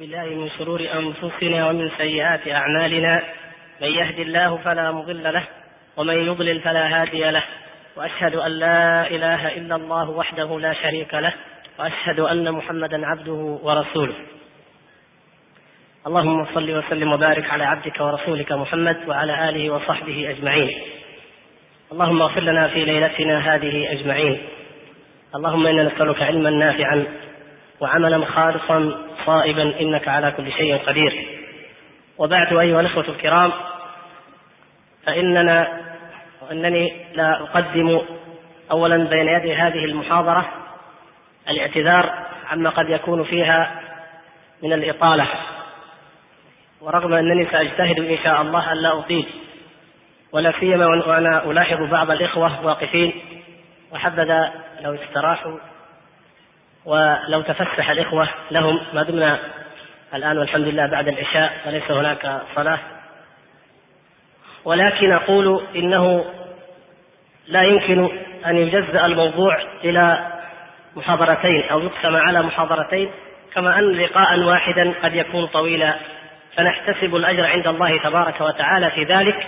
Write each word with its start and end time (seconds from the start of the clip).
بالله 0.00 0.24
من 0.24 0.50
شرور 0.58 0.80
أنفسنا 0.80 1.68
ومن 1.68 1.90
سيئات 1.98 2.48
أعمالنا 2.48 3.22
من 3.82 3.88
يهد 3.88 4.18
الله 4.18 4.56
فلا 4.56 4.92
مضل 4.92 5.22
له 5.22 5.44
ومن 5.96 6.14
يضلل 6.14 6.60
فلا 6.60 7.02
هادي 7.02 7.30
له 7.30 7.42
وأشهد 7.96 8.34
أن 8.34 8.50
لا 8.50 9.06
إله 9.10 9.56
إلا 9.56 9.76
الله 9.76 10.10
وحده 10.10 10.60
لا 10.60 10.72
شريك 10.72 11.14
له 11.14 11.34
وأشهد 11.78 12.20
أن 12.20 12.52
محمدا 12.52 13.06
عبده 13.06 13.58
ورسوله. 13.62 14.14
اللهم 16.06 16.46
صل 16.54 16.70
وسلم 16.70 17.12
وبارك 17.12 17.50
على 17.50 17.64
عبدك 17.64 18.00
ورسولك 18.00 18.52
محمد 18.52 19.08
وعلى 19.08 19.48
آله 19.48 19.74
وصحبه 19.74 20.30
أجمعين. 20.30 20.82
اللهم 21.92 22.22
اغفر 22.22 22.40
لنا 22.40 22.68
في 22.68 22.84
ليلتنا 22.84 23.54
هذه 23.54 23.92
أجمعين. 23.92 24.42
اللهم 25.34 25.66
إنا 25.66 25.82
نسألك 25.82 26.22
علما 26.22 26.50
نافعا 26.50 27.04
وعملا 27.80 28.24
خالصا 28.24 29.08
صائبا 29.26 29.80
إنك 29.80 30.08
على 30.08 30.30
كل 30.30 30.52
شيء 30.52 30.78
قدير. 30.78 31.26
وبعد 32.18 32.56
أيها 32.56 32.80
الإخوة 32.80 33.08
الكرام 33.08 33.52
فإننا 35.06 35.80
وإنني 36.42 36.92
لا 37.14 37.42
أقدم 37.42 38.00
اولا 38.70 39.04
بين 39.04 39.28
يدي 39.28 39.54
هذه 39.54 39.84
المحاضرة 39.84 40.48
الاعتذار 41.48 42.26
عما 42.50 42.70
قد 42.70 42.90
يكون 42.90 43.24
فيها 43.24 43.80
من 44.62 44.72
الإطالة. 44.72 45.28
ورغم 46.80 47.12
أنني 47.12 47.46
سأجتهد 47.46 47.98
إن 48.00 48.18
شاء 48.24 48.42
الله 48.42 48.72
الا 48.72 48.98
أطيل 48.98 49.26
ولا 50.32 50.52
سيما 50.60 50.86
وأنا 50.86 51.50
ألاحظ 51.50 51.82
بعض 51.90 52.10
الإخوة 52.10 52.66
واقفين 52.66 53.12
وحبذا 53.92 54.52
لو 54.80 54.94
استراحوا 54.94 55.58
ولو 56.84 57.42
تفسح 57.42 57.90
الإخوة 57.90 58.28
لهم 58.50 58.80
ما 58.94 59.02
دمنا 59.02 59.38
الآن 60.14 60.38
والحمد 60.38 60.68
لله 60.68 60.86
بعد 60.86 61.08
العشاء 61.08 61.52
وليس 61.66 61.90
هناك 61.90 62.40
صلاة. 62.54 62.78
ولكن 64.64 65.12
أقول 65.12 65.66
إنه 65.76 66.24
لا 67.48 67.62
يمكن 67.62 68.08
أن 68.46 68.56
يجزأ 68.56 69.06
الموضوع 69.06 69.62
إلى 69.84 70.26
محاضرتين 70.96 71.62
أو 71.70 71.80
يقسم 71.80 72.16
على 72.16 72.42
محاضرتين 72.42 73.10
كما 73.54 73.78
أن 73.78 73.84
لقاء 73.84 74.38
واحدا 74.38 74.92
قد 75.02 75.14
يكون 75.14 75.46
طويلا. 75.46 75.94
فنحتسب 76.56 77.16
الأجر 77.16 77.46
عند 77.46 77.66
الله 77.66 77.98
تبارك 78.02 78.40
وتعالى 78.40 78.90
في 78.90 79.04
ذلك 79.04 79.46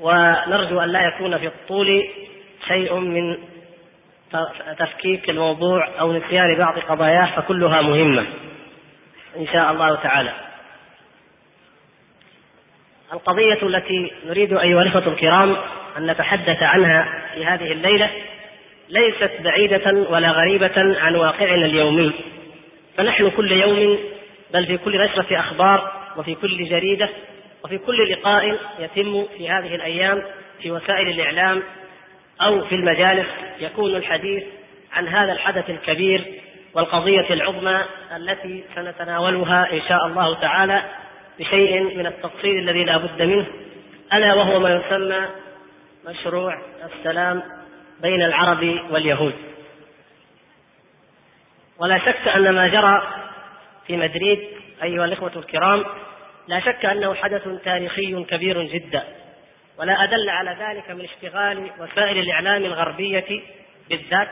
ونرجو 0.00 0.80
أن 0.80 0.88
لا 0.88 1.06
يكون 1.06 1.38
في 1.38 1.46
الطول 1.46 2.02
شيء 2.68 2.94
من 2.94 3.38
تفكيك 4.78 5.30
الموضوع 5.30 5.88
أو 6.00 6.12
نسيان 6.12 6.54
بعض 6.58 6.78
قضاياه 6.78 7.36
فكلها 7.36 7.82
مهمة. 7.82 8.26
إن 9.36 9.46
شاء 9.46 9.72
الله 9.72 9.94
تعالى. 9.94 10.32
القضية 13.12 13.62
التي 13.62 14.12
نريد 14.26 14.52
أيها 14.52 14.82
الأخوة 14.82 15.12
الكرام 15.12 15.56
أن 15.98 16.10
نتحدث 16.10 16.62
عنها 16.62 17.22
في 17.34 17.46
هذه 17.46 17.72
الليلة 17.72 18.10
ليست 18.88 19.32
بعيدة 19.40 20.06
ولا 20.10 20.30
غريبة 20.30 20.98
عن 21.00 21.14
واقعنا 21.14 21.64
اليومي. 21.64 22.12
فنحن 22.96 23.30
كل 23.30 23.52
يوم 23.52 23.98
بل 24.54 24.66
في 24.66 24.78
كل 24.78 25.04
نشرة 25.04 25.40
أخبار 25.40 25.92
وفي 26.16 26.34
كل 26.34 26.68
جريدة 26.68 27.08
وفي 27.64 27.78
كل 27.78 28.12
لقاء 28.12 28.58
يتم 28.78 29.24
في 29.36 29.50
هذه 29.50 29.74
الأيام 29.74 30.22
في 30.62 30.70
وسائل 30.70 31.08
الإعلام 31.08 31.62
أو 32.42 32.64
في 32.64 32.74
المجالس 32.74 33.26
يكون 33.60 33.96
الحديث 33.96 34.42
عن 34.92 35.08
هذا 35.08 35.32
الحدث 35.32 35.70
الكبير 35.70 36.40
والقضية 36.74 37.34
العظمى 37.34 37.84
التي 38.16 38.64
سنتناولها 38.74 39.72
إن 39.72 39.80
شاء 39.88 40.06
الله 40.06 40.34
تعالى 40.34 40.82
بشيء 41.38 41.96
من 41.96 42.06
التفصيل 42.06 42.58
الذي 42.58 42.84
لا 42.84 42.96
بد 42.96 43.22
منه 43.22 43.46
ألا 44.12 44.34
وهو 44.34 44.60
ما 44.60 44.70
يسمى 44.70 45.28
مشروع 46.06 46.62
السلام 46.84 47.42
بين 48.02 48.22
العرب 48.22 48.80
واليهود. 48.90 49.34
ولا 51.78 51.98
شك 51.98 52.28
أن 52.28 52.54
ما 52.54 52.68
جرى 52.68 53.02
في 53.86 53.96
مدريد 53.96 54.38
أيها 54.82 55.04
الإخوة 55.04 55.32
الكرام 55.36 55.84
لا 56.48 56.60
شك 56.60 56.86
أنه 56.86 57.14
حدث 57.14 57.48
تاريخي 57.64 58.24
كبير 58.24 58.62
جدا. 58.62 59.04
ولا 59.78 60.04
أدل 60.04 60.30
على 60.30 60.56
ذلك 60.60 60.90
من 60.90 61.04
اشتغال 61.04 61.70
وسائل 61.78 62.18
الإعلام 62.18 62.64
الغربية 62.64 63.42
بالذات 63.90 64.28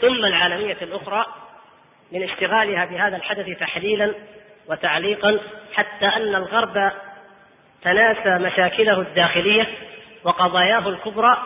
ثم 0.00 0.24
العالمية 0.24 0.76
الأخرى 0.82 1.26
من 2.12 2.22
اشتغالها 2.22 2.84
بهذا 2.84 3.16
الحدث 3.16 3.58
تحليلا 3.58 4.14
وتعليقا 4.68 5.38
حتى 5.74 6.06
أن 6.06 6.34
الغرب 6.34 6.92
تناسى 7.82 8.38
مشاكله 8.38 9.00
الداخلية 9.00 9.66
وقضاياه 10.24 10.88
الكبرى 10.88 11.36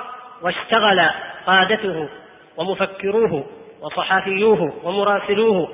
واشتغل 0.43 1.11
قادته 1.47 2.09
ومفكروه 2.57 3.47
وصحافيوه 3.81 4.81
ومراسلوه 4.85 5.73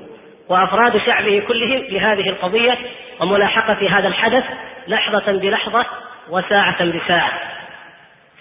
وأفراد 0.48 0.98
شعبه 0.98 1.42
كلهم 1.48 1.80
بهذه 1.80 2.30
القضية 2.30 2.78
وملاحقة 3.20 3.98
هذا 3.98 4.08
الحدث 4.08 4.44
لحظة 4.88 5.32
بلحظة 5.32 5.86
وساعة 6.28 6.84
بساعة 6.84 7.32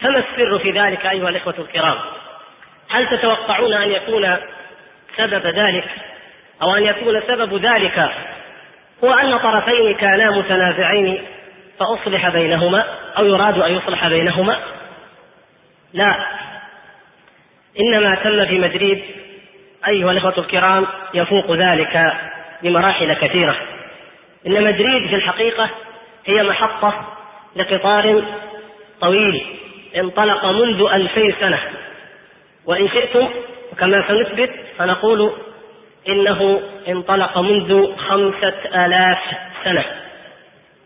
فما 0.02 0.18
السر 0.18 0.59
في 0.59 0.72
ذلك 0.72 1.06
أيها 1.06 1.30
الإخوة 1.30 1.56
الكرام؟ 1.59 1.97
هل 2.90 3.08
تتوقعون 3.18 3.74
أن 3.74 3.92
يكون 3.92 4.38
سبب 5.18 5.47
ذلك 5.47 5.86
أو 6.62 6.75
أن 6.75 6.84
يكون 6.84 7.22
سبب 7.28 7.53
ذلك 7.66 8.09
هو 9.03 9.14
أن 9.14 9.38
طرفين 9.38 9.96
كانا 9.96 10.31
متنازعين 10.31 11.25
فأصلح 11.80 12.30
بينهما 12.30 12.86
أو 13.18 13.25
يراد 13.25 13.59
أن 13.59 13.72
يصلح 13.72 14.08
بينهما؟ 14.08 14.59
لا. 15.94 16.28
إنما 17.80 18.16
تم 18.16 18.46
في 18.46 18.59
مدريد 18.59 19.03
أيها 19.88 20.12
الإخوة 20.12 20.34
الكرام 20.38 20.88
يفوق 21.13 21.52
ذلك 21.52 22.13
بمراحل 22.63 23.13
كثيرة. 23.13 23.56
إن 24.48 24.63
مدريد 24.63 25.09
في 25.09 25.16
الحقيقة 25.16 25.69
هي 26.25 26.44
محطة 26.44 27.10
لقطار 27.56 28.23
طويل 29.01 29.59
انطلق 29.97 30.45
منذ 30.45 30.88
ألفي 30.94 31.35
سنة. 31.39 31.59
وإن 32.66 32.89
شئتم 32.89 33.29
وكما 33.73 34.07
سنثبت 34.07 34.51
فنقول 34.78 35.34
إنه 36.09 36.62
انطلق 36.88 37.38
منذ 37.38 37.95
خمسة 37.95 38.85
آلاف 38.85 39.19
سنة. 39.63 39.85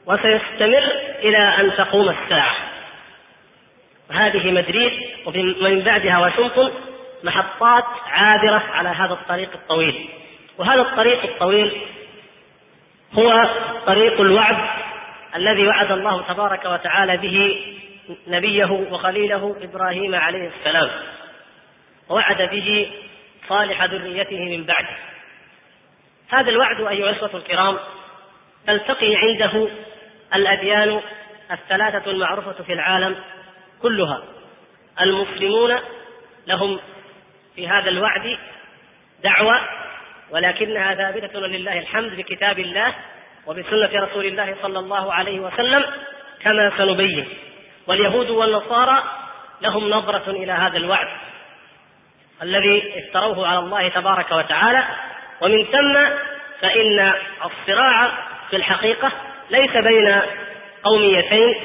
وسيستمر 0.06 0.92
إلى 1.24 1.38
أن 1.38 1.72
تقوم 1.78 2.10
الساعة. 2.10 2.56
هذه 4.12 4.52
مدريد 4.52 4.92
ومن 5.62 5.82
بعدها 5.82 6.20
واشنطن 6.20 6.72
محطات 7.24 7.84
عابرة 8.08 8.64
على 8.74 8.90
هذا 8.90 9.14
الطريق 9.14 9.50
الطويل. 9.54 10.10
وهذا 10.58 10.82
الطريق 10.82 11.24
الطويل 11.24 11.72
هو 13.14 13.50
طريق 13.86 14.22
الوعد 14.22 14.85
الذي 15.36 15.68
وعد 15.68 15.92
الله 15.92 16.22
تبارك 16.22 16.66
وتعالى 16.66 17.18
به 17.18 17.66
نبيه 18.28 18.72
وخليله 18.72 19.56
إبراهيم 19.62 20.16
عليه 20.16 20.52
السلام 20.60 20.90
ووعد 22.10 22.42
به 22.42 22.92
صالح 23.50 23.84
ذريته 23.84 24.40
من 24.40 24.64
بعده. 24.64 24.98
هذا 26.30 26.50
الوعد 26.50 26.82
أيها 26.82 27.10
الإخوة 27.10 27.36
الكرام 27.36 27.78
تلتقي 28.68 29.16
عنده 29.16 29.70
الأديان 30.36 31.02
الثلاثة 31.52 32.12
المعروفة 32.12 32.64
في 32.64 32.74
العالم 32.74 33.16
كلها. 33.82 34.24
المسلمون 35.02 35.76
لهم 36.48 36.80
في 37.56 37.68
هذا 37.68 37.90
الوعد 37.90 38.38
دعوة 39.24 39.62
ولكنها 40.32 40.96
ثابتة 40.96 41.40
لله 41.40 41.80
الحمد 41.80 42.16
بكتاب 42.16 42.60
الله 42.60 42.96
وبسنة 43.48 43.90
رسول 44.04 44.26
الله 44.26 44.56
صلى 44.62 44.80
الله 44.80 45.14
عليه 45.14 45.40
وسلم 45.40 45.84
كما 46.42 46.72
سنبين. 46.78 47.28
واليهود 47.88 48.30
والنصارى 48.30 49.04
لهم 49.62 49.90
نظرة 49.90 50.32
إلى 50.32 50.52
هذا 50.52 50.78
الوعد 50.78 51.08
الذي 52.42 52.94
افتروه 53.00 53.48
على 53.48 53.60
الله 53.60 53.90
تبارك 53.90 54.32
وتعالى. 54.32 54.84
ومن 55.42 55.64
ثم 55.66 55.94
فإن 56.62 57.14
الصراع 57.46 58.12
في 58.50 58.56
الحقيقة 58.56 59.12
ليس 59.50 59.72
بين 59.72 60.22
قوميتين 60.84 61.56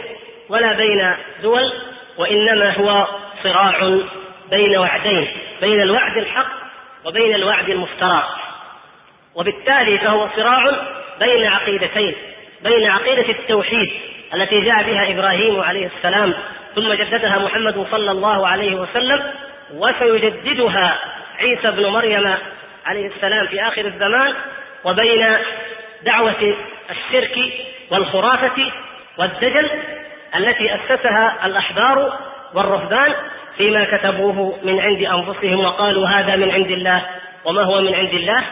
ولا 0.48 0.72
بين 0.72 1.16
دول 1.42 1.72
وإنما 2.18 2.76
هو 2.76 3.06
صراع 3.42 4.00
بين 4.50 4.78
وعدين 4.78 5.28
بين 5.60 5.80
الوعد 5.80 6.16
الحق 6.16 6.52
وبين 7.04 7.34
الوعد 7.34 7.68
المفترى. 7.68 8.28
وبالتالي 9.34 9.98
فهو 9.98 10.28
صراع 10.36 10.86
بين 11.20 11.46
عقيدتين 11.46 12.14
بين 12.62 12.90
عقيدة 12.90 13.28
التوحيد 13.28 13.90
التي 14.34 14.60
جاء 14.60 14.82
بها 14.82 15.10
إبراهيم 15.10 15.60
عليه 15.60 15.90
السلام 15.96 16.34
ثم 16.74 16.92
جددها 16.92 17.38
محمد 17.38 17.86
صلى 17.90 18.10
الله 18.10 18.46
عليه 18.48 18.74
وسلم 18.74 19.22
وسيجددها 19.74 20.98
عيسى 21.38 21.70
بن 21.70 21.86
مريم 21.86 22.34
عليه 22.86 23.06
السلام 23.06 23.46
في 23.46 23.62
آخر 23.62 23.84
الزمان 23.84 24.34
وبين 24.84 25.36
دعوة 26.02 26.56
الشرك 26.90 27.38
والخرافة 27.90 28.72
والدجل 29.18 29.70
التي 30.36 30.74
أسسها 30.74 31.46
الأحبار 31.46 32.18
والرهبان 32.54 33.14
فيما 33.56 33.84
كتبوه 33.84 34.58
من 34.64 34.80
عند 34.80 35.02
أنفسهم 35.02 35.60
وقالوا 35.60 36.08
هذا 36.08 36.36
من 36.36 36.50
عند 36.50 36.70
الله 36.70 37.06
وما 37.44 37.62
هو 37.62 37.80
من 37.80 37.94
عند 37.94 38.14
الله. 38.14 38.44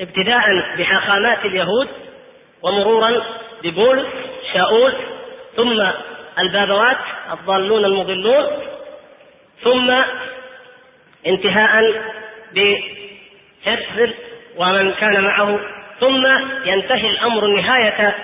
ابتداء 0.00 0.76
بحاخامات 0.78 1.44
اليهود 1.44 1.88
ومرورا 2.62 3.24
ببولس 3.64 4.06
شاؤول 4.52 4.94
ثم 5.56 5.82
البابوات 6.38 6.98
الضالون 7.32 7.84
المضلون 7.84 8.46
ثم 9.62 9.94
انتهاء 11.26 12.02
بهرتزل 12.54 14.14
ومن 14.56 14.92
كان 14.92 15.20
معه 15.20 15.60
ثم 16.00 16.26
ينتهي 16.64 17.10
الأمر 17.10 17.44
النهايه 17.46 18.14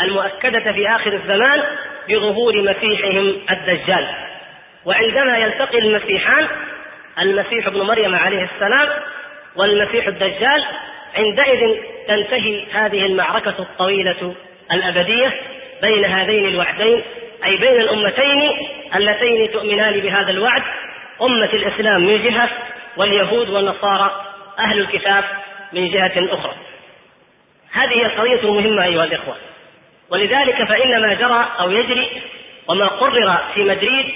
المؤكدة 0.00 0.72
في 0.72 0.88
آخر 0.88 1.12
الزمان 1.12 1.62
بظهور 2.08 2.62
مسيحهم 2.62 3.34
الدجال. 3.50 4.08
وعندما 4.84 5.38
يلتقي 5.38 5.78
المسيحان 5.78 6.48
المسيح 7.20 7.66
ابن 7.66 7.82
مريم 7.82 8.14
عليه 8.14 8.48
السلام 8.54 8.88
والمسيح 9.56 10.06
الدجال 10.06 10.64
عندئذ 11.16 11.76
تنتهي 12.08 12.66
هذه 12.72 13.06
المعركة 13.06 13.54
الطويلة 13.58 14.34
الأبدية 14.72 15.40
بين 15.82 16.04
هذين 16.04 16.48
الوعدين 16.48 17.02
أي 17.44 17.56
بين 17.56 17.80
الأمتين 17.80 18.50
اللتين 18.94 19.52
تؤمنان 19.52 20.00
بهذا 20.00 20.30
الوعد 20.30 20.62
أمة 21.22 21.50
الإسلام 21.52 22.06
من 22.06 22.22
جهة 22.22 22.50
واليهود 22.96 23.48
والنصارى 23.48 24.24
أهل 24.58 24.78
الكتاب 24.78 25.24
من 25.72 25.90
جهة 25.90 26.12
أخرى. 26.16 26.54
هذه 27.72 27.92
هي 27.92 28.06
القضية 28.06 28.48
المهمة 28.48 28.84
أيها 28.84 29.04
الإخوة. 29.04 29.36
ولذلك 30.10 30.64
فإن 30.64 31.02
ما 31.02 31.14
جرى 31.14 31.48
أو 31.60 31.70
يجري 31.70 32.22
وما 32.68 32.86
قرر 32.86 33.38
في 33.54 33.62
مدريد 33.62 34.14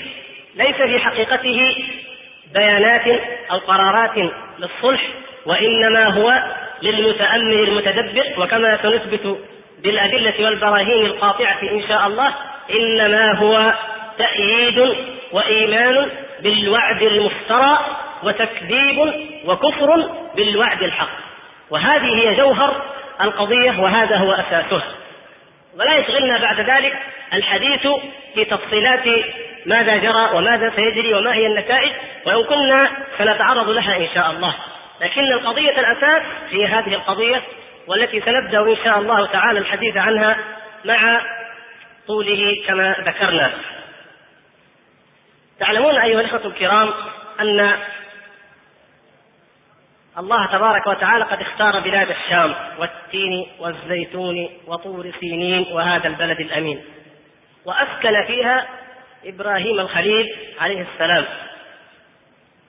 ليس 0.54 0.76
في 0.76 0.98
حقيقته 0.98 1.74
بيانات 2.54 3.20
أو 3.50 3.58
قرارات 3.58 4.30
للصلح 4.58 5.02
وإنما 5.46 6.04
هو 6.06 6.42
للمتأمل 6.82 7.68
المتدبر 7.68 8.24
وكما 8.38 8.78
سنثبت 8.82 9.38
بالأدلة 9.82 10.44
والبراهين 10.44 11.06
القاطعة 11.06 11.62
إن 11.62 11.88
شاء 11.88 12.06
الله 12.06 12.34
إنما 12.70 13.38
هو 13.38 13.74
تأييد 14.18 14.96
وإيمان 15.32 16.08
بالوعد 16.42 17.02
المفترى 17.02 17.78
وتكذيب 18.22 18.98
وكفر 19.44 20.10
بالوعد 20.36 20.82
الحق. 20.82 21.08
وهذه 21.70 22.14
هي 22.14 22.34
جوهر 22.34 22.82
القضية 23.20 23.80
وهذا 23.80 24.16
هو 24.16 24.32
أساسها. 24.32 24.94
ولا 25.78 25.98
يشغلنا 25.98 26.38
بعد 26.38 26.60
ذلك 26.60 26.98
الحديث 27.34 27.88
في 28.34 28.44
تفصيلات 28.44 29.24
ماذا 29.66 29.96
جرى 29.96 30.30
وماذا 30.34 30.72
سيجري 30.76 31.14
وما 31.14 31.34
هي 31.34 31.46
النتائج 31.46 31.92
وإن 32.26 32.44
كنا 32.44 32.90
سنتعرض 33.18 33.70
لها 33.70 33.96
إن 33.96 34.08
شاء 34.14 34.30
الله. 34.30 34.54
لكن 35.02 35.32
القضية 35.32 35.80
الأساس 35.80 36.22
هي 36.50 36.66
هذه 36.66 36.94
القضية 36.94 37.42
والتي 37.86 38.20
سنبدأ 38.20 38.60
إن 38.60 38.76
شاء 38.84 38.98
الله 38.98 39.26
تعالى 39.26 39.58
الحديث 39.58 39.96
عنها 39.96 40.38
مع 40.84 41.22
طوله 42.06 42.64
كما 42.66 42.96
ذكرنا. 43.00 43.52
تعلمون 45.58 45.98
أيها 45.98 46.20
الإخوة 46.20 46.46
الكرام 46.46 46.94
أن 47.40 47.78
الله 50.18 50.46
تبارك 50.52 50.86
وتعالى 50.86 51.24
قد 51.24 51.40
اختار 51.40 51.80
بلاد 51.80 52.10
الشام 52.10 52.54
والتين 52.78 53.46
والزيتون 53.58 54.48
وطور 54.66 55.12
سينين 55.20 55.66
وهذا 55.72 56.08
البلد 56.08 56.40
الأمين. 56.40 56.84
وأسكن 57.64 58.26
فيها 58.26 58.68
إبراهيم 59.24 59.80
الخليل 59.80 60.36
عليه 60.60 60.86
السلام. 60.94 61.24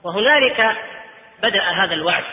وهنالك 0.04 0.78
بدأ 1.44 1.62
هذا 1.62 1.94
الوعد 1.94 2.24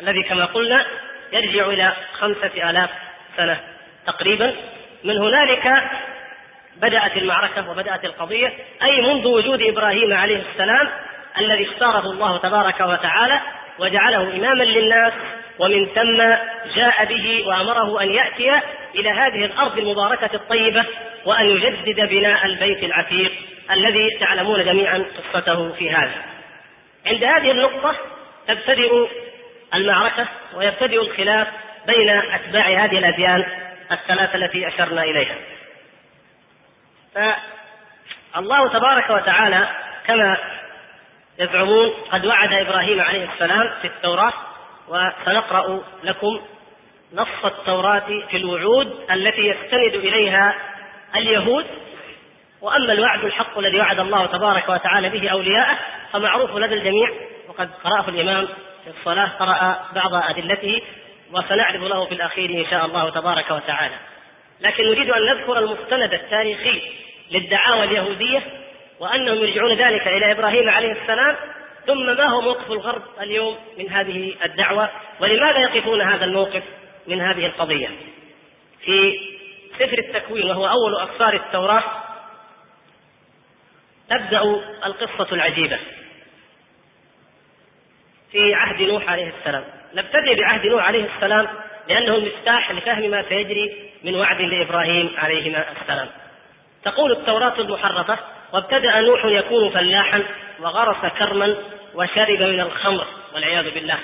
الذي 0.00 0.22
كما 0.22 0.44
قلنا 0.44 0.86
يرجع 1.32 1.66
إلى 1.66 1.92
خمسة 2.12 2.70
آلاف 2.70 2.90
سنة 3.36 3.60
تقريبا. 4.06 4.54
من 5.04 5.18
هنالك 5.18 5.90
بدأت 6.76 7.16
المعركة 7.16 7.70
وبدأت 7.70 8.04
القضية 8.04 8.52
أي 8.82 9.00
منذ 9.02 9.26
وجود 9.26 9.62
إبراهيم 9.62 10.12
عليه 10.12 10.42
السلام 10.52 10.88
الذي 11.38 11.68
اختاره 11.68 12.10
الله 12.10 12.36
تبارك 12.36 12.80
وتعالى 12.80 13.40
وجعله 13.78 14.22
إماما 14.22 14.64
للناس 14.64 15.12
ومن 15.58 15.86
ثم 15.86 16.22
جاء 16.76 17.04
به 17.04 17.44
وأمره 17.46 18.02
أن 18.02 18.10
يأتي 18.10 18.52
إلى 18.94 19.10
هذه 19.10 19.44
الأرض 19.44 19.78
المباركة 19.78 20.30
الطيبة 20.34 20.84
وأن 21.24 21.46
يجدد 21.46 22.08
بناء 22.08 22.46
البيت 22.46 22.84
العتيق 22.84 23.32
الذي 23.70 24.18
تعلمون 24.20 24.64
جميعا 24.64 25.04
قصته 25.18 25.72
في 25.72 25.90
هذا. 25.90 26.14
عند 27.06 27.24
هذه 27.24 27.50
النقطة 27.50 27.96
تبتدئ 28.48 29.08
المعركة 29.74 30.28
ويبتدئ 30.54 31.00
الخلاف 31.00 31.48
بين 31.86 32.08
أتباع 32.10 32.84
هذه 32.84 32.98
الأديان 32.98 33.44
الثلاثة 33.92 34.34
التي 34.34 34.68
أشرنا 34.68 35.02
إليها. 35.02 35.36
فالله 38.34 38.68
تبارك 38.68 39.10
وتعالى 39.10 39.68
كما 40.06 40.36
يزعمون 41.38 41.88
قد 42.10 42.26
وعد 42.26 42.52
إبراهيم 42.52 43.00
عليه 43.00 43.28
السلام 43.32 43.70
في 43.82 43.86
التوراة 43.86 44.32
وسنقرأ 44.88 45.82
لكم 46.02 46.40
نص 47.14 47.44
التوراة 47.44 48.06
في 48.30 48.36
الوعود 48.36 49.06
التي 49.10 49.40
يستند 49.40 49.94
إليها 49.94 50.54
اليهود. 51.16 51.66
وأما 52.60 52.92
الوعد 52.92 53.24
الحق 53.24 53.58
الذي 53.58 53.78
وعد 53.80 54.00
الله 54.00 54.26
تبارك 54.26 54.68
وتعالى 54.68 55.08
به 55.08 55.28
أولياءه 55.28 55.78
فمعروف 56.12 56.56
لدى 56.56 56.74
الجميع. 56.74 57.10
وقد 57.58 57.70
قرأه 57.84 58.08
الإمام 58.08 58.48
في 58.84 58.90
الصلاة 58.98 59.26
قرأ 59.26 59.88
بعض 59.94 60.14
أدلته 60.14 60.82
وسنعرض 61.32 61.84
له 61.84 62.04
في 62.04 62.14
الأخير 62.14 62.50
إن 62.50 62.70
شاء 62.70 62.86
الله 62.86 63.10
تبارك 63.10 63.50
وتعالى. 63.50 63.94
لكن 64.60 64.84
نريد 64.84 65.10
أن 65.10 65.26
نذكر 65.26 65.58
المستند 65.58 66.14
التاريخي 66.14 66.82
للدعاوى 67.30 67.84
اليهودية 67.84 68.42
وأنهم 69.00 69.34
يرجعون 69.34 69.72
ذلك 69.72 70.08
إلى 70.08 70.32
إبراهيم 70.32 70.68
عليه 70.68 70.92
السلام 70.92 71.36
ثم 71.86 72.06
ما 72.06 72.24
هو 72.24 72.40
موقف 72.40 72.70
الغرب 72.70 73.02
اليوم 73.20 73.56
من 73.78 73.90
هذه 73.90 74.34
الدعوة؟ 74.44 74.90
ولماذا 75.20 75.58
يقفون 75.58 76.00
هذا 76.00 76.24
الموقف 76.24 76.62
من 77.06 77.20
هذه 77.20 77.46
القضية؟ 77.46 77.88
في 78.84 79.20
سفر 79.78 79.98
التكوين 79.98 80.50
وهو 80.50 80.68
أول 80.68 80.96
اسفار 80.96 81.34
التوراة 81.34 81.84
تبدأ 84.10 84.40
القصة 84.86 85.34
العجيبة. 85.34 85.78
في 88.32 88.54
عهد 88.54 88.82
نوح 88.82 89.10
عليه 89.10 89.32
السلام. 89.38 89.64
نبتدئ 89.94 90.40
بعهد 90.40 90.66
نوح 90.66 90.84
عليه 90.84 91.08
السلام 91.16 91.46
لأنه 91.88 92.14
المفتاح 92.14 92.70
لفهم 92.70 93.10
ما 93.10 93.24
سيجري 93.28 93.90
من 94.04 94.14
وعد 94.14 94.40
لإبراهيم 94.40 95.10
عليهما 95.18 95.64
السلام. 95.80 96.08
تقول 96.84 97.12
التوراة 97.12 97.60
المحرفة 97.60 98.18
وابتدأ 98.52 99.00
نوح 99.00 99.24
يكون 99.24 99.70
فلاحا 99.70 100.22
وغرس 100.60 101.12
كرما 101.18 101.56
وشرب 101.94 102.42
من 102.42 102.60
الخمر 102.60 103.06
والعياذ 103.34 103.74
بالله. 103.74 103.98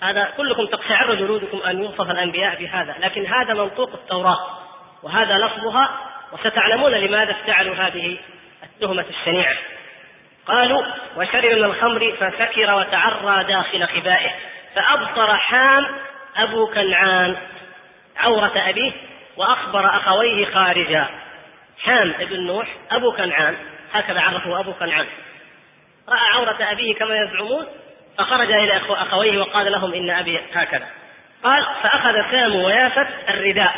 هذا 0.00 0.32
كلكم 0.36 0.66
تقشعر 0.66 1.14
جلودكم 1.14 1.58
أن 1.58 1.82
يوصف 1.82 2.10
الأنبياء 2.10 2.62
بهذا 2.62 2.94
لكن 3.00 3.26
هذا 3.26 3.54
منطوق 3.54 3.92
التوراة 3.92 4.38
وهذا 5.02 5.38
لفظها 5.38 6.00
وستعلمون 6.32 6.92
لماذا 6.92 7.30
افتعلوا 7.30 7.74
هذه 7.74 8.18
التهمة 8.62 9.04
الشنيعة. 9.10 9.56
قالوا 10.48 10.84
وشرب 11.16 11.44
من 11.44 11.64
الخمر 11.64 12.12
فسكر 12.20 12.74
وتعرى 12.74 13.44
داخل 13.44 13.86
خبائه 13.86 14.30
فأبصر 14.74 15.36
حام 15.36 15.86
أبو 16.36 16.66
كنعان 16.66 17.36
عورة 18.16 18.52
أبيه 18.56 18.92
وأخبر 19.36 19.96
أخويه 19.96 20.46
خارجا. 20.46 21.06
حام 21.84 22.14
ابن 22.20 22.46
نوح 22.46 22.66
أبو 22.90 23.12
كنعان 23.12 23.56
هكذا 23.92 24.20
عرفه 24.20 24.60
أبو 24.60 24.72
كنعان. 24.72 25.06
رأى 26.08 26.34
عورة 26.34 26.56
أبيه 26.60 26.94
كما 26.94 27.16
يزعمون 27.16 27.66
فخرج 28.18 28.52
إلى 28.52 28.80
أخويه 28.88 29.38
وقال 29.38 29.72
لهم 29.72 29.94
إن 29.94 30.10
أبي 30.10 30.40
هكذا. 30.54 30.86
قال 31.44 31.66
فأخذ 31.82 32.30
سام 32.30 32.54
ويافت 32.54 33.08
الرداء 33.28 33.74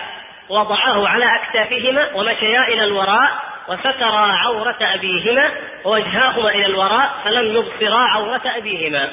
وضعه 0.48 1.08
على 1.08 1.36
أكتافهما 1.36 2.14
ومشيا 2.14 2.60
إلى 2.60 2.84
الوراء 2.84 3.49
وسترا 3.70 4.32
عورة 4.32 4.78
أبيهما 4.80 5.50
ووجهاهما 5.84 6.50
إلى 6.50 6.66
الوراء 6.66 7.20
فلم 7.24 7.56
يبصرا 7.56 7.98
عورة 7.98 8.42
أبيهما. 8.46 9.10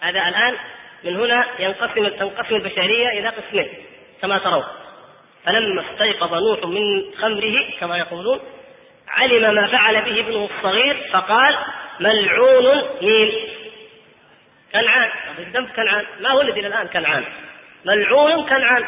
هذا 0.00 0.28
الآن 0.28 0.54
من 1.04 1.16
هنا 1.16 1.46
ينقسم 1.58 2.08
تنقسم 2.08 2.54
البشرية 2.54 3.08
إلى 3.08 3.28
قسمين 3.28 3.68
كما 4.22 4.38
ترون. 4.38 4.64
فلما 5.44 5.84
استيقظ 5.92 6.34
نوح 6.34 6.58
من 6.64 7.02
خمره 7.20 7.70
كما 7.80 7.98
يقولون 7.98 8.40
علم 9.08 9.54
ما 9.54 9.66
فعل 9.66 10.02
به 10.02 10.20
ابنه 10.20 10.48
الصغير 10.56 11.08
فقال 11.12 11.56
ملعون 12.00 12.82
مين؟ 13.02 13.32
كنعان 14.72 15.10
الذنب 15.38 15.68
كنعان. 15.68 16.04
ما 16.20 16.32
ولد 16.32 16.58
إلى 16.58 16.66
الآن 16.66 16.86
كنعان؟ 16.86 17.24
ملعون 17.84 18.44
كنعان. 18.46 18.84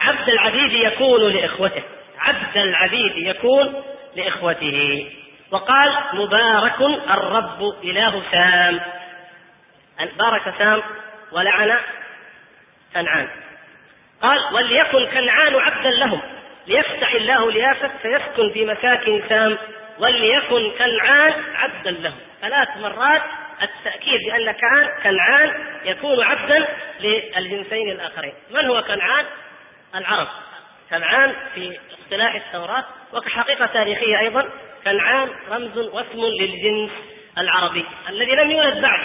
عبد 0.00 0.28
العبيد 0.28 0.72
يكون 0.72 1.32
لإخوته. 1.32 1.82
عبد 2.20 2.56
العبيد 2.56 3.16
يكون 3.16 3.82
لإخوته. 4.16 5.10
وقال 5.50 5.94
مبارك 6.12 6.80
الرب 7.10 7.74
إله 7.84 8.22
سام. 8.30 8.80
بارك 10.18 10.54
سام 10.58 10.82
ولعن 11.32 11.78
كنعان 12.94 13.28
قال 14.22 14.54
وليكن 14.54 15.06
كنعان 15.06 15.54
عبدا 15.54 15.90
لهم. 15.90 16.20
ليفتح 16.66 17.12
الله 17.12 17.50
ليافت 17.52 17.90
فيسكن 18.02 18.52
في 18.52 18.66
مساكن 18.66 19.22
سام. 19.28 19.58
وليكن 19.98 20.70
كنعان 20.78 21.34
عبدا 21.54 21.90
لهم. 21.90 22.18
ثلاث 22.40 22.68
مرات 22.76 23.22
التأكيد 23.62 24.20
بأن 24.26 24.54
كنعان 25.02 25.64
يكون 25.84 26.24
عبدا 26.24 26.68
للجنسين 27.00 27.90
الآخرين. 27.90 28.32
من 28.50 28.66
هو 28.66 28.82
كنعان؟ 28.82 29.26
العرب. 29.94 30.28
كنعان 30.92 31.34
في 31.54 31.78
اصطلاح 31.92 32.34
التوراة 32.34 32.84
وكحقيقة 33.12 33.66
تاريخية 33.66 34.18
أيضا. 34.18 34.50
كنعان 34.84 35.28
رمز 35.50 35.78
واسم 35.78 36.24
للجنس 36.40 36.90
العربي 37.38 37.84
الذي 38.08 38.32
لم 38.32 38.50
يولد 38.50 38.82
بعد 38.82 39.00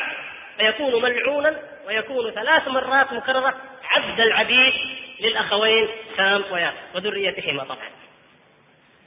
فيكون 0.58 1.02
ملعونا 1.02 1.56
ويكون 1.88 2.32
ثلاث 2.32 2.68
مرات 2.68 3.14
مكررة 3.14 3.54
عبد 3.84 4.20
العبيد 4.20 4.74
للأخوين 5.20 5.88
سام 6.18 6.44
وياس 6.52 6.74
وذريتهما 6.96 7.64
طبعا. 7.64 7.88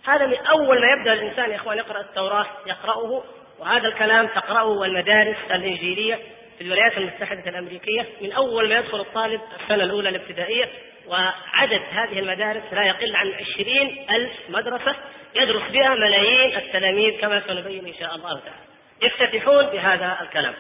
هذا 0.04 0.26
من 0.26 0.46
أول 0.46 0.80
ما 0.80 0.92
يبدأ 0.92 1.12
الإنسان 1.12 1.50
يا 1.50 1.56
إخوان 1.56 1.78
يقرأ 1.78 2.00
التوراة 2.00 2.46
يقرأه 2.66 3.24
وهذا 3.58 3.88
الكلام 3.88 4.26
تقرأه 4.26 4.84
المدارس 4.84 5.36
الإنجيلية 5.50 6.18
في 6.58 6.64
الولايات 6.64 6.98
المتحدة 6.98 7.50
الأمريكية 7.50 8.06
من 8.20 8.32
أول 8.32 8.68
ما 8.68 8.78
يدخل 8.78 9.00
الطالب 9.00 9.40
السنة 9.62 9.84
الأولى 9.84 10.08
الابتدائية. 10.08 10.68
وعدد 11.10 11.82
هذه 11.92 12.18
المدارس 12.18 12.62
لا 12.72 12.82
يقل 12.82 13.16
عن 13.16 13.32
عشرين 13.32 14.06
ألف 14.10 14.32
مدرسة 14.48 14.96
يدرس 15.34 15.70
بها 15.70 15.94
ملايين 15.94 16.56
التلاميذ 16.56 17.20
كما 17.20 17.42
سنبين 17.46 17.86
إن 17.86 17.94
شاء 18.00 18.14
الله 18.14 18.40
تعالى. 18.40 18.60
يفتتحون 19.02 19.66
بهذا 19.66 20.18
الكلام. 20.20 20.54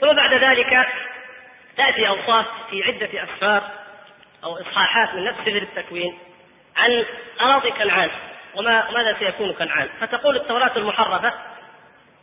ثم 0.00 0.12
بعد 0.12 0.34
ذلك 0.34 0.88
تأتي 1.76 2.08
أوصاف 2.08 2.46
في 2.70 2.82
عدة 2.82 3.24
أسفار 3.24 3.70
أو 4.44 4.56
إصحاحات 4.56 5.14
من 5.14 5.24
نفس 5.24 5.38
سفر 5.40 5.56
التكوين 5.56 6.18
عن 6.76 7.04
أراضي 7.40 7.70
كنعان 7.70 8.10
وما 8.54 8.90
ماذا 8.90 9.16
سيكون 9.18 9.52
كنعان. 9.52 9.88
فتقول 10.00 10.36
التوراة 10.36 10.76
المحرفة 10.76 11.32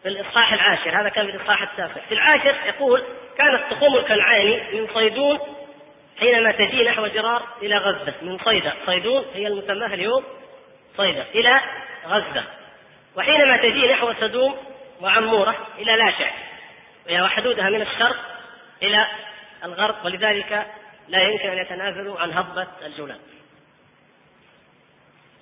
في 0.04 0.10
الإصحاح 0.10 0.54
العاشر 0.54 1.02
هذا 1.02 1.10
كان 1.10 1.26
في 1.26 1.36
الإصحاح 1.36 1.62
التاسع. 1.62 2.02
في 2.10 2.14
العاشر 2.14 2.56
يقول 2.68 3.04
كانت 3.38 3.74
تقوم 3.74 3.96
الكنعاني 3.96 4.62
من 4.74 4.88
صيدون 4.94 5.40
حينما 6.20 6.52
تجي 6.52 6.84
نحو 6.84 7.08
جرار 7.08 7.48
إلى 7.62 7.78
غزة 7.78 8.14
من 8.22 8.38
صيدا. 8.38 8.74
صيدون 8.86 9.26
هي 9.34 9.48
المسماة 9.48 9.94
اليوم 9.94 10.24
صيدا 10.98 11.26
إلى 11.36 11.62
غزة. 12.08 12.44
وحينما 13.16 13.58
تجي 13.58 13.88
نحو 13.88 14.14
سدوم 14.14 14.58
وعمورة 15.02 15.56
إلى 15.78 15.96
لاشع 15.96 16.32
وحدودها 17.24 17.70
من 17.70 17.82
الشرق 17.82 18.18
إلى 18.84 19.08
الغرب 19.64 19.96
ولذلك 20.06 20.68
لا 21.08 21.22
يمكن 21.22 21.50
أن 21.50 21.58
يتنازلوا 21.58 22.20
عن 22.20 22.34
هضبة 22.34 22.68
الجولان. 22.86 23.20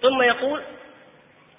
ثم 0.01 0.21
يقول 0.21 0.61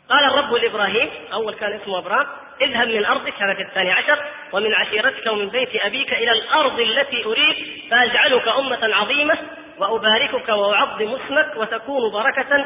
قال 0.09 0.25
الرب 0.25 0.55
لإبراهيم 0.55 1.11
أول 1.33 1.55
كان 1.55 1.73
اسمه 1.73 1.99
إبراهيم 1.99 2.27
اذهب 2.61 2.89
من 2.89 3.05
ارضك 3.05 3.43
هذا 3.43 3.55
في 3.55 3.63
الثاني 3.63 3.93
عشر 3.93 4.25
ومن 4.53 4.75
عشيرتك 4.75 5.27
ومن 5.27 5.49
بيت 5.49 5.69
أبيك 5.85 6.13
إلى 6.13 6.33
الأرض 6.33 6.81
التي 6.81 7.25
أريد 7.25 7.57
فأجعلك 7.91 8.49
أمة 8.49 8.95
عظيمة 8.95 9.39
وأباركك 9.79 10.49
وأعظم 10.49 11.15
اسمك 11.15 11.57
وتكون 11.57 12.13
بركة 12.13 12.65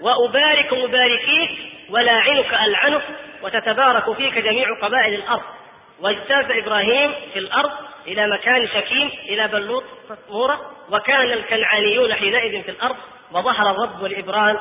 وأبارك 0.00 0.72
مباركيك 0.72 1.50
ولاعنك 1.90 2.54
ألعنك 2.54 3.02
وتتبارك 3.42 4.16
فيك 4.16 4.38
جميع 4.38 4.66
قبائل 4.82 5.14
الأرض. 5.14 5.42
واجتاز 6.00 6.50
إبراهيم 6.50 7.14
في 7.32 7.38
الأرض 7.38 7.70
إلى 8.06 8.28
مكان 8.28 8.68
شكيم 8.68 9.10
إلى 9.28 9.48
بلوط 9.48 9.84
مورة 10.30 10.60
وكان 10.90 11.32
الكنعانيون 11.32 12.14
حينئذ 12.14 12.62
في 12.62 12.70
الأرض 12.70 12.96
وظهر 13.32 13.70
الرب 13.70 14.04
لابراهيم 14.04 14.56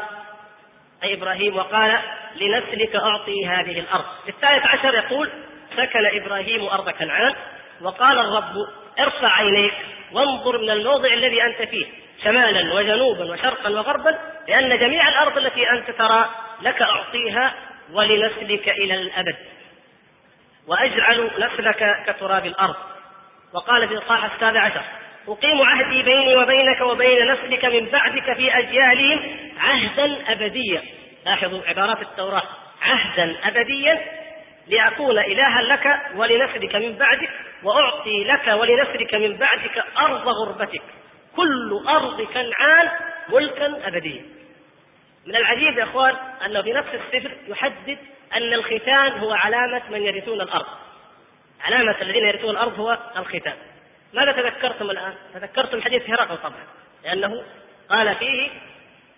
أي 1.03 1.13
إبراهيم 1.13 1.55
وقال 1.55 1.99
لنسلك 2.35 2.95
أعطي 2.95 3.47
هذه 3.47 3.79
الأرض. 3.79 4.05
في 4.23 4.29
الثالث 4.29 4.65
عشر 4.65 4.95
يقول 4.95 5.29
سكن 5.77 6.21
إبراهيم 6.21 6.65
أرض 6.65 6.89
كنعان 6.89 7.33
وقال 7.81 8.19
الرب 8.19 8.53
ارفع 8.99 9.27
عينيك 9.27 9.73
وانظر 10.11 10.57
من 10.57 10.69
الموضع 10.69 11.13
الذي 11.13 11.43
أنت 11.43 11.61
فيه 11.61 11.85
شمالا 12.23 12.73
وجنوبا 12.73 13.33
وشرقا 13.33 13.69
وغربا 13.69 14.19
لأن 14.47 14.79
جميع 14.79 15.07
الأرض 15.09 15.37
التي 15.37 15.69
أنت 15.69 15.91
ترى 15.91 16.29
لك 16.61 16.81
أعطيها 16.81 17.53
ولنسلك 17.93 18.69
إلى 18.69 18.93
الأبد. 18.93 19.35
وأجعل 20.67 21.29
نسلك 21.37 22.03
كتراب 22.07 22.45
الأرض. 22.45 22.75
وقال 23.53 23.87
في 23.87 23.93
الإصحاح 23.93 24.33
السابع 24.33 24.61
عشر 24.61 24.83
أقيم 25.27 25.61
عهدي 25.61 26.03
بيني 26.03 26.35
وبينك 26.35 26.81
وبين 26.81 27.31
نسلك 27.31 27.65
من 27.65 27.85
بعدك 27.85 28.33
في 28.33 28.57
أجيالهم 28.57 29.37
عهدا 29.59 30.31
أبديا. 30.31 30.83
لاحظوا 31.25 31.61
عبارات 31.67 32.01
التوراة. 32.01 32.43
عهدا 32.81 33.35
أبديا 33.43 34.05
لأكون 34.67 35.19
إلها 35.19 35.61
لك 35.61 35.99
ولنسلك 36.15 36.75
من 36.75 36.97
بعدك 36.97 37.29
وأعطي 37.63 38.23
لك 38.23 38.47
ولنسلك 38.47 39.15
من 39.15 39.37
بعدك 39.37 39.83
أرض 39.97 40.27
غربتك. 40.27 40.81
كل 41.35 41.83
أرض 41.87 42.21
كنعان 42.21 42.89
ملكا 43.29 43.87
أبديا. 43.87 44.25
من 45.25 45.35
العجيب 45.35 45.77
يا 45.77 45.83
إخوان 45.83 46.15
أنه 46.45 46.61
في 46.61 46.73
نفس 46.73 46.89
السفر 46.93 47.31
يحدد 47.47 47.97
أن 48.35 48.53
الختان 48.53 49.11
هو 49.11 49.33
علامة 49.33 49.81
من 49.91 50.01
يرثون 50.01 50.41
الأرض. 50.41 50.65
علامة 51.61 52.01
الذين 52.01 52.27
يرثون 52.27 52.49
الأرض 52.49 52.79
هو 52.79 52.97
الختان. 53.17 53.55
ماذا 54.13 54.31
تذكرتم 54.31 54.91
الآن؟ 54.91 55.13
تذكرتم 55.33 55.81
حديث 55.81 56.09
هرقل 56.09 56.37
طبعا 56.37 56.63
لأنه 57.03 57.43
قال 57.89 58.15
فيه 58.15 58.49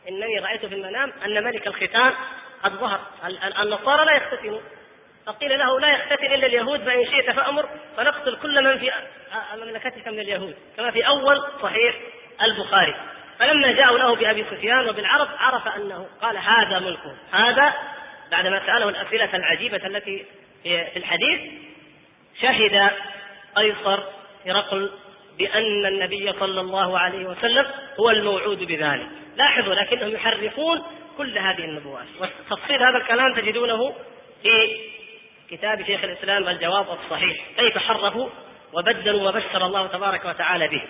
إنني 0.09 0.39
رأيت 0.39 0.65
في 0.65 0.75
المنام 0.75 1.13
أن 1.25 1.43
ملك 1.43 1.67
الختان 1.67 2.13
قد 2.63 2.71
ظهر 2.71 2.99
النصارى 3.61 4.05
لا 4.05 4.15
يختتنون. 4.15 4.61
فقيل 5.25 5.59
له 5.59 5.79
لا 5.79 5.89
يختتن 5.89 6.25
إلا 6.25 6.47
اليهود 6.47 6.83
فإن 6.83 7.05
شئت 7.05 7.31
فأمر 7.31 7.69
فنقتل 7.97 8.35
كل 8.35 8.63
من 8.63 8.79
في 8.79 8.91
مملكتك 9.55 10.07
من 10.07 10.19
اليهود 10.19 10.55
كما 10.77 10.91
في 10.91 11.07
أول 11.07 11.43
صحيح 11.61 11.95
البخاري. 12.41 12.95
فلما 13.39 13.71
جاءوا 13.71 13.97
له 13.97 14.15
بأبي 14.15 14.43
سفيان 14.43 14.89
وبالعرب 14.89 15.27
عرف 15.39 15.67
أنه 15.67 16.07
قال 16.21 16.37
هذا 16.37 16.79
ملكه. 16.79 17.15
هذا 17.31 17.73
بعدما 18.31 18.65
سأله 18.65 18.89
الأسئلة 18.89 19.35
العجيبة 19.35 19.87
التي 19.87 20.25
في 20.63 20.97
الحديث 20.97 21.41
شهد 22.41 22.91
قيصر 23.55 24.03
هرقل 24.47 24.91
بأن 25.37 25.85
النبي 25.85 26.33
صلى 26.39 26.61
الله 26.61 26.99
عليه 26.99 27.25
وسلم 27.25 27.65
هو 27.99 28.09
الموعود 28.09 28.63
بذلك. 28.63 29.07
لاحظوا 29.35 29.73
لكنهم 29.73 30.09
يحرفون 30.09 30.81
كل 31.17 31.37
هذه 31.37 31.63
النبوات. 31.65 32.07
وتفصيل 32.19 32.83
هذا 32.83 32.97
الكلام 32.97 33.35
تجدونه 33.35 33.95
في 34.43 34.77
كتاب 35.49 35.85
شيخ 35.85 36.03
الإسلام 36.03 36.49
الجواب 36.49 36.85
الصحيح. 37.03 37.37
كيف 37.57 37.77
حرفوا 37.77 38.29
وبدلوا 38.73 39.23
ما 39.23 39.31
بشر 39.31 39.65
الله 39.65 39.87
تبارك 39.87 40.25
وتعالى 40.25 40.67
به. 40.67 40.81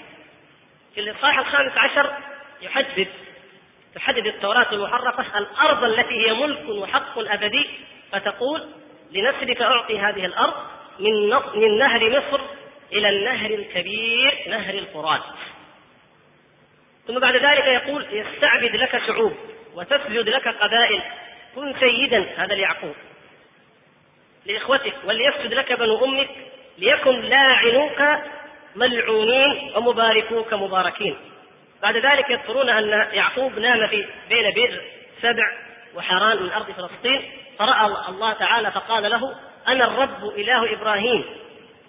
في 0.96 1.02
الإصحاح 1.02 1.40
الخامس 1.40 1.72
عشر 1.78 2.14
يحدد 2.62 3.08
تحدد 3.96 4.28
التوراة 4.28 4.72
المحرفة 4.72 5.38
الأرض 5.38 5.84
التي 5.84 6.28
هي 6.28 6.34
ملك 6.34 6.70
وحق 6.70 7.20
أبدي 7.20 7.70
فتقول 8.12 8.68
لنسلك 9.12 9.62
أعطي 9.62 10.00
هذه 10.00 10.26
الأرض 10.26 10.54
من 11.00 11.30
من 11.56 11.78
نهر 11.78 12.10
مصر 12.10 12.42
إلى 12.94 13.10
النهر 13.10 13.50
الكبير 13.50 14.44
نهر 14.48 14.74
الفرات 14.74 15.24
ثم 17.08 17.20
بعد 17.20 17.36
ذلك 17.36 17.66
يقول 17.66 18.08
يستعبد 18.12 18.76
لك 18.76 19.02
شعوب 19.08 19.34
وتسجد 19.76 20.30
لك 20.30 20.48
قبائل. 20.48 21.02
كن 21.56 21.74
سيدا 21.80 22.34
هذا 22.38 22.56
ليعقوب. 22.56 22.96
لإخوتك 24.46 24.94
وليسجد 25.06 25.54
لك 25.54 25.74
بنو 25.74 26.06
أمك 26.06 26.30
ليكن 26.78 27.22
لاعنوك 27.22 28.02
ملعونين 28.76 29.72
ومباركوك 29.76 30.54
مباركين. 30.54 31.18
بعد 31.82 31.98
ذلك 31.98 32.30
يذكرون 32.30 32.70
أن 32.70 33.08
يعقوب 33.14 33.60
نام 33.60 33.88
في 33.88 34.06
بين 34.30 34.54
بئر 34.54 34.82
سبع 35.22 35.52
وحران 35.96 36.44
من 36.44 36.52
أرض 36.52 36.72
فلسطين. 36.72 37.32
فرأى 37.60 37.86
الله 38.10 38.34
تعالى 38.34 38.72
فقال 38.72 39.04
له 39.04 39.36
أنا 39.68 39.86
الرب 39.86 40.30
إله 40.38 40.74
إبراهيم. 40.74 41.26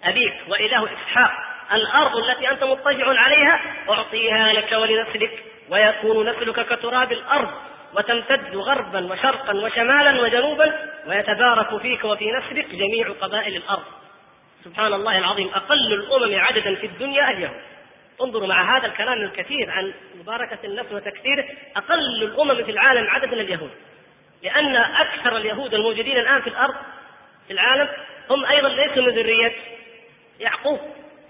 أبيك 0.06 0.34
وإله 0.48 0.84
إسحاق 0.84 1.30
الأرض 1.72 2.16
التي 2.16 2.50
أنت 2.50 2.64
مضطجع 2.64 3.06
عليها 3.08 3.60
أعطيها 3.90 4.52
لك 4.52 4.72
ولنسلك 4.72 5.44
ويكون 5.70 6.28
نسلك 6.28 6.66
كتراب 6.66 7.12
الأرض 7.12 7.50
وتمتد 7.94 8.56
غربا 8.56 9.12
وشرقا 9.12 9.54
وشمالا 9.54 10.20
وجنوبا 10.22 10.90
ويتبارك 11.06 11.82
فيك 11.82 12.04
وفي 12.04 12.24
نسلك 12.30 12.66
جميع 12.74 13.08
قبائل 13.20 13.56
الأرض. 13.56 13.84
سبحان 14.64 14.92
الله 14.92 15.18
العظيم 15.18 15.48
أقل 15.48 15.92
الأمم 15.94 16.38
عددا 16.40 16.74
في 16.74 16.86
الدنيا 16.86 17.30
اليهود 17.30 17.60
انظروا 18.22 18.46
مع 18.46 18.78
هذا 18.78 18.86
الكلام 18.86 19.22
الكثير 19.22 19.70
عن 19.70 19.92
مباركة 20.20 20.58
النفس 20.64 20.92
وتكثيره 20.92 21.44
أقل 21.76 22.22
الأمم 22.22 22.64
في 22.64 22.70
العالم 22.70 23.10
عددا 23.10 23.40
اليهود. 23.40 23.70
لأن 24.42 24.76
أكثر 24.76 25.36
اليهود 25.36 25.74
الموجودين 25.74 26.16
الآن 26.16 26.40
في 26.40 26.46
الأرض 26.46 26.74
في 27.46 27.52
العالم 27.52 27.88
هم 28.30 28.44
أيضا 28.46 28.68
ليسوا 28.68 29.02
من 29.02 29.08
ذرية 29.08 29.52
يعقوب 30.40 30.80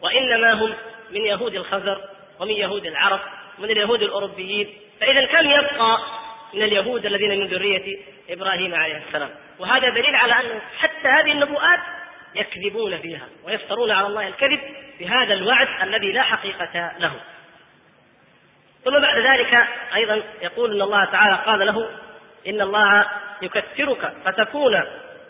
وإنما 0.03 0.53
هم 0.53 0.75
من 1.11 1.21
يهود 1.21 1.55
الخزر 1.55 2.01
ومن 2.41 2.51
يهود 2.51 2.87
العرب 2.87 3.21
ومن 3.59 3.71
اليهود 3.71 4.03
الأوروبيين. 4.03 4.75
فإذا 5.01 5.27
كم 5.27 5.51
يبقى 5.51 5.99
من 6.55 6.63
اليهود 6.63 7.07
الذين 7.07 7.41
من 7.41 7.47
ذرية 7.47 7.99
إبراهيم 8.31 8.75
عليه 8.75 9.03
السلام؟ 9.09 9.31
وهذا 9.59 9.89
دليل 9.89 10.17
على 10.17 10.33
أن 10.33 10.61
حتى 10.79 11.09
هذه 11.09 11.33
النبوءات 11.33 11.81
يكذبون 12.35 12.99
فيها 12.99 13.29
ويفترون 13.45 13.91
على 13.91 14.07
الله 14.07 14.29
الكذب 14.29 14.61
بهذا 15.01 15.35
الوعد 15.35 15.69
الذي 15.83 16.13
لا 16.13 16.23
حقيقة 16.23 16.93
له. 16.99 17.13
ثم 18.85 19.01
بعد 19.01 19.19
ذلك 19.19 19.69
أيضا 19.95 20.23
يقول 20.43 20.75
أن 20.75 20.83
الله 20.83 21.05
تعالى 21.05 21.43
قال 21.47 21.67
له 21.67 21.91
إن 22.47 22.61
الله 22.61 23.07
يكثرك 23.43 24.13
فتكون 24.25 24.83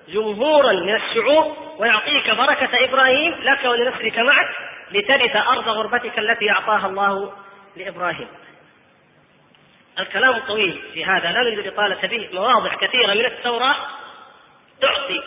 جمهورا 0.08 0.72
من 0.72 0.94
الشعوب 0.94 1.56
ويعطيك 1.78 2.30
بركة 2.30 2.84
إبراهيم 2.84 3.34
لك 3.42 3.64
ولنسلك 3.64 4.18
معك 4.18 4.48
لترث 4.92 5.36
أرض 5.36 5.68
غربتك 5.68 6.18
التي 6.18 6.50
أعطاها 6.50 6.86
الله 6.86 7.32
لإبراهيم. 7.76 8.28
الكلام 9.98 10.38
طويل 10.38 10.82
في 10.92 11.04
هذا 11.04 11.32
لا 11.32 11.40
نريد 11.42 11.58
الإطالة 11.58 12.08
به 12.08 12.28
مواضع 12.32 12.74
كثيرة 12.74 13.14
من 13.14 13.24
التوراة 13.24 13.76
تعطي 14.80 15.22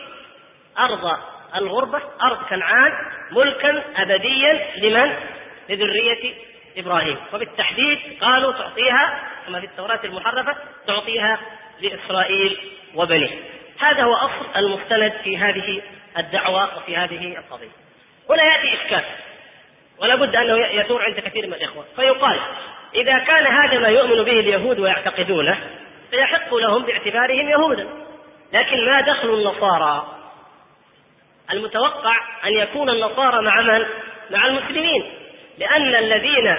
أرض 0.79 1.17
الغربة 1.55 2.01
أرض 2.21 2.43
كنعان 2.49 2.91
ملكا 3.31 3.83
أبديا 3.97 4.71
لمن؟ 4.77 5.15
لذرية 5.69 6.33
إبراهيم. 6.77 7.17
وبالتحديد 7.33 7.99
قالوا 8.21 8.51
تعطيها 8.51 9.19
كما 9.47 9.59
في 9.59 9.65
التوراة 9.65 9.99
المحرفة 10.03 10.55
تعطيها 10.87 11.39
لإسرائيل 11.81 12.57
وبنيه. 12.95 13.58
هذا 13.79 14.03
هو 14.03 14.13
أصل 14.13 14.45
المستند 14.55 15.13
في 15.23 15.37
هذه 15.37 15.81
الدعوة 16.17 16.77
وفي 16.77 16.97
هذه 16.97 17.37
القضية. 17.37 17.69
هنا 18.29 18.43
يأتي 18.43 18.81
إشكال. 18.81 19.03
ولا 19.97 20.15
بد 20.15 20.35
أنه 20.35 20.57
يثور 20.67 21.03
عند 21.03 21.19
كثير 21.19 21.47
من 21.47 21.53
الإخوة. 21.53 21.85
فيقال 21.95 22.39
إذا 22.95 23.19
كان 23.19 23.47
هذا 23.47 23.79
ما 23.79 23.87
يؤمن 23.87 24.23
به 24.23 24.39
اليهود 24.39 24.79
ويعتقدونه 24.79 25.59
فيحق 26.11 26.55
لهم 26.55 26.85
باعتبارهم 26.85 27.49
يهودا. 27.49 27.89
لكن 28.53 28.85
ما 28.85 29.01
دخل 29.01 29.33
النصارى؟ 29.33 30.15
المتوقع 31.53 32.15
أن 32.45 32.57
يكون 32.57 32.89
النصارى 32.89 33.41
مع 33.41 33.61
من؟ 33.61 33.85
مع 34.31 34.45
المسلمين. 34.45 35.11
لأن 35.57 35.95
الذين 35.95 36.57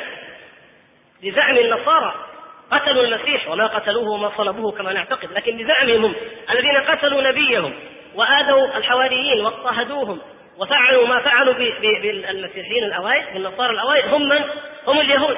بزعم 1.22 1.58
النصارى 1.58 2.29
قتلوا 2.70 3.04
المسيح 3.04 3.48
وما 3.48 3.66
قتلوه 3.66 4.08
وما 4.08 4.32
صلبوه 4.36 4.72
كما 4.72 4.92
نعتقد 4.92 5.32
لكن 5.32 5.56
بزعمهم 5.56 6.04
هم 6.04 6.14
الذين 6.50 6.76
قتلوا 6.76 7.22
نبيهم 7.22 7.74
وآذوا 8.14 8.76
الحواريين 8.76 9.40
واضطهدوهم 9.40 10.20
وفعلوا 10.58 11.06
ما 11.06 11.20
فعلوا 11.20 11.54
بالمسيحيين 11.54 12.84
الأوائل 12.84 13.32
بالنصارى 13.32 13.70
الأوائل 13.70 14.08
هم 14.08 14.28
من؟ 14.28 14.44
هم 14.86 15.00
اليهود. 15.00 15.36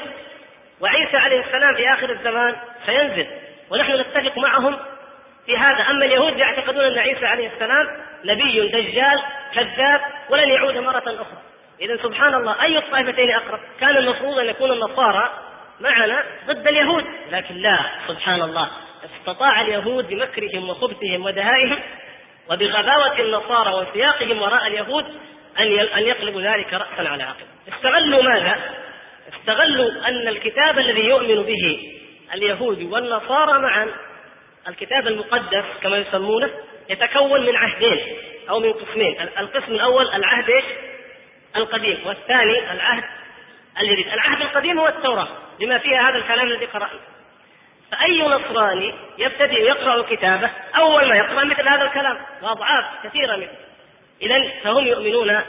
وعيسى 0.81 1.17
عليه 1.17 1.41
السلام 1.41 1.75
في 1.75 1.93
آخر 1.95 2.11
الزمان 2.11 2.57
سينزل 2.87 3.27
ونحن 3.71 4.01
نتفق 4.01 4.39
معهم 4.39 4.77
في 5.47 5.57
هذا. 5.57 5.91
أما 5.91 6.05
اليهود 6.05 6.39
يعتقدون 6.39 6.85
أن 6.85 6.99
عيسى 6.99 7.27
عليه 7.27 7.51
السلام 7.55 7.87
نبي 8.25 8.69
دجال 8.69 9.23
كذاب 9.55 10.01
ولن 10.31 10.49
يعود 10.49 10.77
مرة 10.79 11.05
أخرى. 11.07 11.39
إذا 11.81 11.97
سبحان 11.97 12.35
الله 12.35 12.63
أي 12.63 12.79
الطائفتين 12.79 13.31
أقرب؟ 13.31 13.61
كان 13.81 13.97
المفروض 13.97 14.39
أن 14.39 14.47
يكون 14.47 14.73
النصارى 14.73 15.31
معنا 15.81 16.25
ضد 16.47 16.69
اليهود 16.69 17.05
لكن 17.31 17.55
لا 17.55 17.79
سبحان 18.09 18.43
الله 18.43 18.71
استطاع 19.05 19.61
اليهود 19.61 20.09
بمكرهم 20.09 20.71
وخبثهم 20.71 21.25
ودهائهم 21.25 21.79
وبغباوة 22.51 23.21
النصارى 23.21 23.75
وانسياقهم 23.75 24.43
وراء 24.43 24.67
اليهود 24.67 25.05
أن 25.59 25.79
أن 25.79 26.03
يقلبوا 26.03 26.43
ذلك 26.43 26.75
رأسا 26.75 27.09
على 27.09 27.23
عقب 27.23 27.47
استغلوا 27.73 28.23
ماذا؟ 28.23 28.61
استغلوا 29.35 30.09
أن 30.09 30.29
الكتاب 30.29 30.79
الذي 30.79 31.05
يؤمن 31.05 31.43
به 31.43 31.93
اليهود 32.35 32.83
والنصارى 32.83 33.59
معا 33.59 33.89
الكتاب 34.69 35.07
المقدس 35.07 35.65
كما 35.83 35.99
يسمونه 35.99 36.51
يتكون 36.91 37.47
من 37.47 37.57
عهدين 37.57 38.01
أو 38.51 38.61
من 38.61 38.73
قسمين 38.73 39.21
القسم 39.39 39.73
الأول 39.73 40.09
العهد؟ 40.09 40.63
القديم 41.57 42.07
والثاني 42.07 42.73
العهد 42.73 43.05
الجديد. 43.81 44.07
العهد 44.07 44.41
القديم 44.41 44.79
هو 44.79 44.89
التوراة 44.89 45.29
بما 45.61 45.79
فيها 45.79 46.11
هذا 46.11 46.17
الكلام 46.17 46.47
الذي 46.47 46.67
قرأنا 46.67 47.01
فأي 47.93 48.23
نصراني 48.23 48.95
يبتدئ 49.19 49.61
يقرأ 49.61 50.03
كتابه 50.03 50.51
أول 50.77 51.09
ما 51.09 51.17
يقرأ 51.17 51.45
مثل 51.45 51.69
هذا 51.69 51.85
الكلام 51.85 52.19
وأضعاف 52.43 52.85
كثيرة 53.05 53.37
منه. 53.37 53.51
إذا 54.23 54.51
فهم 54.65 54.87
يؤمنون 54.87 55.41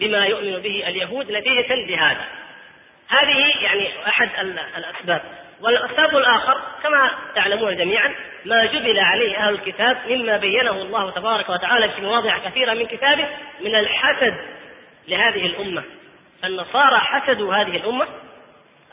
بما 0.00 0.26
يؤمن 0.26 0.58
به 0.58 0.88
اليهود 0.88 1.32
نتيجة 1.32 1.74
لهذا. 1.74 2.24
هذه 3.08 3.62
يعني 3.62 3.88
أحد 4.08 4.28
الأسباب. 4.76 5.22
والأسباب 5.60 6.16
الآخر 6.16 6.60
كما 6.82 7.10
تعلمون 7.34 7.76
جميعا 7.76 8.14
ما 8.44 8.64
جبل 8.64 8.98
عليه 8.98 9.36
أهل 9.36 9.54
الكتاب 9.54 9.96
مما 10.08 10.36
بينه 10.36 10.70
الله 10.70 11.10
تبارك 11.10 11.48
وتعالى 11.48 11.88
في 11.88 12.00
مواضع 12.00 12.38
كثيرة 12.38 12.74
من 12.74 12.86
كتابه 12.86 13.28
من 13.60 13.74
الحسد 13.76 14.34
لهذه 15.08 15.46
الأمة. 15.46 15.82
النصارى 16.46 16.98
حسدوا 16.98 17.54
هذه 17.54 17.76
الأمة 17.76 18.06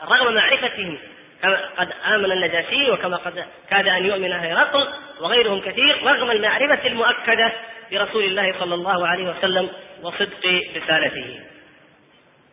رغم 0.04 0.34
معرفتهم 0.34 0.98
كما 1.42 1.68
قد 1.78 1.92
آمن 2.06 2.32
النجاشي 2.32 2.90
وكما 2.90 3.16
قد 3.16 3.44
كاد 3.70 3.88
أن 3.88 4.06
يؤمن 4.06 4.32
هرقل 4.32 4.88
وغيرهم 5.20 5.60
كثير 5.60 6.02
رغم 6.02 6.30
المعرفة 6.30 6.86
المؤكدة 6.86 7.52
برسول 7.92 8.24
الله 8.24 8.54
صلى 8.60 8.74
الله 8.74 9.06
عليه 9.06 9.24
وسلم 9.30 9.70
وصدق 10.02 10.62
رسالته. 10.76 11.40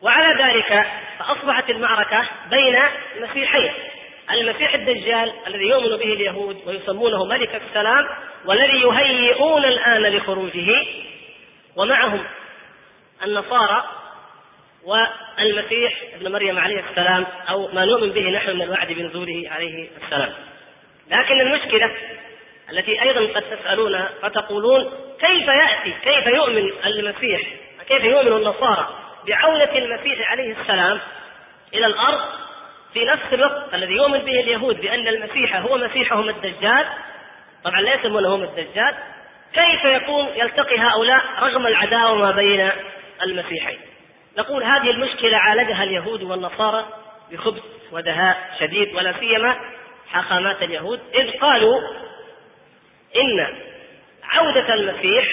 وعلى 0.01 0.43
ذلك 0.43 0.87
فأصبحت 1.19 1.69
المعركة 1.69 2.25
بين 2.49 2.75
مسيحين 3.21 3.71
المسيح 4.31 4.73
الدجال 4.73 5.33
الذي 5.47 5.67
يؤمن 5.67 5.97
به 5.97 6.13
اليهود 6.13 6.57
ويسمونه 6.67 7.25
ملك 7.25 7.61
السلام 7.67 8.05
والذي 8.45 8.81
يهيئون 8.81 9.65
الآن 9.65 10.01
لخروجه 10.01 10.85
ومعهم 11.75 12.23
النصارى 13.25 13.98
والمسيح 14.85 15.93
ابن 16.15 16.31
مريم 16.31 16.59
عليه 16.59 16.83
السلام 16.89 17.25
أو 17.49 17.67
ما 17.73 17.85
نؤمن 17.85 18.09
به 18.09 18.29
نحن 18.29 18.51
من 18.51 18.61
الوعد 18.61 18.87
بنزوله 18.87 19.43
عليه 19.51 19.87
السلام. 20.03 20.33
لكن 21.11 21.41
المشكلة 21.41 21.91
التي 22.71 23.01
أيضا 23.01 23.33
قد 23.33 23.57
تسألون 23.57 24.05
فتقولون 24.21 24.91
كيف 25.19 25.47
يأتي؟ 25.47 25.93
كيف 26.03 26.27
يؤمن 26.27 26.71
المسيح؟ 26.85 27.41
كيف 27.87 28.03
يؤمن 28.03 28.37
النصارى 28.37 28.89
بعودة 29.27 29.77
المسيح 29.77 30.31
عليه 30.31 30.55
السلام 30.61 30.99
إلى 31.73 31.85
الأرض؟ 31.85 32.19
في 32.93 33.05
نفس 33.05 33.33
الوقت 33.33 33.73
الذي 33.73 33.93
يؤمن 33.93 34.19
به 34.19 34.39
اليهود 34.39 34.81
بأن 34.81 35.07
المسيح 35.07 35.55
هو 35.55 35.77
مسيحهم 35.77 36.29
الدجال 36.29 36.85
طبعا 37.63 37.81
لا 37.81 37.95
يسمونه 37.95 38.35
هم 38.35 38.43
الدجال 38.43 38.95
كيف 39.53 39.85
يكون 39.85 40.27
يلتقي 40.35 40.79
هؤلاء 40.79 41.21
رغم 41.39 41.67
العداوة 41.67 42.15
ما 42.15 42.31
بين 42.31 42.71
المسيحين؟ 43.23 43.79
نقول 44.37 44.63
هذه 44.63 44.91
المشكلة 44.91 45.37
عالجها 45.37 45.83
اليهود 45.83 46.23
والنصارى 46.23 46.85
بخبث 47.31 47.63
ودهاء 47.91 48.37
شديد 48.59 48.95
ولا 48.95 49.19
سيما 49.19 49.55
حاخامات 50.09 50.63
اليهود 50.63 50.99
إذ 51.13 51.31
قالوا 51.31 51.79
إن 53.15 53.55
عودة 54.23 54.73
المسيح 54.73 55.25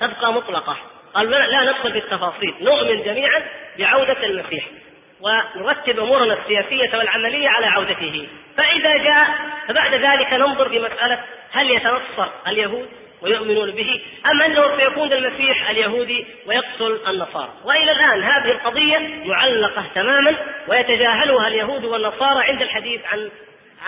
تبقى 0.00 0.32
مطلقة. 0.32 0.76
قالوا 1.14 1.38
لا 1.38 1.72
ندخل 1.72 1.92
في 1.92 1.98
التفاصيل 1.98 2.54
نؤمن 2.60 3.02
جميعا 3.02 3.42
بعودة 3.78 4.26
المسيح 4.26 4.68
ونرتب 5.20 5.98
أمورنا 5.98 6.34
السياسية 6.34 6.98
والعملية 6.98 7.48
على 7.48 7.66
عودته. 7.66 8.28
فإذا 8.56 8.96
جاء 8.96 9.26
فبعد 9.68 9.94
ذلك 9.94 10.32
ننظر 10.32 10.68
في 10.68 10.78
مساله 10.78 11.24
هل 11.52 11.70
يتنصر 11.70 12.28
اليهود 12.48 12.88
ويؤمنون 13.22 13.70
به 13.70 14.02
أم 14.26 14.42
انه 14.42 14.76
سيكون 14.76 15.12
المسيح 15.12 15.70
اليهودي 15.70 16.26
ويقتل 16.46 17.00
النصارى؟ 17.08 17.52
وإلى 17.64 17.92
الآن 17.92 18.22
هذه 18.22 18.52
القضية 18.52 18.98
معلقة 19.24 19.84
تماما 19.94 20.36
ويتجاهلها 20.68 21.48
اليهود 21.48 21.84
والنصارى 21.84 22.44
عند 22.44 22.62
الحديث 22.62 23.00
عن 23.06 23.30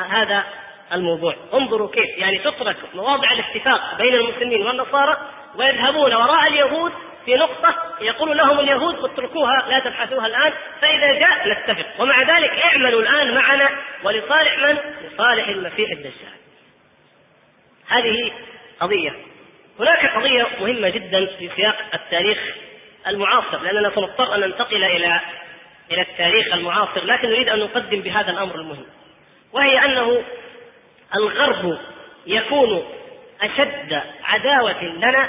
هذا 0.08 0.44
الموضوع. 0.92 1.36
انظروا 1.54 1.88
كيف 1.88 2.18
يعني 2.18 2.38
تترك 2.38 2.76
مواضع 2.94 3.32
الاتفاق 3.32 3.98
بين 3.98 4.14
المسلمين 4.14 4.66
والنصارى 4.66 5.16
ويذهبون 5.56 6.14
وراء 6.14 6.48
اليهود 6.48 6.92
في 7.24 7.34
نقطة 7.34 7.74
يقول 8.00 8.36
لهم 8.36 8.60
اليهود 8.60 9.04
اتركوها 9.04 9.66
لا 9.68 9.78
تبحثوها 9.78 10.26
الآن 10.26 10.52
فإذا 10.80 11.12
جاء 11.12 11.48
نتفق. 11.48 11.86
ومع 11.98 12.22
ذلك 12.22 12.50
اعملوا 12.50 13.00
الآن 13.00 13.34
معنا 13.34 13.70
ولصالح 14.04 14.58
من؟ 14.58 14.78
لصالح 15.06 15.48
المسيح 15.48 15.90
الدجال. 15.90 16.40
هذه 17.88 18.32
قضية. 18.80 19.12
هناك 19.80 20.06
قضية 20.16 20.46
مهمة 20.60 20.88
جدا 20.88 21.26
في 21.26 21.50
سياق 21.56 21.76
التاريخ 21.94 22.38
المعاصر 23.06 23.62
لأننا 23.62 23.90
سنضطر 23.94 24.34
أن 24.34 24.40
ننتقل 24.40 24.84
إلى 24.84 25.20
إلى 25.90 26.00
التاريخ 26.00 26.54
المعاصر 26.54 27.04
لكن 27.04 27.28
نريد 27.28 27.48
أن 27.48 27.58
نقدم 27.58 28.00
بهذا 28.00 28.30
الأمر 28.30 28.54
المهم 28.54 28.86
وهي 29.52 29.84
أنه 29.84 30.22
الغرب 31.16 31.78
يكون 32.26 32.84
أشد 33.42 34.02
عداوة 34.24 34.82
لنا 34.84 35.28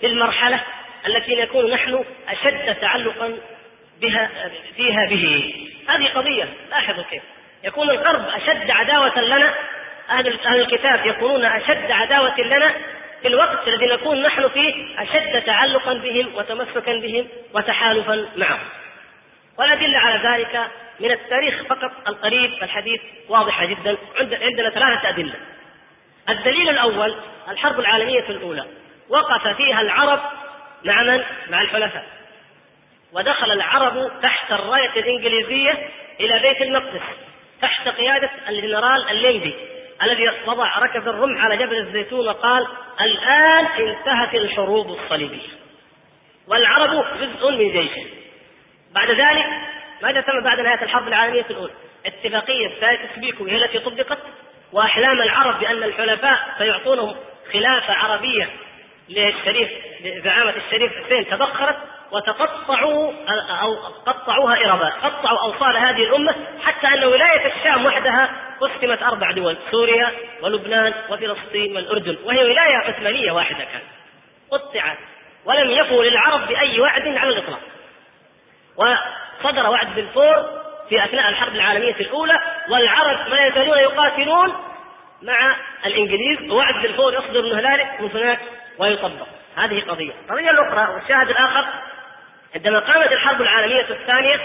في 0.00 0.06
المرحلة 0.06 0.60
التي 1.06 1.34
نكون 1.34 1.70
نحن 1.70 2.04
أشد 2.28 2.74
تعلقا 2.74 3.38
بها 4.00 4.30
فيها 4.76 5.06
به. 5.10 5.54
هذه 5.88 6.08
قضية 6.08 6.48
لاحظوا 6.70 7.04
كيف. 7.10 7.22
يكون 7.64 7.90
الغرب 7.90 8.28
أشد 8.28 8.70
عداوة 8.70 9.20
لنا 9.20 9.54
أهل 10.10 10.40
أهل 10.46 10.60
الكتاب 10.60 11.06
يكونون 11.06 11.44
أشد 11.44 11.90
عداوة 11.90 12.40
لنا 12.40 12.74
في 13.22 13.28
الوقت 13.28 13.68
الذي 13.68 13.86
نكون 13.86 14.22
نحن 14.22 14.48
فيه 14.48 15.02
أشد 15.02 15.42
تعلقا 15.42 15.94
بهم 15.94 16.34
وتمسكا 16.34 16.92
بهم 16.92 17.28
وتحالفا 17.54 18.28
معهم. 18.36 18.68
والأدلة 19.58 19.98
على 19.98 20.28
ذلك 20.28 20.70
من 21.00 21.10
التاريخ 21.10 21.62
فقط 21.62 21.92
القريب 22.08 22.62
الحديث 22.62 23.00
واضحة 23.28 23.64
جدا 23.66 23.96
عندنا 24.42 24.70
ثلاثة 24.70 25.08
أدلة. 25.08 25.34
الدليل 26.28 26.68
الأول 26.68 27.14
الحرب 27.48 27.80
العالمية 27.80 28.28
الأولى. 28.28 28.64
وقف 29.08 29.56
فيها 29.56 29.80
العرب 29.80 30.20
مع 30.84 31.02
من؟ 31.02 31.22
مع 31.50 31.62
الحلفاء. 31.62 32.06
ودخل 33.12 33.52
العرب 33.52 34.10
تحت 34.22 34.52
الراية 34.52 34.90
الإنجليزية 34.96 35.88
إلى 36.20 36.38
بيت 36.38 36.62
المقدس 36.62 37.02
تحت 37.62 37.88
قيادة 37.88 38.30
الجنرال 38.48 39.08
اللنبي. 39.10 39.54
الذي 40.02 40.22
وضع 40.46 40.78
ركب 40.78 41.08
الرمح 41.08 41.44
على 41.44 41.56
جبل 41.56 41.76
الزيتون 41.78 42.28
وقال 42.28 42.66
الآن 43.00 43.66
انتهت 43.66 44.34
الحروب 44.34 44.86
الصليبية. 44.90 45.48
والعرب 46.48 47.04
جزء 47.20 47.50
من 47.50 47.72
جيشه. 47.72 48.06
بعد 48.94 49.10
ذلك 49.10 49.46
ماذا 50.02 50.20
تم 50.20 50.40
بعد 50.40 50.60
نهاية 50.60 50.82
الحرب 50.82 51.08
العالمية 51.08 51.46
الأولى؟ 51.50 51.72
اتفاقية 52.06 52.80
سايكس 52.80 53.18
بيكو 53.18 53.44
هي 53.44 53.56
التي 53.56 53.78
طبقت 53.78 54.18
وأحلام 54.72 55.22
العرب 55.22 55.60
بأن 55.60 55.82
الحلفاء 55.82 56.54
سيعطونهم 56.58 57.16
خلافة 57.52 57.92
عربية 57.92 58.50
للشريف 59.08 59.70
زعامة 60.24 60.54
الشريف 60.56 60.92
حسين 61.04 61.26
تبخرت. 61.26 61.76
وتقطعوا 62.10 63.12
أو 63.62 63.74
قطعوها 64.06 64.56
إربا 64.56 64.88
قطعوا 64.88 65.38
أوصال 65.38 65.76
هذه 65.76 66.02
الأمة 66.02 66.34
حتى 66.64 66.86
أن 66.86 67.04
ولاية 67.04 67.54
الشام 67.54 67.86
وحدها 67.86 68.30
قسمت 68.60 69.02
أربع 69.02 69.30
دول 69.30 69.56
سوريا 69.70 70.12
ولبنان 70.42 70.94
وفلسطين 71.10 71.76
والأردن 71.76 72.16
وهي 72.24 72.44
ولاية 72.44 72.76
عثمانية 72.76 73.32
واحدة 73.32 73.64
كانت. 73.64 73.84
قطعت 74.50 74.98
ولم 75.44 75.70
يفوا 75.70 76.04
للعرب 76.04 76.48
بأي 76.48 76.80
وعد 76.80 77.08
على 77.08 77.30
الإطلاق. 77.30 77.60
وصدر 78.76 79.70
وعد 79.70 79.94
بالفور 79.94 80.64
في 80.88 81.04
أثناء 81.04 81.28
الحرب 81.28 81.54
العالمية 81.54 81.94
الأولى 81.94 82.38
والعرب 82.70 83.28
ما 83.28 83.46
يزالون 83.46 83.78
يقاتلون 83.78 84.52
مع 85.22 85.56
الإنجليز 85.86 86.50
ووعد 86.50 86.82
بالفور 86.82 87.14
يصدر 87.14 87.42
من 87.42 87.52
هنالك 87.52 88.00
من 88.00 88.10
هناك 88.10 88.40
ويطبق. 88.78 89.26
هذه 89.56 89.80
قضية. 89.80 90.12
القضية 90.12 90.50
الأخرى 90.50 90.94
والشاهد 90.94 91.30
الآخر 91.30 91.64
عندما 92.54 92.78
قامت 92.78 93.12
الحرب 93.12 93.42
العالمية 93.42 93.86
الثانية 93.90 94.40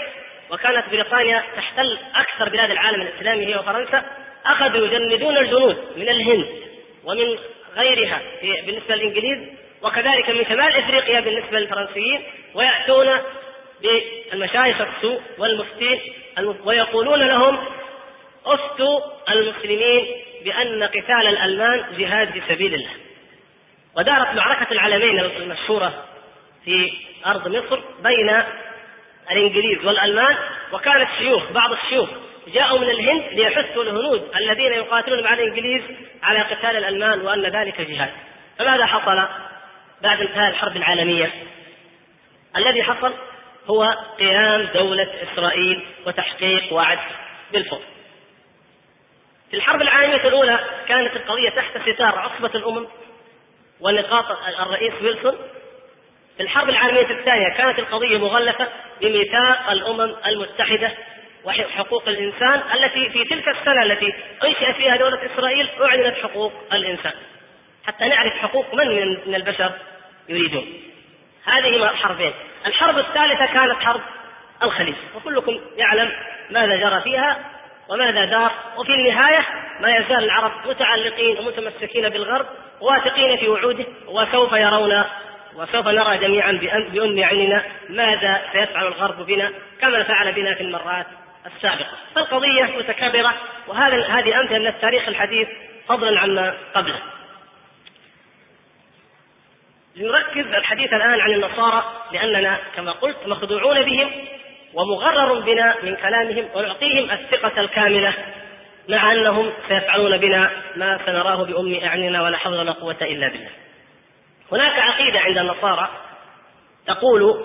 وكانت 0.50 0.84
بريطانيا 0.90 1.42
تحتل 1.56 1.98
أكثر 2.14 2.48
بلاد 2.48 2.70
العالم 2.70 3.02
الإسلامي 3.02 3.46
هي 3.46 3.58
وفرنسا 3.58 4.04
أخذوا 4.46 4.86
يجندون 4.86 5.36
الجنود 5.36 5.76
من 5.96 6.08
الهند 6.08 6.46
ومن 7.04 7.38
غيرها 7.76 8.20
بالنسبة 8.42 8.94
للإنجليز 8.94 9.38
وكذلك 9.82 10.30
من 10.30 10.44
شمال 10.44 10.76
إفريقيا 10.76 11.20
بالنسبة 11.20 11.58
للفرنسيين 11.58 12.22
ويأتون 12.54 13.08
بالمشايخ 13.82 14.80
السوء 14.80 15.20
والمفتين 15.38 16.00
ويقولون 16.64 17.18
لهم 17.18 17.58
أفتوا 18.46 19.00
المسلمين 19.30 20.06
بأن 20.44 20.84
قتال 20.84 21.26
الألمان 21.26 21.84
جهاد 21.98 22.30
في 22.30 22.42
سبيل 22.48 22.74
الله. 22.74 22.90
ودارت 23.96 24.36
معركة 24.36 24.72
العلمين 24.72 25.20
المشهورة 25.20 26.04
في 26.64 26.92
أرض 27.26 27.48
مصر 27.48 27.80
بين 28.02 28.42
الإنجليز 29.30 29.84
والألمان 29.86 30.36
وكانت 30.72 31.08
شيوخ 31.18 31.52
بعض 31.52 31.72
الشيوخ 31.72 32.08
جاءوا 32.48 32.78
من 32.78 32.90
الهند 32.90 33.24
ليحثوا 33.32 33.82
الهنود 33.82 34.30
الذين 34.36 34.72
يقاتلون 34.72 35.24
مع 35.24 35.34
الإنجليز 35.34 35.82
على 36.22 36.42
قتال 36.42 36.76
الألمان 36.76 37.20
وأن 37.20 37.46
ذلك 37.46 37.80
جهاد. 37.80 38.10
فماذا 38.58 38.86
حصل 38.86 39.28
بعد 40.02 40.20
انتهاء 40.20 40.50
الحرب 40.50 40.76
العالمية؟ 40.76 41.32
الذي 42.56 42.82
حصل 42.82 43.14
هو 43.70 43.96
قيام 44.18 44.68
دولة 44.74 45.08
إسرائيل 45.32 45.86
وتحقيق 46.06 46.72
وعد 46.72 46.98
بالفوز. 47.52 47.82
في 49.50 49.56
الحرب 49.56 49.82
العالمية 49.82 50.28
الأولى 50.28 50.60
كانت 50.88 51.16
القضية 51.16 51.50
تحت 51.50 51.78
ستار 51.78 52.18
عصبة 52.18 52.50
الأمم 52.54 52.86
ونقاط 53.80 54.24
الرئيس 54.60 54.92
ويلسون 55.02 55.38
في 56.36 56.42
الحرب 56.42 56.68
العالمية 56.68 57.10
الثانية 57.10 57.48
كانت 57.56 57.78
القضية 57.78 58.18
مغلفة 58.18 58.68
بميثاق 59.00 59.70
الأمم 59.70 60.14
المتحدة 60.26 60.92
وحقوق 61.44 62.08
الإنسان 62.08 62.62
التي 62.74 63.10
في 63.10 63.24
تلك 63.24 63.48
السنة 63.48 63.82
التي 63.82 64.14
أنشأ 64.44 64.72
فيها 64.72 64.96
دولة 64.96 65.18
إسرائيل 65.34 65.68
أعلنت 65.82 66.16
حقوق 66.16 66.52
الإنسان. 66.72 67.12
حتى 67.86 68.04
نعرف 68.04 68.32
حقوق 68.32 68.74
من 68.74 69.10
من 69.26 69.34
البشر 69.34 69.72
يريدون. 70.28 70.64
هذه 71.44 71.90
الحربين. 71.90 72.32
الحرب 72.66 72.98
الثالثة 72.98 73.46
كانت 73.46 73.82
حرب 73.82 74.00
الخليج. 74.62 74.94
وكلكم 75.14 75.60
يعلم 75.76 76.12
ماذا 76.50 76.76
جرى 76.76 77.00
فيها 77.00 77.38
وماذا 77.88 78.24
دار. 78.24 78.52
وفي 78.76 78.94
النهاية 78.94 79.46
ما 79.80 79.96
يزال 79.96 80.24
العرب 80.24 80.52
متعلقين 80.66 81.38
ومتمسكين 81.38 82.08
بالغرب 82.08 82.46
واثقين 82.80 83.36
في 83.36 83.48
وعوده 83.48 83.86
وسوف 84.08 84.52
يرون 84.52 85.04
وسوف 85.56 85.88
نرى 85.88 86.18
جميعا 86.18 86.52
بأم 86.92 87.24
عيننا 87.24 87.64
ماذا 87.88 88.42
سيفعل 88.52 88.86
الغرب 88.86 89.26
بنا 89.26 89.52
كما 89.80 90.02
فعل 90.02 90.32
بنا 90.32 90.54
في 90.54 90.62
المرات 90.62 91.06
السابقة. 91.46 91.96
فالقضية 92.14 92.64
متكررة 92.64 93.34
وهذا 93.68 94.06
هذه 94.06 94.40
أمثلة 94.40 94.58
من 94.58 94.66
التاريخ 94.66 95.08
الحديث 95.08 95.48
فضلا 95.88 96.20
عما 96.20 96.54
قبله. 96.74 97.00
نركز 99.96 100.46
الحديث 100.46 100.92
الآن 100.92 101.20
عن 101.20 101.32
النصارى 101.32 101.84
لأننا 102.12 102.58
كما 102.76 102.92
قلت 102.92 103.16
مخدوعون 103.26 103.82
بهم 103.82 104.10
ومغرر 104.74 105.40
بنا 105.40 105.74
من 105.82 105.96
كلامهم 105.96 106.48
ونعطيهم 106.54 107.10
الثقة 107.10 107.60
الكاملة 107.60 108.14
مع 108.88 109.12
أنهم 109.12 109.52
سيفعلون 109.68 110.16
بنا 110.18 110.50
ما 110.76 111.00
سنراه 111.06 111.44
بأم 111.44 111.84
أعيننا 111.84 112.22
ولا 112.22 112.36
حول 112.36 112.58
ولا 112.58 112.72
قوة 112.72 112.96
إلا 113.02 113.28
بالله. 113.28 113.50
هناك 114.52 114.78
عقيدة 114.78 115.20
عند 115.20 115.38
النصارى 115.38 115.88
تقول 116.86 117.44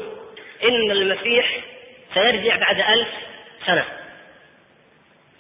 إن 0.64 0.92
المسيح 0.92 1.60
سيرجع 2.14 2.56
بعد 2.56 2.80
ألف 2.80 3.08
سنة. 3.66 3.86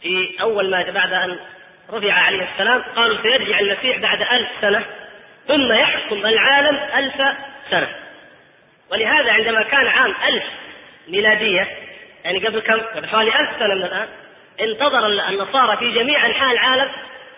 في 0.01 0.41
أول 0.41 0.69
ما 0.69 0.91
بعد 0.91 1.13
أن 1.13 1.39
رفع 1.93 2.13
عليه 2.13 2.49
السلام 2.53 2.81
قالوا 2.81 3.21
سيرجع 3.21 3.59
المسيح 3.59 3.97
بعد 3.97 4.21
ألف 4.21 4.49
سنة 4.61 4.85
ثم 5.47 5.73
يحكم 5.73 6.25
العالم 6.25 6.75
ألف 6.75 7.37
سنة. 7.71 7.95
ولهذا 8.91 9.31
عندما 9.31 9.63
كان 9.63 9.87
عام 9.87 10.15
ألف 10.27 10.43
ميلادية 11.07 11.77
يعني 12.23 12.47
قبل 12.47 12.59
كم؟ 12.59 12.79
قبل 12.79 13.07
حوالي 13.07 13.39
ألف 13.39 13.59
سنة 13.59 13.75
من 13.75 13.83
الآن 13.83 14.07
انتظر 14.61 15.07
النصارى 15.07 15.77
في 15.77 15.91
جميع 15.91 16.25
أنحاء 16.25 16.51
العالم 16.51 16.91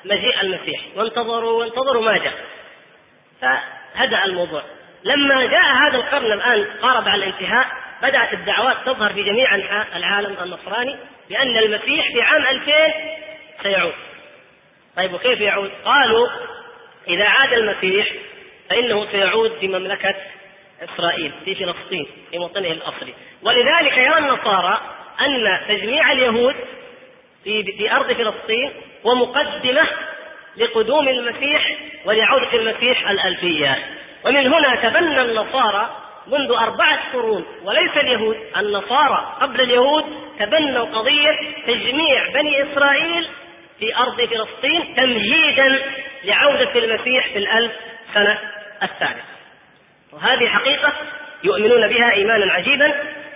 مجيء 0.05 0.41
المسيح. 0.41 0.81
وانتظروا 0.95 1.59
وانتظروا 1.59 2.05
ما 2.05 2.17
جاء 2.17 3.76
فهدأ 3.97 4.25
الموضوع. 4.25 4.63
لما 5.03 5.45
جاء 5.45 5.73
هذا 5.75 5.95
القرن 5.95 6.31
الآن 6.31 6.65
قارب 6.81 7.07
على 7.07 7.25
الانتهاء 7.25 7.67
بدأت 8.01 8.33
الدعوات 8.33 8.77
تظهر 8.85 9.13
في 9.13 9.23
جميع 9.23 9.55
أنحاء 9.55 9.87
العالم 9.95 10.35
النصراني 10.43 10.95
بأن 11.29 11.57
المسيح 11.57 12.11
في 12.13 12.21
عام 12.21 12.47
2000 12.47 12.73
سيعود. 13.63 13.93
طيب 14.97 15.13
وكيف 15.13 15.41
يعود؟ 15.41 15.71
قالوا 15.85 16.27
إذا 17.07 17.25
عاد 17.25 17.53
المسيح 17.53 18.07
فإنه 18.69 19.11
سيعود 19.11 19.51
في 19.59 19.67
مملكة 19.67 20.15
إسرائيل 20.83 21.31
في 21.45 21.55
فلسطين 21.55 22.07
في 22.31 22.39
موطنه 22.39 22.71
الأصلي. 22.71 23.13
ولذلك 23.43 23.97
يرى 23.97 24.17
النصارى 24.17 24.81
أن 25.21 25.59
تجميع 25.67 26.11
اليهود 26.11 26.55
في 27.43 27.91
أرض 27.91 28.13
فلسطين 28.13 28.71
ومقدمة 29.03 29.87
لقدوم 30.57 31.07
المسيح 31.07 31.66
ولعودة 32.07 32.53
المسيح 32.53 33.09
الألفية. 33.09 33.77
ومن 34.25 34.47
هنا 34.53 34.75
تبنى 34.75 35.21
النصارى 35.21 35.89
منذ 36.27 36.51
أربعة 36.51 36.99
قرون 37.13 37.45
وليس 37.63 37.97
اليهود 37.97 38.37
النصارى 38.57 39.35
قبل 39.41 39.61
اليهود 39.61 40.03
تبنوا 40.39 40.85
قضية 40.85 41.37
تجميع 41.67 42.29
بني 42.33 42.63
إسرائيل 42.63 43.27
في 43.79 43.95
أرض 43.97 44.21
فلسطين 44.21 44.95
تمهيدا 44.95 45.81
لعودة 46.23 46.71
المسيح 46.75 47.27
في 47.27 47.37
الألف 47.37 47.71
سنة 48.13 48.39
الثالثة 48.83 49.23
وهذه 50.13 50.47
حقيقة 50.47 50.93
يؤمنون 51.43 51.87
بها 51.87 52.11
إيمانا 52.11 52.53
عجيبا 52.53 52.93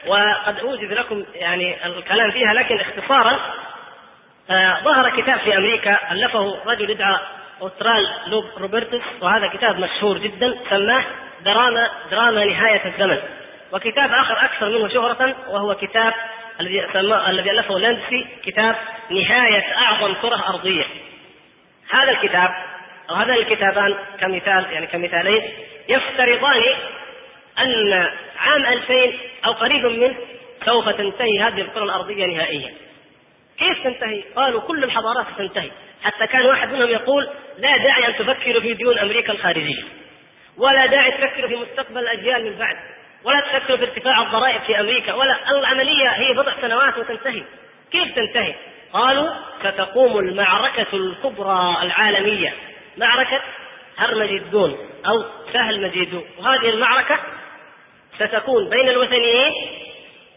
وقد 0.08 0.60
اوجد 0.60 0.94
لكم 0.94 1.26
يعني 1.36 1.86
الكلام 1.86 2.32
فيها 2.32 2.54
لكن 2.54 2.80
اختصارا 2.80 3.40
آه 4.50 4.82
ظهر 4.84 5.10
كتاب 5.10 5.40
في 5.40 5.58
أمريكا 5.58 6.12
ألفه 6.12 6.58
رجل 6.66 6.90
يدعى 6.90 7.20
اوسترال 7.62 8.08
لوب 8.28 8.46
روبرتس 8.58 9.02
وهذا 9.22 9.48
كتاب 9.48 9.80
مشهور 9.80 10.18
جدا 10.18 10.58
سماه 10.70 11.06
دراما 11.46 11.90
دراما 12.12 12.46
نهاية 12.46 12.82
الزمن 12.86 13.18
وكتاب 13.72 14.12
آخر 14.12 14.46
أكثر 14.46 14.70
منه 14.70 14.88
شهرة 14.88 15.36
وهو 15.50 15.76
كتاب 15.76 16.14
الذي 16.60 16.86
الذي 17.30 17.52
ألفه 17.52 17.80
لاندسي 17.80 18.28
كتاب 18.44 18.76
نهاية 19.10 19.78
أعظم 19.78 20.14
كرة 20.14 20.50
أرضية 20.50 20.86
هذا 21.92 22.12
الكتاب 22.12 22.50
أو 23.10 23.16
هذان 23.16 23.38
الكتابان 23.38 23.96
كمثال 24.20 24.66
يعني 24.72 24.88
كمثالين 24.88 25.44
يفترضان 25.90 26.64
أن 27.60 27.94
عام 28.38 28.66
2000 28.66 29.14
أو 29.46 29.52
قريب 29.52 29.86
منه 29.86 30.16
سوف 30.66 30.90
تنتهي 30.90 31.40
هذه 31.42 31.62
الكرة 31.62 31.84
الأرضية 31.84 32.26
نهائيا. 32.26 32.74
كيف 33.58 33.84
تنتهي؟ 33.84 34.24
قالوا 34.36 34.62
كل 34.62 34.84
الحضارات 34.84 35.26
ستنتهي، 35.36 35.72
حتى 36.04 36.28
كان 36.28 36.46
واحد 36.46 36.74
منهم 36.74 36.90
يقول 36.90 37.30
لا 37.58 37.78
داعي 37.78 38.08
أن 38.08 38.16
تفكروا 38.16 38.62
في 38.62 38.74
ديون 38.74 39.00
أمريكا 39.00 39.34
الخارجية. 39.34 39.84
ولا 40.58 40.86
داعي 40.86 41.12
تفكروا 41.12 41.50
في 41.50 41.56
مستقبل 41.56 41.98
الأجيال 41.98 42.46
من 42.46 42.58
بعد، 42.58 42.76
ولا 43.24 43.42
تفكروا 43.42 43.78
في 43.78 43.84
ارتفاع 43.84 44.22
الضرائب 44.22 44.62
في 44.62 44.80
أمريكا، 44.80 45.14
ولا 45.14 45.52
العملية 45.52 46.10
هي 46.10 46.34
بضع 46.34 46.54
سنوات 46.62 46.98
وتنتهي. 46.98 47.44
كيف 47.92 48.16
تنتهي؟ 48.16 48.56
قالوا 48.94 49.30
ستقوم 49.60 50.20
المعركة 50.20 50.88
الكبرى 50.94 51.78
العالمية 51.82 52.54
معركة 52.98 53.42
هرمجدون 53.98 54.78
أو 55.08 55.26
سهل 55.54 55.82
مجيدون 55.82 56.24
وهذه 56.40 56.70
المعركة 56.70 57.20
ستكون 58.16 58.70
بين 58.70 58.90
الوثنيين 58.90 59.52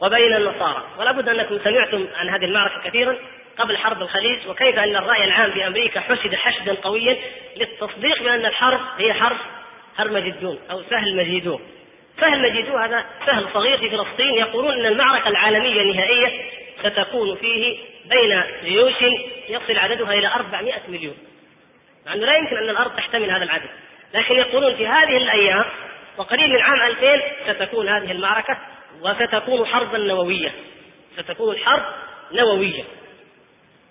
وبين 0.00 0.34
النصارى. 0.34 0.84
ولا 0.98 1.12
بد 1.12 1.28
أنكم 1.28 1.58
سمعتم 1.64 2.06
عن 2.16 2.28
هذه 2.28 2.44
المعركة 2.44 2.80
كثيرا 2.84 3.16
قبل 3.58 3.76
حرب 3.76 4.02
الخليج 4.02 4.48
وكيف 4.48 4.78
أن 4.78 4.96
الرأي 4.96 5.24
العام 5.24 5.52
في 5.52 5.66
أمريكا 5.66 6.00
حشد 6.00 6.34
حشدا 6.34 6.74
قويا 6.74 7.16
للتصديق 7.56 8.22
بأن 8.22 8.46
الحرب 8.46 8.80
هي 8.98 9.12
حرب 9.12 9.36
هرمجدون 9.96 10.58
أو 10.70 10.82
سهل 10.90 11.16
مجيدون. 11.16 11.60
سهل 12.20 12.42
مجيدون 12.42 12.82
هذا 12.82 13.04
سهل 13.26 13.48
صغير 13.54 13.78
في 13.78 13.90
فلسطين. 13.90 14.34
يقولون 14.34 14.72
أن 14.72 14.86
المعركة 14.86 15.28
العالمية 15.28 15.80
النهائية 15.80 16.50
ستكون 16.82 17.36
فيه 17.36 17.78
بين 18.04 18.42
جيوش 18.64 19.02
يصل 19.48 19.78
عددها 19.78 20.14
إلى 20.14 20.26
400 20.26 20.74
مليون. 20.88 21.16
مع 22.06 22.14
أنه 22.14 22.26
لا 22.26 22.36
يمكن 22.36 22.56
أن 22.56 22.70
الأرض 22.70 22.96
تحتمل 22.96 23.30
هذا 23.30 23.44
العدد. 23.44 23.70
لكن 24.14 24.34
يقولون 24.34 24.74
في 24.76 24.86
هذه 24.86 25.16
الأيام 25.16 25.64
وقريب 26.16 26.50
من 26.50 26.60
عام 26.60 26.82
2000 26.82 27.20
ستكون 27.46 27.88
هذه 27.88 28.12
المعركة 28.12 28.58
وستكون 29.02 29.66
حربا 29.66 29.98
نووية. 29.98 30.52
ستكون 31.16 31.54
الحرب 31.54 31.82
نووية. 32.32 32.84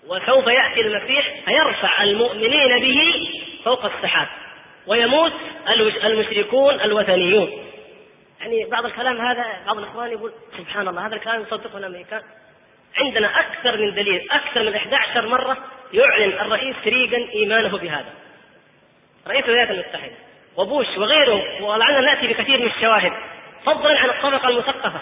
وسوف 0.08 0.48
يأتي 0.48 0.82
المسيح 0.82 1.46
فيرفع 1.46 2.04
المؤمنين 2.04 2.80
به 2.80 3.30
فوق 3.66 3.86
السحاب 3.86 4.28
ويموت 4.88 5.34
المشركون 6.04 6.82
الوثنيون. 6.82 7.52
يعني 8.40 8.66
بعض 8.66 8.86
الكلام 8.86 9.22
هذا 9.22 9.46
بعض 9.66 9.78
الإخوان 9.78 10.12
يقول 10.12 10.32
سبحان 10.58 10.88
الله 10.88 11.08
هذا 11.08 11.16
الكلام 11.16 11.42
يصدقه 11.42 11.78
الأمريكان. 11.78 12.22
عندنا 12.98 13.40
أكثر 13.40 13.78
من 13.78 13.94
دليل 13.94 14.32
أكثر 14.32 14.64
من 14.64 14.76
11 14.76 15.28
مرة 15.28 15.58
يعلن 15.94 16.34
الرئيس 16.40 16.76
ريغان 16.86 17.24
إيمانه 17.24 17.78
بهذا. 17.78 18.14
رئيس 19.28 19.46
الولايات 19.46 19.72
المتحدة 19.72 20.16
وبوش 20.58 20.88
وغيره 20.98 21.64
ولعلنا 21.64 22.00
نأتي 22.00 22.28
بكثير 22.28 22.60
من 22.60 22.68
الشواهد. 22.68 23.14
فضلا 23.66 24.00
عن 24.00 24.10
الطبقة 24.10 24.50
المثقفة 24.50 25.02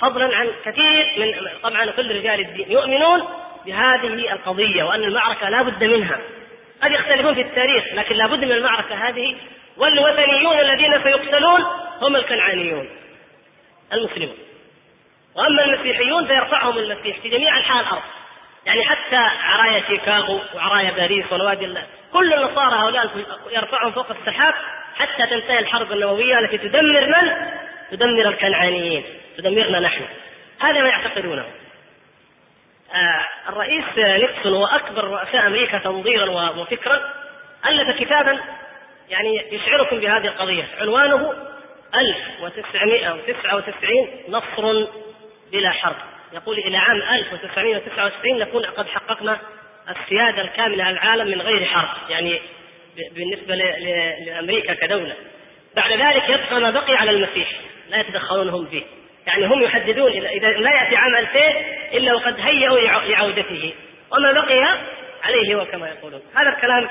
فضلا 0.00 0.36
عن 0.36 0.50
كثير 0.64 1.06
من 1.18 1.48
طبعا 1.62 1.90
كل 1.90 2.16
رجال 2.16 2.40
الدين 2.40 2.72
يؤمنون 2.72 3.28
بهذه 3.66 4.32
القضية 4.32 4.82
وأن 4.82 5.04
المعركة 5.04 5.48
لا 5.48 5.62
بد 5.62 5.84
منها. 5.84 6.18
قد 6.82 6.92
يختلفون 6.92 7.34
في 7.34 7.40
التاريخ 7.40 7.84
لكن 7.94 8.14
لا 8.14 8.26
بد 8.26 8.44
من 8.44 8.52
المعركة 8.52 8.94
هذه 8.94 9.36
والوثنيون 9.76 10.60
الذين 10.60 11.02
سيقتلون 11.02 11.64
هم 12.02 12.16
الكنعانيون 12.16 12.88
المسلمون. 13.92 14.36
وأما 15.34 15.64
المسيحيون 15.64 16.26
فيرفعهم 16.26 16.78
المسيح 16.78 17.20
في 17.20 17.28
جميع 17.28 17.58
أنحاء 17.58 17.80
الأرض. 17.80 18.02
يعني 18.66 18.84
حتى 18.84 19.16
عرايا 19.42 19.82
شيكاغو 19.88 20.40
وعرايا 20.54 20.90
باريس 20.90 21.32
ونوادي 21.32 21.74
كل 22.12 22.34
النصارى 22.34 22.76
هؤلاء 22.76 23.10
يرفعهم 23.52 23.92
فوق 23.92 24.06
السحاب 24.10 24.54
حتى 24.96 25.26
تنتهي 25.26 25.58
الحرب 25.58 25.92
النووية 25.92 26.38
التي 26.38 26.58
تدمر 26.58 27.06
من؟ 27.06 27.30
تدمر 27.90 28.28
الكنعانيين 28.28 29.04
تدمرنا 29.38 29.80
نحن. 29.80 30.02
هذا 30.60 30.80
ما 30.80 30.88
يعتقدونه. 30.88 31.44
آه 32.94 33.24
الرئيس 33.48 33.84
نيكسون 33.98 34.54
هو 34.54 34.66
أكبر 34.66 35.04
رؤساء 35.04 35.46
أمريكا 35.46 35.78
تنظيرا 35.78 36.50
وفكرا 36.50 37.00
ألف 37.68 37.90
كتابا 38.00 38.38
يعني 39.10 39.42
يشعركم 39.52 40.00
بهذه 40.00 40.26
القضية. 40.26 40.64
عنوانه 40.80 41.34
1999 41.94 44.08
نصر 44.28 44.86
بلا 45.52 45.70
حرب. 45.70 45.96
يقول 46.32 46.58
إلى 46.58 46.76
عام 46.76 47.02
1999 47.02 48.38
نكون 48.38 48.66
قد 48.66 48.88
حققنا 48.88 49.38
السيادة 49.88 50.42
الكاملة 50.42 50.84
على 50.84 50.94
العالم 50.94 51.28
من 51.28 51.40
غير 51.40 51.64
حرب 51.64 52.10
يعني 52.10 52.40
بالنسبة 53.12 53.54
لأمريكا 54.26 54.74
كدولة. 54.74 55.14
بعد 55.76 55.92
ذلك 55.92 56.28
يبقى 56.28 56.60
ما 56.60 56.70
بقي 56.70 56.96
على 56.96 57.10
المسيح. 57.10 57.48
لا 57.88 58.00
يتدخلون 58.00 58.48
هم 58.48 58.66
فيه. 58.66 58.84
يعني 59.26 59.46
هم 59.46 59.62
يحددون 59.62 60.10
إذا 60.12 60.48
لا 60.48 60.70
يأتي 60.70 60.96
عام 60.96 61.16
2000 61.16 61.38
إلا 61.92 62.14
وقد 62.14 62.40
هيئوا 62.40 62.78
لعودته. 63.08 63.74
وما 64.12 64.32
بقي 64.32 64.78
عليه 65.22 65.54
هو 65.54 65.64
كما 65.64 65.88
يقولون. 65.88 66.22
هذا 66.34 66.48
الكلام 66.48 66.88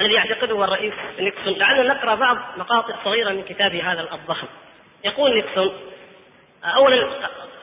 الذي 0.00 0.14
يعتقده 0.14 0.64
الرئيس 0.64 0.94
نيكسون. 1.20 1.58
لعلنا 1.58 1.94
نقرأ 1.94 2.14
بعض 2.14 2.38
مقاطع 2.56 2.94
صغيرة 3.04 3.30
من 3.30 3.42
كتابه 3.42 3.92
هذا 3.92 4.08
الضخم. 4.12 4.46
يقول 5.04 5.34
نيكسون 5.34 5.72
اولا 6.64 7.08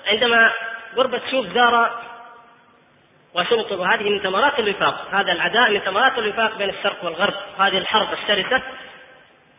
عندما 0.07 0.53
شوف 1.31 1.45
زار 1.53 2.03
واشنطن 3.33 3.75
وهذه 3.75 4.09
من 4.09 4.19
ثمرات 4.19 4.59
الوفاق 4.59 5.07
هذا 5.11 5.31
العداء 5.31 5.71
من 5.71 5.79
ثمرات 5.79 6.17
الوفاق 6.17 6.57
بين 6.57 6.69
الشرق 6.69 7.03
والغرب 7.03 7.33
هذه 7.59 7.77
الحرب 7.77 8.13
الشرسة 8.13 8.61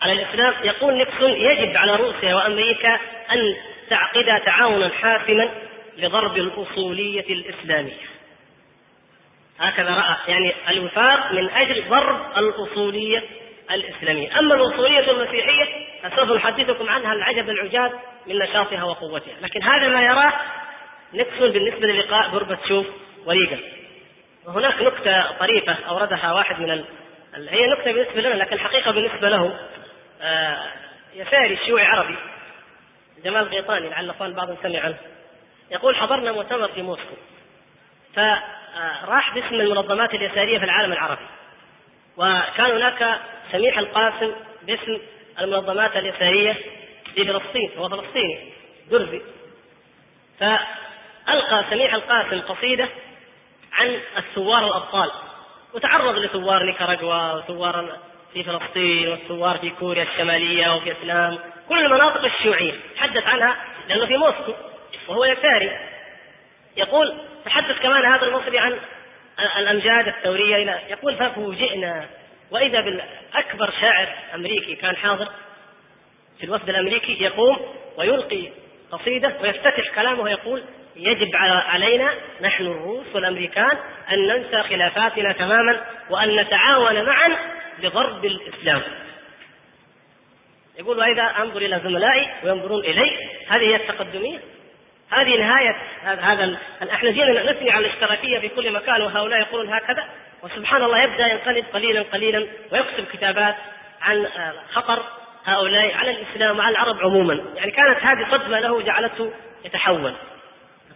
على 0.02 0.12
الإسلام 0.12 0.54
يقول 0.64 0.94
نيكسون 0.94 1.30
يجب 1.30 1.76
على 1.76 1.96
روسيا 1.96 2.34
وأمريكا 2.34 2.94
أن 3.32 3.56
تعقدا 3.90 4.38
تعاونا 4.38 4.88
حاسما 4.88 5.50
لضرب 5.98 6.36
الأصولية 6.36 7.20
الإسلامية. 7.34 8.14
هكذا 9.58 9.90
رأى 9.90 10.16
يعني 10.28 10.52
الوفاق 10.70 11.32
من 11.32 11.50
أجل 11.50 11.84
ضرب 11.88 12.20
الأصولية 12.38 13.22
الإسلامية. 13.70 14.38
أما 14.38 14.54
الأصولية 14.54 15.10
المسيحية 15.10 15.86
فسوف 16.02 16.30
نحدثكم 16.30 16.88
عنها 16.88 17.12
العجب 17.12 17.50
العجاب 17.50 17.92
من 18.26 18.38
نشاطها 18.38 18.84
وقوتها. 18.84 19.34
لكن 19.42 19.62
هذا 19.62 19.88
ما 19.88 20.02
يراه 20.02 20.32
نيكسون 21.14 21.50
بالنسبة 21.50 21.86
للقاء 21.86 22.28
غورباتشوف 22.28 22.86
وريغان. 23.26 23.60
وهناك 24.46 24.82
نكتة 24.82 25.32
طريفة 25.32 25.72
أوردها 25.88 26.32
واحد 26.32 26.60
من 26.60 26.70
ال... 26.70 26.84
هي 27.48 27.66
نكتة 27.66 27.92
بالنسبة 27.92 28.20
لنا 28.20 28.34
لكن 28.34 28.52
الحقيقة 28.52 28.90
بالنسبة 28.90 29.28
له 29.28 29.58
يساري 31.14 31.56
شيوعي 31.56 31.86
عربي. 31.86 32.16
جمال 33.24 33.48
غيطاني 33.48 33.88
لعل 33.88 34.14
بعض 34.34 34.56
سمع 34.62 34.80
عنه. 34.80 34.98
يقول 35.70 35.96
حضرنا 35.96 36.32
مؤتمر 36.32 36.68
في 36.68 36.82
موسكو. 36.82 37.14
فراح 38.14 39.34
باسم 39.34 39.54
المنظمات 39.54 40.14
اليسارية 40.14 40.58
في 40.58 40.64
العالم 40.64 40.92
العربي. 40.92 41.26
وكان 42.16 42.70
هناك 42.70 43.20
سميح 43.52 43.78
القاسم 43.78 44.32
باسم 44.62 44.98
المنظمات 45.40 45.96
اليسارية 45.96 46.52
في 47.14 47.24
فلسطين 47.24 47.70
هو 47.78 47.88
فلسطيني 47.88 48.52
درزي. 48.90 49.22
فألقى 50.40 51.64
سميح 51.70 51.94
القاسم 51.94 52.40
قصيدة 52.40 52.88
عن 53.72 54.00
الثوار 54.18 54.66
الأبطال 54.66 55.10
وتعرض 55.74 56.14
لثوار 56.18 56.62
نيكاراغوا 56.62 57.32
وثوار 57.32 57.98
في 58.34 58.44
فلسطين 58.44 59.08
والثوار 59.08 59.58
في 59.58 59.70
كوريا 59.70 60.02
الشمالية 60.02 60.74
وفيتنام 60.74 61.38
كل 61.68 61.84
المناطق 61.84 62.24
الشيوعية. 62.24 62.74
تحدث 62.96 63.28
عنها 63.28 63.56
لأنه 63.88 64.06
في 64.06 64.16
موسكو 64.16 64.52
وهو 65.08 65.24
يساري. 65.24 65.78
يقول 66.76 67.14
تحدث 67.44 67.78
كمان 67.82 68.04
هذا 68.12 68.26
المصري 68.26 68.58
عن 68.58 68.78
الأمجاد 69.56 70.08
الثورية 70.08 70.56
إلى 70.56 70.80
يقول 70.88 71.16
ففوجئنا. 71.16 72.06
وإذا 72.50 72.80
بالأكبر 72.80 73.70
شاعر 73.80 74.08
أمريكي 74.34 74.74
كان 74.74 74.96
حاضر 74.96 75.28
في 76.38 76.44
الوفد 76.44 76.68
الأمريكي 76.68 77.24
يقوم 77.24 77.58
ويلقي 77.96 78.48
قصيدة 78.92 79.32
ويفتتح 79.42 79.94
كلامه 79.94 80.22
ويقول 80.22 80.62
يجب 80.96 81.30
علينا 81.36 82.14
نحن 82.40 82.66
الروس 82.66 83.06
والأمريكان 83.14 83.78
أن 84.12 84.26
ننسى 84.26 84.62
خلافاتنا 84.62 85.32
تماما 85.32 85.80
وأن 86.10 86.36
نتعاون 86.36 87.04
معا 87.04 87.36
لضرب 87.82 88.24
الإسلام. 88.24 88.82
يقول 90.78 90.98
وإذا 90.98 91.22
أنظر 91.22 91.56
إلى 91.56 91.80
زملائي 91.84 92.30
وينظرون 92.44 92.84
إلي 92.84 93.10
هذه 93.48 93.62
هي 93.62 93.76
التقدمية؟ 93.76 94.40
هذه 95.10 95.36
نهاية 95.36 95.76
هذا 96.02 96.58
إحنا 96.92 97.10
جينا 97.10 97.52
نثني 97.52 97.70
على 97.70 97.86
الاشتراكية 97.86 98.38
في 98.38 98.48
كل 98.48 98.72
مكان 98.72 99.02
وهؤلاء 99.02 99.40
يقولون 99.40 99.72
هكذا. 99.72 100.04
وسبحان 100.42 100.82
الله 100.82 101.02
يبدأ 101.02 101.26
ينقلب 101.26 101.64
قليلا 101.72 102.02
قليلا 102.02 102.46
ويكتب 102.72 103.04
كتابات 103.12 103.54
عن 104.02 104.26
خطر 104.72 105.02
هؤلاء 105.44 105.94
على 105.94 106.10
الإسلام 106.10 106.58
وعلى 106.58 106.70
العرب 106.72 106.98
عموما. 106.98 107.44
يعني 107.54 107.70
كانت 107.70 107.98
هذه 107.98 108.30
صدمة 108.30 108.60
له 108.60 108.82
جعلته 108.82 109.32
يتحول. 109.64 110.14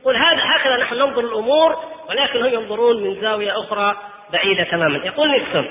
يقول 0.01 0.17
هذا 0.17 0.43
هكذا 0.43 0.77
نحن 0.77 0.95
ننظر 0.95 1.25
الأمور 1.25 1.77
ولكن 2.09 2.43
هم 2.43 2.55
ينظرون 2.55 3.03
من 3.03 3.21
زاوية 3.21 3.61
أخرى 3.61 3.97
بعيدة 4.33 4.65
تماما. 4.65 5.07
يقول 5.07 5.31
نيكسون 5.31 5.69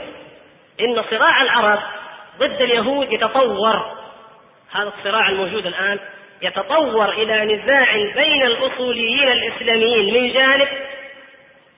إن 0.82 1.04
صراع 1.10 1.42
العرب 1.42 1.80
ضد 2.40 2.62
اليهود 2.62 3.13
يتطور. 3.13 3.98
هذا 4.72 4.94
الصراع 4.98 5.30
الموجود 5.30 5.68
الآن 5.68 6.00
يتطور 6.42 7.10
إلى 7.10 7.56
نزاع 7.56 7.94
بين 7.96 8.44
الأصوليين 8.44 9.32
الإسلاميين 9.32 10.13
من 10.13 10.34
جانب 10.34 10.68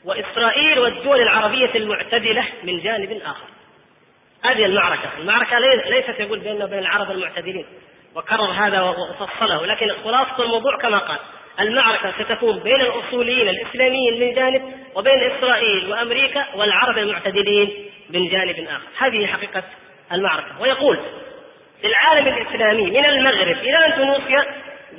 وإسرائيل 0.06 0.80
والدول 0.80 1.22
العربية 1.22 1.76
المعتدلة 1.76 2.48
من 2.64 2.80
جانب 2.80 3.12
آخر. 3.12 3.48
هذه 4.44 4.66
المعركة 4.66 5.10
المعركة 5.18 5.60
ليست 5.90 6.20
يقول 6.20 6.40
بيننا 6.40 6.66
وبين 6.66 6.80
العرب 6.80 7.12
المعتدلين 7.12 7.66
وكرر 8.16 8.52
هذا 8.52 8.82
وفصله 8.82 9.66
لكن 9.66 9.94
خلاصة 10.04 10.44
الموضوع 10.44 10.78
كما 10.78 10.98
قال. 10.98 11.20
المعركة 11.60 12.24
ستكون 12.24 12.60
بين 12.60 12.82
الأصوليين 12.82 13.50
الإسلاميين 13.50 14.20
من 14.20 14.34
جانب 14.36 14.74
وبين 14.96 15.32
إسرائيل 15.32 15.92
وأمريكا 15.92 16.46
والعرب 16.56 16.98
المعتدلين 16.98 17.90
من 18.10 18.28
جانب 18.28 18.68
آخر. 18.68 18.88
هذه 18.98 19.26
حقيقة 19.28 19.64
المعركة. 20.12 20.62
ويقول 20.62 21.00
في 21.82 21.88
العالم 21.88 22.28
الإسلامي 22.28 22.92
من 22.92 23.06
المغرب 23.06 23.58
إلى 23.58 23.86
أندونيسيا 23.86 24.46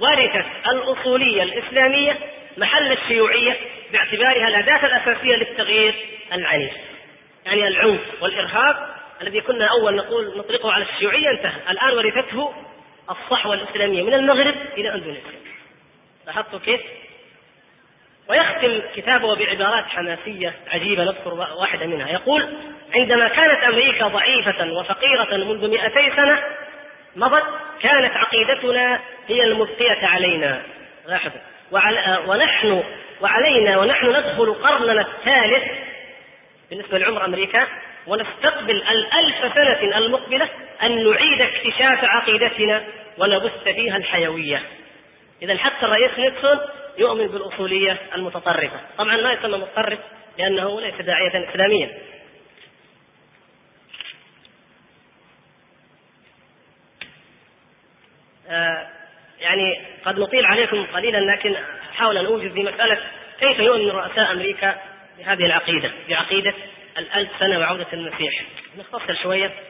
ورثت 0.01 0.47
الأصولية 0.69 1.43
الإسلامية 1.43 2.19
محل 2.57 2.93
الشيوعية 2.93 3.57
باعتبارها 3.93 4.49
الأداة 4.49 4.87
الأساسية 4.87 5.37
للتغيير 5.37 5.95
العنيف. 6.33 6.73
يعني 7.47 7.69
العنف 7.69 8.01
والإرهاب 8.21 8.77
الذي 9.23 9.41
كنا 9.41 9.69
أول 9.81 9.97
نقول 9.97 10.39
نطلقه 10.39 10.73
على 10.73 10.85
الشيوعية 10.95 11.31
انتهى. 11.31 11.71
الآن 11.71 11.97
ورثته 11.97 12.53
الصحوة 13.11 13.55
الإسلامية 13.55 14.03
من 14.03 14.15
المغرب 14.15 14.55
إلى 14.79 14.95
أندونيسيا. 14.95 15.41
لاحظتوا 16.27 16.59
كيف؟ 16.59 16.81
ويختم 18.29 18.81
كتابه 18.97 19.35
بعبارات 19.35 19.85
حماسية 19.85 20.55
عجيبة 20.73 21.05
نذكر 21.05 21.35
واحدة 21.35 21.87
منها. 21.87 22.09
يقول 22.09 22.49
عندما 22.95 23.29
كانت 23.29 23.65
أمريكا 23.65 24.09
ضعيفة 24.09 24.73
وفقيرة 24.73 25.37
منذ 25.37 25.71
200 25.71 26.17
سنة 26.17 26.43
مضت 27.17 27.45
كانت 27.83 28.17
عقيدتنا 28.17 29.01
هي 29.29 29.43
المبقية 29.45 30.07
علينا. 30.07 30.63
لاحظوا. 31.07 31.41
ونحن 32.27 32.83
وعلينا 33.21 33.79
ونحن 33.79 34.07
ندخل 34.07 34.55
قرننا 34.55 35.01
الثالث 35.01 35.65
بالنسبة 36.71 36.99
لعمر 36.99 37.25
أمريكا 37.25 37.67
ونستقبل 38.07 38.77
الألف 38.77 39.55
سنة 39.55 39.99
المقبلة 39.99 40.49
أن 40.83 41.11
نعيد 41.11 41.41
اكتشاف 41.41 42.05
عقيدتنا 42.05 42.85
ونبث 43.19 43.63
فيها 43.65 43.97
الحيوية. 43.97 44.63
إذا 45.43 45.59
حتى 45.59 45.87
الرئيس 45.87 46.19
نيكسون 46.19 46.59
يؤمن 46.99 47.27
بالأصولية 47.27 47.99
المتطرفة. 48.15 48.81
طبعا 48.99 49.17
ما 49.17 49.33
يسمى 49.33 49.59
متطرف 49.59 49.99
لأنه 50.39 50.81
ليس 50.81 50.95
داعية 50.95 51.51
إسلاميا. 51.51 51.99
آه 58.49 58.89
يعني 59.41 59.81
قد 60.05 60.19
نطيل 60.19 60.45
عليكم 60.47 60.87
قليلا 60.87 61.19
لكن 61.19 61.57
أحاول 61.91 62.19
أن 62.19 62.27
أوجز 62.27 62.53
في 62.53 62.63
مساله 62.63 63.01
كيف 63.41 63.59
يؤمن 63.59 63.91
رؤساء 63.91 64.33
أمريكا 64.33 64.81
بهذه 65.19 65.47
العقيدة 65.47 65.93
بعقيدة 66.09 66.55
الألف 66.99 67.31
سنة 67.41 67.59
وعودة 67.59 67.87
المسيح. 67.93 68.45
نختصر 68.79 69.15
شوية 69.23 69.47
آه 69.47 69.61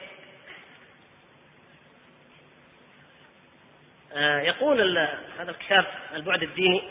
يقول 4.16 4.98
هذا 5.40 5.50
الكتاب 5.50 5.84
البعد 6.16 6.42
الديني 6.42 6.82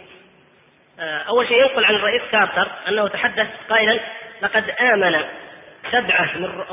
آه 0.99 1.17
أول 1.17 1.47
شيء 1.47 1.61
ينقل 1.61 1.85
عن 1.85 1.95
الرئيس 1.95 2.21
كارتر 2.31 2.67
أنه 2.87 3.07
تحدث 3.07 3.47
قائلا 3.69 3.99
لقد 4.41 4.69
آمن 4.69 5.23
سبعة 5.91 6.37
من 6.37 6.63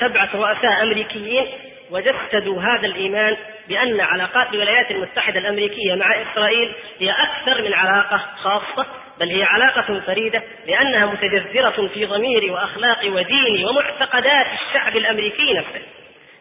سبعة 0.00 0.28
رؤساء 0.34 0.82
أمريكيين 0.82 1.46
وجسدوا 1.90 2.62
هذا 2.62 2.86
الإيمان 2.86 3.36
بأن 3.68 4.00
علاقات 4.00 4.54
الولايات 4.54 4.90
المتحدة 4.90 5.40
الأمريكية 5.40 5.94
مع 5.94 6.22
إسرائيل 6.22 6.72
هي 6.98 7.10
أكثر 7.10 7.62
من 7.62 7.74
علاقة 7.74 8.18
خاصة 8.36 8.86
بل 9.20 9.28
هي 9.28 9.42
علاقة 9.42 10.00
فريدة 10.00 10.42
لأنها 10.66 11.06
متجذرة 11.06 11.88
في 11.94 12.06
ضمير 12.06 12.52
وأخلاق 12.52 13.04
ودين 13.04 13.64
ومعتقدات 13.64 14.46
الشعب 14.46 14.96
الأمريكي 14.96 15.52
نفسه. 15.54 15.82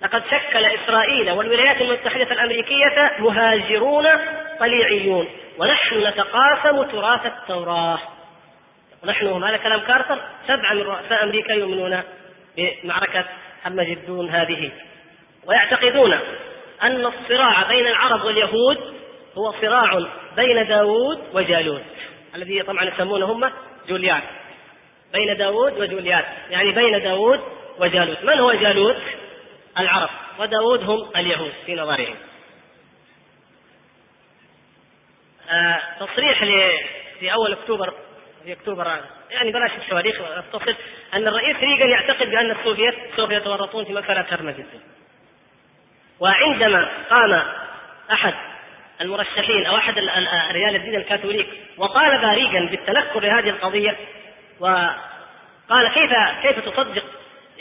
لقد 0.02 0.24
شكل 0.26 0.66
إسرائيل 0.66 1.32
والولايات 1.32 1.82
المتحدة 1.82 2.32
الأمريكية 2.32 3.12
مهاجرون 3.20 4.06
طليعيون 4.60 5.28
ونحن 5.58 6.08
نتقاسم 6.08 6.84
تراث 6.84 7.26
التوراة. 7.26 8.00
ونحن 9.04 9.44
هذا 9.44 9.58
كلام 9.58 9.80
كارتر 9.80 10.22
سبعة 10.48 10.74
من 10.74 10.82
رؤساء 10.82 11.24
أمريكا 11.24 11.54
يؤمنون 11.54 12.02
بمعركة 12.58 13.26
حمجدون 13.64 14.30
هذه. 14.30 14.72
ويعتقدون 15.46 16.14
أن 16.84 17.06
الصراع 17.06 17.68
بين 17.70 17.88
العرب 17.88 18.24
واليهود 18.24 18.78
هو 19.38 19.52
صراع 19.62 20.06
بين 20.36 20.68
داوود 20.68 21.20
وجالوت 21.34 21.82
الذي 22.36 22.62
طبعا 22.62 22.84
يسمونه 22.84 23.26
هم 23.26 23.52
جوليات. 23.90 24.24
بين 25.14 25.38
داوود 25.38 25.80
وجوليات 25.80 26.26
يعني 26.50 26.72
بين 26.72 27.04
داوود 27.04 27.40
وجالوت. 27.80 28.24
من 28.24 28.40
هو 28.40 28.54
جالوت؟ 28.54 28.98
العرب 29.79 30.10
وداوود 30.39 30.89
هم 30.89 31.12
اليهود 31.15 31.53
في 31.65 31.75
نظرهم. 31.75 32.15
آه 35.49 35.81
تصريح 35.99 36.43
في 37.19 37.34
أول 37.34 37.51
أكتوبر 37.51 37.93
في 38.43 38.53
أكتوبر 38.53 38.88
يعني 39.31 39.51
بلاش 39.51 39.71
التواريخ 39.71 40.21
أتصل 40.21 40.75
أن 41.13 41.27
الرئيس 41.27 41.57
ريغان 41.57 41.89
يعتقد 41.89 42.29
بأن 42.29 42.51
السوفيت 42.51 42.95
سوف 43.15 43.31
يتورطون 43.31 43.86
في 43.86 43.93
مسألة 43.93 44.25
هرمجدون 44.29 44.81
وعندما 46.19 46.89
قام 47.10 47.43
أحد 48.12 48.34
المرشحين 49.01 49.65
أو 49.65 49.77
أحد 49.77 49.99
رجال 50.51 50.75
الدين 50.75 50.95
الكاثوليك 50.95 51.47
وطالب 51.77 52.23
ريغان 52.23 52.67
بالتنكر 52.67 53.19
لهذه 53.19 53.49
القضية 53.49 53.97
وقال 54.60 55.93
كيف 55.93 56.13
كيف 56.41 56.69
تصدق 56.69 57.03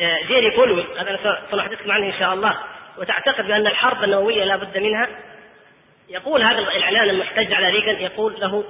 جيري 0.00 0.56
بولوي 0.56 0.86
هذا 0.98 1.38
سنحدثكم 1.50 1.92
عنه 1.92 2.06
إن 2.06 2.18
شاء 2.18 2.34
الله. 2.34 2.58
وتعتقد 2.98 3.46
بأن 3.46 3.66
الحرب 3.66 4.04
النووية 4.04 4.44
لا 4.44 4.56
بد 4.56 4.78
منها؟ 4.78 5.08
يقول 6.08 6.42
هذا 6.42 6.58
الإعلان 6.58 7.10
المحتج 7.10 7.52
على 7.52 7.70
ريغان 7.70 8.02
يقول 8.02 8.40
له 8.40 8.64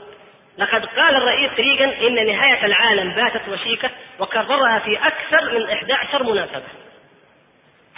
لقد 0.58 0.86
قال 0.86 1.16
الرئيس 1.16 1.50
ريغان 1.58 1.88
إن 1.88 2.26
نهاية 2.26 2.66
العالم 2.66 3.10
باتت 3.10 3.48
وشيكة 3.48 3.90
وكررها 4.18 4.78
في 4.78 4.98
أكثر 4.98 5.58
من 5.58 5.70
11 5.70 6.22
مناسبة. 6.22 6.62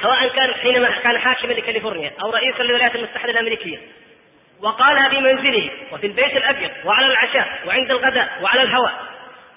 سواء 0.02 0.28
كان 0.28 0.54
حينما 0.54 0.90
كان 0.90 1.18
حاكما 1.18 1.52
لكاليفورنيا 1.52 2.12
أو 2.22 2.30
رئيسا 2.30 2.62
للولايات 2.62 2.94
المتحدة 2.94 3.30
الأمريكية. 3.30 3.78
وقالها 4.60 5.08
في 5.08 5.16
منزله 5.16 5.70
وفي 5.92 6.06
البيت 6.06 6.36
الأبيض 6.36 6.70
وعلى 6.84 7.06
العشاء 7.06 7.62
وعند 7.66 7.90
الغداء 7.90 8.38
وعلى 8.42 8.62
الهواء. 8.62 8.94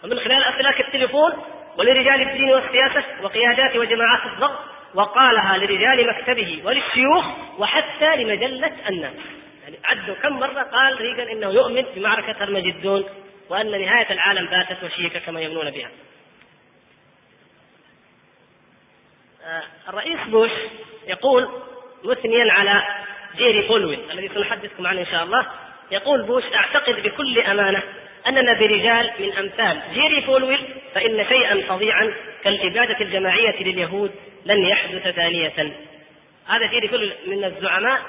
ومن 0.04 0.20
خلال 0.20 0.44
أسلاك 0.44 0.80
التليفون 0.80 1.34
ولرجال 1.78 2.22
الدين 2.22 2.50
والسياسة 2.50 3.04
وقيادات 3.22 3.76
وجماعات 3.76 4.26
الضغط 4.26 4.60
وقالها 4.94 5.58
لرجال 5.58 6.08
مكتبه 6.08 6.62
وللشيوخ 6.66 7.26
وحتى 7.60 8.16
لمجلة 8.16 8.72
الناس. 8.90 9.14
يعني 9.64 9.78
عدوا 9.86 10.16
كم 10.16 10.40
مرة 10.40 10.62
قال 10.62 11.02
ريغان 11.02 11.28
إنه 11.28 11.50
يؤمن 11.50 11.86
بمعركة 11.96 12.44
هرمجدون 12.44 13.04
وأن 13.50 13.72
نهاية 13.72 14.12
العالم 14.12 14.46
باتت 14.46 14.84
وشيكة 14.84 15.20
كما 15.20 15.42
يمنون 15.42 15.72
بها. 15.72 15.90
آه، 19.46 19.64
الرئيس 19.90 20.20
بوش 20.28 20.52
يقول 21.08 21.50
مثنيا 22.04 22.54
على 22.54 22.84
جيري 23.38 23.68
بولوين 23.68 24.12
الذي 24.12 24.28
سنحدثكم 24.28 24.88
عنه 24.88 25.02
إن 25.02 25.06
شاء 25.06 25.24
الله 25.24 25.46
يقول 25.92 26.22
بوش 26.22 26.44
اعتقد 26.44 26.94
بكل 26.94 27.40
أمانة 27.40 27.84
أننا 28.28 28.54
برجال 28.54 29.12
من 29.20 29.34
أمثال. 29.34 29.82
جيري 29.94 30.22
فولويل 30.26 30.60
فإن 30.96 31.26
شيئا 31.28 31.62
فظيعا 31.70 32.14
كالاباده 32.44 33.00
الجماعية 33.02 33.64
لليهود 33.64 34.12
لن 34.46 34.66
يحدث 34.66 35.08
ثانية. 35.16 35.54
هذا 36.48 36.68
جيري 36.68 36.88
فولويل 36.88 37.14
من 37.28 37.44
الزعماء 37.44 38.02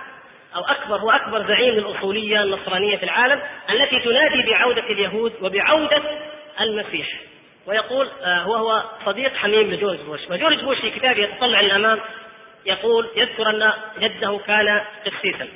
أو 0.56 0.64
أكبر 0.64 0.96
هو 0.96 1.10
أكبر 1.10 1.48
زعيم 1.48 1.74
للاصوليه 1.74 2.42
النصرانية 2.42 2.96
في 2.96 3.02
العالم 3.02 3.40
التي 3.70 4.00
تنادي 4.00 4.50
بعودة 4.50 4.82
اليهود 4.82 5.32
وبعودة 5.42 6.02
المسيح. 6.60 7.08
ويقول 7.66 8.08
آه، 8.22 8.38
هو 8.38 8.54
هو 8.54 8.84
صديق 9.06 9.34
حميم 9.34 9.70
لجورج 9.70 9.98
بوش. 9.98 10.20
وجورج 10.30 10.64
بوش 10.64 10.80
في 10.80 10.90
كتابه 10.90 11.22
يتطلع 11.22 11.60
للامام 11.60 12.00
يقول 12.66 13.08
يذكر 13.16 13.50
أن 13.50 13.72
جده 13.98 14.40
كان 14.46 14.80
قسيسا 15.06 15.48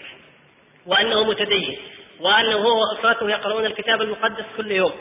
وأنه 0.87 1.25
متدين. 1.25 1.79
وأنه 2.21 2.57
هو 2.57 2.81
وأسرته 2.81 3.31
يقرؤون 3.31 3.67
الكتاب 3.67 4.03
المقدس 4.03 4.45
كل 4.57 4.73
يوم. 4.73 4.93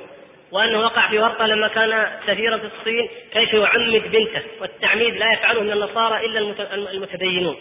وأنه 0.51 0.79
وقع 0.79 1.09
في 1.09 1.19
ورطة 1.19 1.45
لما 1.45 1.67
كان 1.67 2.07
سفيرا 2.27 2.57
في 2.57 2.65
الصين 2.65 3.09
كيف 3.33 3.53
يعمد 3.53 4.11
بنته 4.11 4.41
والتعميد 4.61 5.17
لا 5.17 5.33
يفعله 5.33 5.61
من 5.61 5.71
النصارى 5.71 6.25
إلا 6.25 6.39
المتدينون. 6.91 7.57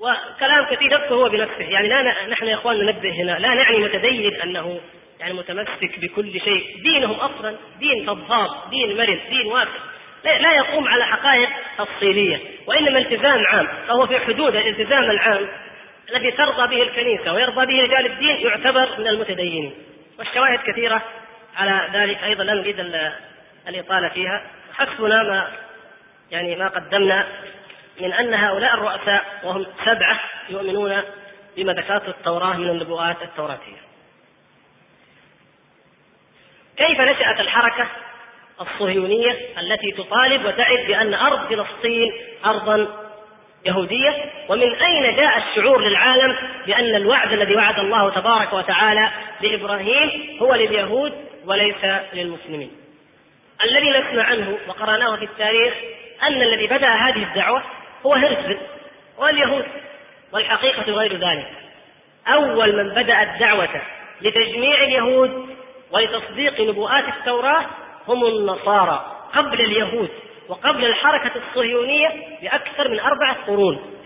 وكلام 0.00 0.66
كثير 0.70 0.92
يذكر 0.92 1.14
هو 1.14 1.28
بنفسه. 1.28 1.64
يعني 1.64 1.88
لا 1.88 2.26
نحن 2.26 2.46
يا 2.46 2.54
إخوان 2.54 2.78
ننبه 2.78 3.10
هنا 3.10 3.38
لا 3.38 3.54
نعني 3.54 3.78
متدين 3.78 4.40
أنه 4.40 4.80
يعني 5.20 5.32
متمسك 5.32 5.98
بكل 6.00 6.40
شيء. 6.40 6.82
دينهم 6.82 7.16
أصلا 7.16 7.56
دين 7.78 8.06
فضفاض 8.06 8.70
دين 8.70 8.96
مرن 8.96 9.20
دين 9.30 9.46
واسع. 9.46 9.70
لا 10.24 10.56
يقوم 10.56 10.88
على 10.88 11.06
حقائق 11.06 11.48
تفصيلية 11.78 12.40
وإنما 12.66 12.98
التزام 12.98 13.46
عام. 13.46 13.68
فهو 13.88 14.06
في 14.06 14.18
حدود 14.18 14.56
الالتزام 14.56 15.10
العام 15.10 15.48
الذي 16.10 16.30
ترضى 16.30 16.76
به 16.76 16.82
الكنيسة 16.82 17.32
ويرضى 17.32 17.66
به 17.66 17.82
رجال 17.82 18.06
الدين 18.06 18.36
يعتبر 18.36 18.98
من 18.98 19.08
المتدينين 19.08 19.74
والشواهد 20.18 20.58
كثيرة 20.58 21.02
على 21.56 21.88
ذلك 21.92 22.22
أيضا 22.22 22.44
لا 22.44 22.54
نريد 22.54 22.80
الإطالة 23.68 24.08
فيها 24.08 24.42
حسبنا 24.74 25.22
ما 25.22 25.52
يعني 26.30 26.56
ما 26.56 26.68
قدمنا 26.68 27.26
من 28.00 28.12
أن 28.12 28.34
هؤلاء 28.34 28.74
الرؤساء 28.74 29.40
وهم 29.44 29.66
سبعة 29.84 30.20
يؤمنون 30.48 31.02
بما 31.56 31.72
ذكرته 31.72 32.08
التوراة 32.08 32.56
من 32.56 32.70
النبوءات 32.70 33.22
التوراتية. 33.22 33.88
كيف 36.76 37.00
نشأت 37.00 37.40
الحركة 37.40 37.88
الصهيونية 38.60 39.30
التي 39.58 39.92
تطالب 39.92 40.44
وتعد 40.44 40.86
بأن 40.86 41.14
أرض 41.14 41.48
فلسطين 41.48 42.12
أرضا 42.44 43.07
يهودية 43.66 44.24
ومن 44.48 44.74
أين 44.74 45.16
جاء 45.16 45.38
الشعور 45.38 45.80
للعالم 45.80 46.36
بأن 46.66 46.94
الوعد 46.94 47.32
الذي 47.32 47.56
وعد 47.56 47.78
الله 47.78 48.10
تبارك 48.10 48.52
وتعالى 48.52 49.10
لإبراهيم 49.40 50.38
هو 50.42 50.54
لليهود 50.54 51.12
وليس 51.46 51.84
للمسلمين؟ 52.12 52.70
الذي 53.64 53.90
نسمع 53.90 54.22
عنه 54.22 54.58
وقرأناه 54.68 55.16
في 55.16 55.24
التاريخ 55.24 55.74
أن 56.22 56.42
الذي 56.42 56.66
بدأ 56.66 56.88
هذه 56.88 57.22
الدعوة 57.22 57.62
هو 58.06 58.14
هرزل 58.14 58.58
واليهود 59.18 59.64
والحقيقة 60.32 60.92
غير 60.92 61.12
ذلك. 61.12 61.48
أول 62.28 62.76
من 62.76 62.94
بدأ 62.94 63.22
الدعوة 63.22 63.82
لتجميع 64.20 64.82
اليهود 64.82 65.56
ولتصديق 65.92 66.60
نبوءات 66.60 67.04
التوراة 67.08 67.66
هم 68.08 68.26
النصارى 68.26 69.16
قبل 69.34 69.60
اليهود. 69.60 70.10
وقبل 70.48 70.84
الحركة 70.84 71.32
الصهيونية 71.36 72.08
بأكثر 72.42 72.88
من 72.88 73.00
أربعة 73.00 73.36
قرون 73.46 73.98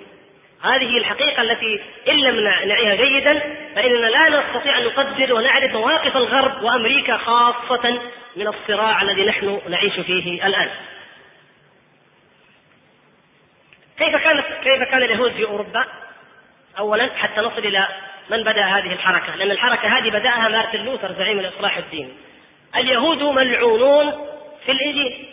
هذه 0.62 0.98
الحقيقة 0.98 1.42
التي 1.42 1.80
إن 2.08 2.14
لم 2.14 2.40
نعيها 2.68 2.94
جيدا 2.94 3.40
فإننا 3.74 4.06
لا 4.06 4.40
نستطيع 4.40 4.78
أن 4.78 4.84
نقدر 4.84 5.34
ونعرف 5.34 5.72
مواقف 5.72 6.16
الغرب 6.16 6.62
وأمريكا 6.62 7.16
خاصة 7.16 8.00
من 8.36 8.48
الصراع 8.48 9.02
الذي 9.02 9.26
نحن 9.26 9.60
نعيش 9.68 10.00
فيه 10.00 10.46
الآن. 10.46 10.70
كيف 13.98 14.16
كانت 14.16 14.46
كيف 14.62 14.82
كان 14.82 15.02
اليهود 15.02 15.32
في 15.32 15.44
أوروبا؟ 15.44 15.84
أولا 16.78 17.10
حتى 17.16 17.40
نصل 17.40 17.58
إلى 17.58 17.88
من 18.30 18.42
بدأ 18.42 18.64
هذه 18.64 18.92
الحركة 18.92 19.36
لأن 19.36 19.50
الحركة 19.50 19.98
هذه 19.98 20.10
بدأها 20.10 20.48
مارتن 20.48 20.84
لوثر 20.84 21.12
زعيم 21.12 21.38
الإصلاح 21.38 21.76
الديني 21.76 22.12
اليهود 22.76 23.22
ملعونون 23.22 24.12
في 24.66 24.72
الإنجيل 24.72 25.31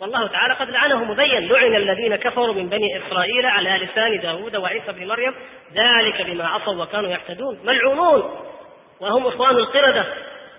والله 0.00 0.26
تعالى 0.26 0.54
قد 0.54 0.70
لعنه 0.70 1.04
مبين 1.04 1.48
لعن 1.48 1.74
الذين 1.74 2.16
كفروا 2.16 2.54
من 2.54 2.68
بني 2.68 2.98
إسرائيل 2.98 3.46
على 3.46 3.70
لسان 3.70 4.20
داود 4.20 4.56
وعيسى 4.56 4.92
بن 4.92 5.06
مريم 5.06 5.34
ذلك 5.74 6.26
بما 6.26 6.46
عصوا 6.48 6.82
وكانوا 6.82 7.10
يعتدون. 7.10 7.58
ملعونون 7.64 8.46
وهم 9.00 9.26
إخوان 9.26 9.56
القردة 9.56 10.06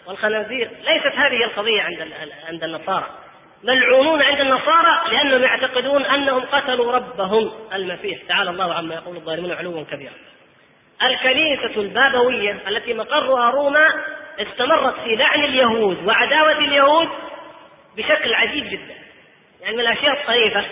والخنازير. 0.07 0.69
ليست 0.69 1.15
هذه 1.15 1.43
القضية 1.43 1.81
عند 1.81 2.13
عند 2.47 2.63
النصارى. 2.63 3.07
ملعونون 3.63 4.21
عند 4.21 4.39
النصارى 4.39 5.11
لأنهم 5.11 5.43
يعتقدون 5.43 6.05
أنهم 6.05 6.45
قتلوا 6.45 6.91
ربهم 6.91 7.51
المسيح. 7.73 8.19
تعالى 8.27 8.49
الله 8.49 8.73
عما 8.73 8.95
يقول 8.95 9.15
الظالمون 9.15 9.51
علوا 9.51 9.83
كبيرا. 9.83 10.13
الكنيسة 11.03 11.81
البابوية 11.81 12.59
التي 12.67 12.93
مقرها 12.93 13.49
روما 13.49 13.87
استمرت 14.39 14.99
في 14.99 15.15
لعن 15.15 15.43
اليهود 15.43 16.07
وعداوة 16.07 16.57
اليهود 16.57 17.07
بشكل 17.97 18.33
عجيب 18.33 18.63
جدا. 18.63 18.96
يعني 19.67 19.77
من 19.77 19.87
الأشياء 19.87 20.21
الطريفة 20.21 20.65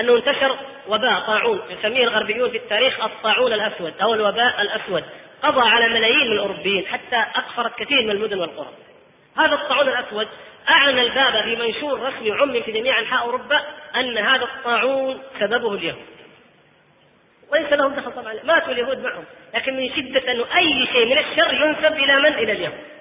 أنه 0.00 0.16
انتشر 0.16 0.58
وباء 0.88 1.20
طاعون 1.20 1.60
يسميه 1.70 2.04
الغربيون 2.04 2.50
في 2.50 2.56
التاريخ 2.56 3.04
الطاعون 3.04 3.52
الأسود 3.52 3.94
أو 4.02 4.14
الوباء 4.14 4.62
الأسود. 4.62 5.04
قضى 5.42 5.60
على 5.60 5.88
ملايين 5.88 6.26
من 6.26 6.32
الأوروبيين 6.32 6.86
حتى 6.86 7.24
أكفرت 7.34 7.78
كثير 7.78 8.02
من 8.02 8.10
المدن 8.10 8.38
والقرى. 8.38 8.70
هذا 9.36 9.54
الطاعون 9.54 9.88
الأسود 9.88 10.28
أعلن 10.68 10.98
الباب 10.98 11.42
في 11.42 11.56
منشور 11.56 12.00
رسمي 12.00 12.32
عمم 12.32 12.62
في 12.62 12.72
جميع 12.72 12.98
أنحاء 12.98 13.22
أوروبا 13.26 13.62
أن 13.96 14.18
هذا 14.18 14.44
الطاعون 14.44 15.22
سببه 15.40 15.74
اليهود. 15.74 16.06
وليس 17.52 17.72
لهم 17.72 17.94
دخل 17.94 18.12
طبعا 18.12 18.34
ماتوا 18.44 18.72
اليهود 18.72 18.98
معهم 18.98 19.24
لكن 19.54 19.76
من 19.76 19.90
شدة 19.96 20.32
أنه 20.32 20.44
أي 20.56 20.86
شيء 20.92 21.06
من 21.06 21.18
الشر 21.18 21.54
ينسب 21.54 21.92
إلى 21.92 22.16
من؟ 22.16 22.34
إلى 22.34 22.52
اليهود. 22.52 22.95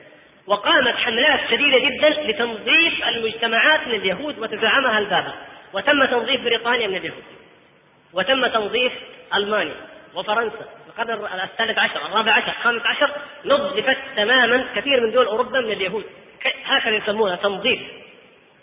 وقامت 0.48 0.96
حملات 0.96 1.40
شديدة 1.52 1.80
جدا 1.80 2.10
لتنظيف 2.10 3.08
المجتمعات 3.08 3.88
من 3.88 3.94
اليهود 3.94 4.40
وتزعمها 4.40 5.00
البابا 5.00 5.34
وتم 5.74 6.06
تنظيف 6.06 6.42
بريطانيا 6.42 6.88
من 6.88 6.96
اليهود 6.96 7.24
وتم 8.14 8.48
تنظيف 8.48 8.94
ألمانيا 9.36 9.76
وفرنسا. 10.16 10.66
القرن 10.88 11.40
الثالث 11.44 11.78
عشر 11.78 12.06
الرابع 12.06 12.32
عشر 12.32 12.48
الخامس 12.48 12.82
عشر 12.86 13.12
نظفت 13.46 13.98
تماما 14.16 14.66
كثير 14.76 15.02
من 15.02 15.12
دول 15.12 15.26
أوروبا 15.26 15.60
من 15.60 15.72
اليهود. 15.72 16.06
هكذا 16.66 16.96
يسمونها 16.96 17.36
تنظيف 17.36 17.82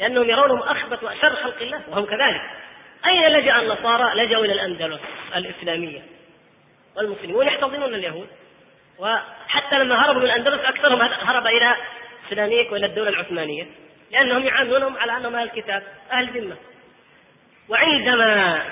لأنهم 0.01 0.28
يرونهم 0.28 0.59
أخبث 0.59 1.05
وأشر 1.05 1.37
خلق 1.37 1.62
الله 1.62 1.80
وهم 1.89 2.05
كذلك. 2.05 2.43
أين 3.07 3.28
لجأ 3.28 3.59
النصارى؟ 3.59 4.24
لجأوا 4.24 4.45
إلى 4.45 4.53
الأندلس 4.53 5.01
الإسلامية 5.37 6.03
والمسلمون 6.97 7.47
يحتضنون 7.47 7.95
اليهود. 7.95 8.28
وحتى 8.99 9.78
لما 9.78 10.05
هربوا 10.05 10.20
من 10.20 10.26
الأندلس 10.26 10.61
أكثرهم 10.64 11.01
هرب 11.01 11.47
إلى 11.47 11.76
سيراميك 12.28 12.72
وإلى 12.72 12.86
الدولة 12.86 13.09
العثمانية 13.09 13.66
لأنهم 14.11 14.43
يعاملونهم 14.43 14.97
على 14.97 15.16
أنهم 15.16 15.34
أهل 15.34 15.45
الكتاب 15.45 15.82
أهل 16.12 16.26
ذمة. 16.26 16.57
وعندما 17.68 18.62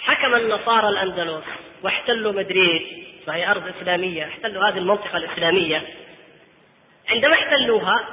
حكم 0.00 0.34
النصارى 0.34 0.88
الأندلس 0.88 1.44
واحتلوا 1.82 2.32
مدريد 2.32 3.06
وهي 3.28 3.50
أرض 3.50 3.62
إسلامية 3.76 4.24
احتلوا 4.24 4.68
هذه 4.68 4.78
المنطقة 4.78 5.16
الإسلامية 5.16 5.82
عندما 7.10 7.34
احتلوها 7.34 8.04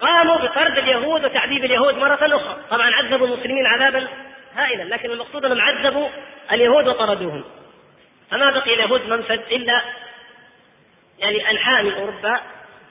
قاموا 0.00 0.36
بطرد 0.36 0.78
اليهود 0.78 1.24
وتعذيب 1.24 1.64
اليهود 1.64 1.94
مرة 1.94 2.36
أخرى. 2.36 2.56
طبعا 2.70 2.94
عذبوا 2.94 3.26
المسلمين 3.26 3.66
عذابا 3.66 4.08
هائلا 4.54 4.82
لكن 4.82 5.10
المقصود 5.10 5.44
أنهم 5.44 5.60
عذبوا 5.60 6.08
اليهود 6.52 6.88
وطردوهم. 6.88 7.44
فما 8.30 8.50
بقي 8.50 8.74
اليهود 8.74 9.08
منفذ 9.08 9.40
إلا 9.52 9.82
يعني 11.18 11.50
انحاء 11.50 11.82
من 11.82 11.92
أوروبا 11.92 12.40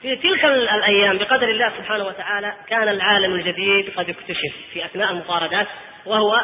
في 0.02 0.16
تلك 0.16 0.44
الأيام 0.44 1.18
بقدر 1.18 1.48
الله 1.48 1.72
سبحانه 1.78 2.04
وتعالى 2.04 2.54
كان 2.68 2.88
العالم 2.88 3.34
الجديد 3.34 3.92
قد 3.96 4.10
اكتشف 4.10 4.54
في 4.72 4.84
أثناء 4.84 5.10
المطاردات 5.10 5.66
وهو 6.06 6.40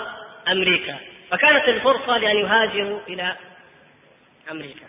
أمريكا. 0.48 0.98
فكانت 1.30 1.68
الفرصة 1.68 2.18
لأن 2.18 2.36
يهاجروا 2.36 3.00
إلى 3.08 3.36
أمريكا. 4.50 4.86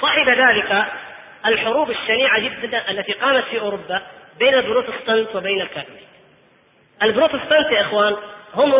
صاحب 0.00 0.28
ذلك 0.28 0.86
الحروب 1.46 1.90
الشنيعة 1.90 2.40
جدا 2.40 2.90
التي 2.90 3.12
قامت 3.12 3.44
في 3.44 3.60
أوروبا 3.60 4.02
بين 4.38 4.54
البروتستانت 4.54 5.36
وبين 5.36 5.60
الكاثوليك. 5.60 6.08
البروتستانت 7.02 7.72
يا 7.72 7.80
إخوان 7.80 8.16
هم 8.54 8.74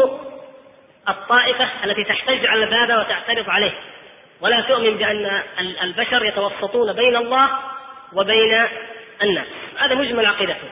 الطائفة 1.09 1.69
التي 1.85 2.05
تحتج 2.05 2.47
على 2.47 2.65
هذا 2.65 3.01
وتعترض 3.01 3.51
عليه. 3.51 3.73
ولا 4.43 4.61
تؤمن 4.61 4.97
بأن 4.97 5.43
البشر 5.83 6.25
يتوسطون 6.25 6.93
بين 6.93 7.17
الله 7.17 7.51
وبين 8.13 8.67
الناس. 9.23 9.47
هذا 9.79 9.95
مجمل 9.95 10.27
عقيدتهم. 10.27 10.71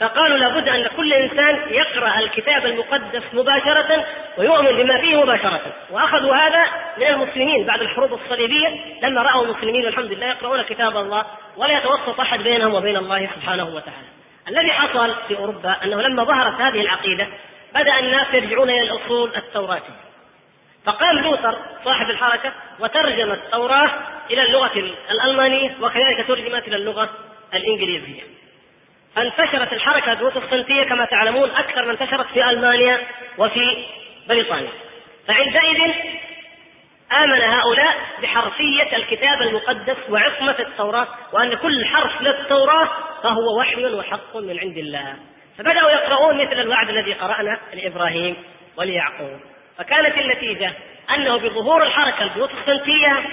فقالوا 0.00 0.36
لابد 0.36 0.68
أن 0.68 0.86
كل 0.96 1.12
إنسان 1.12 1.60
يقرأ 1.70 2.18
الكتاب 2.18 2.66
المقدس 2.66 3.22
مباشرة 3.32 4.06
ويؤمن 4.38 4.82
بما 4.82 5.00
فيه 5.00 5.22
مباشرة. 5.22 5.60
وأخذوا 5.90 6.34
هذا 6.34 6.64
من 6.98 7.06
المسلمين 7.06 7.66
بعد 7.66 7.80
الحروب 7.80 8.12
الصليبية. 8.12 8.68
لما 9.02 9.22
رأوا 9.22 9.44
المسلمين 9.44 9.84
والحمد 9.84 10.12
لله 10.12 10.26
يقرؤون 10.26 10.62
كتاب 10.62 10.96
الله 10.96 11.24
ولا 11.56 11.78
يتوسط 11.78 12.20
أحد 12.20 12.42
بينهم 12.42 12.74
وبين 12.74 12.96
الله 12.96 13.28
سبحانه 13.36 13.64
وتعالى. 13.64 14.12
الذي 14.48 14.72
حصل 14.72 15.14
في 15.28 15.38
أوروبا 15.38 15.76
أنه 15.84 16.02
لما 16.02 16.24
ظهرت 16.24 16.60
هذه 16.60 16.80
العقيدة 16.80 17.26
بدأ 17.74 17.98
الناس 17.98 18.34
يرجعون 18.34 18.70
إلى 18.70 18.82
الأصول 18.82 19.36
التوراتية 19.36 20.11
فقام 20.86 21.18
لوثر 21.18 21.58
صاحب 21.84 22.10
الحركة 22.10 22.52
وترجم 22.80 23.32
التوراة 23.32 23.90
إلى 24.30 24.42
اللغة 24.42 24.94
الألمانية 25.10 25.76
وكذلك 25.80 26.26
ترجمت 26.28 26.68
إلى 26.68 26.76
اللغة 26.76 27.10
الإنجليزية. 27.54 28.22
فانتشرت 29.16 29.72
الحركة 29.72 30.12
البروتستانتية 30.12 30.82
كما 30.82 31.04
تعلمون 31.04 31.50
أكثر 31.50 31.84
ما 31.84 31.92
انتشرت 31.92 32.26
في 32.26 32.50
ألمانيا 32.50 33.00
وفي 33.38 33.84
بريطانيا 34.28 34.70
فعندئذ 35.28 35.94
آمن 37.12 37.40
هؤلاء 37.40 37.96
بحرفية 38.22 38.96
الكتاب 38.96 39.42
المقدس 39.42 39.96
وعصمة 40.08 40.56
التوراة 40.58 41.08
وأن 41.32 41.54
كل 41.54 41.84
حرف 41.84 42.22
للتوراة 42.22 42.88
فهو 43.22 43.58
وحي 43.58 43.94
وحق 43.94 44.36
من 44.36 44.58
عند 44.58 44.76
الله. 44.76 45.16
فبدأوا 45.58 45.90
يقرؤون 45.90 46.36
مثل 46.36 46.60
الوعد 46.60 46.88
الذي 46.88 47.12
قرأنا 47.12 47.60
لإبراهيم 47.74 48.36
وليعقوب. 48.76 49.40
فكانت 49.78 50.18
النتيجة 50.18 50.72
أنه 51.14 51.36
بظهور 51.36 51.82
الحركة 51.82 52.22
البروتستانتية 52.22 53.24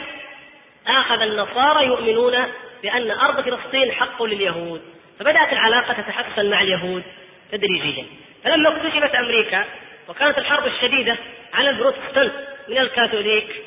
أخذ 0.88 1.22
النصارى 1.22 1.86
يؤمنون 1.86 2.38
بأن 2.84 3.12
أرض 3.12 3.42
فلسطين 3.42 3.92
حق 3.92 4.24
لليهود. 4.24 4.82
فبدأت 5.20 5.54
العلاقة 5.54 5.94
تتحسن 5.94 6.50
مع 6.50 6.62
اليهود 6.62 7.04
تدريجيا. 7.52 8.06
فلما 8.44 8.70
اكتشفت 8.70 9.16
أمريكا 9.16 9.66
وكانت 10.08 10.38
الحرب 10.38 10.68
الشديدة 10.68 11.18
على 11.54 11.70
البروتستانت 11.70 12.34
من 12.70 12.78
الكاثوليك 12.78 13.64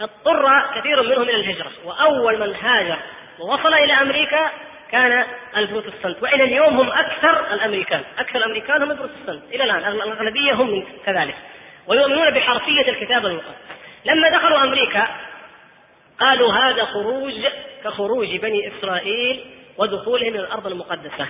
اضطر 0.00 0.70
كثير 0.74 1.02
منهم 1.02 1.22
إلى 1.22 1.36
الهجرة. 1.36 1.72
وأول 1.84 2.40
من 2.40 2.54
هاجر 2.54 2.98
ووصل 3.38 3.74
إلى 3.74 3.92
أمريكا 3.92 4.50
كان 4.90 5.24
البروتستانت 5.56 6.22
وإلى 6.22 6.44
اليوم 6.44 6.80
هم 6.80 6.90
أكثر 6.90 7.54
الأمريكان. 7.54 8.02
أكثر 8.18 8.38
الأمريكان 8.38 8.82
هم 8.82 8.90
البروتستانت 8.90 9.42
إلى 9.52 9.64
الآن 9.64 9.92
الاغلبيه 9.92 10.52
هم 10.52 10.84
كذلك. 11.06 11.34
ويؤمنون 11.90 12.30
بحرفية 12.30 12.88
الكتاب 12.88 13.26
المقدس 13.26 13.54
لما 14.04 14.28
دخلوا 14.28 14.62
أمريكا 14.62 15.08
قالوا 16.20 16.52
هذا 16.52 16.84
خروج 16.84 17.46
كخروج 17.84 18.36
بني 18.36 18.68
إسرائيل 18.68 19.44
ودخولهم 19.78 20.34
إلى 20.34 20.40
الأرض 20.40 20.66
المقدسة. 20.66 21.26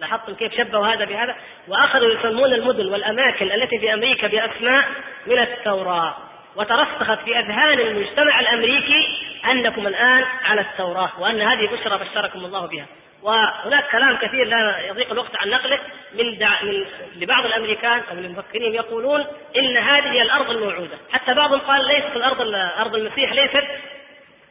لاحظتم 0.00 0.34
كيف 0.34 0.54
شبهوا 0.56 0.86
هذا 0.86 1.04
بهذا؟ 1.04 1.36
وأخذوا 1.68 2.12
يسمون 2.12 2.54
المدن 2.54 2.92
والأماكن 2.92 3.52
التي 3.52 3.78
في 3.78 3.94
أمريكا 3.94 4.26
بأسماء 4.26 4.88
من 5.26 5.38
التوراة. 5.38 6.16
وترسخت 6.56 7.18
في 7.24 7.38
أذهان 7.38 7.80
المجتمع 7.80 8.40
الأمريكي 8.40 9.06
أنكم 9.44 9.86
الآن 9.86 10.24
على 10.44 10.60
التوراة 10.60 11.10
وأن 11.18 11.40
هذه 11.40 11.66
بشرى 11.66 11.98
بشركم 11.98 12.44
الله 12.44 12.66
بها. 12.66 12.86
وهناك 13.22 13.90
كلام 13.90 14.16
كثير 14.16 14.46
لا 14.46 14.78
يضيق 14.86 15.12
الوقت 15.12 15.36
عن 15.36 15.50
نقله 15.50 15.78
من, 16.14 16.38
دع... 16.38 16.62
من 16.62 16.84
لبعض 17.16 17.46
الأمريكان 17.46 18.02
أو 18.10 18.18
المفكرين 18.18 18.74
يقولون 18.74 19.26
إن 19.56 19.76
هذه 19.76 20.12
هي 20.12 20.22
الأرض 20.22 20.50
الموعودة، 20.50 20.98
حتى 21.12 21.34
بعضهم 21.34 21.60
قال 21.60 21.86
ليست 21.86 22.16
الأرض 22.16 22.40
أرض 22.80 22.94
المسيح 22.94 23.32
ليست 23.32 23.64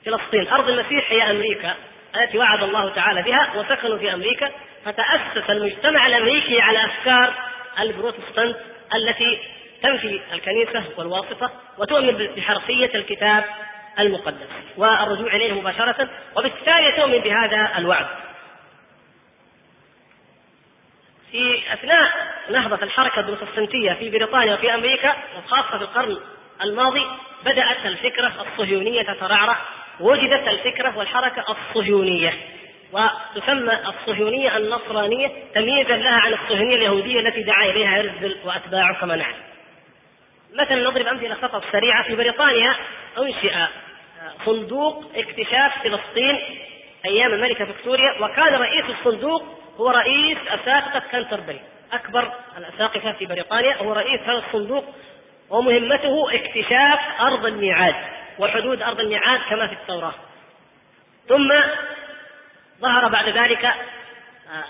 فلسطين، 0.06 0.48
أرض 0.48 0.70
المسيح 0.70 1.12
هي 1.12 1.32
أمريكا 1.32 1.76
التي 2.16 2.38
وعد 2.38 2.64
الله 2.64 2.90
تعالى 2.90 3.22
بها 3.22 3.52
وسكنوا 3.56 3.98
في 3.98 4.14
أمريكا. 4.14 4.52
فتأسس 4.86 5.50
المجتمع 5.50 6.08
الأمريكي 6.08 6.62
على 6.62 6.86
أفكار 6.86 7.34
البروتستانت 7.80 8.58
التي 8.96 9.40
تنفي 9.84 10.22
الكنيسة 10.34 10.84
والواسطة 10.98 11.52
وتؤمن 11.78 12.28
بحرفية 12.36 12.92
الكتاب 12.96 13.44
المقدس. 14.00 14.48
والرجوع 14.78 15.28
إليه 15.28 15.54
مباشرة 15.54 16.10
وبالتالي 16.36 16.92
تؤمن 16.98 17.18
بهذا 17.20 17.78
الوعد. 17.78 18.06
في 21.32 21.74
أثناء 21.74 22.12
نهضة 22.50 22.84
الحركة 22.84 23.20
البروتستانتية 23.20 23.94
في 23.94 24.10
بريطانيا 24.10 24.54
وفي 24.54 24.74
أمريكا 24.74 25.16
وخاصة 25.38 25.78
في 25.78 25.84
القرن 25.84 26.18
الماضي 26.62 27.06
بدأت 27.46 27.86
الفكرة 27.86 28.34
الصهيونية 28.42 29.02
تترعرع 29.02 29.58
وجدت 30.00 30.48
الفكرة 30.48 30.98
والحركة 30.98 31.46
الصهيونية 31.50 32.34
وتسمى 32.92 33.74
الصهيونية 33.74 34.58
النصرانية 34.58 35.32
تمييزا 35.56 35.98
لها 35.98 36.20
عن 36.20 36.34
الصهيونية 36.34 36.76
اليهودية 36.76 37.20
التي 37.20 37.44
دعا 37.44 37.66
إليها 37.66 38.00
هرزل 38.00 38.38
وأتباعه 38.46 39.00
كما 39.00 39.16
نعلم. 39.16 39.36
مثلا 40.54 40.84
نضرب 40.84 41.08
أمثلة 41.08 41.36
فقط 41.36 41.64
سريعة 41.72 42.04
في 42.04 42.16
بريطانيا 42.16 42.76
أنشئ 43.18 43.54
صندوق 44.46 45.12
اكتشاف 45.16 45.84
فلسطين 45.84 46.40
أيام 47.06 47.34
الملكة 47.34 47.66
فيكتوريا 47.66 48.22
وكان 48.22 48.54
رئيس 48.54 48.86
الصندوق 48.90 49.61
هو 49.78 49.90
رئيس 49.90 50.38
أساقفة 50.48 51.04
كانتربري. 51.12 51.62
أكبر 51.94 52.32
الأساقفة 52.58 53.12
في 53.12 53.26
بريطانيا 53.26 53.78
هو 53.78 53.94
رئيس 53.94 54.22
هذا 54.22 54.44
الصندوق. 54.48 54.86
ومهمته 55.52 56.36
اكتشاف 56.36 57.00
أرض 57.22 57.46
الميعاد 57.46 57.96
وحدود 58.40 58.82
أرض 58.82 59.00
الميعاد 59.00 59.40
كما 59.50 59.68
في 59.68 59.74
التوراة 59.74 60.14
ثم 61.28 61.50
ظهر 62.82 63.08
بعد 63.08 63.30
ذلك 63.30 63.66
آه، 63.66 64.64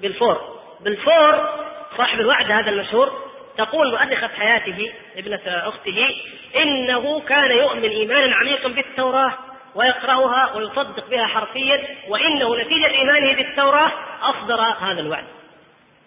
بالفور 0.00 0.60
بالفور 0.80 1.58
صاحب 1.96 2.20
الوعد 2.20 2.50
هذا 2.50 2.70
المشهور 2.70 3.28
تقول 3.56 3.90
مؤرخة 3.90 4.28
حياته 4.28 4.92
ابنة 5.16 5.40
أخته 5.46 6.14
إنه 6.56 7.20
كان 7.20 7.50
يؤمن 7.50 7.90
إيمانا 7.90 8.36
عميقا 8.36 8.68
بالتوراة. 8.68 9.38
ويقرأها 9.74 10.56
ويصدق 10.56 11.08
بها 11.10 11.26
حرفيا 11.26 11.84
وإنه 12.08 12.56
نتيجة 12.56 12.86
إيمانه 12.86 13.34
بالتوراة 13.34 13.92
أصدر 14.22 14.60
هذا 14.60 15.00
الوعد. 15.00 15.24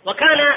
وكان 0.05 0.53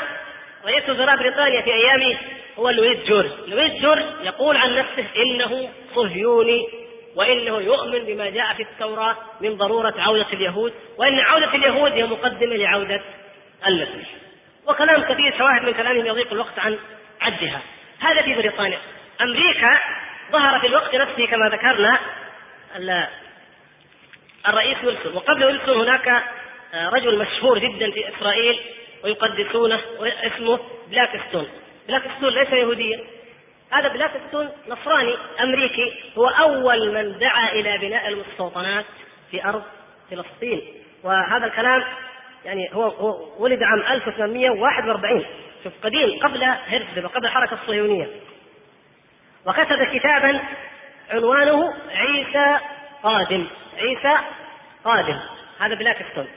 رئيس 0.66 0.90
وزراء 0.90 1.16
بريطانيا 1.16 1.62
في 1.62 1.74
أيامه 1.74 2.18
هو 2.59 2.70
لويس 2.70 2.98
جورج. 3.09 3.30
لويس 3.46 3.72
جورج 3.82 4.05
يقول 4.22 4.57
عن 4.57 4.74
نفسه 4.74 5.07
إنه 5.16 5.68
صهيوني 5.94 6.68
وإنه 7.16 7.61
يؤمن 7.61 8.05
بما 8.05 8.30
جاء 8.30 8.55
في 8.55 8.62
التوراة 8.62 9.16
من 9.40 9.57
ضرورة 9.57 9.94
عودة 9.98 10.26
اليهود 10.32 10.72
وإن 10.98 11.20
عودة 11.20 11.55
اليهود 11.55 11.92
هي 11.92 12.05
مقدمة 12.05 12.57
لعودة 12.57 13.00
المسيح. 13.66 14.09
وكلام 14.68 15.02
كثير 15.02 15.38
شواهد 15.38 15.62
من 15.62 15.72
كلامهم 15.72 16.07
يضيق 16.07 16.32
الوقت 16.32 16.59
عن 16.59 16.78
عدها. 17.20 17.61
هذا 18.00 18.22
في 18.22 18.34
بريطانيا. 18.34 18.78
أمريكا 19.22 19.80
ظهر 20.32 20.61
في 20.61 20.66
الوقت 20.66 20.94
نفسه 20.94 21.26
كما 21.26 21.48
ذكرنا 21.48 21.98
الرئيس 24.49 24.85
ويلسون. 24.85 25.14
وقبل 25.14 25.45
ويلسون 25.45 25.81
هناك 25.81 26.09
آه، 26.75 26.89
رجل 26.89 27.18
مشهور 27.18 27.59
جدا 27.59 27.91
في 27.91 28.09
إسرائيل 28.09 28.61
ويقدسونه 29.05 29.81
اسمه 30.01 30.61
بلاكستون. 30.91 31.49
بلاكستون 31.89 32.29
ليس 32.29 32.53
يهوديا. 32.53 33.05
هذا 33.70 33.89
بلاكستون 33.89 34.49
نصراني 34.68 35.16
أمريكي. 35.41 35.93
هو 36.18 36.27
أول 36.27 36.95
من 36.95 37.18
دعا 37.18 37.53
إلى 37.53 37.79
بناء 37.79 38.09
المستوطنات 38.09 38.85
في 39.31 39.45
أرض 39.45 39.62
فلسطين. 40.11 40.62
وهذا 41.03 41.47
الكلام 41.47 41.85
يعني 42.45 42.70
هو 42.72 42.83
هو 42.83 43.43
ولد 43.45 43.62
عام 43.62 43.83
1841 43.93 45.27
شوف 45.64 45.72
قديم 45.83 46.18
قبل 46.22 46.45
هرتزل 46.45 47.05
وقبل 47.05 47.27
الحركة 47.27 47.59
الصهيونية. 47.62 48.09
وكتب 49.47 49.85
كتابا 49.95 50.41
عنوانه 51.11 51.74
عيسى 51.90 52.59
قادم. 53.02 53.46
عيسى 53.78 54.18
قادم. 54.84 55.20
هذا 55.61 55.74
بلاكستون 55.74 56.28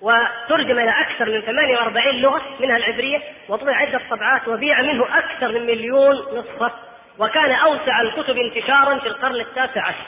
وترجم 0.00 0.78
إلى 0.78 0.90
أكثر 1.00 1.24
من 1.24 1.40
48 1.40 2.20
لغة 2.20 2.42
منها 2.60 2.76
العبرية 2.76 3.22
وطبع 3.48 3.76
عدة 3.76 4.00
طبعات 4.10 4.48
وبيع 4.48 4.82
منه 4.82 5.18
أكثر 5.18 5.48
من 5.48 5.66
مليون 5.66 6.16
نسخة. 6.32 6.72
وكان 7.18 7.52
أوسع 7.52 8.00
الكتب 8.00 8.36
انتشارا 8.36 8.98
في 8.98 9.06
القرن 9.06 9.40
التاسع 9.40 9.86
عشر. 9.86 10.06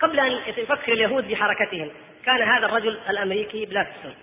قبل 0.00 0.20
أن 0.20 0.32
يفكر 0.56 0.92
اليهود 0.92 1.28
بحركتهم 1.28 1.90
كان 2.24 2.42
هذا 2.42 2.66
الرجل 2.66 2.98
الأمريكي 3.10 3.66
بلاكستون 3.66 4.14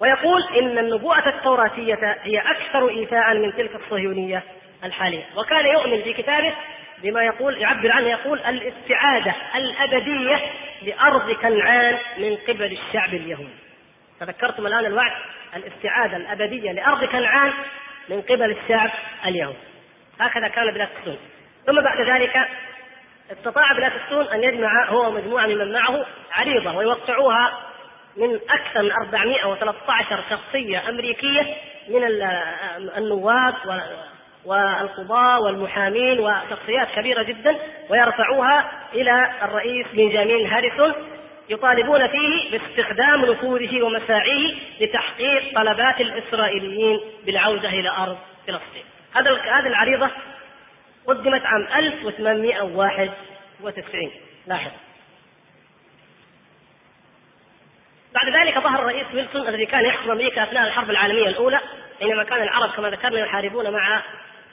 ويقول 0.00 0.42
إن 0.58 0.78
النبوءة 0.78 1.28
التوراتية 1.28 2.16
هي 2.22 2.38
أكثر 2.38 2.88
إيفاء 2.88 3.34
من 3.34 3.52
تلك 3.56 3.74
الصهيونية 3.74 4.42
الحالية. 4.84 5.24
وكان 5.36 5.66
يؤمن 5.66 6.02
في 6.02 6.12
كتابه 6.12 6.54
بما 7.02 7.22
يقول 7.24 7.58
يعبر 7.58 7.92
عنه 7.92 8.08
يقول 8.08 8.38
الاستعادة 8.38 9.34
الأبدية 9.54 10.50
لأرض 10.82 11.30
كنعان 11.32 11.98
من 12.18 12.36
قبل 12.48 12.78
الشعب 12.78 13.14
اليهودي 13.14 13.54
تذكرتم 14.20 14.66
الآن 14.66 14.86
الوعد؟ 14.86 15.12
الاستعادة 15.56 16.16
الأبدية 16.16 16.72
لأرض 16.72 17.04
كنعان 17.04 17.52
من 18.08 18.22
قبل 18.22 18.50
الشعب 18.50 18.90
اليهودي 19.26 19.58
هكذا 20.20 20.48
كان 20.48 20.74
بلاكستون 20.74 21.18
ثم 21.66 21.80
بعد 21.80 22.00
ذلك 22.00 22.48
استطاع 23.32 23.72
بلاكستون 23.72 24.28
أن 24.28 24.44
يجمع 24.44 24.88
هو 24.88 25.08
ومجموعة 25.08 25.46
ممن 25.46 25.72
معه 25.72 26.06
عريضة 26.32 26.76
ويوقعوها 26.76 27.58
من 28.16 28.34
أكثر 28.50 28.82
من 28.82 28.92
413 28.92 30.24
شخصية 30.30 30.88
أمريكية 30.88 31.56
من 31.88 32.04
النواب 32.96 33.54
والقضاة 34.48 35.40
والمحامين 35.40 36.20
وشخصيات 36.20 36.88
كبيرة 36.96 37.22
جدا 37.22 37.58
ويرفعوها 37.90 38.70
إلى 38.94 39.32
الرئيس 39.42 39.86
بنجامين 39.92 40.46
هاريسون 40.46 40.92
يطالبون 41.48 42.08
فيه 42.08 42.50
باستخدام 42.50 43.24
نفوذه 43.24 43.82
ومساعيه 43.82 44.54
لتحقيق 44.80 45.54
طلبات 45.54 46.00
الإسرائيليين 46.00 47.00
بالعودة 47.26 47.68
إلى 47.68 47.90
أرض 47.90 48.18
فلسطين. 48.46 48.84
هذا 49.14 49.32
هذه 49.32 49.66
العريضة 49.66 50.10
قدمت 51.06 51.46
عام 51.46 51.66
1891 51.76 54.10
لاحظ. 54.46 54.70
بعد 58.14 58.28
ذلك 58.28 58.58
ظهر 58.58 58.80
الرئيس 58.80 59.06
ويلسون 59.14 59.48
الذي 59.48 59.66
كان 59.66 59.86
يحكم 59.86 60.10
أمريكا 60.10 60.42
أثناء 60.42 60.66
الحرب 60.66 60.90
العالمية 60.90 61.28
الأولى 61.28 61.60
حينما 62.00 62.24
كان 62.24 62.42
العرب 62.42 62.70
كما 62.70 62.90
ذكرنا 62.90 63.20
يحاربون 63.20 63.70
مع 63.70 64.02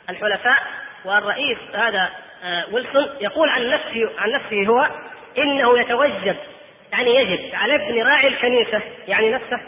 الحلفاء 0.10 0.64
والرئيس 1.06 1.58
هذا 1.74 2.10
آه، 2.44 2.66
ويلسون 2.72 3.10
يقول 3.22 3.50
عن 3.50 3.70
نفسه 3.70 4.12
عن 4.18 4.32
نفسه 4.32 4.66
هو 4.68 4.90
إنه 5.38 5.80
يتوجب 5.80 6.36
يعني 6.92 7.16
يجب 7.16 7.56
على 7.56 7.76
ابن 7.76 8.02
راعي 8.04 8.28
الكنيسة 8.28 8.82
يعني 9.08 9.32
نفسه 9.32 9.62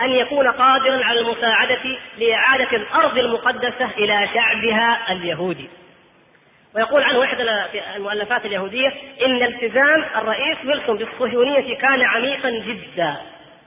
أن 0.00 0.12
يكون 0.12 0.48
قادرا 0.48 1.04
على 1.04 1.20
المساعدة 1.20 1.98
لإعادة 2.18 2.76
الأرض 2.76 3.18
المقدسة 3.18 3.90
إلى 3.98 4.28
شعبها 4.34 5.12
اليهودي. 5.12 5.68
ويقول 6.74 7.02
عنه 7.02 7.24
إحدى 7.24 7.42
المؤلفات 7.96 8.44
اليهودية 8.44 8.92
إن 9.26 9.42
التزام 9.42 10.04
الرئيس 10.16 10.58
ويلسون 10.66 10.96
بالصهيونية 10.96 11.76
كان 11.76 12.02
عميقا 12.02 12.50
جدا 12.50 13.16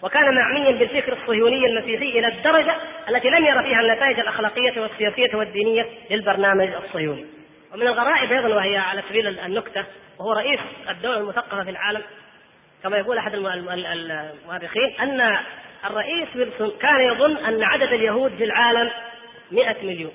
وكان 0.04 0.36
معميا 0.36 0.72
بالفكر 0.72 1.14
الصهيوني 1.14 1.66
المسيحي 1.66 2.20
إلى 2.20 2.28
الدرجة 2.28 2.76
التي 3.10 3.30
لم 3.30 3.46
يرى 3.46 3.64
فيها 3.64 3.82
النتائج 3.82 4.20
الأخلاقية 4.20 4.82
والسياسية 4.82 5.38
والدينية 5.38 5.90
للبرنامج 6.12 6.74
الصهيوني. 6.74 7.26
ومن 7.74 7.82
الغرائب 7.88 8.32
أيضا 8.32 8.56
وهي 8.56 8.78
على 8.78 9.04
سبيل 9.10 9.40
النكتة 9.40 9.86
وهو 10.20 10.34
رئيس 10.34 10.60
الدولة 10.90 11.18
المثقفة 11.18 11.64
في 11.64 11.70
العالم 11.70 12.04
كما 12.84 12.98
يقول 12.98 13.18
أحد 13.18 13.34
المؤرخين 13.34 14.96
أن 15.02 15.38
الرئيس 15.86 16.36
ويلسون 16.36 16.72
كان 16.82 17.02
يظن 17.02 17.38
أن 17.38 17.64
عدد 17.64 17.94
اليهود 17.94 18.32
في 18.32 18.44
العالم 18.44 18.92
100 19.52 19.76
مليون. 19.84 20.12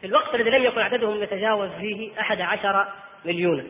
في 0.00 0.06
الوقت 0.06 0.34
الذي 0.34 0.50
لم 0.50 0.64
يكن 0.64 0.80
عددهم 0.80 1.22
يتجاوز 1.22 1.70
فيه 1.80 2.20
أحد 2.20 2.40
عشر 2.40 2.86
مليونا. 3.24 3.64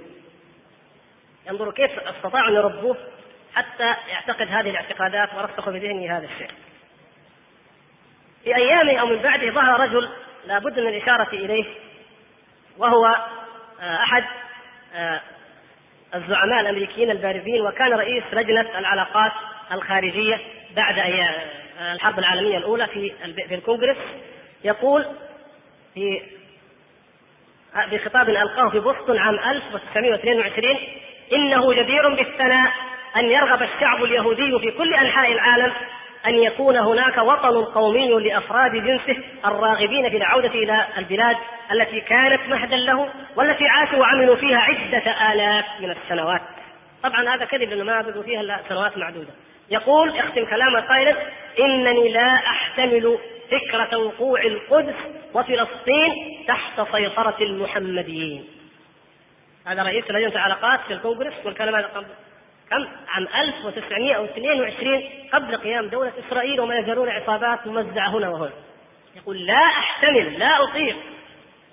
انظروا 1.50 1.72
كيف 1.72 1.90
استطاعوا 1.98 2.48
أن 2.48 2.54
يربوه؟ 2.54 2.96
حتى 3.54 3.94
يعتقد 4.08 4.48
هذه 4.48 4.70
الاعتقادات 4.70 5.34
ورسخوا 5.34 5.72
في 5.72 5.78
ذهنه 5.78 6.18
هذا 6.18 6.24
الشيء. 6.24 6.50
في 8.44 8.56
ايامه 8.56 9.00
أو 9.00 9.06
من 9.06 9.22
بعده 9.22 9.50
ظهر 9.50 9.80
رجل 9.80 10.08
لابد 10.46 10.80
من 10.80 10.88
الإشارة 10.88 11.28
إليه 11.32 11.64
وهو 12.78 13.06
آه، 13.80 14.02
أحد 14.02 14.24
آه، 14.94 15.20
الزعماء 16.14 16.60
الأمريكيين 16.60 17.10
البارزين 17.10 17.66
وكان 17.66 17.92
رئيس 17.92 18.24
لجنة 18.32 18.78
العلاقات 18.78 19.32
الخارجية 19.72 20.40
بعد 20.76 20.98
آه، 20.98 21.92
الحرب 21.92 22.18
العالمية 22.18 22.56
الأولى 22.58 22.86
في 22.86 23.12
في 23.48 23.54
الكونغرس 23.54 23.96
يقول 24.64 25.06
في 25.94 26.22
بخطاب 27.92 28.28
ألقاه 28.28 28.68
في 28.70 28.80
بوسطن 28.80 29.18
عام 29.18 29.38
1922 29.38 30.76
إنه 31.32 31.74
جدير 31.74 32.14
بالثناء 32.14 32.72
أن 33.16 33.24
يرغب 33.24 33.62
الشعب 33.62 34.04
اليهودي 34.04 34.58
في 34.58 34.70
كل 34.70 34.94
أنحاء 34.94 35.32
العالم 35.32 35.72
أن 36.26 36.34
يكون 36.34 36.76
هناك 36.76 37.18
وطن 37.18 37.64
قومي 37.64 38.08
لأفراد 38.08 38.72
جنسه 38.72 39.16
الراغبين 39.44 40.10
في 40.10 40.16
العودة 40.16 40.48
إلى 40.48 40.86
البلاد 40.98 41.36
التي 41.72 42.00
كانت 42.00 42.40
مهدا 42.48 42.76
له 42.76 43.08
والتي 43.36 43.64
عاشوا 43.64 43.98
وعملوا 43.98 44.36
فيها 44.36 44.58
عدة 44.58 45.32
آلاف 45.32 45.64
من 45.80 45.90
السنوات. 45.90 46.40
طبعا 47.02 47.34
هذا 47.34 47.44
كذب 47.44 47.68
لأنه 47.70 47.84
ما 47.84 48.02
بقوا 48.02 48.22
فيها 48.22 48.40
إلا 48.40 48.60
سنوات 48.68 48.98
معدودة. 48.98 49.32
يقول 49.70 50.16
يختم 50.16 50.44
كلامه 50.44 50.80
قائلا 50.80 51.16
إنني 51.60 52.12
لا 52.12 52.34
أحتمل 52.34 53.18
فكرة 53.50 53.98
وقوع 53.98 54.40
القدس 54.40 54.94
وفلسطين 55.34 56.44
تحت 56.48 56.80
سيطرة 56.92 57.36
المحمديين. 57.40 58.44
هذا 59.66 59.82
رئيس 59.82 60.04
لجنة 60.10 60.32
العلاقات 60.32 60.80
في 60.80 60.92
الكونغرس 60.92 61.34
والكلام 61.44 61.74
هذا 61.74 61.86
قبل 61.86 62.06
كم؟ 62.70 62.86
عام 63.08 63.28
1922 63.34 65.02
قبل 65.32 65.56
قيام 65.56 65.88
دولة 65.88 66.12
إسرائيل 66.28 66.60
وما 66.60 66.78
يزالون 66.78 67.08
عصابات 67.08 67.66
موزعة 67.66 68.08
هنا 68.08 68.28
وهنا. 68.28 68.52
يقول 69.16 69.46
لا 69.46 69.64
أحتمل 69.66 70.38
لا 70.38 70.64
أطيق 70.64 70.96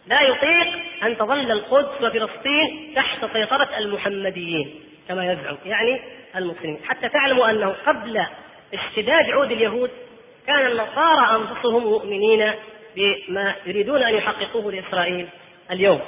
لا 0.08 0.22
يطيق 0.22 0.68
أن 1.04 1.18
تظل 1.18 1.52
القدس 1.52 2.02
وفلسطين 2.02 2.94
تحت 2.96 3.26
سيطرة 3.34 3.78
المحمديين 3.78 4.80
كما 5.08 5.32
يزعم 5.32 5.58
يعني 5.66 6.02
المسلمين 6.36 6.80
حتى 6.86 7.10
تعلموا 7.10 7.50
أنه 7.50 7.76
قبل 7.86 8.26
اشتداد 8.74 9.30
عود 9.30 9.52
اليهود 9.52 9.92
كان 10.48 10.66
النصارى 10.68 11.36
أنفسهم 11.36 11.84
مؤمنين 11.84 12.54
بما 12.96 13.56
يريدون 13.66 14.04
أن 14.04 14.14
يحققوه 14.16 14.72
لإسرائيل 14.72 15.28
اليوم 15.72 16.02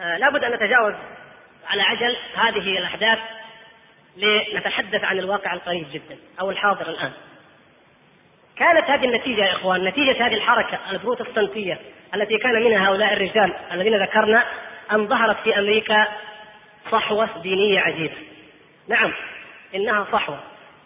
آه 0.00 0.18
لابد 0.18 0.44
أن 0.44 0.52
نتجاوز 0.52 0.94
على 1.66 1.82
عجل 1.82 2.16
هذه 2.34 2.78
الأحداث 2.78 3.18
لنتحدث 4.16 5.04
عن 5.04 5.18
الواقع 5.18 5.54
القريب 5.54 5.86
جدا 5.92 6.18
أو 6.40 6.50
الحاضر 6.50 6.88
الآن. 6.88 7.12
كانت 8.56 8.90
هذه 8.90 9.04
النتيجة 9.04 9.44
يا 9.44 9.52
إخوان 9.52 9.84
نتيجة 9.84 10.26
هذه 10.26 10.34
الحركة 10.34 10.78
البروتستانتية 10.90 11.78
التي 12.14 12.38
كان 12.38 12.62
منها 12.64 12.88
هؤلاء 12.88 13.12
الرجال 13.12 13.54
الذين 13.72 14.02
ذكرنا 14.02 14.44
أن 14.92 15.06
ظهرت 15.06 15.36
في 15.44 15.58
أمريكا 15.58 16.06
صحوة 16.90 17.28
دينية 17.42 17.80
عجيبة. 17.80 18.16
نعم 18.88 19.12
إنها 19.74 20.06
صحوة 20.12 20.40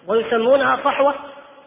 ويسمونها 0.08 0.80
صحوة 0.84 1.14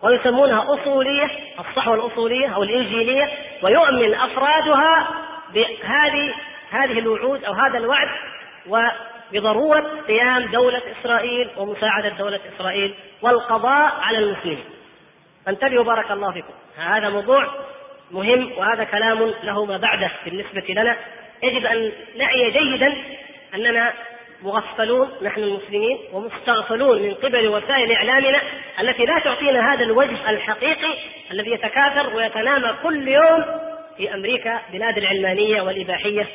ويسمونها 0.02 0.66
أصولية 0.74 1.30
الصحوة 1.60 1.96
الأصولية 1.96 2.56
أو 2.56 2.64
الإنجيلية 2.64 3.30
ويؤمن 3.64 4.14
أفرادها 4.14 5.08
بهذه 5.54 6.34
هذه 6.72 7.00
الوعود 7.00 7.44
أو 7.44 7.54
هذا 7.54 7.78
الوعد 7.78 8.10
وبضرورة 8.68 10.02
قيام 10.08 10.46
دولة 10.46 10.82
إسرائيل 11.02 11.50
ومساعدة 11.58 12.10
دولة 12.10 12.40
إسرائيل 12.56 12.94
والقضاء 13.22 13.94
على 14.02 14.18
المسلمين. 14.18 14.64
فانتبهوا 15.46 15.84
بارك 15.84 16.12
الله 16.12 16.32
فيكم. 16.32 16.54
هذا 16.78 17.10
موضوع 17.10 17.48
مهم 18.12 18.52
وهذا 18.58 18.84
كلام 18.84 19.34
له 19.44 19.66
ما 19.66 19.78
بعده 19.78 20.12
بالنسبة 20.26 20.66
لنا. 20.70 20.98
يجب 21.44 21.66
أن 21.66 21.92
نعي 22.18 22.52
جيدا 22.52 22.96
أننا 23.56 23.94
مغفلون 24.44 25.10
نحن 25.22 25.44
المسلمين 25.44 25.98
ومستغفلون 26.14 27.02
من 27.02 27.14
قبل 27.14 27.48
وسائل 27.48 27.92
إعلامنا 27.92 28.42
التي 28.80 29.06
لا 29.06 29.20
تعطينا 29.20 29.74
هذا 29.74 29.84
الوجه 29.84 30.30
الحقيقي 30.30 30.98
الذي 31.32 31.52
يتكاثر 31.52 32.16
ويتنامى 32.16 32.76
كل 32.84 33.08
يوم 33.08 33.46
في 33.98 34.14
أمريكا 34.14 34.62
بلاد 34.72 34.98
العلمانية 34.98 35.62
والإباحية 35.62 36.28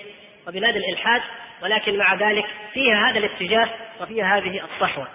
وبلاد 0.49 0.77
الإلحاد. 0.77 1.23
ولكن 1.65 1.99
مع 1.99 2.15
ذلك 2.15 2.45
فيها 2.73 3.11
هذا 3.11 3.19
الاتجاه 3.19 3.69
وفيها 4.01 4.39
هذه 4.39 4.65
الصحوة. 4.65 5.09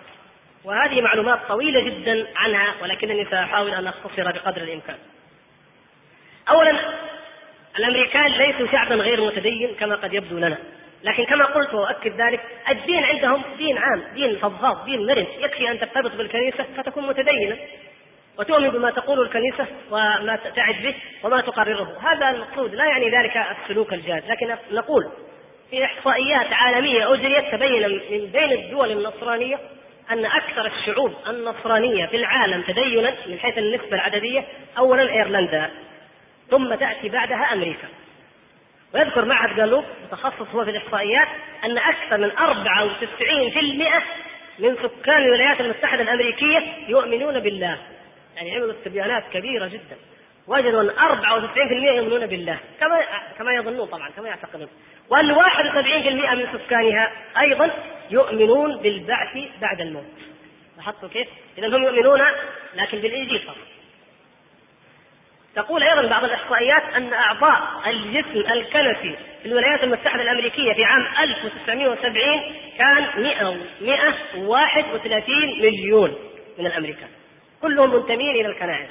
وهذه 0.63 1.01
معلومات 1.01 1.39
طويلة 1.47 1.81
جدا 1.81 2.27
عنها 2.35 2.75
ولكنني 2.81 3.25
سأحاول 3.25 3.73
أن 3.73 3.87
أختصر 3.87 4.31
بقدر 4.31 4.61
الإمكان. 4.61 4.97
اولا 6.49 6.79
الأمريكان 7.79 8.31
ليسوا 8.31 8.67
شعبا 8.71 8.95
غير 8.95 9.25
متدين 9.25 9.75
كما 9.79 9.95
قد 9.95 10.13
يبدو 10.13 10.37
لنا. 10.37 10.57
لكن 11.03 11.25
كما 11.25 11.45
قلت 11.45 11.73
وأؤكد 11.73 12.21
ذلك 12.21 12.41
الدين 12.69 13.03
عندهم 13.03 13.43
دين 13.57 13.77
عام 13.77 14.03
دين 14.13 14.35
فضفاض 14.35 14.85
دين 14.85 15.05
مرن 15.05 15.27
يكفي 15.39 15.71
أن 15.71 15.79
ترتبط 15.79 16.15
بالكنيسة 16.15 16.65
فتكون 16.77 17.07
متدينا 17.07 17.57
وتؤمن 18.39 18.69
بما 18.69 18.91
تقول 18.91 19.19
الكنيسة 19.21 19.67
وما 19.91 20.39
تعد 20.55 20.75
به 20.83 20.95
وما 21.23 21.41
تقرره 21.41 21.97
هذا 22.01 22.29
المقصود 22.29 22.75
لا 22.75 22.85
يعني 22.85 23.09
ذلك 23.09 23.37
السلوك 23.37 23.93
الجاد 23.93 24.23
لكن 24.27 24.55
نقول 24.71 25.11
في 25.69 25.85
إحصائيات 25.85 26.53
عالمية 26.53 27.13
اجريت 27.13 27.51
تبين 27.51 27.89
من 27.89 28.31
بين 28.31 28.51
الدول 28.51 28.91
النصرانية 28.91 29.59
أن 30.11 30.25
أكثر 30.25 30.65
الشعوب 30.65 31.13
النصرانية 31.27 32.05
في 32.05 32.17
العالم 32.17 32.61
تدينا 32.61 33.15
من 33.27 33.39
حيث 33.39 33.57
النسبة 33.57 33.95
العددية 33.95 34.45
اولا 34.77 35.01
إيرلندا 35.01 35.71
ثم 36.49 36.75
تأتي 36.75 37.09
بعدها 37.09 37.53
أمريكا. 37.53 37.87
ويذكر 38.93 39.25
معهد 39.25 39.55
جالوب 39.55 39.83
متخصص 40.03 40.55
هو 40.55 40.65
في 40.65 40.71
الإحصائيات 40.71 41.27
أن 41.65 41.77
أكثر 41.77 42.17
من 42.17 42.31
94% 42.31 44.03
من 44.59 44.75
سكان 44.75 45.17
الولايات 45.17 45.61
المتحدة 45.61 46.01
الأمريكية 46.01 46.59
يؤمنون 46.87 47.39
بالله. 47.39 47.77
يعني 48.35 48.55
عملوا 48.55 48.71
استبيانات 48.71 49.23
كبيرة 49.33 49.67
جدا. 49.67 49.97
وجدوا 50.49 50.81
أن 50.81 50.89
94% 50.89 51.95
يؤمنون 51.95 52.25
بالله. 52.25 52.59
كما 52.79 52.99
كما 53.37 53.53
يظنون 53.53 53.87
طبعا 53.87 54.09
كما 54.09 54.27
يعتقدون. 54.27 54.67
وأن 55.09 55.31
71% 55.31 56.35
من 56.35 56.47
سكانها 56.53 57.11
أيضا 57.39 57.71
يؤمنون 58.11 58.77
بالبعث 58.77 59.37
بعد 59.61 59.81
الموت. 59.81 60.05
لاحظتوا 60.77 61.09
كيف؟ 61.09 61.27
إذا 61.57 61.67
هم 61.67 61.83
يؤمنون 61.83 62.21
لكن 62.75 62.99
بالإنجيل 62.99 63.39
فقط. 63.39 63.57
تقول 65.55 65.83
أيضا 65.83 66.07
بعض 66.07 66.23
الأحصائيات 66.23 66.83
أن 66.95 67.13
أعضاء 67.13 67.89
الجسم 67.89 68.51
الكنسي 68.51 69.15
في 69.41 69.45
الولايات 69.45 69.83
المتحدة 69.83 70.21
الأمريكية 70.21 70.73
في 70.73 70.83
عام 70.83 71.07
1970 71.19 72.55
كان 72.77 73.21
100 73.21 73.57
131 73.81 75.59
مليون 75.61 76.15
من 76.59 76.65
الأمريكان. 76.65 77.09
كلهم 77.61 77.95
منتمين 77.95 78.35
إلى 78.35 78.47
الكنائس. 78.47 78.89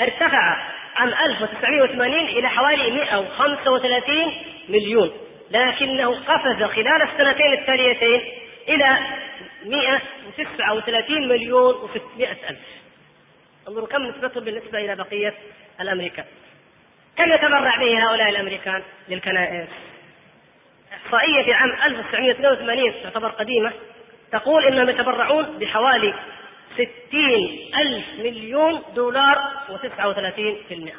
ارتفع 0.00 0.56
عام 0.96 1.08
1980 1.08 2.14
إلى 2.14 2.48
حوالي 2.48 2.90
135 2.90 4.16
مليون 4.68 5.10
لكنه 5.50 6.14
قفز 6.14 6.62
خلال 6.62 7.02
السنتين 7.02 7.52
التاليتين 7.52 8.22
إلى 8.68 8.98
139 9.64 11.28
مليون 11.28 11.74
و600 11.74 12.20
ألف 12.20 12.58
انظروا 13.68 13.86
كم 13.86 14.02
نسبتهم 14.02 14.44
بالنسبة 14.44 14.78
إلى 14.78 14.96
بقية 14.96 15.34
الأمريكان 15.80 16.24
كم 17.16 17.32
يتبرع 17.32 17.76
به 17.76 18.08
هؤلاء 18.08 18.28
الأمريكان 18.28 18.82
للكنائس؟ 19.08 19.68
إحصائية 20.92 21.44
في 21.44 21.52
عام 21.52 21.72
1982 21.84 22.92
تعتبر 23.02 23.28
قديمة 23.28 23.72
تقول 24.32 24.64
إنهم 24.64 24.90
يتبرعون 24.90 25.58
بحوالي 25.58 26.14
60 26.76 26.88
ألف 27.76 28.04
مليون 28.18 28.82
دولار 28.94 29.36
و39% 29.68 30.90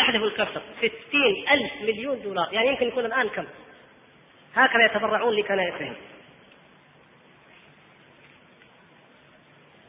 أحذفوا 0.00 0.26
الكسر. 0.26 0.62
60 0.78 0.90
ألف 1.50 1.72
مليون 1.82 2.22
دولار. 2.22 2.48
يعني 2.52 2.68
يمكن 2.68 2.88
يكون 2.88 3.04
الآن 3.04 3.28
كم؟ 3.28 3.46
هكذا 4.54 4.84
يتبرعون 4.84 5.34
لكنائسهم 5.34 5.96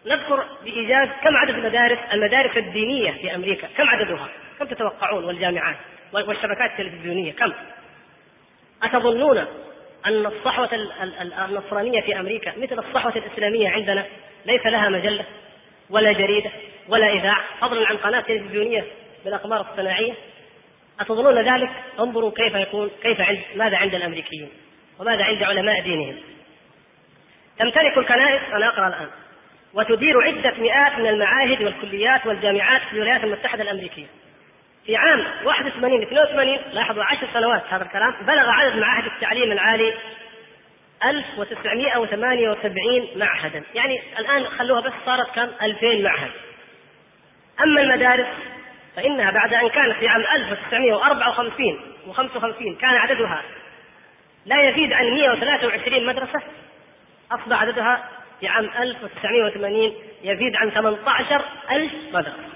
نذكر 0.05 0.47
بإيجاز 0.63 1.07
كم 1.23 1.37
عدد 1.37 1.53
المدارس 1.53 1.99
المدارس 2.13 2.57
الدينية 2.57 3.11
في 3.11 3.35
أمريكا. 3.35 3.67
كم 3.77 3.89
عددها؟ 3.89 4.29
كم 4.59 4.65
تتوقعون؟ 4.65 5.23
والجامعات. 5.23 5.77
والشبكات 6.13 6.71
التلفزيونية. 6.71 7.31
كم؟ 7.31 7.53
أتظنون 8.83 9.37
أن 10.05 10.25
الصحوة 10.25 10.69
النصرانية 11.49 12.01
في 12.01 12.19
أمريكا 12.19 12.53
مثل 12.57 12.79
الصحوة 12.79 13.15
الإسلامية 13.15 13.69
عندنا؟ 13.69 14.05
ليس 14.45 14.65
لها 14.65 14.89
مجلة 14.89 15.25
ولا 15.89 16.11
جريدة 16.11 16.51
ولا 16.87 17.13
إذاعة. 17.13 17.43
فضلا 17.61 17.87
عن 17.87 17.97
قناة 17.97 18.21
تلفزيونية 18.21 18.85
بالأقمار 19.25 19.61
الصناعية. 19.71 20.13
أتظنون 20.99 21.39
ذلك؟ 21.39 21.69
انظروا 21.99 22.31
كيف 22.31 22.55
يكون 22.55 22.91
كيف 23.03 23.21
عند 23.21 23.39
ماذا 23.55 23.77
عند 23.77 23.95
الأمريكيين 23.95 24.49
وماذا 24.99 25.23
عند 25.23 25.43
علماء 25.43 25.81
دينهم؟ 25.81 26.15
تمتلك 27.59 27.97
الكنائس 27.97 28.41
أنا 28.53 28.67
أقرأ 28.67 28.87
الآن 28.87 29.07
وتدير 29.73 30.21
عدة 30.21 30.53
مئات 30.57 30.99
من 30.99 31.07
المعاهد 31.07 31.63
والكليات 31.63 32.25
والجامعات 32.25 32.81
في 32.81 32.93
الولايات 32.93 33.23
المتحدة 33.23 33.63
الأمريكية. 33.63 34.07
في 34.85 34.95
عام 34.95 35.25
81 35.45 36.01
82 36.01 36.57
لاحظوا 36.73 37.03
عشر 37.03 37.27
سنوات 37.33 37.63
هذا 37.69 37.83
الكلام 37.83 38.13
بلغ 38.21 38.49
عدد 38.49 38.75
معاهد 38.75 39.05
التعليم 39.05 39.51
العالي 39.51 39.93
1978 41.05 43.07
معهدا. 43.15 43.63
يعني 43.73 44.01
الآن 44.19 44.45
خلوها 44.45 44.81
بس 44.81 44.93
صارت 45.05 45.35
كم؟ 45.35 45.49
2000 45.61 46.03
معهد. 46.03 46.31
أما 47.63 47.81
المدارس 47.81 48.27
فإنها 48.95 49.31
بعد 49.31 49.53
أن 49.53 49.69
كانت 49.69 49.93
في 49.93 50.07
عام 50.07 50.21
1954 50.21 51.79
و55 52.07 52.77
كان 52.81 52.95
عددها 52.95 53.41
لا 54.45 54.69
يزيد 54.69 54.93
عن 54.93 55.05
123 55.05 56.05
مدرسة 56.05 56.41
أصبح 57.31 57.61
عددها 57.61 58.09
في 58.39 58.47
عام 58.47 58.65
1980 58.65 59.93
يزيد 60.23 60.55
عن 60.55 60.69
18 60.69 61.45
ألف 61.71 61.93
مدرسة. 62.13 62.49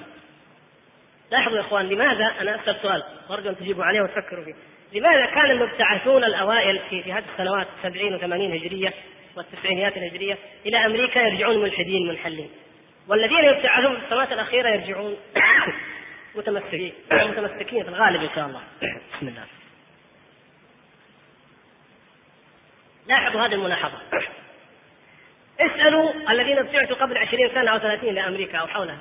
لاحظوا 1.31 1.57
يا 1.57 1.61
إخوان 1.61 1.89
لماذا؟ 1.89 2.33
أنا 2.41 2.55
أسأل 2.55 2.75
سؤال 2.81 3.03
وأرجو 3.29 3.49
أن 3.49 3.57
تجيبوا 3.57 3.83
عليه 3.83 4.01
وتفكروا 4.01 4.45
فيه. 4.45 4.53
لماذا 4.93 5.25
كان 5.25 5.51
المبتعثون 5.51 6.23
الأوائل 6.23 6.79
في, 6.89 7.03
في 7.03 7.13
هذه 7.13 7.23
السنوات 7.33 7.67
70 7.83 8.19
و80 8.19 8.53
هجرية 8.55 8.93
والتسعينيات 9.35 9.97
الهجرية 9.97 10.37
إلى 10.65 10.85
أمريكا 10.85 11.19
يرجعون 11.19 11.61
ملحدين 11.61 12.07
منحلين؟ 12.07 12.49
والذين 13.07 13.43
يبتعثون 13.43 13.97
في 13.97 14.03
السنوات 14.03 14.31
الأخيرة 14.31 14.69
يرجعون 14.69 15.17
متمسكين 16.35 16.93
متمسكين 17.11 17.83
في 17.83 17.89
الغالب 17.89 18.23
إن 18.23 18.29
شاء 18.35 18.45
الله. 18.45 18.61
بسم 19.17 19.27
الله. 19.27 19.45
لاحظوا 23.07 23.41
هذه 23.41 23.53
الملاحظة. 23.53 23.97
اسألوا 25.59 26.31
الذين 26.31 26.57
ابتعثوا 26.57 26.95
قبل 26.95 27.17
عشرين 27.17 27.49
سنة 27.49 27.71
أو 27.71 27.79
ثلاثين 27.79 28.15
لأمريكا 28.15 28.57
أو 28.57 28.67
حولها. 28.67 28.99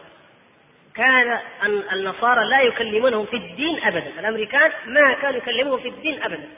كان 0.97 1.39
النصارى 1.93 2.49
لا 2.49 2.61
يكلمونهم 2.61 3.27
في 3.27 3.37
الدين 3.37 3.85
أبدا. 3.85 4.21
الأمريكان 4.21 4.71
ما 4.87 5.15
كانوا 5.15 5.39
يكلموهم 5.39 5.81
في 5.81 5.89
الدين 5.89 6.23
أبدا. 6.23 6.49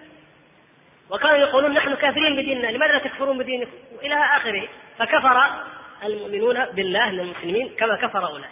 وكانوا 1.11 1.37
يقولون 1.37 1.75
نحن 1.75 1.95
كافرين 1.95 2.37
بديننا 2.37 2.67
لماذا 2.67 2.93
لا 2.93 2.99
تكفرون 2.99 3.39
بدينكم؟ 3.39 3.71
إلى 4.03 4.15
آخره. 4.15 4.69
فكفر 4.99 5.51
المؤمنون 6.05 6.65
بالله 6.65 7.11
من 7.11 7.21
المسلمين 7.21 7.69
كما 7.69 7.97
كفر 7.97 8.27
أولئك. 8.27 8.51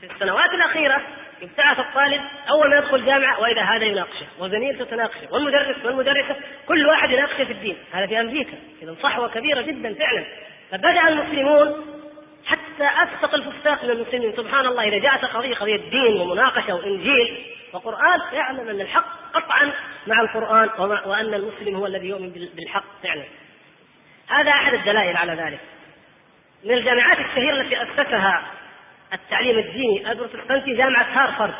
في 0.00 0.06
السنوات 0.06 0.54
الأخيرة 0.54 1.02
ابتعث 1.42 1.78
الطالب 1.78 2.22
أول 2.50 2.70
ما 2.70 2.76
يدخل 2.76 3.04
جامعة 3.04 3.40
وإذا 3.40 3.62
هذا 3.62 3.84
يناقشه. 3.84 4.26
وزميلته 4.38 4.84
تناقشه 4.84 5.32
والمدرس 5.32 5.84
والمدرسة 5.84 6.36
كل 6.68 6.86
واحد 6.86 7.10
يناقشه 7.10 7.44
في 7.44 7.52
الدين. 7.52 7.76
هذا 7.92 8.06
في 8.06 8.20
أمريكا. 8.20 8.58
إذا 8.82 8.96
صحوة 9.02 9.28
كبيرة 9.28 9.60
جدا 9.60 9.94
فعلا. 9.94 10.24
فبدأ 10.70 11.08
المسلمون 11.08 11.99
حتى 12.46 12.88
أفسق 13.02 13.34
الفساق 13.34 13.84
من 13.84 13.90
المسلمين. 13.90 14.36
سبحان 14.36 14.66
الله 14.66 14.88
إذا 14.88 14.98
جاءت 14.98 15.24
قضية 15.24 15.54
قضية 15.54 15.76
دين 15.76 16.20
ومناقشة 16.20 16.74
وإنجيل 16.74 17.46
وقرآن 17.72 18.20
يعلم 18.32 18.68
أن 18.68 18.80
الحق 18.80 19.32
قطعا 19.34 19.72
مع 20.06 20.20
القرآن 20.20 20.68
وأن 20.80 21.34
المسلم 21.34 21.76
هو 21.76 21.86
الذي 21.86 22.08
يؤمن 22.08 22.30
بالحق 22.30 22.84
فعلا. 23.02 23.24
هذا 24.28 24.50
أحد 24.50 24.74
الدلائل 24.74 25.16
على 25.16 25.32
ذلك. 25.32 25.60
من 26.64 26.70
الجامعات 26.70 27.18
الشهيرة 27.18 27.60
التي 27.60 27.82
أسسها 27.82 28.42
التعليم 29.12 29.58
الديني 29.58 30.12
البروتستانتي 30.12 30.76
جامعة 30.76 31.02
هارفارد 31.02 31.54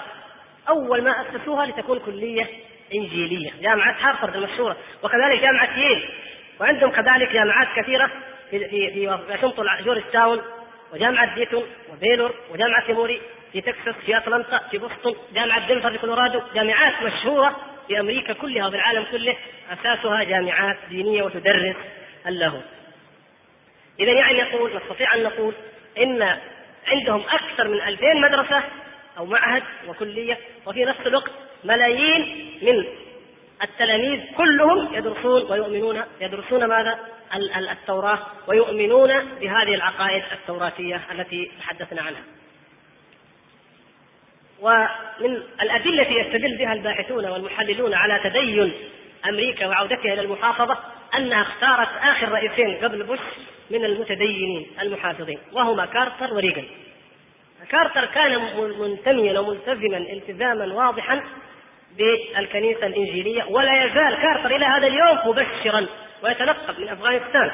أول 0.68 1.02
ما 1.02 1.10
أسسوها 1.10 1.66
لتكون 1.66 1.98
كلية 1.98 2.48
إنجيلية. 2.94 3.50
جامعة 3.60 3.96
هارفارد 4.00 4.36
المشهورة. 4.36 4.76
وكذلك 5.02 5.40
جامعة 5.40 5.78
ييل. 5.78 6.10
وعندهم 6.60 6.90
كذلك 6.90 7.32
جامعات 7.32 7.68
كثيرة 7.76 8.10
في 8.50 8.68
في 8.68 8.90
في 8.90 9.08
واشنطن 9.08 9.64
جورج 9.84 10.02
تاون. 10.12 10.40
وجامعة 10.92 11.34
ديتون 11.34 11.66
وبيلور 11.92 12.34
وجامعة 12.50 12.86
إيموري 12.86 13.20
في 13.52 13.60
تكساس 13.60 13.94
في 14.06 14.16
أتلانتا 14.16 14.58
في 14.70 14.78
بوسطن 14.78 15.14
جامعة 15.34 15.68
دنفر 15.68 15.90
في 15.90 15.98
كولورادو 15.98 16.40
جامعات 16.54 17.02
مشهورة 17.02 17.56
في 17.88 18.00
أمريكا 18.00 18.32
كلها 18.32 18.66
وفي 18.66 18.76
العالم 18.76 19.04
كله 19.12 19.36
أساسها 19.70 20.24
جامعات 20.24 20.76
دينية 20.88 21.22
وتدرس 21.22 21.76
اللاهوت 22.26 22.64
إذا 24.00 24.12
يعني 24.12 24.38
يقول 24.38 24.76
نستطيع 24.76 25.14
أن 25.14 25.22
نقول 25.22 25.54
إن 25.98 26.38
عندهم 26.88 27.20
أكثر 27.20 27.68
من 27.68 27.80
2000 27.80 28.14
مدرسة 28.14 28.62
أو 29.18 29.26
معهد 29.26 29.62
وكلية 29.88 30.38
وفي 30.66 30.84
نفس 30.84 31.06
الوقت 31.06 31.30
ملايين 31.64 32.50
من 32.62 32.84
التلاميذ 33.62 34.20
كلهم 34.36 34.94
يدرسون 34.94 35.50
ويؤمنون 35.50 36.02
يدرسون 36.20 36.64
ماذا؟ 36.64 36.98
التوراة 37.70 38.18
ويؤمنون 38.48 39.08
بهذه 39.40 39.74
العقائد 39.74 40.22
التوراتية 40.32 41.00
التي 41.12 41.50
تحدثنا 41.60 42.02
عنها. 42.02 42.22
ومن 44.60 45.42
الأدلة 45.62 46.02
التي 46.02 46.14
يستدل 46.14 46.58
بها 46.58 46.72
الباحثون 46.72 47.26
والمحللون 47.26 47.94
على 47.94 48.20
تدين 48.24 48.72
أمريكا 49.28 49.66
وعودتها 49.66 50.12
إلى 50.12 50.20
المحافظة 50.20 50.78
أنها 51.16 51.42
اختارت 51.42 51.88
آخر 52.02 52.28
رئيسين 52.28 52.76
قبل 52.76 53.02
بوش 53.02 53.18
من 53.70 53.84
المتدينين 53.84 54.66
المحافظين 54.80 55.38
وهما 55.52 55.86
كارتر 55.86 56.34
وريغن 56.34 56.64
كارتر 57.70 58.06
كان 58.06 58.38
منتميا 58.80 59.40
وملتزما 59.40 59.96
التزاما 59.96 60.74
واضحا 60.74 61.22
بالكنيسة 61.98 62.86
الإنجيلية 62.86 63.44
ولا 63.44 63.84
يزال 63.84 64.14
كارتر 64.14 64.56
إلى 64.56 64.64
هذا 64.64 64.86
اليوم 64.86 65.18
مبشرا 65.26 65.86
ويتنقل 66.22 66.82
من 66.82 66.88
افغانستان 66.88 67.50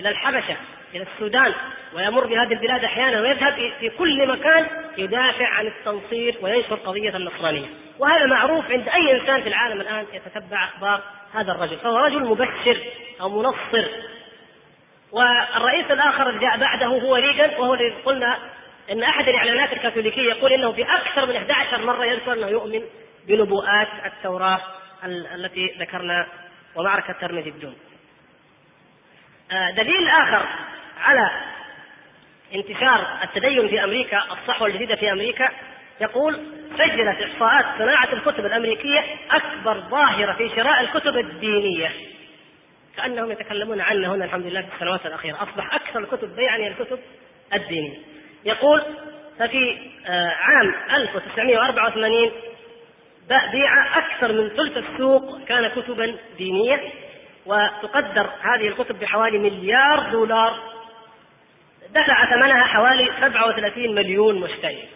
إلى 0.00 0.08
الحبشة 0.08 0.56
إلى 0.94 1.06
السودان 1.14 1.54
ويمر 1.94 2.26
بهذه 2.26 2.52
البلاد 2.52 2.84
أحيانا 2.84 3.20
ويذهب 3.20 3.72
في 3.80 3.88
كل 3.88 4.28
مكان 4.28 4.66
يدافع 4.98 5.48
عن 5.48 5.66
التنصير 5.66 6.36
وينشر 6.42 6.74
قضية 6.74 7.16
النصرانية. 7.16 7.66
وهذا 7.98 8.26
معروف 8.26 8.70
عند 8.70 8.88
أي 8.88 9.20
إنسان 9.20 9.42
في 9.42 9.48
العالم 9.48 9.80
الآن 9.80 10.06
يتتبع 10.12 10.64
أخبار 10.64 11.02
هذا 11.34 11.52
الرجل. 11.52 11.76
فهو 11.76 11.98
رجل 11.98 12.24
مبشر 12.24 12.80
أو 13.20 13.28
منصر. 13.28 13.88
والرئيس 15.12 15.90
الآخر 15.90 16.28
اللي 16.28 16.40
جاء 16.40 16.58
بعده 16.58 16.86
هو 16.86 17.14
ريغن 17.14 17.50
وهو 17.60 17.74
الذي 17.74 17.90
قلنا 17.90 18.38
إن 18.92 19.02
أحد 19.02 19.28
الإعلانات 19.28 19.72
الكاثوليكية 19.72 20.22
يقول 20.22 20.52
إنه 20.52 20.72
في 20.72 20.82
أكثر 20.82 21.26
من 21.26 21.36
11 21.36 21.84
مرة 21.84 22.04
يذكر 22.04 22.32
أنه 22.32 22.46
يؤمن 22.46 22.82
بنبوءات 23.28 23.88
التوراة 24.04 24.60
التي 25.34 25.74
ذكرنا 25.78 26.26
ومعركة 26.74 27.12
ترمذ 27.20 27.46
الدون. 27.46 27.74
آه، 29.52 29.70
دليل 29.70 30.08
آخر 30.08 30.46
على 31.00 31.30
انتشار 32.54 33.18
التدين 33.22 33.68
في 33.68 33.84
أمريكا 33.84 34.22
الصحوة 34.32 34.68
الجديدة 34.68 34.96
في 34.96 35.12
أمريكا 35.12 35.48
يقول 36.00 36.40
سجلت 36.78 37.22
إحصاءات 37.22 37.64
صناعة 37.78 38.12
الكتب 38.12 38.46
الأمريكية 38.46 39.04
أكبر 39.30 39.80
ظاهرة 39.80 40.32
في 40.32 40.50
شراء 40.56 40.80
الكتب 40.80 41.16
الدينية. 41.16 41.92
كأنهم 42.96 43.30
يتكلمون 43.30 43.80
عنه 43.80 44.14
هنا 44.14 44.24
الحمد 44.24 44.46
لله 44.46 44.62
في 44.62 44.74
السنوات 44.74 45.06
الأخيرة. 45.06 45.42
أصبح 45.42 45.74
أكثر 45.74 45.98
الكتب 45.98 46.36
بيعا 46.36 46.56
هي 46.56 46.68
الكتب 46.68 46.98
الدينية. 47.54 47.98
يقول 48.44 48.82
ففي 49.38 49.78
آه، 50.06 50.30
عام 50.30 50.74
1984 50.94 52.32
بيع 53.28 53.98
أكثر 53.98 54.32
من 54.32 54.48
ثلث 54.48 54.76
السوق 54.76 55.44
كان 55.44 55.68
كتبا 55.68 56.16
دينيه 56.38 56.80
وتقدر 57.46 58.30
هذه 58.40 58.68
الكتب 58.68 58.98
بحوالي 58.98 59.38
مليار 59.38 60.10
دولار. 60.10 60.74
دفع 61.90 62.30
ثمنها 62.30 62.64
حوالي 62.64 63.10
37 63.20 63.94
مليون 63.94 64.40
مشتري. 64.40 64.88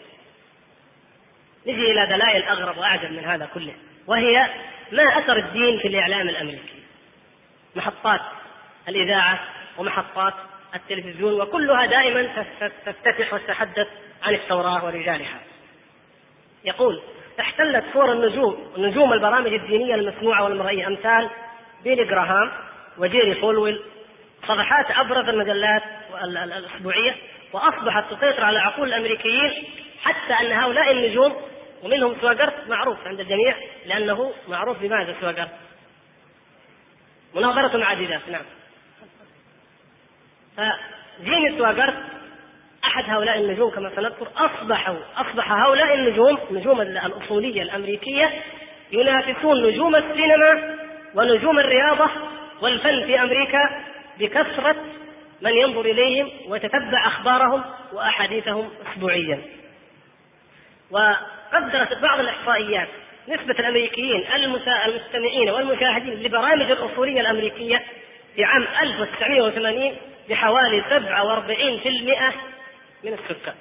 نجي 1.67 1.91
إلى 1.91 2.07
دلائل 2.07 2.43
أغرب 2.43 2.79
وأعجب 2.79 3.13
من 3.13 3.25
هذا 3.25 3.49
كله 3.55 3.75
وهي 4.07 4.47
ما 4.93 5.19
أثر 5.19 5.37
الدين 5.37 5.79
في 5.79 5.89
الإعلام 5.89 6.29
الأمريكي؟ 6.29 6.83
محطات 7.77 8.21
الإذاعة 8.89 9.41
ومحطات 9.79 10.35
التلفزيون 10.75 11.41
وكلها 11.41 11.87
دائما 11.87 12.45
تفتتح 12.87 13.35
وتتحدث 13.35 13.89
عن 14.23 14.35
التوراة 14.35 14.85
ورجالها. 14.85 15.41
يقول 16.65 17.03
احتلت 17.41 17.85
صور 17.93 18.13
النجوم 18.13 18.73
نجوم 18.77 19.13
البرامج 19.13 19.53
الدينية 19.53 19.95
المسموعة 19.95 20.45
والمرئية 20.45 20.87
أمثال 20.87 21.31
بيلي 21.85 22.05
جراهام 22.05 22.53
وجيري 22.99 23.35
فولويل. 23.35 23.83
صفحات 24.43 24.87
أبرز 24.91 25.29
المجلات 25.29 25.83
الأسبوعية 26.25 27.17
وأصبحت 27.53 28.05
تسيطر 28.15 28.45
على 28.45 28.59
عقول 28.59 28.89
الأمريكيين 28.89 29.65
حتى 30.03 30.33
أن 30.41 30.53
هؤلاء 30.53 30.93
النجوم 30.93 31.37
ومنهم 31.83 32.17
سواجرت 32.21 32.69
معروف 32.69 32.99
عند 33.07 33.21
الجميع 33.21 33.55
لأنه 33.87 34.33
معروف 34.49 34.79
بماذا 34.79 35.15
سواجرت؟ 35.21 35.51
مناظرة 37.35 37.77
مع 37.77 37.95
ديداس 37.95 38.21
نعم. 38.29 38.45
فجيمي 40.57 41.59
سواجرت 41.59 41.95
أحد 42.85 43.05
هؤلاء 43.07 43.39
النجوم 43.39 43.71
كما 43.71 43.91
سنذكر 43.97 44.29
أصبحوا 44.37 44.99
أصبح 45.17 45.53
هؤلاء 45.53 45.95
النجوم 45.95 46.39
نجوم 46.51 46.81
الأصولية 46.81 47.63
الأمريكية 47.63 48.43
ينافسون 48.93 49.67
نجوم 49.67 49.97
السينما 49.97 50.77
ونجوم 51.15 51.59
الرياضة 51.59 52.11
والفن 52.61 53.07
في 53.07 53.23
أمريكا 53.23 53.85
بكثرة 54.19 54.77
من 55.41 55.51
ينظر 55.51 55.81
إليهم 55.81 56.31
ويتتبع 56.49 57.07
أخبارهم 57.07 57.65
وأحاديثهم 57.93 58.71
أسبوعيا. 58.93 59.43
وقدرت 60.91 61.99
بعض 62.03 62.21
الإحصائيات 62.21 62.89
نسبة 63.29 63.55
الأمريكيين 63.59 64.25
المستمعين 64.87 65.51
والمشاهدين 65.51 66.15
لبرامج 66.15 66.71
الأصولية 66.71 67.21
الأمريكية 67.21 67.85
في 68.35 68.45
عام 68.45 68.67
1980 68.83 69.97
بحوالي 70.31 70.83
47% 70.83 72.35
من 73.05 73.13
السكان. 73.13 73.55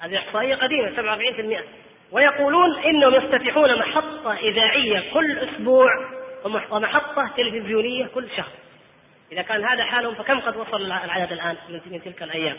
هذه 0.00 0.16
إحصائية 0.16 0.54
قديمة 0.54 0.90
47% 0.96 1.64
ويقولون 2.12 2.78
إنهم 2.78 3.14
يفتتحون 3.14 3.78
محطة 3.78 4.32
إذاعية 4.32 5.12
كل 5.14 5.38
أسبوع 5.38 5.88
ومحطة 6.44 7.30
تلفزيونية 7.36 8.06
كل 8.06 8.28
شهر. 8.36 8.52
إذا 9.32 9.42
كان 9.42 9.64
هذا 9.64 9.84
حالهم 9.84 10.14
فكم 10.14 10.40
قد 10.40 10.56
وصل 10.56 10.82
العدد 10.82 11.32
الآن 11.32 11.56
من 11.86 12.02
تلك 12.02 12.22
الأيام؟ 12.22 12.56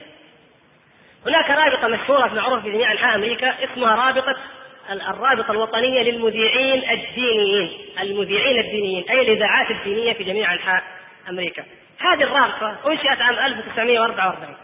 هناك 1.26 1.50
رابطة 1.50 1.88
مشهورة 1.88 2.34
معروفة 2.34 2.62
في 2.62 2.72
جميع 2.72 2.92
أنحاء 2.92 3.16
أمريكا 3.16 3.64
اسمها 3.64 3.96
رابطة 3.96 4.36
الرابطة 4.92 5.52
الوطنية 5.52 6.02
للمذيعين 6.02 6.90
الدينيين 6.90 7.80
المذيعين 8.00 8.60
الدينيين 8.60 9.10
أي 9.10 9.22
الإذاعات 9.22 9.72
الدينية 9.72 10.14
في 10.14 10.24
جميع 10.24 10.54
أنحاء 10.54 10.84
أمريكا. 11.30 11.64
هذه 12.00 12.24
الرابطة 12.24 12.92
أنشئت 12.92 13.22
عام 13.22 13.36
1944 13.36 14.56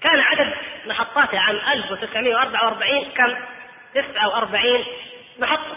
كان 0.00 0.20
عدد 0.20 0.54
محطاتها 0.86 1.40
عام 1.40 1.56
1944 1.56 3.04
كم؟ 3.04 3.34
49 3.94 4.84
محطة. 5.38 5.76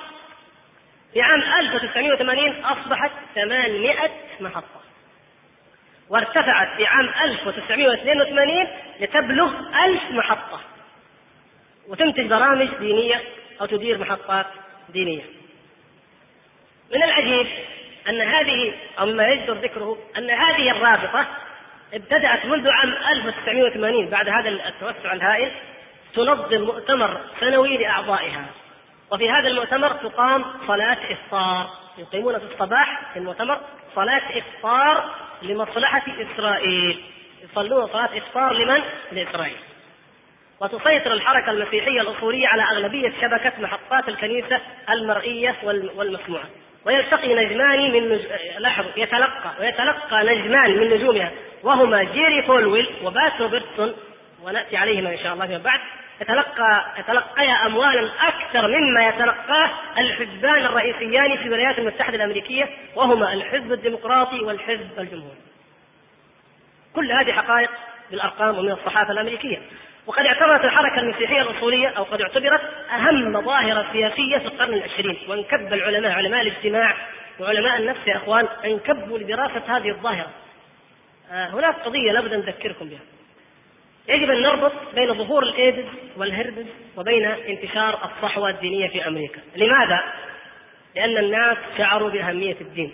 في 1.14 1.22
عام 1.22 1.42
1980 1.42 2.66
أصبحت 2.66 3.12
800 3.36 3.96
محطة. 4.40 4.82
وارتفعت 6.10 6.78
في 6.78 6.86
عام 6.86 7.10
1982 7.22 8.68
لتبلغ 9.00 9.54
ألف 9.86 10.12
محطة. 10.12 10.60
وتنتج 11.88 12.26
برامج 12.26 12.68
دينية 12.80 13.22
أو 13.62 13.66
تدير 13.66 13.98
محطات 13.98 14.46
دينية. 14.90 15.24
من 16.94 17.04
العجيب 17.04 17.48
أن 18.10 18.22
هذه 18.22 18.74
أو 19.00 19.06
مما 19.06 19.28
يجدر 19.28 19.54
ذكره 19.54 19.98
أن 20.18 20.30
هذه 20.30 20.72
الرابطة 20.72 21.28
ابتدأت 21.94 22.46
منذ 22.46 22.70
عام 22.70 22.90
1980 22.90 24.10
بعد 24.10 24.30
هذا 24.30 24.50
التوسع 24.50 25.14
الهائل 25.14 25.52
تنظم 26.16 26.62
مؤتمر 26.62 27.22
سنوي 27.40 27.78
لأعضائها. 27.78 28.46
وفي 29.12 29.30
هذا 29.30 29.48
المؤتمر 29.48 29.90
تقام 29.90 30.46
صلاة 30.68 30.98
إفطار. 31.12 31.70
يقيمون 31.98 32.40
في 32.40 32.46
الصباح 32.54 33.14
في 33.14 33.20
المؤتمر 33.20 33.60
صلاة 33.96 34.22
إفطار 34.38 35.10
لمصلحة 35.42 36.04
إسرائيل. 36.08 37.04
يصلون 37.44 37.88
صلاة 37.88 38.18
إفطار 38.18 38.54
لمن؟ 38.54 38.82
لإسرائيل. 39.12 39.58
وتسيطر 40.62 41.14
الحركة 41.14 41.52
المسيحية 41.52 42.02
الأصولية 42.02 42.48
على 42.48 42.64
أغلبية 42.64 43.14
شبكة 43.22 43.54
محطات 43.60 44.10
الكنيسة 44.10 44.62
المرئية 44.90 45.56
والمسموعة. 45.64 46.46
ويلتقي 46.86 47.34
نجمان 47.34 47.92
من 47.92 48.10
نج... 48.10 48.22
لاحظوا 48.58 48.92
يتلقى 48.98 49.54
ويتلقى 49.60 50.24
نجمان 50.24 50.78
من 50.78 50.90
نجومها. 50.90 51.32
وهما 51.64 52.04
جيري 52.04 52.44
فولويل 52.44 52.96
وبات 53.04 53.42
روبرتسون. 53.42 53.94
ونأتي 54.44 54.78
عليهما 54.78 55.12
إن 55.12 55.18
شاء 55.18 55.34
الله 55.34 55.48
فيما 55.48 55.64
بعد. 55.64 55.80
يتلقى 56.22 56.86
يتلقيا 57.00 57.66
اموالا 57.66 58.12
أكثر 58.28 58.68
مما 58.68 59.08
يتلقاه 59.08 59.70
الحزبان 59.98 60.66
الرئيسيان 60.66 61.38
في 61.38 61.44
الولايات 61.44 61.80
المتحدة 61.80 62.16
الأمريكية 62.16 62.70
وهما 62.96 63.34
الحزب 63.34 63.72
الديمقراطي 63.72 64.40
والحزب 64.40 65.00
الجمهوري. 65.00 65.38
كل 66.96 67.12
هذه 67.12 67.32
حقائق 67.32 67.70
بالأرقام 68.12 68.58
ومن 68.58 68.72
الصحافة 68.72 69.12
الأمريكية. 69.12 69.62
وقد 70.08 70.26
اعتبرت 70.26 70.66
الحركة 70.66 71.00
المسيحية 71.00 71.42
الأصولية 71.42 71.88
أو 71.88 72.04
قد 72.04 72.22
اعتبرت 72.22 72.62
أهم 72.92 73.42
ظاهرة 73.42 73.86
سياسية 73.94 74.38
في 74.38 74.46
القرن 74.46 74.74
العشرين 74.74 75.18
وانكب 75.28 75.74
العلماء 75.74 76.12
علماء 76.12 76.42
الاجتماع 76.42 76.96
وعلماء 77.40 77.78
النفس 77.78 78.08
يا 78.08 78.18
إخوان 78.18 78.48
انكبوا 78.66 79.20
لدراسة 79.20 79.78
هذه 79.78 79.90
الظاهرة. 79.90 80.30
آه 81.32 81.48
هناك 81.48 81.76
قضية 81.76 82.12
لابد 82.12 82.34
أن 82.34 82.40
نذكركم 82.40 82.90
بها. 82.90 83.00
يجب 84.08 84.30
أن 84.30 84.42
نربط 84.42 84.72
بين 84.96 85.14
ظهور 85.14 85.44
الإيدز 85.44 85.86
والهربز 86.18 86.66
وبين 86.98 87.26
انتشار 87.26 88.12
الصحوة 88.12 88.50
الدينية 88.50 88.88
في 88.88 89.08
أمريكا، 89.08 89.42
لماذا؟ 89.56 90.04
لأن 90.96 91.18
الناس 91.18 91.58
شعروا 91.78 92.10
بأهمية 92.10 92.56
الدين. 92.62 92.94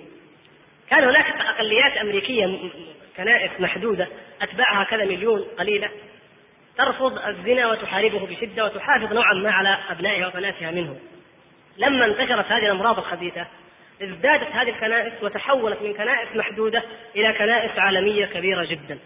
كان 0.90 1.04
هناك 1.04 1.26
أقليات 1.26 1.98
أمريكية 1.98 2.60
كنائس 3.18 3.52
محدودة 3.60 4.08
أتباعها 4.42 4.84
كذا 4.84 5.06
مليون 5.06 5.42
قليلة 5.60 5.90
ترفض 6.78 7.18
الزنا 7.18 7.68
وتحاربه 7.68 8.26
بشدة 8.26 8.66
وتحافظ 8.66 9.14
نوعا 9.14 9.34
ما 9.34 9.52
على 9.52 9.78
أبنائها 9.90 10.28
وبناتها 10.28 10.72
منه. 10.72 11.00
لما 11.78 12.06
انتشرت 12.06 12.46
هذه 12.46 12.66
الأمراض 12.66 12.98
الخبيثة 12.98 13.48
ازدادت 14.02 14.52
هذه 14.52 14.70
الكنائس 14.70 15.24
وتحولت 15.24 15.82
من 15.82 15.94
كنائس 15.94 16.36
محدودة 16.36 16.84
إلى 17.16 17.34
كنائس 17.34 17.80
عالمية 17.80 18.26
كبيرة 18.26 18.66
جدا. 18.66 19.00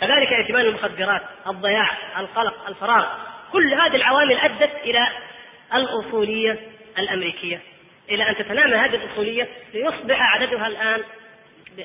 كذلك 0.00 0.32
ائتمان 0.32 0.66
المخدرات، 0.66 1.22
الضياع، 1.46 1.90
القلق، 2.20 2.68
الفراغ، 2.68 3.06
كل 3.52 3.74
هذه 3.74 3.96
العوامل 3.96 4.38
أدت 4.38 4.74
إلى 4.84 5.08
الأصولية 5.74 6.58
الأمريكية، 6.98 7.60
إلى 8.10 8.30
أن 8.30 8.36
تتنامى 8.36 8.74
هذه 8.74 8.94
الأصولية 8.94 9.48
ليصبح 9.74 10.34
عددها 10.34 10.66
الآن 10.66 11.02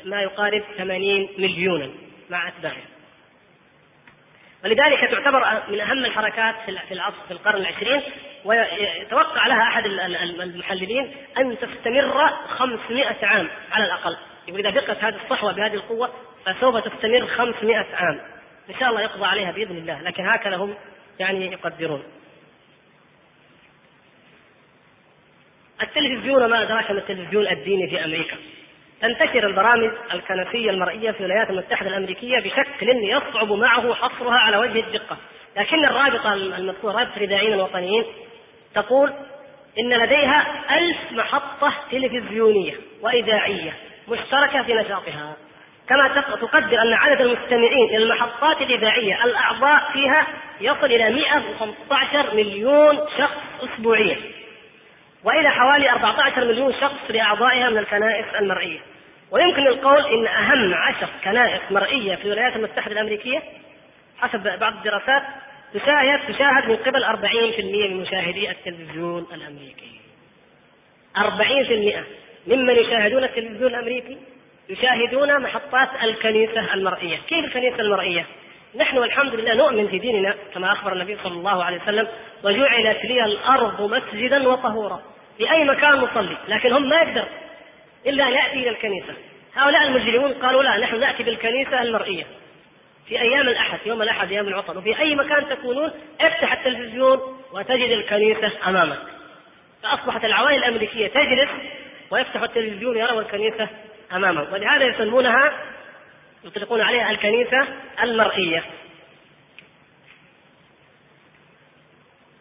ما 0.05 0.22
يقارب 0.22 0.64
80 0.78 1.30
مليونا 1.38 1.89
مع 2.30 2.47
اتباعها. 2.47 2.86
ولذلك 4.64 5.12
تعتبر 5.12 5.64
من 5.70 5.80
أهم 5.80 6.05
الحركات 6.05 6.55
في 6.88 6.93
العصر 6.93 7.16
في 7.28 7.32
القرن 7.32 7.62
العشرين 7.62 8.01
ويتوقع 8.45 9.47
لها 9.47 9.62
أحد 9.62 9.86
المحللين 9.86 11.16
أن 11.38 11.57
تستمر 11.60 12.28
500 12.47 13.26
عام 13.26 13.49
على 13.72 13.86
الأقل 13.86 14.18
يقول 14.47 14.60
إذا 14.60 14.70
دقت 14.70 15.03
هذه 15.03 15.20
الصحوة 15.24 15.51
بهذه 15.51 15.74
القوة 15.74 16.10
فسوف 16.46 16.78
تستمر 16.78 17.28
500 17.28 17.86
عام. 17.94 18.20
إن 18.70 18.76
شاء 18.80 18.90
الله 18.90 19.02
يقضى 19.02 19.26
عليها 19.26 19.52
بإذن 19.52 19.78
الله 19.78 20.02
لكن 20.02 20.28
هكذا 20.28 20.56
هم 20.56 20.76
يعني 21.20 21.52
يقدرون. 21.52 22.04
التلفزيون 25.82 26.50
ما 26.50 26.62
أدراك 26.62 26.92
ما 26.92 26.98
التلفزيون 26.98 27.48
الديني 27.48 27.90
في 27.90 28.06
أمريكا؟ 28.06 28.38
تنتشر 29.02 29.48
البرامج 29.48 29.92
الكنسية 30.14 30.70
المرئية 30.70 31.12
في 31.12 31.20
الولايات 31.20 31.50
المتحدة 31.50 31.90
الأمريكية 31.90 32.40
بشكل 32.40 32.90
يصعب 33.04 33.52
معه 33.52 33.94
حصرها 33.94 34.38
على 34.38 34.58
وجه 34.58 34.80
الدقة. 34.80 35.18
لكن 35.58 35.86
الرابطة 35.86 36.34
المذكورة 36.34 36.94
رابطة 36.94 37.18
الإذاعيين 37.18 37.54
الوطنيين 37.54 38.04
تقول 38.76 39.14
إن 39.80 39.94
لديها 39.94 40.66
ألف 40.78 40.98
محطة 41.12 41.74
تلفزيونية 41.92 42.74
وإذاعية 43.02 43.74
مشتركة 44.08 44.64
في 44.64 44.74
نشاطها. 44.74 45.38
كما 45.90 46.08
تقدر 46.42 46.82
أن 46.82 46.94
عدد 46.94 47.22
المستمعين 47.22 47.90
إلى 47.90 47.98
المحطات 47.98 48.62
الإذاعية 48.62 49.24
الأعضاء 49.26 49.92
فيها 49.94 50.28
يصل 50.62 50.86
إلى 50.86 51.10
115 51.10 52.36
مليون 52.36 52.98
شخص 53.18 53.38
أسبوعيا 53.64 54.18
وإلى 55.24 55.50
حوالي 55.50 55.92
14 55.92 56.46
مليون 56.46 56.74
شخص 56.74 56.96
لأعضائها 57.10 57.70
من 57.70 57.78
الكنائس 57.78 58.26
المرئية. 58.40 58.80
ويمكن 59.32 59.68
القول 59.68 60.06
إن 60.06 60.28
أهم 60.28 60.74
عشر 60.74 61.10
كنائس 61.24 61.62
مرئية 61.72 62.16
في 62.16 62.26
الولايات 62.26 62.56
المتحدة 62.56 62.92
الأمريكية 62.92 63.44
حسب 64.20 64.60
بعض 64.60 64.74
الدراسات 64.74 65.24
تشاهد 65.74 66.20
تشاهد 66.34 66.70
من 66.70 66.76
قبل 66.76 67.04
40% 67.04 67.64
من 67.64 68.02
مشاهدي 68.02 68.52
التلفزيون 68.52 69.28
الأمريكي 69.34 70.00
40% 71.18 71.24
ممن 72.48 72.76
يشاهدون 72.76 73.24
التلفزيون 73.24 73.72
الأمريكي 73.72 74.18
يشاهدون 74.70 75.41
محطات 75.41 75.89
الكنيسة 76.03 76.74
المرئية، 76.74 77.17
كيف 77.28 77.45
الكنيسة 77.45 77.80
المرئية؟ 77.80 78.26
نحن 78.76 78.97
والحمد 78.97 79.36
لله 79.36 79.53
نؤمن 79.53 79.88
في 79.88 79.99
ديننا 79.99 80.36
كما 80.53 80.72
أخبر 80.72 80.93
النبي 80.93 81.17
صلى 81.24 81.34
الله 81.34 81.63
عليه 81.63 81.82
وسلم 81.82 82.07
وجعلت 82.43 83.05
لي 83.05 83.26
الأرض 83.26 83.82
مسجدا 83.82 84.49
وطهورا. 84.49 85.01
في 85.38 85.51
أي 85.51 85.63
مكان 85.63 85.91
نصلي 85.91 86.38
لكن 86.47 86.74
هم 86.74 86.89
ما 86.89 86.95
يقدر 86.95 87.28
إلا 88.07 88.28
ان 88.28 88.34
يأتي 88.34 88.53
إلى 88.53 88.70
الكنيسة. 88.70 89.13
هؤلاء 89.55 89.84
المجرمون 89.84 90.34
قالوا 90.34 90.63
لا 90.63 90.78
نحن 90.78 90.99
نأتي 90.99 91.24
بالكنيسة 91.24 91.82
المرئية. 91.82 92.24
في 93.07 93.22
أيام 93.22 93.49
الأحد 93.49 93.80
يوم 93.86 94.01
الأحد 94.01 94.32
أيام 94.32 94.47
العطل 94.47 94.78
وفي 94.78 94.99
أي 94.99 95.15
مكان 95.15 95.49
تكونون 95.49 95.91
افتح 96.22 96.51
التلفزيون 96.51 97.20
وتجد 97.53 97.89
الكنيسة 97.89 98.51
أمامك. 98.67 98.99
فأصبحت 99.84 100.26
العوائل 100.26 100.63
الأمريكية 100.63 101.07
تجلس 101.07 101.49
ويفتح 102.11 102.41
التلفزيون 102.41 102.97
يرون 102.97 103.20
الكنيسة 103.20 103.67
امامهم 104.14 104.53
ولهذا 104.53 104.86
يسمونها 104.86 105.51
يطلقون 106.43 106.82
عليها 106.82 107.12
الكنيسة 107.12 107.68
المرئية 108.03 108.64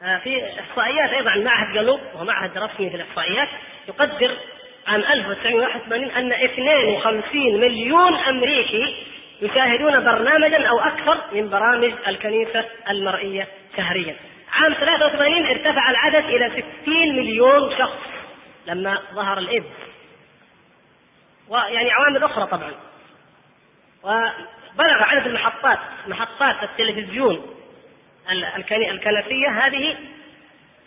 آه، 0.02 0.18
في 0.18 0.60
إحصائيات 0.60 1.10
أيضا 1.10 1.30
عن 1.30 1.44
معهد 1.44 1.74
جالوب 1.74 2.00
وهو 2.14 2.24
معهد 2.24 2.58
رسمي 2.58 2.90
في 2.90 2.96
الإحصائيات 2.96 3.48
يقدر 3.88 4.36
عام 4.86 5.00
1981 5.00 6.10
أن 6.10 6.32
52 6.32 7.60
مليون 7.60 8.14
أمريكي 8.14 9.06
يشاهدون 9.42 10.04
برنامجا 10.04 10.68
أو 10.68 10.80
أكثر 10.80 11.18
من 11.32 11.50
برامج 11.50 11.92
الكنيسة 12.08 12.64
المرئية 12.90 13.48
شهريا. 13.76 14.16
عام 14.52 14.74
83 14.74 15.46
ارتفع 15.46 15.90
العدد 15.90 16.24
إلى 16.24 16.62
60 16.82 17.16
مليون 17.16 17.70
شخص 17.78 17.98
لما 18.66 18.98
ظهر 19.14 19.38
الإيدز. 19.38 19.87
ويعني 21.48 21.90
عوامل 21.90 22.22
أخرى 22.24 22.46
طبعا. 22.46 22.72
وبلغ 24.02 25.02
عدد 25.02 25.26
المحطات 25.26 25.78
محطات 26.06 26.62
التلفزيون 26.62 27.54
الكنسيه 28.90 29.48
هذه 29.48 29.96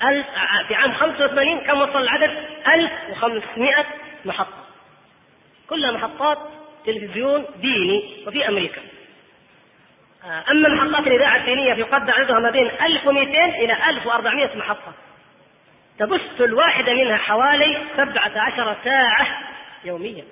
ألف 0.03 0.28
في 0.68 0.76
عام 0.76 0.93
85 0.93 1.59
كم 1.59 1.82
وصل 1.82 2.01
العدد؟ 2.01 2.32
1500 2.68 3.86
محطة 4.26 4.66
كلها 5.70 5.91
محطات 5.91 6.38
تلفزيون 6.86 7.45
ديني 7.55 8.24
وفي 8.28 8.47
أمريكا 8.47 8.82
أما 10.51 10.70
محطات 10.70 11.07
الإذاعة 11.07 11.36
الدينية 11.38 11.74
فيقدر 11.74 12.14
عددها 12.14 12.39
ما 12.39 12.51
بين 12.51 12.68
1200 12.68 13.45
إلى 13.45 13.89
1400 13.89 14.57
محطة 14.57 14.93
تبث 15.99 16.41
الواحدة 16.41 16.93
منها 16.93 17.18
حوالي 17.18 17.78
17 17.97 18.76
ساعة 18.84 19.28
يوميا 19.84 20.24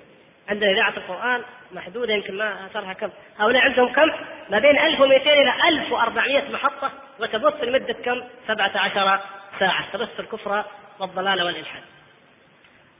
عندنا 0.50 0.70
إذاعة 0.70 0.94
القرآن 0.96 1.42
محدودة 1.72 2.14
يمكن 2.14 2.36
ما 2.36 2.66
أثرها 2.66 2.92
كم. 2.92 3.10
هؤلاء 3.38 3.62
عندهم 3.62 3.92
كم؟ 3.92 4.10
ما 4.50 4.58
بين 4.58 4.78
1200 4.78 5.32
إلى 5.32 5.52
1400 5.68 6.50
محطة 6.52 6.92
وتبث 7.20 7.64
لمدة 7.64 7.92
كم؟ 7.92 8.22
17 8.48 9.20
ساعة. 9.58 9.92
تبث 9.92 10.20
الكفر 10.20 10.64
والضلال 10.98 11.42
والإلحاد. 11.42 11.82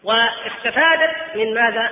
واستفادت 0.04 1.36
من 1.36 1.54
ماذا؟ 1.54 1.90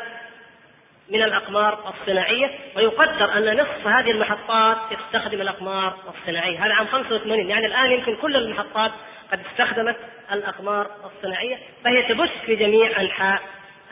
من 1.10 1.22
الأقمار 1.22 1.94
الصناعية. 1.94 2.50
ويقدر 2.76 3.38
أن 3.38 3.54
نصف 3.54 3.86
هذه 3.86 4.10
المحطات 4.10 4.76
تستخدم 4.90 5.40
الأقمار 5.40 5.96
الصناعية. 6.08 6.66
هذا 6.66 6.74
عام 6.74 6.86
85 6.86 7.50
يعني 7.50 7.66
الآن 7.66 7.90
يمكن 7.90 8.16
كل 8.16 8.36
المحطات 8.36 8.92
قد 9.32 9.40
استخدمت 9.50 9.96
الأقمار 10.32 10.90
الصناعية. 11.04 11.58
فهي 11.84 12.02
تبث 12.02 12.30
في 12.46 12.56
جميع 12.56 13.00
أنحاء 13.00 13.42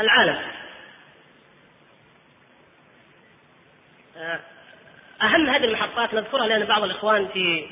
العالم. 0.01 0.39
أهم 5.23 5.51
هذه 5.51 5.65
المحطات 5.65 6.15
نذكرها 6.15 6.47
لأن 6.47 6.65
بعض 6.65 6.83
الإخوان 6.83 7.29
في 7.29 7.67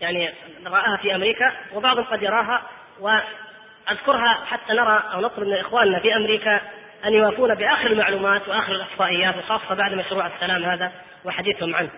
يعني 0.00 0.34
رآها 0.66 0.96
في 0.96 1.14
أمريكا 1.14 1.52
وبعضهم 1.74 2.04
قد 2.04 2.22
يراها 2.22 2.62
وأذكرها 3.00 4.44
حتى 4.46 4.72
نرى 4.72 5.02
أو 5.12 5.20
نطلب 5.20 5.48
من 5.48 5.56
إخواننا 5.56 5.98
في 5.98 6.16
أمريكا 6.16 6.60
أن 7.04 7.14
يوافون 7.14 7.54
بآخر 7.54 7.86
المعلومات 7.86 8.48
وآخر 8.48 8.72
الإحصائيات 8.72 9.36
وخاصة 9.36 9.74
بعد 9.74 9.94
مشروع 9.94 10.26
السلام 10.26 10.64
هذا 10.64 10.92
وحديثهم 11.24 11.74
عنه. 11.74 11.90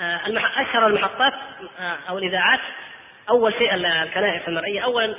آه، 0.00 0.20
أشهر 0.56 0.86
المحطات 0.86 1.32
آه، 1.80 1.96
أو 2.08 2.18
الإذاعات 2.18 2.60
أول 3.30 3.52
شيء 3.52 3.74
الكنائس 3.74 4.48
المرئية 4.48 4.80
أولا 4.80 5.14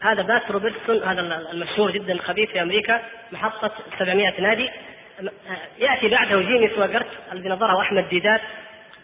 هذا 0.00 0.22
بات 0.22 0.50
روبرتسون 0.50 1.02
هذا 1.02 1.20
المشهور 1.52 1.90
جدا 1.90 2.12
الخبيث 2.12 2.50
في 2.50 2.62
أمريكا 2.62 3.02
محطة 3.32 3.70
700 3.98 4.40
نادي 4.40 4.70
يأتي 5.78 6.08
بعده 6.08 6.40
جيمي 6.40 6.68
سواجرت 6.68 7.06
الذي 7.32 7.48
ناظره 7.48 7.80
أحمد 7.80 8.08
ديدات 8.08 8.40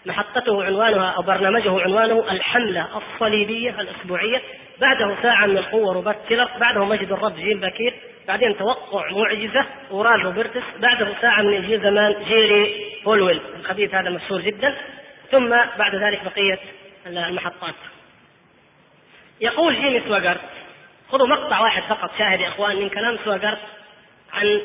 محطته 0.07 0.65
عنوانها 0.65 1.11
أو 1.11 1.23
برنامجه 1.23 1.81
عنوانه 1.81 2.33
الحملة 2.33 2.89
الصليبية 2.97 3.81
الأسبوعية. 3.81 4.43
بعده 4.81 5.23
ساعة 5.23 5.47
من 5.47 5.59
القوة 5.59 5.95
روبرت 5.95 6.29
شولر 6.29 6.51
بعده 6.61 6.85
مجد 6.85 7.13
الرب 7.13 7.37
جيم 7.37 7.59
باكير 7.59 7.95
بعدين 8.29 8.57
توقع 8.57 9.11
معجزة 9.11 9.67
أورال 9.91 10.25
روبرتس 10.25 10.63
بعده 10.79 11.15
ساعة 11.21 11.43
من 11.43 11.55
إنجيل 11.55 11.81
زمان 11.81 12.25
جيري 12.25 12.75
فولويل. 13.05 13.41
الخبيث 13.61 13.95
هذا 13.95 14.11
مشهور 14.11 14.41
جدا. 14.41 14.77
ثم 15.31 15.49
بعد 15.79 15.95
ذلك 15.95 16.21
بقية 16.25 16.59
المحطات. 17.07 17.75
يقول 19.41 19.75
جيمي 19.75 20.01
سواجرت 20.09 20.41
خذوا 21.13 21.29
مقطع 21.29 21.61
واحد 21.61 21.83
فقط 21.83 22.11
شاهد 22.19 22.41
يا 22.41 22.49
إخوان 22.49 22.77
من 22.77 22.89
كلام 22.89 23.19
سواجرت 23.25 23.59
عن 24.33 24.61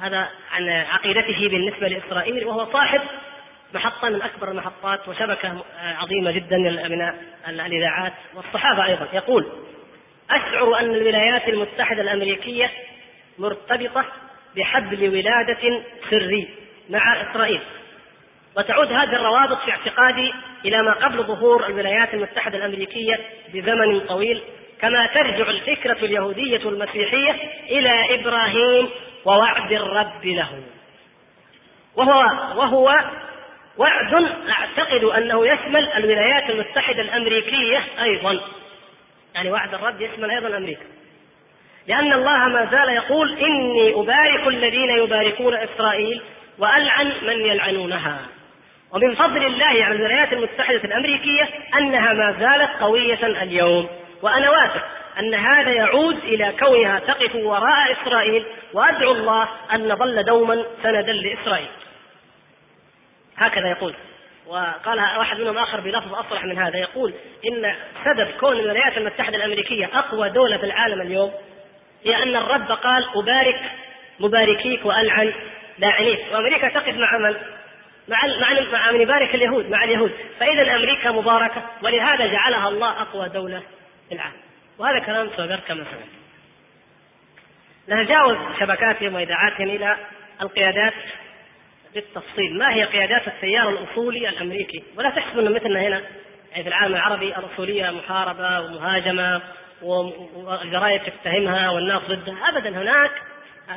هذا 0.00 0.28
عن 0.50 0.68
عقيدته 0.68 1.48
بالنسبة 1.48 1.88
لإسرائيل 1.88 2.44
وهو 2.44 2.72
صاحب 2.72 3.00
محطة 3.74 4.08
من 4.08 4.22
أكبر 4.22 4.50
المحطات 4.50 5.08
وشبكة 5.08 5.64
عظيمة 5.80 6.30
جدا 6.30 6.58
من 6.58 7.12
الإذاعات 7.48 8.12
والصحافة 8.34 8.86
أيضا. 8.86 9.08
يقول 9.12 9.46
أشعر 10.30 10.80
أن 10.80 10.94
الولايات 10.94 11.48
المتحدة 11.48 12.02
الأمريكية 12.02 12.70
مرتبطة 13.38 14.04
بحبل 14.56 15.08
ولادة 15.08 15.82
سري 16.10 16.48
مع 16.90 17.22
إسرائيل 17.22 17.60
وتعود 18.56 18.92
هذه 18.92 19.12
الروابط 19.16 19.64
في 19.64 19.70
اعتقادي 19.70 20.32
إلى 20.64 20.82
ما 20.82 20.92
قبل 20.92 21.24
ظهور 21.24 21.66
الولايات 21.66 22.14
المتحدة 22.14 22.58
الأمريكية 22.58 23.20
بزمن 23.54 24.00
طويل 24.00 24.42
كما 24.80 25.06
ترجع 25.06 25.50
الفكرة 25.50 26.04
اليهودية 26.04 26.68
المسيحية 26.68 27.36
إلى 27.70 28.14
إبراهيم 28.14 28.88
ووعد 29.24 29.72
الرب 29.72 30.24
له. 30.24 30.62
وهو 31.96 32.20
وهو 32.56 32.94
وعد 33.76 34.14
أعتقد 34.50 35.04
أنه 35.04 35.46
يشمل 35.46 35.92
الولايات 35.92 36.50
المتحدة 36.50 37.02
الأمريكية 37.02 37.84
أيضا. 38.02 38.40
يعني 39.34 39.50
وعد 39.50 39.74
الرب 39.74 40.00
يشمل 40.00 40.30
أيضا 40.30 40.56
أمريكا. 40.56 40.84
لأن 41.86 42.12
الله 42.12 42.48
ما 42.48 42.68
زال 42.70 42.88
يقول 42.88 43.38
إني 43.38 43.94
أبارك 43.94 44.48
الذين 44.48 44.90
يباركون 44.90 45.54
إسرائيل 45.54 46.22
وألعن 46.58 47.12
من 47.22 47.40
يلعنونها. 47.40 48.18
ومن 48.92 49.14
فضل 49.14 49.44
الله 49.44 49.84
على 49.84 49.94
الولايات 49.94 50.32
المتحدة 50.32 50.84
الأمريكية 50.84 51.48
أنها 51.74 52.12
ما 52.12 52.32
زالت 52.40 52.82
قوية 52.82 53.26
اليوم. 53.42 53.88
وأنا 54.22 54.50
واثق 54.50 54.84
أن 55.18 55.34
هذا 55.34 55.70
يعود 55.70 56.16
إلى 56.16 56.52
كونها 56.60 56.98
تقف 56.98 57.34
وراء 57.34 57.92
إسرائيل 57.92 58.46
وأدعو 58.72 59.12
الله 59.12 59.48
أن 59.72 59.88
نظل 59.88 60.24
دوما 60.24 60.64
سندا 60.82 61.12
لإسرائيل. 61.12 61.68
هكذا 63.36 63.68
يقول. 63.70 63.94
وقال 64.46 64.98
واحد 65.18 65.40
منهم 65.40 65.58
آخر 65.58 65.80
بلفظ 65.80 66.14
أصرح 66.14 66.44
من 66.44 66.58
هذا 66.58 66.76
يقول 66.76 67.14
إن 67.46 67.74
سبب 68.04 68.28
كون 68.40 68.56
الولايات 68.56 68.98
المتحدة 68.98 69.36
الأمريكية 69.36 69.90
أقوى 69.94 70.30
دولة 70.30 70.56
في 70.56 70.66
العالم 70.66 71.00
اليوم 71.00 71.32
هي 72.04 72.22
أن 72.22 72.36
الرب 72.36 72.72
قال 72.72 73.04
أبارك 73.14 73.60
مباركيك 74.20 74.86
وألعن 74.86 75.32
لاعنيك. 75.78 76.20
وأمريكا 76.32 76.68
تقف 76.68 76.94
مع 76.94 77.18
من؟ 77.18 77.36
مع 78.08 78.26
مع 78.26 78.60
مع 78.72 78.90
من 78.90 79.00
يبارك 79.00 79.34
اليهود؟ 79.34 79.70
مع 79.70 79.84
اليهود. 79.84 80.12
فإذا 80.40 80.76
أمريكا 80.76 81.10
مباركة 81.10 81.62
ولهذا 81.82 82.26
جعلها 82.26 82.68
الله 82.68 83.02
أقوى 83.02 83.28
دولة. 83.28 83.62
في 84.10 84.16
العالم 84.16 84.40
وهذا 84.78 84.98
كلام 84.98 85.30
سوغر 85.36 85.60
كما 85.60 85.84
سمعت. 85.84 86.20
نتجاوز 87.88 88.36
شبكاتهم 88.60 89.14
وإذاعاتهم 89.14 89.68
إلى 89.68 89.96
القيادات 90.42 90.94
بالتفصيل. 91.94 92.58
ما 92.58 92.74
هي 92.74 92.84
قيادات 92.84 93.28
التيار 93.28 93.68
الأصولي 93.68 94.28
الأمريكي؟ 94.28 94.82
ولا 94.96 95.10
تحسب 95.10 95.38
إنه 95.38 95.50
مثلنا 95.50 95.80
هنا 95.80 96.02
يعني 96.50 96.62
في 96.62 96.68
العالم 96.68 96.94
العربي 96.94 97.36
الأصولية 97.36 97.90
محاربة 97.90 98.60
ومهاجمة 98.60 99.42
والجرائد 99.82 101.00
تتهمها 101.00 101.70
والناس 101.70 102.02
ضدها. 102.02 102.48
ابدا 102.48 102.82
هناك 102.82 103.10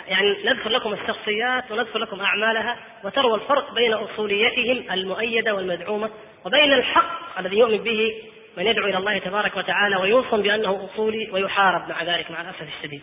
يعني 0.08 0.44
نذكر 0.46 0.70
لكم 0.70 0.94
الشخصيات 0.94 1.72
ونذكر 1.72 2.00
لكم 2.00 2.22
أعمالها 2.22 2.78
وتروا 3.04 3.36
الفرق 3.36 3.74
بين 3.74 3.94
أصوليتهم 3.94 4.92
المؤيدة 4.92 5.56
والمدعومة 5.56 6.10
وبين 6.46 6.74
الحق 6.74 7.40
الذي 7.40 7.58
يؤمن 7.58 7.78
به 7.78 8.14
من 8.58 8.68
يدعو 8.68 8.88
إلى 8.88 8.98
الله 8.98 9.18
تبارك 9.18 9.58
وتعالى 9.58 9.96
ويوصم 9.96 10.42
بأنه 10.42 10.90
أصولي 10.94 11.30
ويحارب 11.32 11.90
مع 11.90 12.04
ذلك 12.04 12.32
مع 12.32 12.42
الأسف 12.42 12.62
الشديد. 12.78 13.02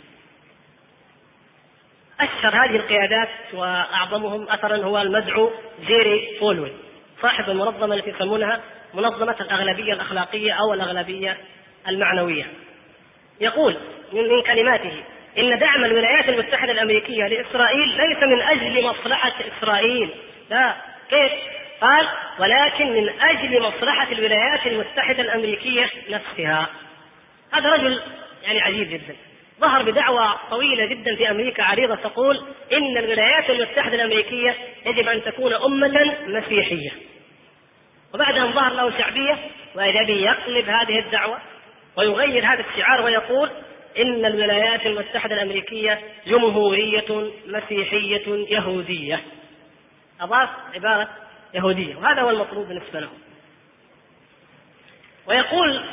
أشهر 2.20 2.64
هذه 2.64 2.76
القيادات 2.76 3.28
وأعظمهم 3.53 4.48
أثرا 4.48 4.76
هو 4.76 4.98
المدعو 4.98 5.51
جيري 5.86 6.38
فولوي 6.40 6.72
صاحب 7.22 7.51
المنظمة 7.51 7.94
التي 7.94 8.11
يسمونها 8.11 8.61
منظمة 8.94 9.36
الأغلبية 9.40 9.92
الأخلاقية 9.92 10.53
أو 10.53 10.74
الأغلبية 10.74 11.38
المعنوية. 11.88 12.46
يقول 13.40 13.76
من 14.12 14.42
كلماته 14.42 15.03
إن 15.38 15.59
دعم 15.59 15.84
الولايات 15.84 16.28
المتحدة 16.28 16.72
الأمريكية 16.72 17.28
لإسرائيل 17.28 17.88
ليس 17.88 18.22
من 18.22 18.40
أجل 18.40 18.86
مصلحة 18.86 19.34
إسرائيل. 19.59 20.11
لا 20.51 20.76
كيف؟ 21.11 21.32
قال 21.81 22.09
ولكن 22.39 22.87
من 22.87 23.09
أجل 23.20 23.62
مصلحة 23.62 24.12
الولايات 24.12 24.66
المتحدة 24.66 25.22
الأمريكية 25.22 25.91
نفسها. 26.09 26.68
هذا 27.53 27.68
رجل 27.70 28.03
يعني 28.43 28.61
عجيب 28.61 28.89
جدا. 28.89 29.16
ظهر 29.61 29.83
بدعوى 29.83 30.35
طويلة 30.51 30.87
جدا 30.87 31.16
في 31.16 31.31
أمريكا 31.31 31.62
عريضة 31.62 31.95
تقول 31.95 32.45
إن 32.72 32.99
الولايات 32.99 33.51
المتحدة 33.51 33.95
الأمريكية 33.95 34.57
يجب 34.87 35.09
أن 35.09 35.24
تكون 35.24 35.53
أمة 35.53 36.16
مسيحية. 36.26 36.91
وبعد 38.14 38.39
أن 38.39 38.53
ظهر 38.53 38.72
له 38.72 38.99
شعبية 38.99 39.39
وإذا 39.74 40.03
به 40.07 40.14
يقلب 40.14 40.68
هذه 40.68 40.99
الدعوة 40.99 41.39
ويغير 41.97 42.47
هذا 42.47 42.64
الشعار 42.70 43.05
ويقول 43.05 43.51
إن 43.99 44.24
الولايات 44.24 44.87
المتحدة 44.87 45.35
الأمريكية 45.35 46.01
جمهورية 46.26 47.31
مسيحية 47.47 48.47
يهودية. 48.51 49.20
أضاف 50.20 50.49
عبارة 50.74 51.09
يهودية 51.55 51.96
وهذا 51.96 52.22
هو 52.22 52.30
المطلوب 52.30 52.68
بالنسبة 52.68 53.01
له 53.01 53.09
ويقول 55.26 55.84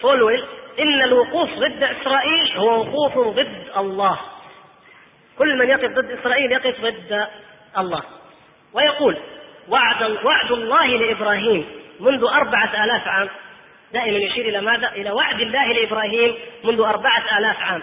فولويل 0.00 0.44
إن 0.78 1.02
الوقوف 1.02 1.50
ضد 1.50 1.82
إسرائيل 1.82 2.56
هو 2.56 2.80
وقوف 2.80 3.36
ضد 3.36 3.66
الله. 3.76 4.20
كل 5.38 5.58
من 5.58 5.68
يقف 5.68 5.90
ضد 5.90 6.10
إسرائيل 6.10 6.52
يقف 6.52 6.80
ضد 6.80 7.26
الله. 7.78 8.02
ويقول 8.72 9.16
وعد 9.68 10.02
وعد 10.02 10.52
الله 10.52 10.86
لإبراهيم 10.86 11.66
منذ 12.00 12.24
أربعة 12.24 12.84
آلاف 12.84 13.08
عام. 13.08 13.28
دائما 13.92 14.18
يشير 14.18 14.44
إلى 14.44 14.60
ماذا؟ 14.60 14.88
إلى 14.88 15.10
وعد 15.10 15.40
الله 15.40 15.72
لإبراهيم 15.72 16.34
منذ 16.64 16.80
أربعة 16.80 17.38
آلاف 17.38 17.56
عام. 17.62 17.82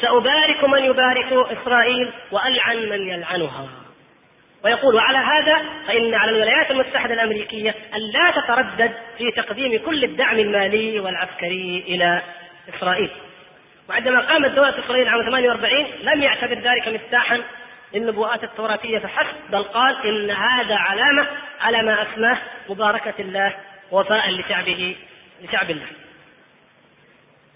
سأبارك 0.00 0.64
من 0.64 0.84
يبارك 0.84 1.32
إسرائيل 1.32 2.12
وألعن 2.30 2.76
من 2.76 3.08
يلعنها. 3.08 3.68
ويقول 4.64 4.94
وعلى 4.94 5.18
هذا 5.18 5.62
فإن 5.86 6.14
على 6.14 6.30
الولايات 6.30 6.70
المتحدة 6.70 7.14
الأمريكية 7.14 7.74
أن 7.94 8.00
لا 8.00 8.30
تتردد 8.40 8.92
في 9.18 9.30
تقديم 9.36 9.78
كل 9.84 10.04
الدعم 10.04 10.38
المالي 10.38 11.00
والعسكري 11.00 11.84
إلى 11.88 12.22
إسرائيل. 12.76 13.10
وعندما 13.88 14.20
قامت 14.20 14.50
دولة 14.50 14.84
إسرائيل 14.84 15.08
عام 15.08 15.22
48 15.22 15.86
لم 16.02 16.22
يعتبر 16.22 16.54
ذلك 16.54 16.88
مفتاحا 16.88 17.42
للنبوءات 17.94 18.44
التوراتية 18.44 18.98
فحسب 18.98 19.36
بل 19.50 19.62
قال 19.62 20.06
إن 20.06 20.30
هذا 20.30 20.74
علامة 20.74 21.26
على 21.60 21.82
ما 21.82 22.02
أسماه 22.02 22.38
مباركة 22.68 23.14
الله 23.18 23.54
وفاء 23.90 24.30
لشعبه 24.30 24.96
لشعب 25.42 25.70
الله. 25.70 25.86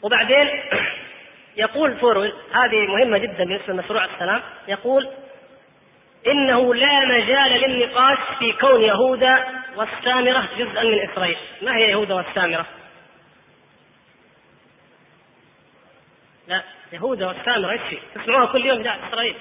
وبعدين 0.02 0.48
يقول 1.56 1.96
فورول 1.96 2.32
هذه 2.52 2.86
مهمة 2.86 3.18
جدا 3.18 3.44
بالنسبة 3.44 3.72
لمشروع 3.72 4.04
السلام 4.04 4.42
يقول 4.68 5.08
إنه 6.26 6.74
لا 6.74 7.04
مجال 7.04 7.70
للنقاش 7.70 8.18
في 8.38 8.52
كون 8.52 8.82
يهوذا 8.82 9.64
والسامرة 9.76 10.48
جزءا 10.58 10.82
من 10.82 11.10
إسرائيل. 11.10 11.36
ما 11.62 11.76
هي 11.76 11.90
يهوذا 11.90 12.14
والسامرة؟ 12.14 12.66
لا 16.48 16.62
يهوذا 16.92 17.26
والسامرة 17.26 17.70
إيش 17.70 18.00
تسمعوها 18.14 18.52
كل 18.52 18.66
يوم 18.66 18.82
في 18.82 19.08
إسرائيل. 19.08 19.36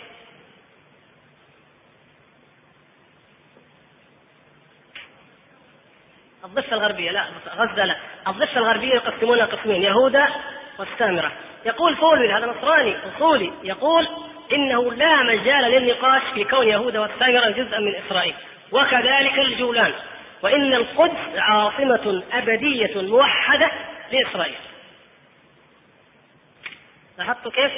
الضفة 6.45 6.73
الغربية 6.73 7.11
لا 7.11 7.25
غزة 7.55 7.85
لا. 7.85 7.97
الضفة 8.27 8.57
الغربية 8.57 8.93
يقسمونها 8.93 9.45
قسمين 9.45 9.83
يهوذا 9.83 10.27
والسامرة. 10.79 11.31
يقول 11.65 11.95
فولوي 11.95 12.33
هذا 12.33 12.45
نصراني 12.45 12.95
أصولي 12.97 13.51
يقول 13.63 14.07
إنه 14.53 14.93
لا 14.93 15.23
مجال 15.23 15.71
للنقاش 15.71 16.21
في 16.33 16.43
كون 16.43 16.67
يهوذا 16.67 16.99
والسامرة 16.99 17.49
جزءا 17.49 17.79
من 17.79 17.95
إسرائيل. 17.95 18.33
وكذلك 18.71 19.39
الجولان. 19.39 19.93
وإن 20.41 20.73
القدس 20.73 21.37
عاصمة 21.37 22.23
أبدية 22.33 23.01
موحدة 23.01 23.71
لإسرائيل. 24.11 24.55
لاحظتوا 27.17 27.51
كيف؟ 27.51 27.71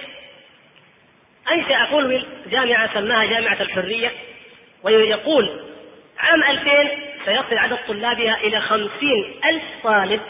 أنشأ 1.51 1.85
فولويل 1.85 2.25
جامعة 2.47 2.93
سماها 2.93 3.25
جامعة 3.25 3.61
الحرية؟ 3.61 4.11
ويقول 4.83 5.59
عام 6.19 6.43
2000 6.43 6.89
سيصل 7.25 7.57
عدد 7.57 7.77
طلابها 7.87 8.37
إلى 8.37 8.61
خمسين 8.61 9.39
ألف 9.45 9.63
طالب 9.83 10.21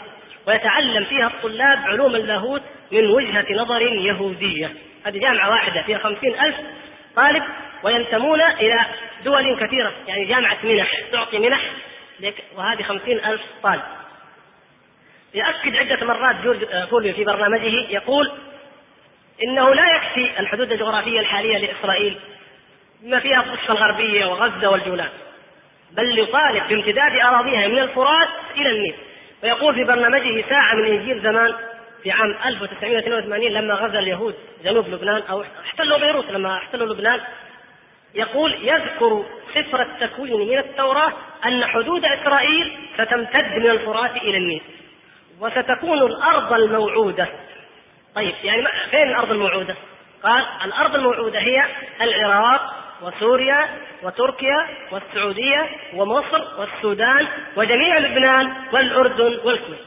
ويتعلم 0.46 1.04
فيها 1.04 1.26
الطلاب 1.26 1.78
علوم 1.78 2.16
اللاهوت 2.16 2.62
من 2.92 3.10
وجهة 3.10 3.46
نظر 3.50 3.82
يهودية. 3.82 4.72
هذه 5.06 5.18
جامعة 5.18 5.50
واحدة 5.50 5.82
فيها 5.82 5.98
خمسين 5.98 6.40
ألف 6.40 6.56
طالب 7.16 7.42
وينتمون 7.82 8.40
إلى 8.40 8.84
دول 9.24 9.66
كثيرة 9.66 9.92
يعني 10.06 10.24
جامعة 10.24 10.58
منح 10.64 11.00
تعطي 11.12 11.38
منح 11.38 11.60
وهذه 12.56 12.82
خمسين 12.82 13.24
ألف 13.24 13.42
طالب. 13.62 13.82
يأكد 15.34 15.76
عدة 15.76 16.06
مرات 16.06 16.36
جيري 16.44 16.86
فولويل 16.90 17.14
في 17.14 17.24
برنامجه 17.24 17.90
يقول 17.90 18.32
إنه 19.44 19.74
لا 19.74 19.96
يكفي 19.96 20.40
الحدود 20.40 20.72
الجغرافية 20.72 21.20
الحالية 21.20 21.58
لإسرائيل 21.58 22.18
بما 23.02 23.20
فيها 23.20 23.42
الضفة 23.42 23.72
الغربية 23.72 24.26
وغزة 24.26 24.70
والجولان 24.70 25.08
بل 25.92 26.18
يطالب 26.18 26.68
بامتداد 26.68 27.12
أراضيها 27.12 27.68
من 27.68 27.78
الفرات 27.78 28.28
إلى 28.56 28.70
النيل 28.70 28.94
ويقول 29.42 29.74
في 29.74 29.84
برنامجه 29.84 30.44
ساعة 30.48 30.74
من 30.74 30.84
إنجيل 30.84 31.20
زمان 31.22 31.54
في 32.02 32.10
عام 32.10 32.34
1982 32.46 33.52
لما 33.52 33.74
غزا 33.74 33.98
اليهود 33.98 34.34
جنوب 34.64 34.88
لبنان 34.88 35.22
أو 35.22 35.44
احتلوا 35.64 35.98
بيروت 35.98 36.30
لما 36.30 36.56
احتلوا 36.56 36.94
لبنان 36.94 37.20
يقول 38.14 38.54
يذكر 38.54 39.24
سفر 39.54 39.82
التكوين 39.82 40.48
من 40.48 40.58
التوراة 40.58 41.12
أن 41.46 41.64
حدود 41.64 42.04
إسرائيل 42.04 42.78
ستمتد 42.94 43.56
من 43.56 43.70
الفرات 43.70 44.16
إلى 44.16 44.36
النيل 44.36 44.62
وستكون 45.40 45.98
الأرض 46.02 46.52
الموعودة 46.52 47.28
طيب 48.14 48.34
يعني 48.44 48.66
فين 48.90 49.08
الأرض 49.08 49.30
الموعودة؟ 49.30 49.74
قال 50.22 50.44
الأرض 50.64 50.94
الموعودة 50.94 51.38
هي 51.38 51.64
العراق 52.00 52.74
وسوريا 53.02 53.68
وتركيا 54.02 54.66
والسعودية 54.90 55.68
ومصر 55.94 56.60
والسودان 56.60 57.26
وجميع 57.56 57.98
لبنان 57.98 58.52
والأردن 58.72 59.38
والكويت 59.44 59.78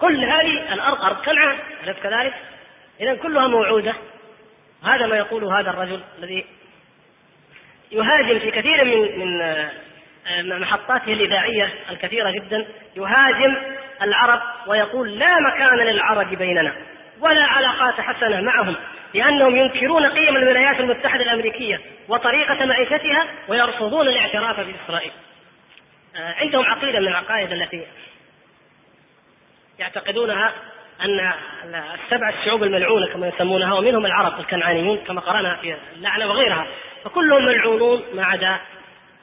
كل 0.00 0.24
هذه 0.24 0.74
الأرض 0.74 1.02
أرض 1.04 1.24
كنعان 1.24 1.58
أليس 1.84 1.96
كذلك؟ 1.96 2.34
إذا 3.00 3.14
كلها 3.14 3.48
موعودة 3.48 3.94
هذا 4.84 5.06
ما 5.06 5.16
يقوله 5.16 5.60
هذا 5.60 5.70
الرجل 5.70 6.00
الذي 6.18 6.44
يهاجم 7.92 8.38
في 8.38 8.50
كثير 8.50 8.84
من 8.84 9.18
من 9.18 9.42
آه، 9.42 10.58
محطاته 10.58 11.12
الإذاعية 11.12 11.74
الكثيرة 11.90 12.30
جدا 12.30 12.66
يهاجم 12.96 13.56
العرب 14.02 14.40
ويقول 14.66 15.18
لا 15.18 15.40
مكان 15.40 15.78
للعرب 15.78 16.34
بيننا 16.34 16.74
ولا 17.20 17.44
علاقات 17.44 18.00
حسنة 18.00 18.40
معهم 18.40 18.76
لأنهم 19.14 19.56
ينكرون 19.56 20.06
قيم 20.06 20.36
الولايات 20.36 20.80
المتحدة 20.80 21.22
الأمريكية 21.22 21.80
وطريقة 22.08 22.64
معيشتها 22.66 23.26
ويرفضون 23.48 24.08
الاعتراف 24.08 24.60
بإسرائيل 24.60 25.12
آه، 26.16 26.34
عندهم 26.40 26.64
عقيدة 26.64 27.00
من 27.00 27.08
العقائد 27.08 27.52
التي 27.52 27.86
يعتقدونها 29.78 30.52
أن 31.00 31.32
السبع 31.74 32.28
الشعوب 32.28 32.62
الملعونة 32.62 33.06
كما 33.06 33.28
يسمونها 33.28 33.74
ومنهم 33.74 34.06
العرب 34.06 34.40
الكنعانيون 34.40 34.98
كما 34.98 35.20
قرأنا 35.20 35.56
في 35.56 35.76
اللعنة 35.96 36.26
وغيرها 36.26 36.66
فكلهم 37.04 37.44
ملعونون 37.44 38.02
ما 38.14 38.24
عدا 38.24 38.56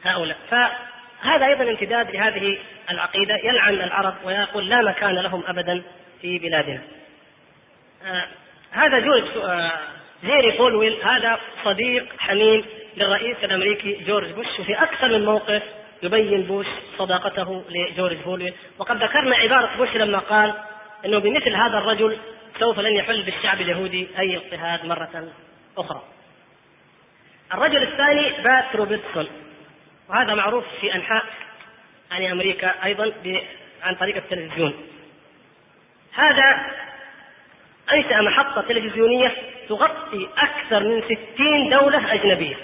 هؤلاء. 0.04 0.38
فهذا 0.50 1.46
أيضا 1.46 1.70
امتداد 1.70 2.12
لهذه 2.12 2.58
العقيدة 2.92 3.36
يلعن 3.44 3.74
العرب 3.74 4.14
ويقول 4.24 4.70
لا 4.70 4.82
مكان 4.82 5.16
لهم 5.16 5.44
أبدا 5.48 5.82
في 6.22 6.40
بلادنا. 6.40 6.82
آه، 8.06 8.28
هذا 8.72 9.00
جورج 9.00 9.24
آه، 9.44 9.72
جيري 10.24 10.58
فولويل 10.58 10.98
هذا 11.04 11.40
صديق 11.64 12.06
حميم 12.20 12.66
للرئيس 12.98 13.38
الأمريكي 13.44 14.04
جورج 14.08 14.32
بوش 14.32 14.60
وفي 14.60 14.74
أكثر 14.74 15.08
من 15.08 15.26
موقف 15.26 15.64
يبين 16.04 16.42
بوش 16.44 16.66
صداقته 16.98 17.64
لجيري 17.70 18.18
فولويل 18.18 18.54
وقد 18.80 19.04
ذكرنا 19.04 19.36
عبارة 19.36 19.78
بوش 19.78 19.96
لما 19.96 20.20
قال 20.20 20.54
إنه 21.06 21.20
بمثل 21.20 21.56
هذا 21.56 21.78
الرجل 21.78 22.18
سوف 22.60 22.80
لن 22.80 22.96
يحل 22.96 23.24
بالشعب 23.24 23.62
اليهودي 23.62 24.08
أي 24.20 24.38
اضطهاد 24.38 24.86
مرة 24.86 25.34
أخرى. 25.78 26.02
الرجل 27.54 27.84
الثاني 27.84 28.44
بات 28.44 28.76
روبرتسون. 28.76 29.28
وهذا 30.10 30.36
معروف 30.36 30.66
في 30.82 30.96
أنحاء 30.96 31.24
يعني 32.12 32.32
أمريكا 32.32 32.86
أيضا 32.86 33.14
عن 33.84 33.96
طريق 33.96 34.16
التلفزيون. 34.16 34.74
هذا 36.14 36.66
أنشأ 37.94 38.22
محطة 38.22 38.62
تلفزيونية 38.62 39.36
تغطي 39.70 40.30
أكثر 40.38 40.84
من 40.84 41.02
ستين 41.02 41.70
دولة 41.70 42.14
أجنبية 42.14 42.56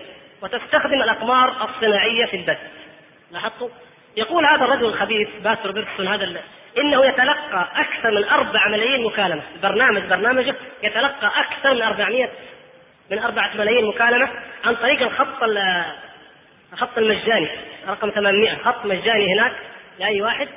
وتستخدم 0.42 1.02
الأقمار 1.02 1.70
الصناعية 1.70 2.26
في 2.26 2.38
البث. 2.38 2.60
لاحظتوا؟ 3.32 3.70
يقول 4.18 4.46
هذا 4.46 4.66
الرجل 4.66 4.86
الخبيث 4.86 5.30
بات 5.44 5.66
روبرتسون 5.66 6.08
هذا 6.08 6.42
إنه 6.78 7.06
يتلقى 7.06 7.68
أكثر 7.76 8.12
من 8.12 8.24
أربع 8.24 8.68
ملايين 8.68 9.04
مكالمة. 9.04 9.42
برنامج 9.64 10.02
برنامجه 10.02 10.56
يتلقى 10.84 11.32
أكثر 11.36 11.74
من 11.74 11.82
400 11.82 12.30
من 13.12 13.20
أربعة 13.20 13.52
ملايين 13.56 13.86
مكالمة 13.86 14.30
عن 14.66 14.76
طريق 14.76 15.02
الخط 15.02 15.44
الخط 16.74 16.98
المجاني. 16.98 17.50
رقم 17.88 18.10
800 18.10 18.56
خط 18.56 18.86
مجاني 18.86 19.34
هناك 19.34 19.54
لأي 20.00 20.22
واحد. 20.22 20.48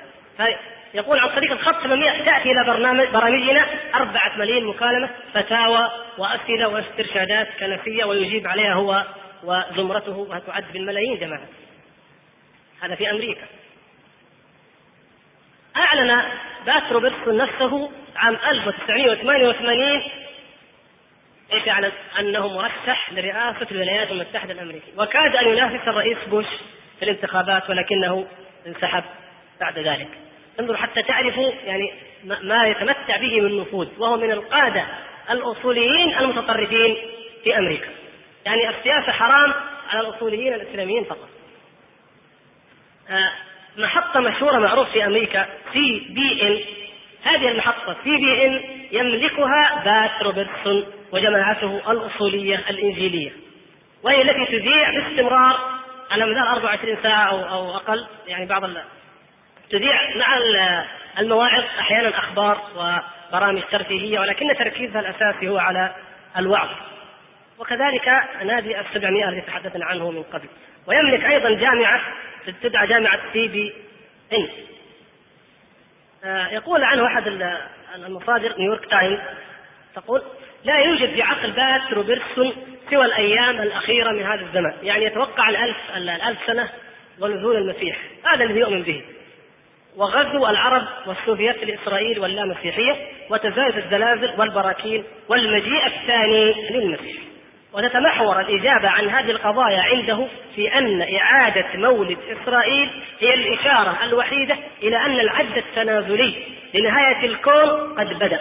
يقول 0.95 1.19
عن 1.19 1.29
طريق 1.29 1.53
الخط 1.53 1.83
800 1.83 2.25
تأتي 2.25 2.51
إلى 2.53 2.65
برنامج 2.67 3.07
برامجنا 3.09 3.67
أربعة 3.95 4.39
ملايين 4.39 4.67
مكالمة. 4.67 5.09
فتاوى 5.35 5.91
وأسئلة 6.19 6.69
واسترشادات 6.69 7.49
كنسية 7.61 8.05
ويجيب 8.05 8.49
عليها 8.49 8.75
هو 8.75 9.05
وزمرته 9.43 10.19
وتعد 10.19 10.65
بالملايين 10.73 11.19
جماعة. 11.19 11.47
هذا 12.81 12.95
في 12.95 13.11
أمريكا. 13.11 13.47
أعلن 15.77 16.23
بات 16.67 16.93
روبرتسون 16.93 17.37
نفسه 17.37 17.91
عام 18.17 18.37
1988 18.51 20.03
إيش 21.53 21.67
يعلم 21.67 21.93
أنه 22.19 22.49
مرشح 22.49 23.13
لرئاسة 23.13 23.67
الولايات 23.71 24.11
المتحدة 24.11 24.53
الأمريكية. 24.53 24.93
وكاد 24.99 25.37
أن 25.37 25.49
ينافس 25.49 25.89
الرئيس 25.89 26.19
بوش 26.27 26.47
في 26.99 27.05
الانتخابات 27.05 27.71
ولكنه 27.71 28.27
انسحب 28.67 29.05
بعد 29.61 29.79
ذلك. 29.79 30.09
انظروا 30.61 30.79
حتى 30.79 31.03
تعرفوا 31.03 31.53
يعني 31.65 31.93
ما 32.25 32.67
يتمتع 32.67 33.17
به 33.17 33.41
من 33.41 33.61
نفوذ 33.61 33.89
وهو 33.99 34.17
من 34.17 34.31
القادة 34.31 34.87
الأصوليين 35.31 36.19
المتطرفين 36.19 36.97
في 37.45 37.59
أمريكا. 37.59 37.89
يعني 38.47 38.69
السياسة 38.69 39.13
حرام 39.13 39.55
على 39.91 40.01
الأصوليين 40.01 40.55
الإسلاميين 40.55 41.05
فقط. 41.05 41.29
آه، 43.11 43.33
محطة 43.77 44.21
مشهورة 44.21 44.59
معروف 44.59 44.91
في 44.91 45.07
أمريكا 45.07 45.47
CBN 45.73 46.61
هذه 47.23 47.49
المحطة 47.49 47.97
CBN 48.05 48.61
يملكها 48.93 49.83
بات 49.85 50.23
روبرتسون 50.23 50.87
وجماعته 51.13 51.93
الأصولية 51.93 52.65
الإنجيلية. 52.71 53.33
وهي 54.03 54.23
التي 54.23 54.59
تذيع 54.59 54.91
باستمرار 54.91 55.81
على 56.11 56.27
مدار 56.27 56.49
24 56.49 56.97
ساعة 57.03 57.31
أو 57.31 57.45
أو 57.45 57.77
أقل 57.77 58.07
يعني 58.27 58.47
بعض 58.47 58.63
تذيع 59.71 60.17
مع 60.17 60.39
المواعظ 61.19 61.65
أحيانا 61.79 62.19
أخبار 62.19 62.61
وبرامج 62.77 63.63
ترفيهية 63.71 64.21
ولكن 64.21 64.57
تركيزها 64.59 65.01
الأساسي 65.01 65.49
هو 65.49 65.59
على 65.59 65.95
الوعظ. 66.39 66.69
وكذلك 67.59 68.09
نادي 68.45 68.81
السبعمائة 68.81 69.29
الذي 69.29 69.41
تحدثنا 69.41 69.85
عنه 69.85 70.11
من 70.11 70.23
قبل. 70.23 70.49
ويملك 70.87 71.25
أيضا 71.25 71.55
جامعة 71.55 72.01
تدعى 72.63 72.87
جامعة 72.87 73.33
CBN 73.33 74.49
يقول 76.53 76.85
عنه 76.85 77.07
أحد 77.07 77.27
المصادر 77.95 78.59
نيويورك 78.59 78.91
تايمز 78.91 79.19
تقول 79.95 80.23
لا 80.65 80.79
يوجد 80.79 81.15
في 81.15 81.23
عقل 81.23 81.51
بات 81.51 81.93
روبرتسون 81.93 82.53
سوى 82.91 83.05
الأيام 83.05 83.63
الأخيرة 83.63 84.13
من 84.13 84.23
هذا 84.23 84.41
الزمن، 84.41 84.73
يعني 84.83 85.05
يتوقع 85.05 85.49
الألف 85.49 85.77
الألف 85.97 86.39
سنة 86.47 86.71
ونزول 87.21 87.57
المسيح، 87.57 87.99
هذا 88.33 88.45
الذي 88.45 88.61
يؤمن 88.61 88.83
به. 88.83 89.05
وغزو 89.97 90.47
العرب 90.47 90.87
والسوفيت 91.07 91.65
لإسرائيل 91.65 92.19
واللامسيحية 92.19 93.09
وتزايد 93.31 93.77
الزلازل 93.77 94.41
والبراكين 94.41 95.05
والمجيء 95.29 95.87
الثاني 95.87 96.55
للمسيح. 96.71 97.30
وتتمحور 97.73 98.41
الإجابة 98.41 98.89
عن 98.89 99.09
هذه 99.11 99.31
القضايا 99.31 99.83
عنده 99.83 100.29
في 100.57 100.75
أن 100.75 101.17
إعادة 101.17 101.67
مولد 101.75 102.19
إسرائيل 102.43 102.91
هي 103.21 103.35
الإشارة 103.35 104.05
الوحيدة 104.05 104.57
إلى 104.83 104.97
أن 104.97 105.21
العد 105.21 105.59
التنازلي 105.59 106.43
لنهاية 106.75 107.27
الكون 107.27 107.95
قد 107.99 108.09
بدأ. 108.09 108.41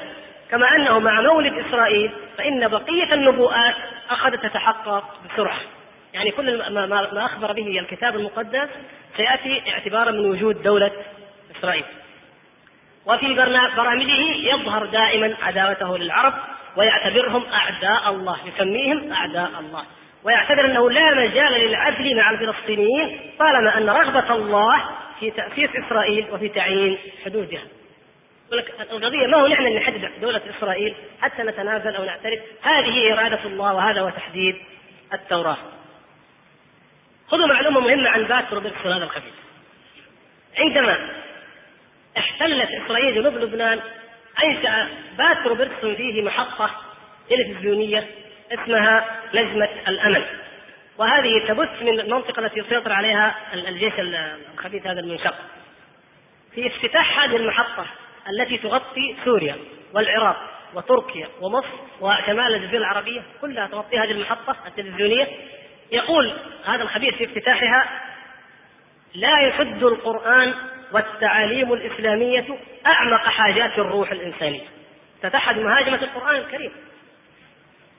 كما 0.51 0.67
أنه 0.75 0.99
مع 0.99 1.21
مولد 1.21 1.53
إسرائيل 1.53 2.11
فإن 2.37 2.67
بقية 2.67 3.13
النبوءات 3.13 3.75
أخذت 4.09 4.45
تتحقق 4.45 5.03
بسرعة. 5.25 5.59
يعني 6.13 6.31
كل 6.31 6.73
ما, 6.73 6.85
ما 6.85 7.25
أخبر 7.25 7.53
به 7.53 7.79
الكتاب 7.79 8.15
المقدس 8.15 8.69
سيأتي 9.17 9.71
اعتبارا 9.71 10.11
من 10.11 10.29
وجود 10.29 10.63
دولة 10.63 10.91
إسرائيل. 11.59 11.85
وفي 13.05 13.33
برامجه 13.75 14.21
يظهر 14.37 14.85
دائما 14.85 15.35
عداوته 15.41 15.97
للعرب 15.97 16.33
ويعتبرهم 16.77 17.45
أعداء 17.45 18.09
الله 18.09 18.37
يسميهم 18.47 19.13
أعداء 19.13 19.59
الله. 19.59 19.85
ويعتبر 20.23 20.65
أنه 20.65 20.91
لا 20.91 21.13
مجال 21.13 21.51
للعدل 21.51 22.17
مع 22.17 22.31
الفلسطينيين 22.31 23.31
طالما 23.39 23.77
أن 23.77 23.89
رغبة 23.89 24.35
الله 24.35 24.83
في 25.19 25.31
تأسيس 25.31 25.69
إسرائيل 25.75 26.27
وفي 26.31 26.49
تعيين 26.49 26.97
حدودها 27.25 27.61
لك 28.51 28.73
القضية 28.91 29.27
ما 29.27 29.37
هو 29.37 29.47
نحن 29.47 29.67
اللي 29.67 29.79
نحدد 29.79 30.11
دولة 30.21 30.41
إسرائيل 30.57 30.95
حتى 31.21 31.43
نتنازل 31.43 31.95
أو 31.95 32.03
نعترف؟ 32.03 32.39
هذه 32.61 33.13
إرادة 33.13 33.45
الله 33.45 33.73
وهذا 33.73 34.01
هو 34.01 34.09
تحديد 34.09 34.55
التوراة. 35.13 35.57
خذوا 37.27 37.47
معلومة 37.47 37.79
مهمة 37.79 38.09
عن 38.09 38.23
بات 38.23 38.53
روبرتسون 38.53 38.91
هذا 38.91 39.03
الخبيث. 39.03 39.33
عندما 40.57 41.09
احتلت 42.17 42.69
إسرائيل 42.85 43.15
جنوب 43.15 43.33
لبنان 43.33 43.79
انشا 44.43 44.89
بات 45.17 45.47
روبرتسون 45.47 45.95
فيه 45.95 46.23
محطة 46.23 46.71
تلفزيونية 47.29 48.07
اسمها 48.51 49.05
نجمه 49.33 49.69
الأمل. 49.87 50.25
وهذه 50.97 51.47
تبث 51.47 51.81
من 51.81 51.99
المنطقة 51.99 52.39
التي 52.39 52.59
يسيطر 52.59 52.93
عليها 52.93 53.35
الجيش 53.53 53.93
الخبيث 54.53 54.87
هذا 54.87 54.99
المنشق. 54.99 55.35
في 56.55 56.67
افتتاح 56.67 57.19
هذه 57.19 57.35
المحطة 57.35 57.85
التي 58.29 58.57
تغطي 58.57 59.15
سوريا 59.25 59.57
والعراق 59.93 60.37
وتركيا 60.73 61.27
ومصر 61.41 61.67
وشمال 62.01 62.55
الجزيرة 62.55 62.79
العربية 62.79 63.21
كلها 63.41 63.67
تغطي 63.67 63.97
هذه 63.97 64.11
المحطة 64.11 64.55
التلفزيونية. 64.67 65.27
يقول 65.91 66.33
هذا 66.65 66.83
الخبير 66.83 67.15
في 67.15 67.25
افتتاحها 67.25 68.01
لا 69.13 69.39
يحد 69.39 69.83
القرآن 69.83 70.53
والتعاليم 70.93 71.73
الإسلامية 71.73 72.45
أعمق 72.87 73.21
حاجات 73.21 73.79
الروح 73.79 74.11
الإنسانية. 74.11 74.67
تتحد 75.21 75.57
مهاجمة 75.57 76.03
القرآن 76.03 76.35
الكريم. 76.35 76.71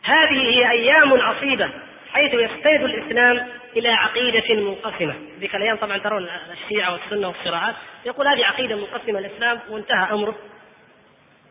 هذه 0.04 0.42
هي 0.42 0.70
أيام 0.70 1.20
عصيبة 1.20 1.70
حيث 2.12 2.34
يستند 2.34 2.82
الإسلام 2.82 3.48
إلى 3.76 3.88
عقيدة 3.88 4.54
منقسمة. 4.54 5.14
ذيك 5.40 5.54
الأيام 5.54 5.76
طبعا 5.76 5.98
ترون 5.98 6.28
الشيعة 6.52 6.92
والسنة 6.92 7.28
والصراعات. 7.28 7.74
يقول 8.06 8.28
هذه 8.28 8.46
عقيدة 8.46 8.76
منقسمة 8.76 9.18
الإسلام 9.18 9.60
وانتهى 9.68 10.12
أمره. 10.12 10.38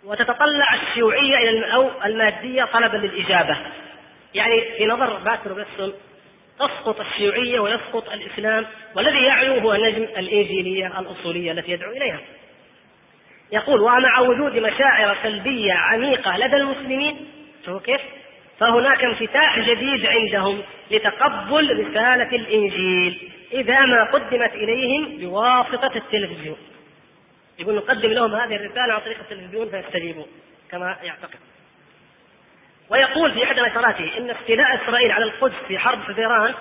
وتتطلع 0.03 0.73
الشيوعية 0.73 1.49
إلى 1.49 1.73
أو 1.73 1.89
المادية 2.05 2.63
طلبا 2.63 2.97
للإجابة. 2.97 3.57
يعني 4.33 4.61
في 4.77 4.85
نظر 4.85 5.17
باكر 5.17 5.53
بسم 5.53 5.93
تسقط 6.59 6.99
الشيوعية 6.99 7.59
ويسقط 7.59 8.09
الإسلام 8.09 8.65
والذي 8.95 9.23
يعلو 9.25 9.53
هو 9.53 9.73
نجم 9.73 10.03
الإنجيلية 10.03 10.99
الأصولية 10.99 11.51
التي 11.51 11.71
يدعو 11.71 11.91
إليها. 11.91 12.19
يقول 13.51 13.81
ومع 13.81 14.19
وجود 14.19 14.57
مشاعر 14.57 15.17
سلبية 15.23 15.73
عميقة 15.73 16.37
لدى 16.37 16.57
المسلمين 16.57 17.27
شوفوا 17.65 17.79
كيف؟ 17.79 18.01
فهناك 18.59 19.03
انفتاح 19.03 19.59
جديد 19.59 20.05
عندهم 20.05 20.61
لتقبل 20.91 21.87
رسالة 21.87 22.35
الإنجيل 22.35 23.31
إذا 23.53 23.79
ما 23.79 24.03
قدمت 24.03 24.53
إليهم 24.53 25.17
بواسطة 25.17 25.95
التلفزيون. 25.95 26.57
يقول 27.59 27.75
نقدم 27.75 28.09
لهم 28.09 28.35
هذه 28.35 28.55
الرسالة 28.55 28.93
عن 28.93 28.99
طريق 28.99 29.19
التلفزيون 29.19 29.69
فيستجيبون 29.69 30.27
كما 30.71 30.97
يعتقد. 31.03 31.39
ويقول 32.89 33.31
في 33.33 33.43
إحدى 33.43 33.61
نشراته 33.61 34.17
إن 34.17 34.29
استيلاء 34.29 34.75
إسرائيل 34.75 35.11
على 35.11 35.25
القدس 35.25 35.55
في 35.67 35.79
حرب 35.79 36.03
حزيران 36.03 36.53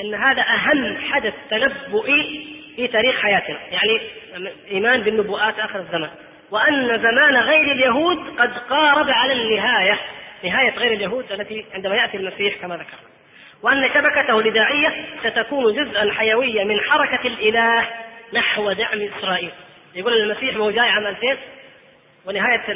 إن 0.00 0.14
هذا 0.14 0.42
أهم 0.42 0.98
حدث 1.12 1.34
تنبؤي 1.50 2.46
في 2.76 2.86
تاريخ 2.86 3.20
حياتنا. 3.20 3.58
يعني 3.70 4.00
إيمان 4.70 5.02
بالنبوءات 5.02 5.58
آخر 5.58 5.78
الزمان. 5.78 6.10
وأن 6.50 7.02
زمان 7.02 7.36
غير 7.36 7.72
اليهود 7.72 8.18
قد 8.38 8.58
قارب 8.58 9.10
على 9.10 9.32
النهاية. 9.32 9.98
نهاية 10.44 10.70
غير 10.70 10.92
اليهود 10.92 11.32
التي 11.32 11.64
عندما 11.74 11.94
يأتي 11.94 12.16
المسيح 12.16 12.54
كما 12.60 12.76
ذكر 12.76 12.96
وأن 13.62 13.88
شبكته 13.94 14.38
الإذاعية 14.38 15.04
ستكون 15.24 15.74
جزءا 15.74 16.12
حيويا 16.12 16.64
من 16.64 16.80
حركة 16.80 17.26
الإله 17.26 17.88
نحو 18.32 18.72
دعم 18.72 19.08
إسرائيل. 19.18 19.50
يقول 19.94 20.12
المسيح 20.12 20.56
ما 20.56 20.64
هو 20.64 20.70
جاي 20.70 20.88
عام 20.88 21.06
2000 21.06 21.38
ونهاية 22.26 22.72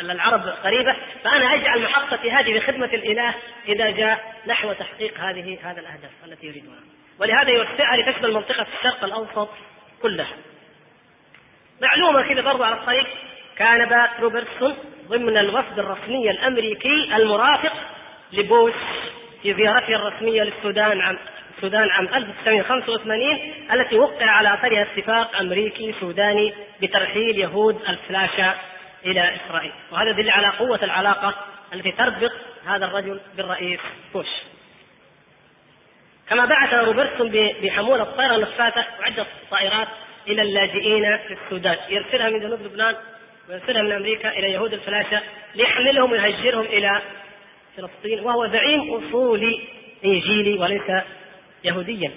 العرب 0.00 0.48
قريبة 0.64 0.96
فأنا 1.24 1.54
أجعل 1.54 1.82
محطتي 1.82 2.30
هذه 2.30 2.58
بخدمة 2.58 2.86
الإله 2.86 3.34
إذا 3.68 3.90
جاء 3.90 4.34
نحو 4.46 4.72
تحقيق 4.72 5.20
هذه 5.20 5.58
هذا 5.62 5.80
الأهداف 5.80 6.10
التي 6.26 6.46
يريدها 6.46 6.74
ولهذا 7.18 7.50
يوسعها 7.50 7.96
لتشمل 7.96 8.32
منطقة 8.32 8.66
الشرق 8.78 9.04
الأوسط 9.04 9.48
كلها. 10.02 10.36
معلومة 11.82 12.22
كذا 12.22 12.42
برضو 12.42 12.64
على 12.64 12.74
الطريق. 12.74 13.06
كان 13.56 13.88
بات 13.88 14.10
روبرتسون 14.20 14.76
ضمن 15.08 15.36
الوفد 15.36 15.78
الرسمي 15.78 16.30
الأمريكي 16.30 17.16
المرافق 17.16 17.72
لبوش 18.32 18.72
في 19.42 19.54
زيارته 19.54 19.96
الرسمية 19.96 20.42
للسودان 20.42 21.00
عام 21.00 21.18
السودان 21.56 21.90
عام 21.90 22.08
1985 22.14 23.20
التي 23.72 23.98
وقع 23.98 24.26
على 24.26 24.54
أثرها 24.54 24.82
اتفاق 24.82 25.36
أمريكي 25.36 25.94
سوداني 26.00 26.54
بترحيل 26.82 27.38
يهود 27.38 27.82
الفلاشة 27.88 28.54
إلى 29.06 29.36
إسرائيل، 29.36 29.72
وهذا 29.92 30.10
يدل 30.10 30.30
على 30.30 30.48
قوة 30.48 30.84
العلاقة 30.84 31.34
التي 31.72 31.92
تربط 31.92 32.32
هذا 32.66 32.84
الرجل 32.86 33.20
بالرئيس 33.36 33.80
بوش. 34.14 34.26
كما 36.28 36.44
بعث 36.44 36.74
روبرتسون 36.74 37.30
بحمولة 37.62 38.02
الطائرة 38.02 38.36
النفاثة 38.36 38.84
وعدة 39.00 39.26
طائرات 39.50 39.88
إلى 40.28 40.42
اللاجئين 40.42 41.18
في 41.18 41.38
السودان، 41.44 41.76
يرسلها 41.88 42.30
من 42.30 42.40
جنوب 42.40 42.60
لبنان 42.60 42.96
ويرسلها 43.48 43.82
من 43.82 43.92
أمريكا 43.92 44.28
إلى 44.28 44.52
يهود 44.52 44.72
الفلاشة 44.72 45.22
ليحملهم 45.54 46.12
ويهجرهم 46.12 46.64
إلى 46.64 47.02
فلسطين 47.76 48.20
وهو 48.20 48.46
زعيم 48.46 48.94
اصولي 48.94 49.68
إنجيلي 50.04 50.58
وليس 50.58 51.02
يهوديا. 51.64 52.12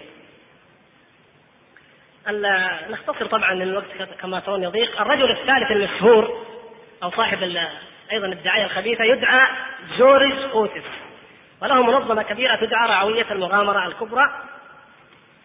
نختصر 2.89 3.25
طبعا 3.25 3.53
لأن 3.53 3.69
الوقت 3.69 3.85
كما 4.19 4.39
ترون 4.39 4.63
يضيق. 4.63 5.01
الرجل 5.01 5.31
الثالث 5.31 5.71
المشهور 5.71 6.48
أو 7.03 7.11
صاحب 7.11 7.43
أيضا 8.11 8.27
الدعاية 8.27 8.63
الخبيثة 8.63 9.03
يدعى 9.03 9.47
جورج 9.97 10.33
أوتس. 10.53 10.83
وله 11.61 11.83
منظمة 11.83 12.23
كبيرة 12.23 12.55
تدعى 12.55 12.89
رعوية 12.89 13.25
المغامرة 13.31 13.87
الكبرى. 13.87 14.25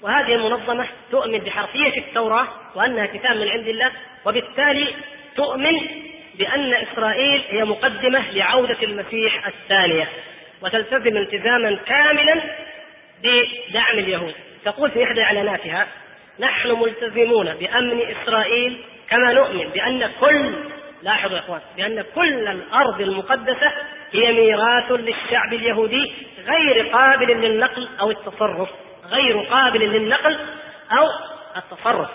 وهذه 0.01 0.35
المنظمة 0.35 0.87
تؤمن 1.11 1.39
بحرفية 1.39 1.99
التوراة 1.99 2.49
وأنها 2.75 3.07
كتاب 3.07 3.37
من 3.37 3.49
عند 3.49 3.69
الله 3.69 3.91
وبالتالي 4.25 4.95
تؤمن 5.37 5.81
بأن 6.39 6.75
إسرائيل 6.75 7.45
هي 7.49 7.65
مقدمة 7.65 8.31
لعودة 8.31 8.83
المسيح 8.83 9.47
الثانية 9.47 10.09
وتلتزم 10.63 11.17
التزاما 11.17 11.79
كاملا 11.87 12.41
بدعم 13.23 13.99
اليهود. 13.99 14.35
تقول 14.65 14.91
في 14.91 15.05
إحدى 15.05 15.23
إعلاناتها 15.23 15.87
نحن 16.41 16.71
ملتزمون 16.71 17.55
بأمن 17.55 18.01
إسرائيل 18.01 18.85
كما 19.11 19.33
نؤمن 19.33 19.69
بأن 19.69 20.11
كل 20.21 20.55
لاحظوا 21.05 21.37
يا 21.37 21.43
إخوان 21.43 21.61
بأن 21.77 22.05
كل 22.15 22.49
الأرض 22.49 23.01
المقدسة 23.01 23.73
هي 24.13 24.33
ميراث 24.33 24.93
للشعب 24.93 25.53
اليهودي 25.53 26.13
غير 26.47 26.89
قابل 26.89 27.27
للنقل 27.27 27.89
أو 28.01 28.11
التصرف 28.11 28.69
غير 29.05 29.39
قابل 29.39 29.81
للنقل 29.81 30.39
أو 30.93 31.07
التصرف. 31.57 32.11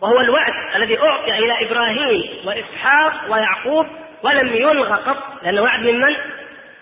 وهو 0.00 0.20
الوعد 0.20 0.52
الذي 0.76 0.98
أعطي 0.98 1.38
إلى 1.38 1.66
إبراهيم 1.66 2.46
وإسحاق 2.46 3.32
ويعقوب 3.32 3.86
ولم 4.22 4.54
يلغى 4.54 5.02
قط 5.02 5.42
لأنه 5.42 5.62
وعد 5.62 5.80
من 5.80 6.00
من؟ 6.00 6.16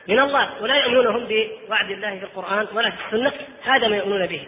من 0.08 0.20
الله. 0.20 0.62
ولا 0.62 0.76
يؤمنون 0.76 1.06
هم 1.06 1.26
بوعد 1.28 1.90
الله 1.90 2.18
في 2.18 2.24
القرآن 2.24 2.66
ولا 2.72 2.90
في 2.90 2.96
السنة 3.06 3.32
هذا 3.64 3.88
ما 3.88 3.96
يؤمنون 3.96 4.26
به. 4.26 4.46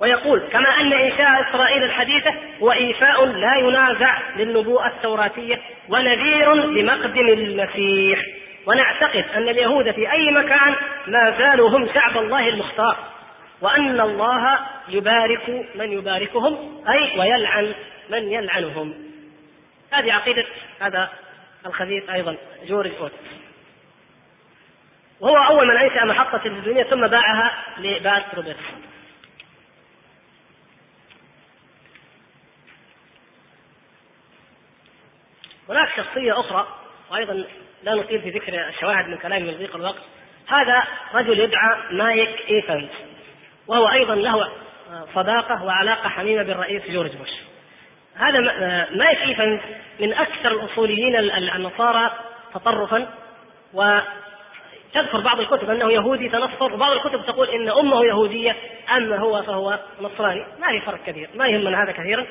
ويقول 0.00 0.40
كما 0.40 0.80
أن 0.80 0.92
إنشاء 0.92 1.50
إسرائيل 1.50 1.84
الحديثة 1.84 2.34
هو 2.62 2.72
إيفاء 2.72 3.24
لا 3.24 3.56
ينازع 3.56 4.18
للنبوءة 4.36 4.86
التوراتية 4.86 5.60
ونذير 5.88 6.54
لمقدم 6.54 7.28
المسيح. 7.28 8.18
ونعتقد 8.66 9.24
أن 9.34 9.48
اليهود 9.48 9.90
في 9.90 10.12
أي 10.12 10.30
مكان 10.30 10.74
ما 11.06 11.38
زالوا 11.38 11.68
هم 11.70 11.88
شعب 11.94 12.18
الله 12.18 12.48
المختار 12.48 12.96
وأن 13.60 14.00
الله 14.00 14.58
يبارك 14.88 15.48
من 15.74 15.92
يباركهم 15.92 16.84
أي 16.88 17.18
ويلعن 17.18 17.74
من 18.10 18.32
يلعنهم. 18.32 18.94
هذه 19.92 20.12
عقيدة 20.12 20.44
هذا 20.80 21.10
الخبيث 21.66 22.10
أيضا 22.10 22.36
جورج 22.68 22.92
أوتس 23.00 23.14
وهو 25.20 25.36
أول 25.36 25.68
من 25.68 25.76
أنشأ 25.76 26.04
محطة 26.04 26.46
الدنيا 26.46 26.82
ثم 26.82 27.06
باعها 27.06 27.52
لبات 27.78 28.24
روبرتسون 28.34 28.56
هناك 35.68 35.88
شخصية 35.96 36.40
أخرى 36.40 36.66
وأيضا 37.10 37.44
لا 37.82 37.94
نطيل 37.94 38.22
في 38.22 38.30
ذكر 38.30 38.68
الشواهد 38.68 39.08
من 39.08 39.16
كلامي 39.16 39.50
من 39.50 39.58
ضيق 39.58 39.76
الوقت. 39.76 40.02
هذا 40.48 40.84
رجل 41.14 41.40
يدعى 41.40 41.76
مايك 41.90 42.50
إيفنز 42.50 42.88
وهو 43.66 43.88
أيضا 43.88 44.14
له 44.14 44.48
صداقة 45.14 45.64
وعلاقة 45.64 46.08
حميمة 46.08 46.42
بالرئيس 46.42 46.82
جورج 46.90 47.16
بوش. 47.16 47.30
هذا 48.16 48.40
مايك 48.90 49.18
إيفنز 49.18 49.60
من 50.00 50.12
أكثر 50.12 50.50
الأصوليين 50.50 51.16
النصارى 51.16 52.10
تطرفا 52.54 53.08
و 53.74 53.98
تذكر 54.94 55.20
بعض 55.20 55.40
الكتب 55.40 55.70
أنه 55.70 55.92
يهودي 55.92 56.28
تنصر 56.28 56.74
وبعض 56.74 56.92
الكتب 56.92 57.26
تقول 57.26 57.48
إن 57.48 57.68
أمه 57.68 58.04
يهودية 58.04 58.56
أما 58.96 59.16
هو 59.16 59.42
فهو 59.42 59.78
نصراني. 60.00 60.46
ما 60.60 60.68
في 60.68 60.80
فرق 60.80 61.04
كبير 61.06 61.28
ما 61.34 61.46
يهمنا 61.46 61.82
هذا 61.82 61.92
كثيرا. 61.92 62.26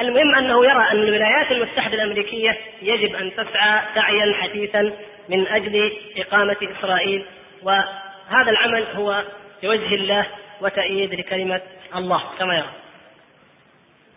المهم 0.00 0.34
أنه 0.34 0.64
يرى 0.64 0.90
أن 0.90 1.02
الولايات 1.02 1.52
المتحدة 1.52 1.94
الأمريكية 1.94 2.58
يجب 2.82 3.14
أن 3.14 3.32
تسعى 3.34 3.82
سعيا 3.94 4.34
حثيثا 4.34 4.92
من 5.28 5.48
أجل 5.48 5.92
إقامة 6.16 6.56
إسرائيل 6.62 7.24
وهذا 7.62 8.50
العمل 8.50 8.86
هو 8.94 9.24
لوجه 9.62 9.94
الله 9.94 10.26
وتأييد 10.60 11.14
لكلمة 11.14 11.60
الله 11.96 12.22
كما 12.38 12.54
يرى. 12.54 12.70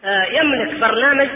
آه، 0.06 0.26
يملك 0.26 0.80
برنامج 0.80 1.30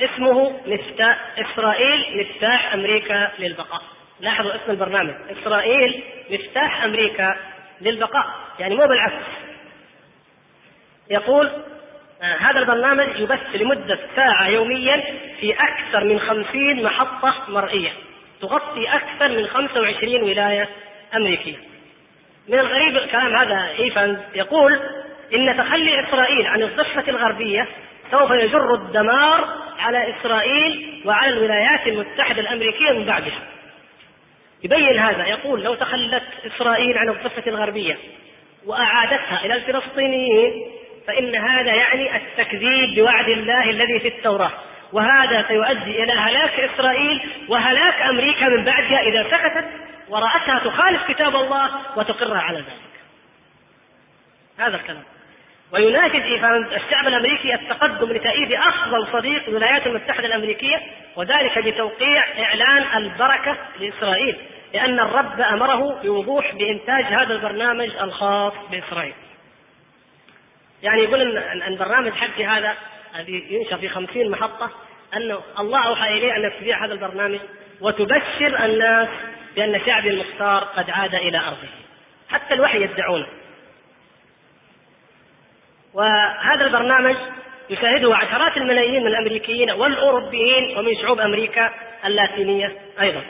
اسمه 0.00 0.60
مفتاح 0.66 1.18
إسرائيل 1.38 2.20
مفتاح 2.20 2.74
أمريكا 2.74 3.30
للبقاء. 3.38 3.82
لاحظوا 4.20 4.54
اسم 4.54 4.70
البرنامج 4.70 5.14
إسرائيل 5.30 6.02
مفتاح 6.30 6.84
أمريكا 6.84 7.36
للبقاء 7.80 8.26
يعني 8.58 8.74
مو 8.74 8.86
بالعكس 8.86 9.24
يقول 11.10 11.50
هذا 12.22 12.58
البرنامج 12.58 13.20
يبث 13.20 13.54
لمدة 13.54 13.98
ساعة 14.16 14.48
يوميا 14.48 15.04
في 15.40 15.52
أكثر 15.52 16.04
من 16.04 16.20
خمسين 16.20 16.82
محطة 16.82 17.34
مرئية. 17.48 17.92
تغطي 18.40 18.88
أكثر 18.88 19.28
من 19.28 19.46
25 19.46 20.22
ولاية 20.22 20.68
أمريكية. 21.16 21.56
من 22.48 22.58
الغريب 22.58 22.96
الكلام 22.96 23.36
هذا 23.36 23.68
إيفانز 23.78 24.18
يقول 24.34 24.80
إن 25.34 25.56
تخلي 25.56 26.08
إسرائيل 26.08 26.46
عن 26.46 26.62
الضفة 26.62 27.04
الغربية 27.08 27.68
سوف 28.10 28.30
يجر 28.30 28.74
الدمار 28.74 29.48
على 29.78 30.14
إسرائيل 30.16 31.02
وعلى 31.04 31.32
الولايات 31.32 31.86
المتحدة 31.86 32.40
الأمريكية 32.40 32.90
من 32.90 33.04
بعدها. 33.04 33.42
يبين 34.64 34.98
هذا 34.98 35.26
يقول 35.26 35.62
لو 35.62 35.74
تخلت 35.74 36.22
إسرائيل 36.46 36.98
عن 36.98 37.08
الضفة 37.08 37.42
الغربية 37.46 37.98
وأعادتها 38.66 39.44
إلى 39.44 39.54
الفلسطينيين 39.54 40.79
فإن 41.10 41.36
هذا 41.36 41.74
يعني 41.74 42.16
التكذيب 42.16 42.94
بوعد 42.94 43.28
الله 43.28 43.70
الذي 43.70 44.00
في 44.00 44.08
التوراة. 44.08 44.52
وهذا 44.92 45.44
سيؤدي 45.48 46.02
إلى 46.02 46.12
هلاك 46.12 46.60
إسرائيل 46.60 47.30
وهلاك 47.48 48.02
أمريكا 48.02 48.48
من 48.48 48.64
بعدها 48.64 49.00
إذا 49.00 49.22
سكتت 49.30 49.64
ورأتها 50.08 50.58
تخالف 50.58 51.02
كتاب 51.08 51.36
الله 51.36 51.70
وتقر 51.96 52.36
على 52.36 52.58
ذلك. 52.58 52.90
هذا 54.58 54.76
الكلام. 54.76 55.02
ويناشد 55.72 56.22
الشعب 56.72 57.08
الأمريكي 57.08 57.54
التقدم 57.54 58.12
لتأييد 58.12 58.52
أفضل 58.52 59.12
صديق 59.12 59.48
للولايات 59.48 59.86
المتحدة 59.86 60.26
الأمريكية 60.26 60.76
وذلك 61.16 61.58
بتوقيع 61.58 62.24
إعلان 62.38 63.04
البركة 63.04 63.56
لإسرائيل 63.80 64.36
لأن 64.74 65.00
الرب 65.00 65.40
أمره 65.40 66.02
بوضوح 66.02 66.54
بإنتاج 66.54 67.04
هذا 67.04 67.34
البرنامج 67.34 67.90
الخاص 68.00 68.52
بإسرائيل. 68.70 69.14
يعني 70.82 71.02
يقول 71.02 71.38
ان 71.38 71.62
البرنامج 71.62 72.12
حقي 72.12 72.44
هذا 72.44 72.74
الذي 73.16 73.46
ينشر 73.50 73.78
في 73.78 73.88
خمسين 73.88 74.30
محطة 74.30 74.70
انه 75.16 75.40
الله 75.58 75.86
أوحى 75.86 76.08
إليه 76.08 76.36
أن 76.36 76.52
تذيع 76.60 76.84
هذا 76.84 76.92
البرنامج 76.92 77.40
وتبشر 77.80 78.64
الناس 78.64 79.08
بأن 79.56 79.80
شعبي 79.86 80.10
المختار 80.10 80.64
قد 80.64 80.90
عاد 80.90 81.14
إلى 81.14 81.38
أرضه. 81.38 81.68
حتى 82.30 82.54
الوحي 82.54 82.82
يدعونه 82.82 83.26
وهذا 85.94 86.64
البرنامج 86.64 87.16
يشاهده 87.70 88.16
عشرات 88.16 88.56
الملايين 88.56 89.00
من 89.00 89.06
الأمريكيين 89.06 89.70
والأوروبيين 89.70 90.78
ومن 90.78 90.96
شعوب 91.02 91.20
أمريكا 91.20 91.74
اللاتينية 92.04 92.76
أيضا. 93.00 93.22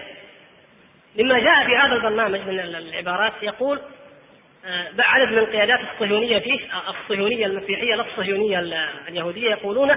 مما 1.18 1.38
جاء 1.38 1.66
في 1.66 1.76
هذا 1.76 1.94
البرنامج 1.94 2.40
من 2.40 2.60
العبارات 2.60 3.32
يقول 3.42 3.80
عدد 4.98 5.32
من 5.32 5.38
القيادات 5.38 5.80
الصهيونية 5.80 6.38
فيه 6.38 6.60
الصهيونية 6.88 7.46
المسيحية 7.46 7.94
لا 7.94 8.04
الصهيونية 8.10 8.60
اليهودية 9.08 9.50
يقولون 9.50 9.90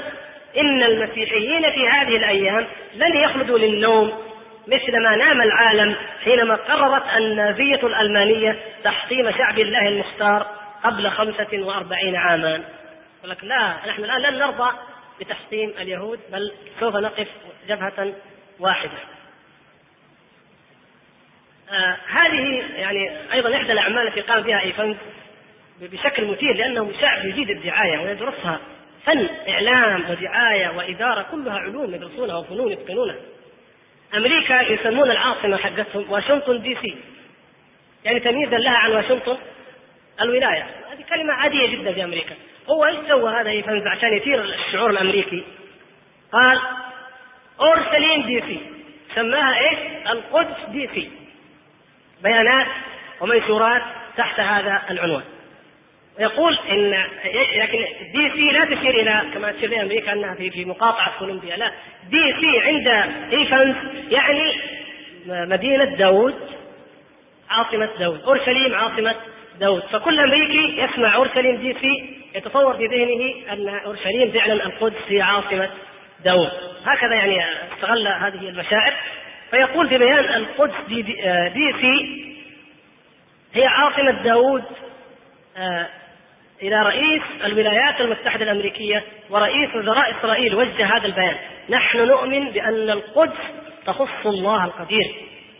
إن 0.57 0.83
المسيحيين 0.83 1.71
في 1.71 1.87
هذه 1.87 2.17
الأيام 2.17 2.67
لن 2.95 3.15
يخلدوا 3.23 3.57
للنوم 3.57 4.33
مثل 4.67 5.03
ما 5.03 5.15
نام 5.15 5.41
العالم 5.41 5.95
حينما 6.23 6.55
قررت 6.55 7.03
النازية 7.17 7.87
الألمانية 7.87 8.59
تحطيم 8.83 9.31
شعب 9.31 9.59
الله 9.59 9.87
المختار 9.87 10.47
قبل 10.83 11.09
خمسة 11.09 11.63
وأربعين 11.63 12.15
عاما. 12.15 12.63
يقول 13.19 13.29
لك 13.29 13.43
لا 13.43 13.75
نحن 13.87 14.03
الآن 14.03 14.21
لن 14.21 14.39
نرضى 14.39 14.71
بتحطيم 15.19 15.69
اليهود 15.69 16.19
بل 16.31 16.53
سوف 16.79 16.95
نقف 16.95 17.27
جبهة 17.67 18.13
واحدة. 18.59 19.12
آه 21.71 21.97
هذه 22.07 22.63
يعني 22.75 23.11
أيضا 23.33 23.55
إحدى 23.55 23.71
الأعمال 23.71 24.07
التي 24.07 24.21
قام 24.21 24.41
بها 24.41 24.61
إيفنز 24.61 24.95
بشكل 25.81 26.25
مثير 26.25 26.55
لأنه 26.55 26.91
شعب 27.01 27.25
يجيد 27.25 27.49
الدعاية 27.49 27.99
ويدرسها. 27.99 28.59
فن 29.05 29.29
إعلام 29.49 30.09
ودعاية 30.09 30.69
وإدارة 30.77 31.25
كلها 31.31 31.57
علوم 31.59 31.93
يدرسونها 31.93 32.35
وفنون 32.35 32.71
يتقنونها. 32.71 33.15
أمريكا 34.13 34.61
يسمون 34.61 35.11
العاصمة 35.11 35.57
حقتهم 35.57 36.11
واشنطن 36.11 36.61
DC. 36.61 36.95
يعني 38.05 38.19
تمييزا 38.19 38.57
لها 38.57 38.77
عن 38.77 38.91
واشنطن 38.91 39.37
الولاية. 40.21 40.63
هذه 40.91 41.03
كلمة 41.09 41.33
عادية 41.33 41.67
جدا 41.67 41.93
في 41.93 42.03
أمريكا. 42.03 42.35
هو 42.69 42.85
إيش 42.85 42.97
سوى 43.07 43.33
هذا 43.33 43.49
ايفنز 43.49 43.87
عشان 43.87 44.13
يثير 44.13 44.43
الشعور 44.43 44.89
الأمريكي؟ 44.89 45.43
قال 46.31 46.59
اورشليم 47.59 48.25
DC. 48.25 48.59
سماها 49.15 49.69
إيش؟ 49.69 49.79
القدس 50.11 50.69
DC. 50.69 51.22
بيانات 52.23 52.67
ومنشورات 53.21 53.81
تحت 54.17 54.39
هذا 54.39 54.81
العنوان. 54.89 55.23
يقول 56.19 56.57
إن 56.71 57.03
لكن 57.55 57.85
DC 58.13 58.51
لا 58.51 58.65
تشير 58.65 59.01
إلى 59.01 59.21
كما 59.33 59.51
تشير 59.51 59.69
إلى 59.69 59.81
أمريكا 59.81 60.13
أنها 60.13 60.35
في 60.35 60.49
في 60.49 60.65
مقاطعة 60.65 61.19
كولومبيا 61.19 61.55
لا. 61.55 61.71
DC 62.09 62.59
عند 62.59 62.87
ايفنز 63.33 63.75
يعني 64.11 64.53
مدينة 65.27 65.85
داوود 65.85 66.35
عاصمة 67.49 67.89
داوود 67.99 68.21
أورشليم 68.21 68.75
عاصمة 68.75 69.15
داوود. 69.59 69.81
فكل 69.81 70.19
أمريكي 70.19 70.81
يسمع 70.81 71.15
أورشليم 71.15 71.55
DC 71.55 72.19
يتصور 72.35 72.73
في 72.73 72.85
ذهنه 72.85 73.53
أن 73.53 73.79
أورشليم 73.85 74.31
فعلا 74.31 74.53
القدس 74.53 75.01
هي 75.07 75.21
عاصمة 75.21 75.69
داوود. 76.25 76.51
هكذا 76.85 77.15
يعني 77.15 77.45
استغل 77.73 78.07
هذه 78.07 78.49
المشاعر. 78.49 78.93
فيقول 79.53 79.89
في 79.89 79.97
بيان 79.97 80.19
القدس 80.19 80.87
دي, 80.87 81.01
دي, 81.01 81.73
سي 81.81 82.23
هي 83.53 83.65
عاصمة 83.67 84.11
داوود 84.11 84.63
آه، 85.57 85.87
إلى 86.61 86.75
رئيس 86.75 87.21
الولايات 87.45 88.01
المتحدة 88.01 88.43
الأمريكية 88.43 89.03
ورئيس 89.29 89.75
وزراء 89.75 90.17
إسرائيل. 90.19 90.55
وجه 90.55 90.97
هذا 90.97 91.05
البيان. 91.05 91.35
نحن 91.69 91.97
نؤمن 91.97 92.49
بأن 92.49 92.89
القدس 92.89 93.37
تخص 93.85 94.25
الله 94.25 94.65
القدير. 94.65 95.15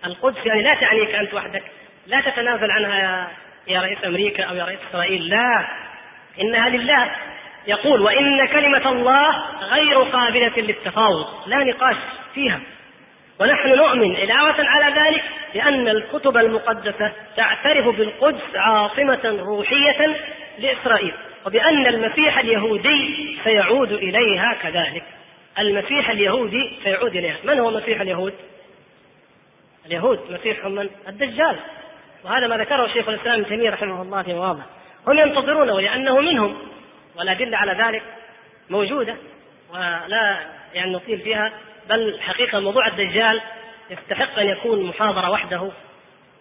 القدس 0.06 0.45
يعني 0.45 0.64
لا 0.64 0.74
تعنيك 0.74 1.15
أنت 1.15 1.34
وحدك. 1.34 1.64
لا 2.07 2.22
تتنازل 2.22 2.72
عنها 2.72 2.98
يا, 2.98 3.28
يا 3.68 3.82
رئيس 3.82 3.98
أمريكا 4.06 4.44
أو 4.44 4.56
يا 4.56 4.64
رئيس 4.64 4.80
إسرائيل. 4.90 5.30
لا. 5.30 5.68
إنها 6.41 6.70
لله. 6.70 7.11
يقول 7.68 8.02
وإن 8.02 8.48
كلمة 8.48 8.91
الله 8.91 9.30
غير 9.61 10.03
قابلة 10.03 10.53
للتفاوض. 10.57 11.48
لا 11.48 11.57
نقاش 11.57 11.98
فيها. 12.34 12.60
ونحن 13.40 13.70
نؤمن 13.70 14.16
علاوة 14.16 14.56
على 14.60 15.02
ذلك 15.02 15.24
بأن 15.54 15.88
الكتب 15.88 16.38
المقدسة 16.38 17.12
تعترف 17.38 17.96
بالقدس 17.98 18.56
عاصمة 18.56 19.44
روحية 19.46 20.16
لإسرائيل 20.60 21.14
وبأن 21.46 21.88
المسيح 21.88 22.38
اليهودي 22.38 23.38
سيعود 23.44 23.92
إليها 23.92 24.54
كذلك. 24.62 25.04
المسيح 25.60 26.10
اليهودي 26.10 26.80
سيعود 26.84 27.16
إليها. 27.16 27.38
من 27.44 27.60
هو 27.60 27.72
مسيح 27.72 28.02
اليهود؟ 28.02 28.34
اليهود 29.86 30.20
مسيحهم 30.30 30.72
من؟ 30.72 30.90
الدجال. 31.08 31.60
وهذا 32.24 32.48
ما 32.48 32.58
ذكره 32.58 32.88
شيخ 32.88 33.10
الإسلام 33.10 33.40
ابن 33.40 33.50
تيمية 33.50 33.70
رحمه 33.70 34.02
الله 34.02 34.24
في 34.24 34.34
مواضع. 34.34 34.64
هم 35.08 35.20
ينتظرونه 35.20 35.82
لأنه 35.82 36.20
منهم 36.20 36.58
والأدلة 37.16 37.58
على 37.58 37.72
ذلك 37.72 38.04
موجودة 38.70 39.16
ولا 39.74 40.40
يعني 40.74 40.94
نطيل 40.94 41.20
فيها. 41.20 41.52
بل 41.90 42.20
حقيقة 42.22 42.60
موضوع 42.60 42.88
الدجال 42.88 43.42
يستحق 43.90 44.40
أن 44.40 44.48
يكون 44.48 44.84
محاضرة 44.86 45.30
وحده 45.30 45.72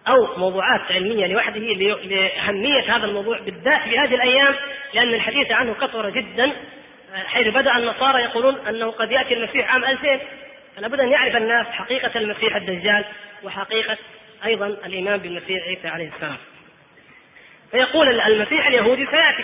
أو 0.07 0.37
موضوعات 0.37 0.81
علمية 0.91 1.27
لوحده 1.27 1.59
لأهمية 1.59 2.95
هذا 2.95 3.05
الموضوع 3.05 3.39
بالذات 3.39 3.81
في 3.81 3.99
هذه 3.99 4.15
الأيام 4.15 4.55
لأن 4.93 5.13
الحديث 5.13 5.51
عنه 5.51 5.73
كثر 5.73 6.09
جدا. 6.09 6.51
حيث 7.25 7.47
بدأ 7.47 7.77
النصارى 7.77 8.23
يقولون 8.23 8.55
أنه 8.67 8.91
قد 8.91 9.11
يأتي 9.11 9.33
المسيح 9.33 9.73
عام 9.73 9.85
2000 9.85 10.19
فلا 10.75 10.87
بد 10.87 10.99
أن 10.99 11.11
يعرف 11.11 11.35
الناس 11.35 11.67
حقيقة 11.67 12.19
المسيح 12.19 12.55
الدجال 12.55 13.05
وحقيقة 13.43 13.97
أيضا 14.45 14.67
الإيمان 14.67 15.19
بالمسيح 15.19 15.63
عيسى 15.67 15.87
عليه 15.87 16.11
السلام. 16.15 16.37
فيقول 17.71 18.21
المسيح 18.21 18.67
اليهودي 18.67 19.05
سيأتي. 19.05 19.43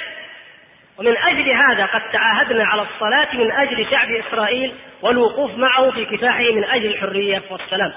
ومن 1.00 1.18
أجل 1.18 1.50
هذا 1.52 1.86
قد 1.86 2.02
تعاهدنا 2.12 2.66
على 2.66 2.82
الصلاة 2.82 3.36
من 3.36 3.52
أجل 3.52 3.88
شعب 3.92 4.12
إسرائيل 4.12 4.74
والوقوف 5.02 5.58
معه 5.58 5.92
في 5.92 6.06
كفاحه 6.06 6.52
من 6.56 6.64
أجل 6.64 6.86
الحرية 6.86 7.42
والسلام. 7.50 7.94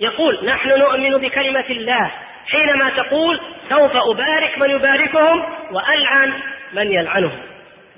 يقول 0.00 0.38
نحن 0.46 0.68
نؤمن 0.68 1.10
بكلمة 1.10 1.64
الله 1.70 2.10
حينما 2.50 2.90
تقول 2.90 3.40
سوف 3.68 3.92
أبارك 3.96 4.58
من 4.58 4.70
يباركهم 4.70 5.44
وألعن 5.72 6.32
من 6.72 6.92
يلعنهم 6.92 7.38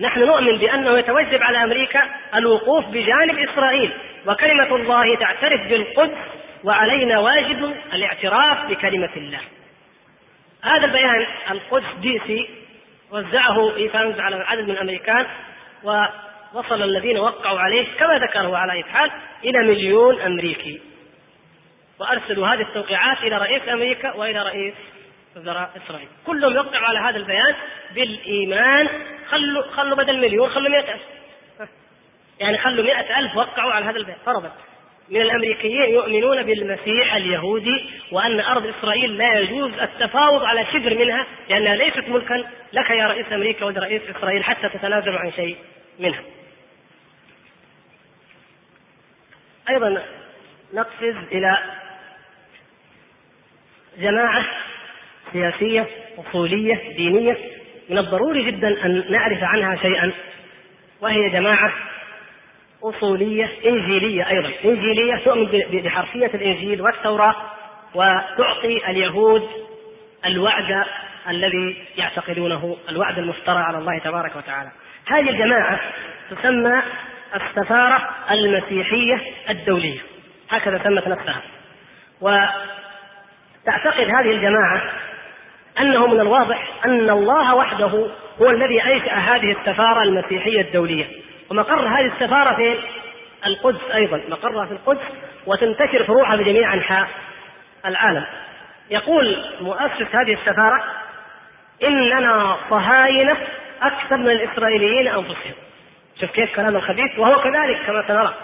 نحن 0.01 0.21
نؤمن 0.21 0.59
بأنه 0.59 0.99
يتوجب 0.99 1.43
على 1.43 1.65
أمريكا 1.65 2.03
الوقوف 2.35 2.85
بجانب 2.87 3.39
إسرائيل 3.39 3.91
وكلمة 4.27 4.77
الله 4.77 5.17
تعترف 5.17 5.61
بالقدس 5.69 6.19
وعلينا 6.65 7.19
واجب 7.19 7.75
الاعتراف 7.93 8.71
بكلمة 8.71 9.11
الله. 9.17 9.41
هذا 10.63 10.85
البيان 10.85 11.27
القدس 11.51 11.95
DC 12.01 12.60
وزعه 13.11 13.77
ايفانز 13.77 14.21
على 14.21 14.37
عدد 14.37 14.63
من 14.63 14.71
الأمريكان 14.71 15.27
ووصل 15.83 16.83
الذين 16.83 17.19
وقعوا 17.19 17.61
عليه 17.61 17.87
كما 17.99 18.19
ذكره 18.19 18.57
على 18.57 18.73
اي 18.73 18.85
حال 18.85 19.11
إلى 19.45 19.59
مليون 19.59 20.21
أمريكي. 20.21 20.81
وأرسلوا 21.99 22.47
هذه 22.47 22.61
التوقيعات 22.61 23.19
إلى 23.19 23.39
رئيس 23.39 23.69
أمريكا 23.69 24.15
وإلى 24.15 24.43
رئيس 24.43 24.75
وزراء 25.37 25.71
إسرائيل. 25.77 26.09
كلهم 26.27 26.53
يوقعوا 26.53 26.87
على 26.87 26.99
هذا 26.99 27.17
البيان 27.17 27.55
بالإيمان. 27.95 28.89
خلوا 29.31 29.63
خلوا 29.63 29.97
بدل 29.97 30.21
مليون 30.21 30.51
خلوا 30.51 30.69
مئة 30.69 30.95
ألف. 30.95 31.03
يعني 32.41 32.59
خلوا 32.59 32.85
مئة 32.85 33.19
ألف 33.19 33.37
وقعوا 33.37 33.73
على 33.73 33.85
هذا 33.85 33.97
البيان. 33.97 34.19
فرضا 34.27 34.53
من 35.11 35.21
الأمريكيين 35.21 35.91
يؤمنون 35.91 36.43
بالمسيح 36.43 37.15
اليهودي 37.15 37.91
وأن 38.13 38.41
أرض 38.41 38.67
إسرائيل 38.67 39.17
لا 39.17 39.39
يجوز 39.39 39.73
التفاوض 39.73 40.43
على 40.43 40.67
شبر 40.73 40.99
منها 40.99 41.27
لأنها 41.49 41.77
ليست 41.77 42.09
ملكا 42.09 42.45
لك 42.73 42.91
يا 42.91 43.07
رئيس 43.07 43.27
أمريكا 43.33 43.65
ولرئيس 43.65 44.03
إسرائيل 44.17 44.45
حتى 44.45 44.69
تتنازلوا 44.69 45.19
عن 45.19 45.33
شيء 45.33 45.57
منها. 45.99 46.23
أيضا 49.71 50.03
نقفز 50.75 51.17
إلى 51.33 51.59
جماعة 53.99 54.45
سياسية 55.33 55.87
أصولية 56.19 56.97
دينية 56.97 57.37
من 57.89 57.99
الضروري 57.99 58.45
جدا 58.45 58.85
أن 58.87 59.13
نعرف 59.13 59.43
عنها 59.43 59.77
شيئا 59.77 60.13
وهي 61.01 61.31
جماعة 61.31 61.73
أصولية 62.83 63.51
إنجيلية 63.67 64.29
أيضا. 64.31 64.53
إنجيلية 64.65 65.17
تؤمن 65.25 65.47
بحرفية 65.73 66.27
الإنجيل 66.27 66.83
والتوراة 66.83 67.35
وتعطي 67.95 68.91
اليهود 68.91 69.49
الوعد 70.27 70.85
الذي 71.29 71.85
يعتقدونه 71.97 72.77
الوعد 72.89 73.19
المفترى 73.19 73.59
على 73.59 73.79
الله 73.79 73.99
تبارك 73.99 74.37
وتعالى. 74.37 74.71
هذه 75.07 75.31
الجماعة 75.31 75.81
تسمى 76.31 76.83
السفارة 77.35 78.09
المسيحية 78.31 79.21
الدولية. 79.51 80.01
هكذا 80.51 80.81
سمت 80.85 81.09
نفسها. 81.09 81.43
وتعتقد 82.21 84.05
هذه 84.05 84.31
الجماعة 84.31 84.83
أنه 85.81 86.07
من 86.07 86.21
الواضح 86.21 86.71
أن 86.85 87.11
الله 87.11 87.55
وحده 87.55 88.11
هو 88.43 88.51
الذي 88.51 88.83
أنشأ 88.83 89.13
هذه 89.13 89.51
السفارة 89.51 90.03
المسيحية 90.03 90.61
الدولية. 90.61 91.07
ومقر 91.51 91.89
هذه 91.89 92.07
السفارة 92.07 92.57
في 92.57 92.79
القدس 93.47 93.91
أيضا 93.95 94.21
مقرها 94.29 94.67
في 94.67 94.73
القدس 94.73 95.05
وتنتشر 95.47 96.05
فروعها 96.05 96.37
في 96.37 96.45
جميع 96.45 96.75
أنحاء 96.75 97.09
العالم. 97.87 98.27
يقول 98.91 99.45
مؤسس 99.61 100.15
هذه 100.15 100.35
السفارة 100.35 100.85
إننا 101.85 102.57
صهاينة 102.71 103.37
أكثر 103.83 104.17
من 104.17 104.31
الإسرائيليين 104.31 105.09
أنفسهم. 105.09 105.55
شوف 106.21 106.31
كيف 106.31 106.57
كلام 106.57 106.77
الخبيث 106.77 107.19
وهو 107.19 107.43
كذلك 107.43 107.87
كما 107.87 108.09
سنرى. 108.09 108.35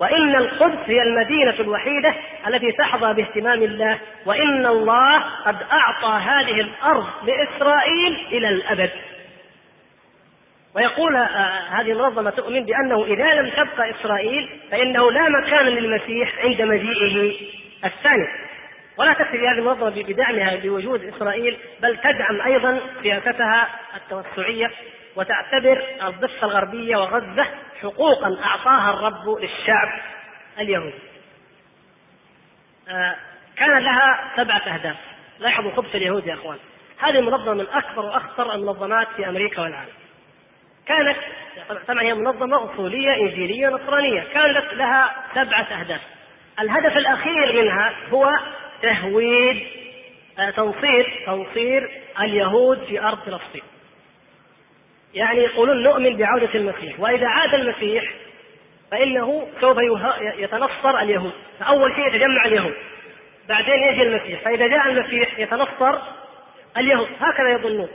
وإن 0.00 0.36
القدس 0.36 0.78
هي 0.86 1.02
المدينة 1.02 1.54
الوحيدة 1.60 2.14
التي 2.46 2.72
تحظى 2.72 3.14
باهتمام 3.14 3.62
الله 3.62 3.98
وإن 4.26 4.66
الله 4.66 5.18
قد 5.46 5.56
أعطى 5.72 6.24
هذه 6.24 6.60
الأرض 6.60 7.06
لإسرائيل 7.22 8.26
إلى 8.32 8.48
الأبد. 8.48 8.90
ويقول 10.74 11.16
هذه 11.70 11.92
المنظمة 11.92 12.30
تؤمن 12.30 12.64
بأنه 12.64 13.04
إذا 13.04 13.34
لم 13.34 13.50
تبقى 13.50 13.90
إسرائيل 13.90 14.60
فإنه 14.70 15.12
لا 15.12 15.28
مكان 15.28 15.66
للمسيح 15.66 16.38
عند 16.38 16.62
مجيئه 16.62 17.36
الثاني. 17.84 18.28
ولا 18.96 19.12
تكفي 19.12 19.38
هذه 19.38 19.58
المنظمة 19.58 20.02
بدعمها 20.02 20.56
بوجود 20.56 21.04
إسرائيل 21.04 21.58
بل 21.82 21.96
تدعم 21.96 22.40
أيضا 22.40 22.80
سياستها 23.02 23.68
التوسعية 23.96 24.70
وتعتبر 25.16 25.82
الضفة 26.02 26.46
الغربية 26.46 26.96
وغزة 26.96 27.46
حقوقا 27.82 28.38
أعطاها 28.44 28.90
الرب 28.90 29.28
للشعب 29.40 30.00
اليهودي. 30.58 30.98
آه، 32.88 33.16
كان 33.56 33.78
لها 33.78 34.32
سبعة 34.36 34.74
أهداف. 34.74 34.96
لاحظوا 35.38 35.70
خبث 35.70 35.94
اليهود 35.94 36.26
يا 36.26 36.34
أخوان. 36.34 36.58
هذه 36.98 37.18
المنظمة 37.18 37.54
من 37.54 37.66
أكبر 37.72 38.04
وأخطر 38.04 38.54
المنظمات 38.54 39.08
في 39.16 39.28
أمريكا 39.28 39.62
والعالم. 39.62 40.03
كانت 40.86 41.16
طبعا 41.88 42.02
هي 42.02 42.14
منظمة 42.14 42.74
أصولية 42.74 43.14
إنجيلية 43.14 43.68
نصرانية. 43.68 44.20
كانت 44.20 44.74
لها 44.74 45.14
سبعة 45.34 45.80
أهداف. 45.80 46.00
الهدف 46.60 46.96
الأخير 46.96 47.62
منها 47.62 47.92
هو 48.12 48.30
تهويد 48.82 49.66
آه، 50.38 50.50
تنصير 50.50 51.22
تنصير 51.26 51.90
اليهود 52.20 52.84
في 52.84 53.00
أرض 53.00 53.18
فلسطين. 53.18 53.62
يعني 55.14 55.38
يقولون 55.38 55.82
نؤمن 55.82 56.16
بعودة 56.16 56.54
المسيح 56.54 57.00
وإذا 57.00 57.28
عاد 57.28 57.54
المسيح 57.54 58.04
فإنه 58.90 59.48
سوف 59.60 59.78
يتنصر 60.38 60.98
اليهود. 60.98 61.32
فأول 61.60 61.94
شيء 61.94 62.06
يتجمع 62.06 62.44
اليهود. 62.46 62.74
بعدين 63.48 63.74
يجي 63.74 64.02
المسيح. 64.02 64.40
فإذا 64.40 64.66
جاء 64.66 64.88
المسيح 64.88 65.38
يتنصر 65.38 65.98
اليهود. 66.76 67.08
هكذا 67.20 67.48
يظنون. 67.48 67.88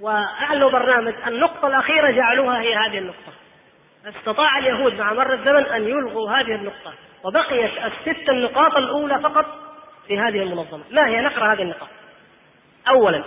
وأعلنوا 0.00 0.70
برنامج. 0.70 1.14
النقطة 1.26 1.68
الأخيرة 1.68 2.10
جعلوها 2.10 2.60
هي 2.60 2.74
هذه 2.74 2.98
النقطة. 2.98 3.32
استطاع 4.06 4.58
اليهود 4.58 4.94
مع 4.94 5.12
مر 5.12 5.32
الزمن 5.32 5.66
أن 5.66 5.82
يلغوا 5.88 6.30
هذه 6.30 6.54
النقطة 6.54 6.92
وبقيت 7.24 7.70
الست 7.84 8.30
النقاط 8.30 8.76
الأولى 8.76 9.20
فقط 9.22 9.46
في 10.08 10.18
هذه 10.18 10.42
المنظمة. 10.42 10.84
ما 10.90 11.08
هي؟ 11.08 11.20
نقرأ 11.20 11.52
هذه 11.52 11.62
النقاط. 11.62 11.88
أولا 12.88 13.24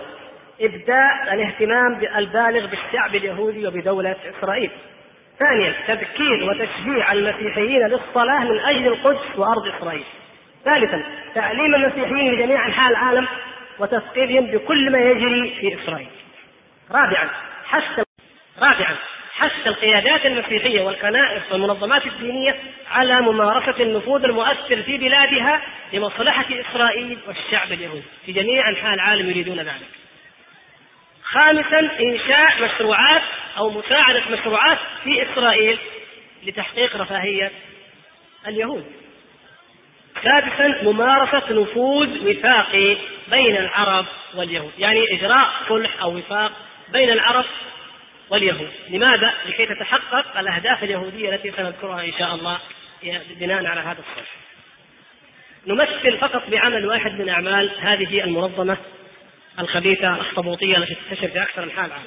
إبداء 0.60 1.34
الاهتمام 1.34 2.00
البالغ 2.16 2.66
بالشعب 2.66 3.14
اليهودي 3.14 3.66
وبدولة 3.66 4.16
إسرائيل. 4.38 4.70
ثانيا 5.38 5.74
تذكير 5.86 6.44
وتشجيع 6.44 7.12
المسيحيين 7.12 7.86
للصلاة 7.86 8.44
من 8.44 8.60
أجل 8.60 8.86
القدس 8.86 9.38
وأرض 9.38 9.66
إسرائيل. 9.76 10.04
ثالثا 10.64 11.02
تعليم 11.34 11.74
المسيحيين 11.74 12.34
لجميع 12.34 12.66
أنحاء 12.66 12.90
العالم 12.90 13.28
وتثقيفهم 13.78 14.46
بكل 14.46 14.92
ما 14.92 14.98
يجري 14.98 15.54
في 15.60 15.82
إسرائيل. 15.82 16.10
رابعا 16.92 17.30
حث 17.64 18.04
رابعا 18.58 18.96
حث 19.32 19.66
القيادات 19.66 20.26
المسيحية 20.26 20.82
والكنائس 20.82 21.42
والمنظمات 21.52 22.06
الدينية 22.06 22.56
على 22.90 23.20
ممارسة 23.20 23.82
النفوذ 23.82 24.24
المؤثر 24.24 24.82
في 24.82 24.98
بلادها 24.98 25.62
لمصلحة 25.92 26.46
إسرائيل 26.50 27.18
والشعب 27.26 27.72
اليهودي. 27.72 28.02
في 28.26 28.32
جميع 28.32 28.68
أنحاء 28.68 28.94
العالم 28.94 29.30
يريدون 29.30 29.60
ذلك. 29.60 29.88
خامسا 31.22 31.78
إنشاء 32.00 32.62
مشروعات 32.62 33.22
أو 33.58 33.70
مساعدة 33.70 34.22
مشروعات 34.30 34.78
في 35.04 35.22
إسرائيل 35.22 35.78
لتحقيق 36.46 36.96
رفاهية 36.96 37.50
اليهود. 38.46 38.84
سادسا 40.24 40.82
ممارسة 40.82 41.62
نفوذ 41.62 42.30
وفاقي 42.30 42.96
بين 43.28 43.56
العرب 43.56 44.06
واليهود. 44.34 44.72
يعني 44.78 45.04
إجراء 45.12 45.50
صلح 45.68 46.02
أو 46.02 46.16
وفاق 46.16 46.52
بين 46.92 47.10
العرب 47.10 47.44
واليهود. 48.30 48.70
لماذا؟ 48.88 49.32
لكي 49.46 49.66
تتحقق 49.66 50.38
الأهداف 50.38 50.84
اليهودية 50.84 51.34
التي 51.34 51.52
سنذكرها 51.52 52.04
إن 52.04 52.12
شاء 52.18 52.34
الله 52.34 52.58
بناء 53.40 53.66
على 53.66 53.80
هذا 53.80 53.98
الصلح 53.98 54.30
نمثل 55.66 56.18
فقط 56.18 56.50
بعمل 56.50 56.86
واحد 56.86 57.20
من 57.20 57.28
أعمال 57.28 57.70
هذه 57.80 58.24
المنظمة 58.24 58.76
الخبيثة 59.58 60.20
الصبوطية 60.20 60.76
التي 60.76 60.94
تنتشر 60.94 61.28
في 61.28 61.42
أكثر 61.42 61.62
أنحاء 61.62 61.86
العالم. 61.86 62.04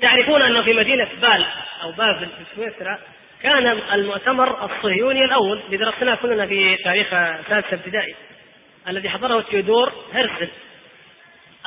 تعرفون 0.00 0.42
أنه 0.42 0.62
في 0.62 0.72
مدينة 0.72 1.08
بال 1.22 1.46
أو 1.82 1.92
بازل 1.92 2.26
في 2.26 2.56
سويسرا 2.56 2.98
كان 3.42 3.66
المؤتمر 3.92 4.64
الصهيوني 4.64 5.24
الأول 5.24 5.60
اللي 5.66 5.76
درسناه 5.76 6.14
كلنا 6.14 6.46
في 6.46 6.76
تاريخ 6.76 7.10
سادسة 7.48 7.74
ابتدائي 7.74 8.14
الذي 8.88 9.08
حضره 9.08 9.40
تيودور 9.40 9.92
هرسل 10.14 10.48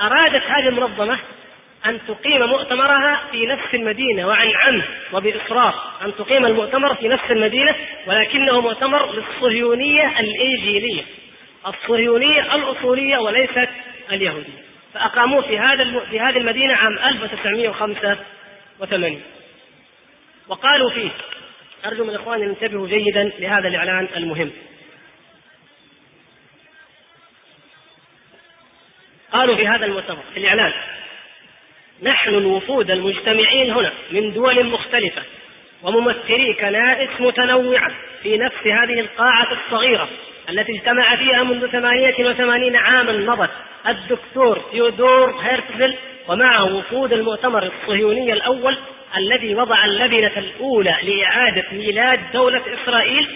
أرادت 0.01 0.43
هذه 0.43 0.67
المنظمة 0.67 1.19
أن 1.85 1.99
تقيم 2.07 2.45
مؤتمرها 2.45 3.23
في 3.31 3.45
نفس 3.45 3.73
المدينة 3.73 4.27
وعن 4.27 4.51
عمد 4.55 4.83
وبإصرار. 5.13 5.83
أن 6.05 6.15
تقيم 6.15 6.45
المؤتمر 6.45 6.95
في 6.95 7.07
نفس 7.07 7.31
المدينة 7.31 7.75
ولكنه 8.07 8.61
مؤتمر 8.61 9.11
للصهيونية 9.11 10.19
الإنجيلية. 10.19 11.03
الصهيونية 11.67 12.55
الأصولية 12.55 13.17
وليست 13.17 13.69
اليهودية. 14.11 14.67
فأقاموه 14.93 15.41
في 15.41 15.59
هذا 15.59 15.99
في 16.09 16.19
هذه 16.19 16.37
المدينة 16.37 16.75
عام 16.75 16.99
1985 16.99 19.21
وقالوا 20.47 20.89
فيه 20.89 21.09
أرجو 21.85 22.03
من 22.03 22.09
الإخوان 22.09 22.41
أن 22.41 22.49
ينتبهوا 22.49 22.87
جيدا 22.87 23.31
لهذا 23.39 23.67
الإعلان 23.67 24.07
المهم. 24.15 24.51
قالوا 29.31 29.55
في 29.55 29.67
هذا 29.67 29.85
المؤتمر 29.85 30.23
في 30.33 30.39
الإعلان 30.39 30.73
نحن 32.03 32.29
الوفود 32.29 32.91
المجتمعين 32.91 33.71
هنا 33.71 33.93
من 34.11 34.33
دول 34.33 34.65
مختلفة 34.67 35.21
وممثلي 35.83 36.53
كنائس 36.53 37.09
متنوعة 37.19 37.91
في 38.23 38.37
نفس 38.37 38.67
هذه 38.67 38.99
القاعة 38.99 39.47
الصغيرة 39.51 40.09
التي 40.49 40.71
اجتمع 40.77 41.15
فيها 41.15 41.43
منذ 41.43 41.67
ثمانية 41.67 42.15
وثمانين 42.19 42.75
عاما 42.75 43.11
مضت 43.11 43.49
الدكتور 43.87 44.61
ثيودور 44.71 45.35
هيرتزل 45.41 45.95
ومعه 46.27 46.75
وفود 46.75 47.13
المؤتمر 47.13 47.63
الصهيوني 47.63 48.33
الأول 48.33 48.77
الذي 49.17 49.55
وضع 49.55 49.85
اللبنة 49.85 50.31
الأولى 50.37 50.95
لإعادة 51.03 51.65
ميلاد 51.71 52.19
دولة 52.33 52.61
إسرائيل. 52.83 53.27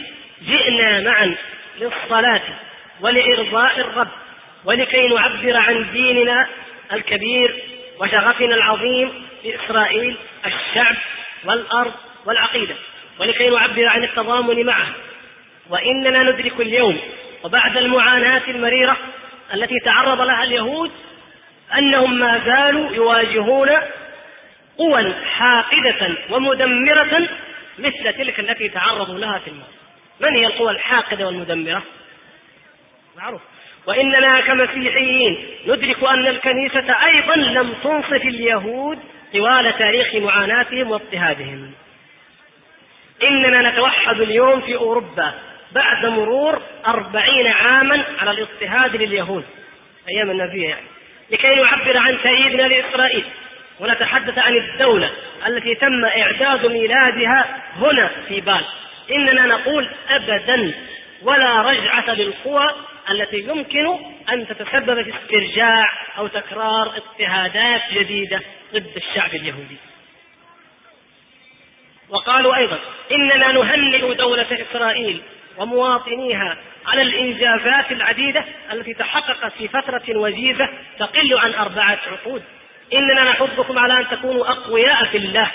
جئنا 0.47 1.01
معا 1.01 1.35
للصلاة 1.81 2.41
ولإرضاء 3.01 3.79
الرب 3.79 4.07
ولكي 4.65 5.07
نعبر 5.07 5.57
عن 5.57 5.91
ديننا 5.91 6.47
الكبير 6.93 7.55
وشغفنا 8.01 8.55
العظيم 8.55 9.27
في 9.41 9.55
إسرائيل 9.55 10.17
الشعب 10.45 10.95
والأرض 11.45 11.93
والعقيدة 12.25 12.75
ولكي 13.19 13.49
نعبر 13.49 13.85
عن 13.85 14.03
التضامن 14.03 14.65
معه. 14.65 14.87
وإننا 15.69 16.23
ندرك 16.23 16.59
اليوم 16.59 16.99
وبعد 17.43 17.77
المعاناة 17.77 18.41
المريرة 18.47 18.97
التي 19.53 19.79
تعرض 19.85 20.21
لها 20.21 20.43
اليهود 20.43 20.91
أنهم 21.77 22.19
ما 22.19 22.41
زالوا 22.45 22.91
يواجهون 22.91 23.69
قوى 24.77 25.13
حاقدة 25.13 26.17
ومدمرة 26.29 27.29
مثل 27.79 28.13
تلك 28.13 28.39
التي 28.39 28.69
تعرضوا 28.69 29.17
لها 29.17 29.39
في 29.39 29.47
الماضي. 29.47 29.71
من 30.19 30.35
هي 30.35 30.45
القوى 30.45 30.71
الحاقدة 30.71 31.25
والمدمرة؟ 31.25 31.83
معروف. 33.17 33.41
وإننا 33.87 34.41
كمسيحيين 34.41 35.37
ندرك 35.67 36.03
أن 36.03 36.27
الكنيسة 36.27 37.05
أيضا 37.05 37.35
لم 37.35 37.73
تنصف 37.83 38.25
اليهود 38.25 38.99
طوال 39.33 39.77
تاريخ 39.77 40.15
معاناتهم 40.15 40.91
واضطهادهم. 40.91 41.71
إننا 43.23 43.71
نتوحد 43.71 44.21
اليوم 44.21 44.61
في 44.61 44.75
أوروبا 44.75 45.33
بعد 45.71 46.05
مرور 46.05 46.61
أربعين 46.87 47.47
عاما 47.47 48.03
على 48.19 48.31
الاضطهاد 48.31 48.95
لليهود. 48.95 49.43
أيام 50.09 50.31
النبي 50.31 50.63
يعني. 50.63 50.87
لكي 51.31 51.55
نعبر 51.55 51.97
عن 51.97 52.17
تأييدنا 52.23 52.63
لإسرائيل 52.63 53.23
ونتحدث 53.79 54.37
عن 54.37 54.53
الدولة 54.53 55.11
التي 55.47 55.75
تم 55.75 56.05
إعداد 56.05 56.65
ميلادها 56.65 57.61
هنا 57.75 58.09
في 58.27 58.41
بال 58.41 58.65
إننا 59.15 59.45
نقول 59.45 59.89
أبدا 60.09 60.73
ولا 61.23 61.61
رجعة 61.61 62.13
للقوى 62.13 62.69
التي 63.09 63.39
يمكن 63.39 63.87
أن 64.29 64.47
تتسبب 64.47 65.01
في 65.03 65.13
استرجاع 65.23 65.89
أو 66.17 66.27
تكرار 66.27 66.95
اضطهادات 66.97 67.81
جديدة 67.93 68.41
ضد 68.73 68.95
الشعب 68.97 69.35
اليهودي. 69.35 69.77
وقالوا 72.09 72.55
أيضا 72.55 72.79
إننا 73.11 73.51
نهنئ 73.51 74.13
دولة 74.13 74.65
إسرائيل 74.71 75.21
ومواطنيها 75.57 76.57
على 76.85 77.01
الإنجازات 77.01 77.91
العديدة 77.91 78.45
التي 78.71 78.93
تحققت 78.93 79.53
في 79.53 79.67
فترة 79.67 80.17
وجيزة 80.17 80.69
تقل 80.99 81.37
عن 81.37 81.53
أربعة 81.53 81.99
عقود. 82.11 82.43
إننا 82.93 83.23
نحثكم 83.23 83.79
على 83.79 83.97
أن 83.97 84.09
تكونوا 84.09 84.51
أقوياء 84.51 85.05
في 85.05 85.17
الله 85.17 85.51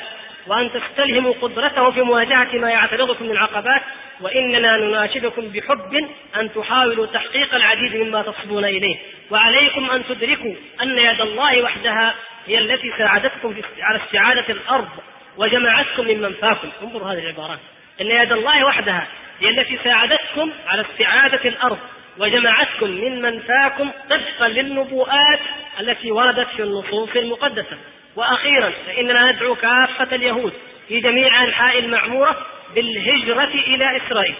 وأن 0.46 0.70
تستلهموا 0.72 1.32
قدرته 1.42 1.90
في 1.90 2.02
مواجهة 2.02 2.58
ما 2.58 2.70
يعترضكم 2.70 3.26
من 3.26 3.36
عقبات 3.36 3.82
وإننا 4.20 4.76
نناشدكم 4.76 5.48
بحب 5.48 6.08
أن 6.36 6.52
تحاولوا 6.52 7.06
تحقيق 7.06 7.54
العديد 7.54 7.96
مما 7.96 8.22
تصبون 8.22 8.64
إليه. 8.64 8.96
وعليكم 9.30 9.90
أن 9.90 10.06
تدركوا 10.06 10.54
أن 10.82 10.98
يد 10.98 11.20
الله 11.20 11.62
وحدها 11.62 12.14
هي 12.46 12.58
التي 12.58 12.92
ساعدتكم 12.98 13.54
على 13.80 14.00
استعادة 14.04 14.44
الأرض 14.48 14.88
وجمعتكم 15.36 16.04
من 16.04 16.20
منفاكم. 16.22 16.68
انظروا 16.82 17.12
هذه 17.12 17.18
العبارات. 17.18 17.58
إن 18.00 18.06
يد 18.06 18.32
الله 18.32 18.64
وحدها 18.66 19.06
هي 19.40 19.48
التي 19.48 19.78
ساعدتكم 19.84 20.52
على 20.66 20.82
استعادة 20.82 21.48
الأرض 21.48 21.78
وجمعتكم 22.18 22.90
من 22.90 23.22
منفاكم 23.22 23.90
طبقا 24.10 24.48
للنبوءات 24.48 25.40
التي 25.80 26.12
وردت 26.12 26.48
في 26.56 26.62
النصوص 26.62 27.16
المقدسة. 27.16 27.76
وأخيرا 28.16 28.72
فإننا 28.86 29.32
ندعو 29.32 29.54
كافة 29.54 30.16
اليهود 30.16 30.52
في 30.88 31.00
جميع 31.00 31.44
أنحاء 31.44 31.78
المعمورة 31.78 32.46
بالهجرة 32.74 33.44
إلى 33.44 33.96
إسرائيل 33.96 34.34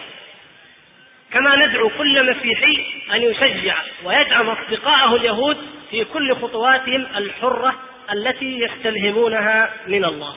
كما 1.32 1.66
ندعو 1.66 1.88
كل 1.88 2.30
مسيحي 2.30 2.84
أن 3.12 3.22
يشجع 3.22 3.76
ويدعم 4.04 4.48
أصدقائه 4.50 5.16
اليهود 5.16 5.56
في 5.90 6.04
كل 6.04 6.34
خطواتهم 6.34 7.06
الحرة 7.16 7.74
التي 8.12 8.58
يستلهمونها 8.60 9.72
من 9.86 10.04
الله 10.04 10.36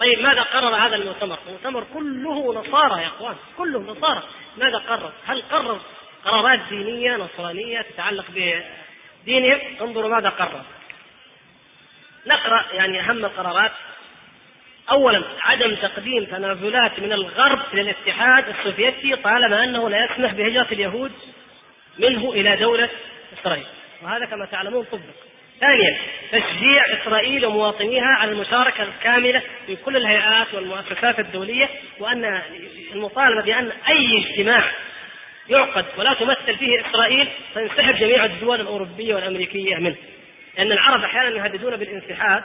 طيب 0.00 0.18
ماذا 0.20 0.42
قرر 0.42 0.76
هذا 0.76 0.96
المؤتمر؟ 0.96 1.38
المؤتمر 1.46 1.84
كله 1.94 2.54
نصارى 2.54 3.02
يا 3.02 3.06
إخوان، 3.06 3.36
كله 3.58 3.80
نصارى، 3.80 4.22
ماذا 4.56 4.78
قرر؟ 4.78 5.12
هل 5.26 5.42
قرر 5.42 5.80
قرارات 6.24 6.60
دينية 6.70 7.16
نصرانية 7.16 7.80
تتعلق 7.80 8.24
بدينهم؟ 8.30 9.60
انظروا 9.80 10.10
ماذا 10.10 10.28
قرر. 10.28 10.62
نقرأ 12.26 12.64
يعني 12.72 13.00
أهم 13.00 13.24
القرارات. 13.24 13.72
اولا 14.90 15.22
عدم 15.40 15.74
تقديم 15.74 16.24
تنازلات 16.24 17.00
من 17.00 17.12
الغرب 17.12 17.60
إلى 17.74 17.80
الاتحاد 17.80 18.44
السوفيتي 18.48 19.16
طالما 19.16 19.64
أنه 19.64 19.88
لا 19.90 20.04
يسمح 20.04 20.32
بهجرة 20.32 20.66
اليهود 20.72 21.12
منه 21.98 22.32
إلى 22.32 22.56
دولة 22.56 22.88
إسرائيل. 23.40 23.66
وهذا 24.02 24.24
كما 24.24 24.46
تعلمون 24.46 24.84
طبق. 24.84 25.00
ثانيا 25.60 25.98
تشجيع 26.32 26.84
إسرائيل 27.02 27.46
ومواطنيها 27.46 28.06
على 28.06 28.32
المشاركة 28.32 28.82
الكاملة 28.82 29.42
في 29.66 29.76
كل 29.76 29.96
الهيئات 29.96 30.54
والمؤسسات 30.54 31.18
الدولية 31.18 31.68
وأن 31.98 32.42
المطالبة 32.92 33.42
بأن 33.42 33.72
أي 33.88 34.24
اجتماع 34.24 34.72
يعقد 35.48 35.84
ولا 35.98 36.14
تمثل 36.14 36.58
فيه 36.58 36.80
إسرائيل 36.90 37.28
تنسحب 37.54 37.96
جميع 37.96 38.24
الدول 38.24 38.60
الأوروبية 38.60 39.14
والأمريكية 39.14 39.76
منه. 39.76 39.96
لأن 40.56 40.72
العرب 40.72 41.04
أحيانا 41.04 41.28
يهددون 41.28 41.76
بالانسحاب 41.76 42.44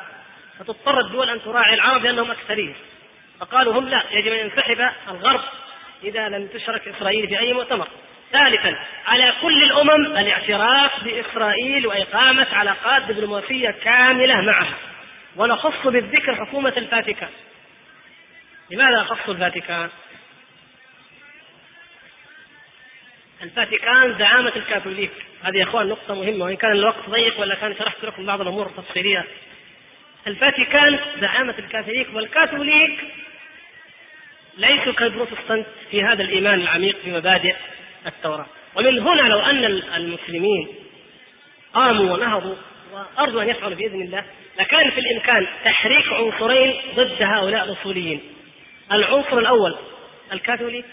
فتضطر 0.59 0.99
الدول 0.99 1.29
أن 1.29 1.41
تراعي 1.41 1.73
العرب 1.73 2.03
لأنهم 2.03 2.31
أكثرية. 2.31 2.73
فقالوا 3.39 3.79
هم 3.79 3.89
لا 3.89 4.03
يجب 4.11 4.31
أن 4.31 4.39
ينسحب 4.39 4.91
الغرب 5.09 5.41
إذا 6.03 6.29
لم 6.29 6.47
تشرك 6.47 6.87
إسرائيل 6.87 7.27
في 7.27 7.39
أي 7.39 7.53
مؤتمر. 7.53 7.87
ثالثا 8.31 8.75
على 9.07 9.33
كل 9.41 9.63
الأمم 9.63 10.05
الاعتراف 10.17 11.03
بإسرائيل 11.03 11.87
وإقامة 11.87 12.47
علاقات 12.51 13.03
دبلوماسية 13.03 13.69
كاملة 13.83 14.41
معها. 14.41 14.77
ونخص 15.35 15.87
بالذكر 15.87 16.45
حكومة 16.45 16.73
الفاتيكان. 16.77 17.29
لماذا 18.69 19.03
خص 19.03 19.29
الفاتيكان؟ 19.29 19.89
الفاتيكان 23.43 24.17
زعامة 24.19 24.51
الكاثوليك. 24.55 25.11
هذه 25.43 25.57
يا 25.57 25.63
إخوان 25.63 25.87
نقطة 25.87 26.15
مهمة 26.15 26.45
وإن 26.45 26.55
كان 26.55 26.71
الوقت 26.71 27.09
ضيق 27.09 27.39
ولا 27.39 27.55
كان 27.55 27.75
شرحت 27.75 28.03
لكم 28.05 28.25
بعض 28.25 28.41
الأمور 28.41 28.67
التفصيلية. 28.67 29.25
الفاتيكان 30.27 30.99
زعامة 31.21 31.55
الكاثوليك 31.59 32.07
والكاثوليك 32.13 32.99
ليسوا 34.57 34.93
كالبروتستانت 34.93 35.65
في 35.91 36.03
هذا 36.03 36.23
الإيمان 36.23 36.61
العميق 36.61 36.97
في 37.03 37.11
مبادئ 37.11 37.55
التوراة. 38.07 38.45
ومن 38.75 38.99
هنا 38.99 39.21
لو 39.21 39.39
أن 39.39 39.65
المسلمين 39.95 40.67
قاموا 41.73 42.13
ونهضوا 42.13 42.55
وأرجو 42.93 43.41
أن 43.41 43.49
يفعلوا 43.49 43.77
بإذن 43.77 44.01
الله 44.01 44.25
لكان 44.59 44.91
في 44.91 44.99
الإمكان 44.99 45.47
تحريك 45.65 46.05
عنصرين 46.07 46.81
ضد 46.95 47.23
هؤلاء 47.23 47.63
الأصوليين. 47.63 48.21
العنصر 48.91 49.37
الأول 49.39 49.75
الكاثوليك 50.33 50.85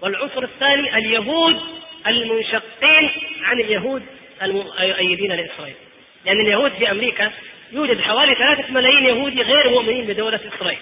والعنصر 0.00 0.42
الثاني 0.42 0.98
اليهود 0.98 1.79
المنشقين 2.06 3.10
عن 3.42 3.60
اليهود 3.60 4.02
المؤيدين 4.42 5.32
لإسرائيل. 5.32 5.74
لأن 6.24 6.40
اليهود 6.40 6.72
في 6.72 6.90
أمريكا 6.90 7.32
يوجد 7.72 8.00
حوالي 8.00 8.34
ثلاثة 8.34 8.72
ملايين 8.72 9.06
يهودي 9.06 9.42
غير 9.42 9.70
مؤمنين 9.70 10.06
بدولة 10.06 10.40
إسرائيل. 10.54 10.78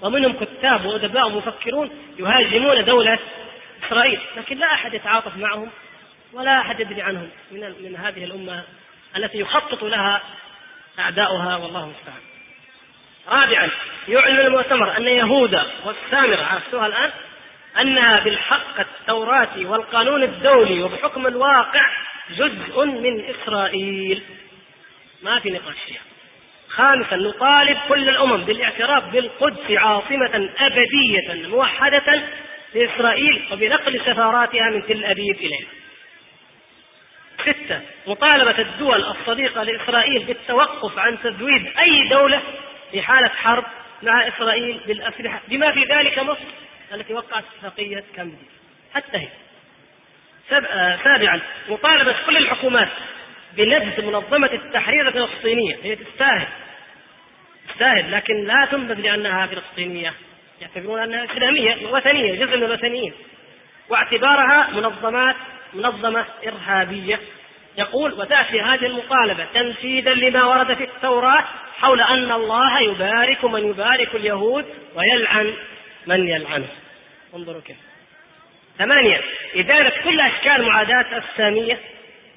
ومنهم 0.00 0.32
كتاب 0.32 0.84
وأدباء 0.84 1.26
ومفكرون 1.26 1.90
يهاجمون 2.18 2.84
دولة 2.84 3.18
إسرائيل. 3.86 4.20
لكن 4.36 4.58
لا 4.58 4.66
أحد 4.66 4.94
يتعاطف 4.94 5.36
معهم 5.36 5.70
ولا 6.32 6.60
أحد 6.60 6.80
يدري 6.80 7.02
عنهم 7.02 7.30
من 7.50 7.60
من 7.60 7.96
هذه 7.96 8.24
الأمة 8.24 8.64
التي 9.16 9.38
يخطط 9.38 9.84
لها 9.84 10.22
أعداؤها 10.98 11.56
والله 11.56 11.84
المستعان. 11.84 12.20
رابعا 13.28 13.70
يعلن 14.08 14.38
المؤتمر 14.38 14.96
أن 14.96 15.08
يهوذا 15.08 15.66
والسامرة 15.84 16.42
عرفتوها 16.42 16.86
الآن؟ 16.86 17.10
أنها 17.80 18.20
بالحق 18.20 18.80
التوراة 18.80 19.56
والقانون 19.56 20.22
الدولي 20.22 20.82
وبحكم 20.82 21.26
الواقع 21.26 21.90
جزء 22.30 22.84
من 22.84 23.24
إسرائيل. 23.24 24.22
ما 25.22 25.38
في 25.38 25.50
نقاش 25.50 25.76
فيها. 25.86 26.00
خامسا 26.68 27.16
نطالب 27.16 27.78
كل 27.88 28.08
الأمم 28.08 28.44
بالاعتراف 28.44 29.04
بالقدس 29.04 29.70
عاصمة 29.70 30.50
أبدية 30.58 31.48
موحدة 31.48 32.22
لإسرائيل 32.74 33.48
وبنقل 33.52 34.00
سفاراتها 34.00 34.70
من 34.70 34.86
تل 34.86 35.04
أبيب 35.04 35.36
إليها. 35.36 35.66
ستة 37.42 37.80
مطالبة 38.06 38.58
الدول 38.58 39.04
الصديقة 39.04 39.62
لإسرائيل 39.62 40.24
بالتوقف 40.24 40.98
عن 40.98 41.18
تزويد 41.22 41.66
أي 41.78 42.08
دولة 42.08 42.42
في 42.90 43.02
حالة 43.02 43.28
حرب 43.28 43.64
مع 44.02 44.28
إسرائيل 44.28 44.80
بالأسلحة. 44.86 45.40
بما 45.48 45.72
في 45.72 45.84
ذلك 45.90 46.18
مصر؟ 46.18 46.44
التي 46.94 47.14
وقعت 47.14 47.44
اتفاقية 47.54 48.04
كامب 48.16 48.38
حتى 48.94 49.18
هي. 49.18 49.28
سابعا 51.04 51.40
مطالبة 51.68 52.14
كل 52.26 52.36
الحكومات 52.36 52.88
بنبذ 53.52 54.04
منظمة 54.04 54.50
التحرير 54.52 55.08
الفلسطينية. 55.08 55.76
هي 55.82 55.96
تستاهل. 55.96 56.46
تستاهل 57.68 58.12
لكن 58.12 58.44
لا 58.44 58.68
تنبذ 58.70 59.00
لأنها 59.00 59.46
فلسطينية. 59.46 60.14
يعتبرون 60.60 61.00
أنها 61.00 61.24
إسلامية 61.24 61.86
وثنية 61.86 62.44
جزء 62.44 62.56
من 62.56 62.64
الوثنيين. 62.64 63.12
واعتبارها 63.88 64.70
منظمات 64.70 65.36
منظمة 65.74 66.24
إرهابية. 66.46 67.20
يقول 67.78 68.12
وتأتي 68.12 68.60
هذه 68.60 68.86
المطالبة 68.86 69.46
تنفيذا 69.54 70.14
لما 70.14 70.44
ورد 70.44 70.74
في 70.74 70.84
التوراة 70.84 71.44
حول 71.78 72.00
أن 72.00 72.32
الله 72.32 72.80
يبارك 72.80 73.44
من 73.44 73.66
يبارك 73.66 74.14
اليهود 74.14 74.64
ويلعن 74.94 75.54
من 76.06 76.28
يلعنه 76.28 76.68
انظروا 77.34 77.60
كيف. 77.60 77.76
ثمانية. 78.78 79.20
إزالة 79.54 79.92
كل 80.04 80.20
أشكال 80.20 80.66
معاداة 80.66 81.18
السامية 81.18 81.78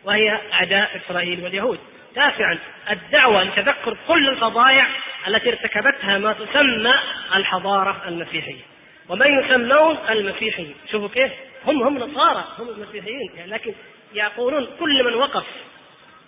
وهي 0.04 0.40
أعداء 0.54 0.98
إسرائيل 0.98 1.44
واليهود. 1.44 1.80
تاسعا 2.16 2.60
الدعوة 2.91 3.44
لتذكر 3.44 3.98
كل 4.08 4.30
الفظائع 4.30 4.88
التي 5.28 5.50
ارتكبتها 5.50 6.18
ما 6.18 6.34
تسمى 6.34 6.94
الحضارة 7.36 8.02
المسيحية. 8.08 8.62
ومن 9.10 9.28
يسمون 9.40 9.98
المسيحيين؟ 10.10 10.76
شوفوا 10.91 11.10
كيف. 11.10 11.32
هم 11.66 11.84
هم 11.84 11.98
نصارى 11.98 12.46
هم 12.58 12.70
المسيحيين. 12.70 13.32
يعني 13.38 13.52
لكن 13.52 13.74
يقولون 14.14 14.68
كل 14.80 15.04
من 15.04 15.14
وقف 15.14 15.46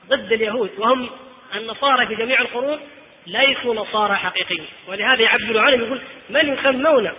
ضد 0.09 0.33
اليهود 0.33 0.71
وهم 0.77 1.09
النصارى 1.55 2.07
في 2.07 2.15
جميع 2.15 2.41
القرون 2.41 2.79
ليسوا 3.27 3.75
نصارى 3.75 4.15
حقيقيين. 4.15 4.65
ولهذا 4.87 5.21
يعبر 5.21 5.57
عنهم 5.59 5.81
يقول 5.81 6.01
من 6.29 6.53
يسمون 6.53 7.11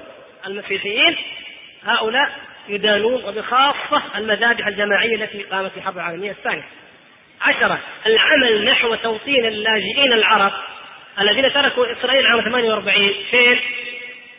المسيحيين 0.46 1.16
هؤلاء 1.84 2.32
يدانون 2.68 3.24
وبخاصة 3.24 4.02
المذابح 4.16 4.66
الجماعية 4.66 5.14
التي 5.14 5.42
قامت 5.42 5.70
في 5.70 5.76
الحرب 5.76 5.96
العالمية 5.96 6.30
الثانية. 6.30 6.64
عشرة 7.40 7.80
العمل 8.06 8.64
نحو 8.64 8.94
توطين 8.94 9.46
اللاجئين 9.46 10.12
العرب 10.12 10.52
الذين 11.20 11.52
تركوا 11.52 11.92
إسرائيل 11.92 12.26
عام 12.26 12.40
48 12.40 13.14
فين؟ 13.30 13.60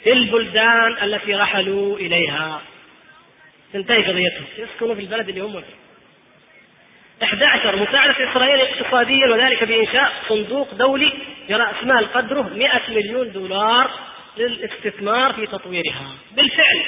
في 0.04 0.14
البلدان 0.14 0.98
التي 1.04 1.36
رحلوا 1.36 1.98
إليها. 1.98 2.62
تنتهي 3.74 4.04
قضيتهم. 4.04 4.46
يسكنوا 4.58 4.96
في 4.96 5.02
البلد 5.02 5.30
اللي 5.30 5.42
هم 5.42 5.62
فيه. 5.62 5.84
11 7.24 7.76
مساعدة 7.76 8.32
إسرائيل 8.32 8.62
اقتصاديا 8.62 9.28
وذلك 9.28 9.64
بإنشاء 9.64 10.14
صندوق 10.30 10.74
دولي 10.74 11.14
برأس 11.50 11.84
مال 11.84 12.14
قدره 12.14 12.42
100 12.42 12.82
مليون 12.90 13.32
دولار 13.32 13.92
للاستثمار 14.38 15.34
في 15.34 15.48
تطويرها. 15.48 16.16
بالفعل 16.32 16.84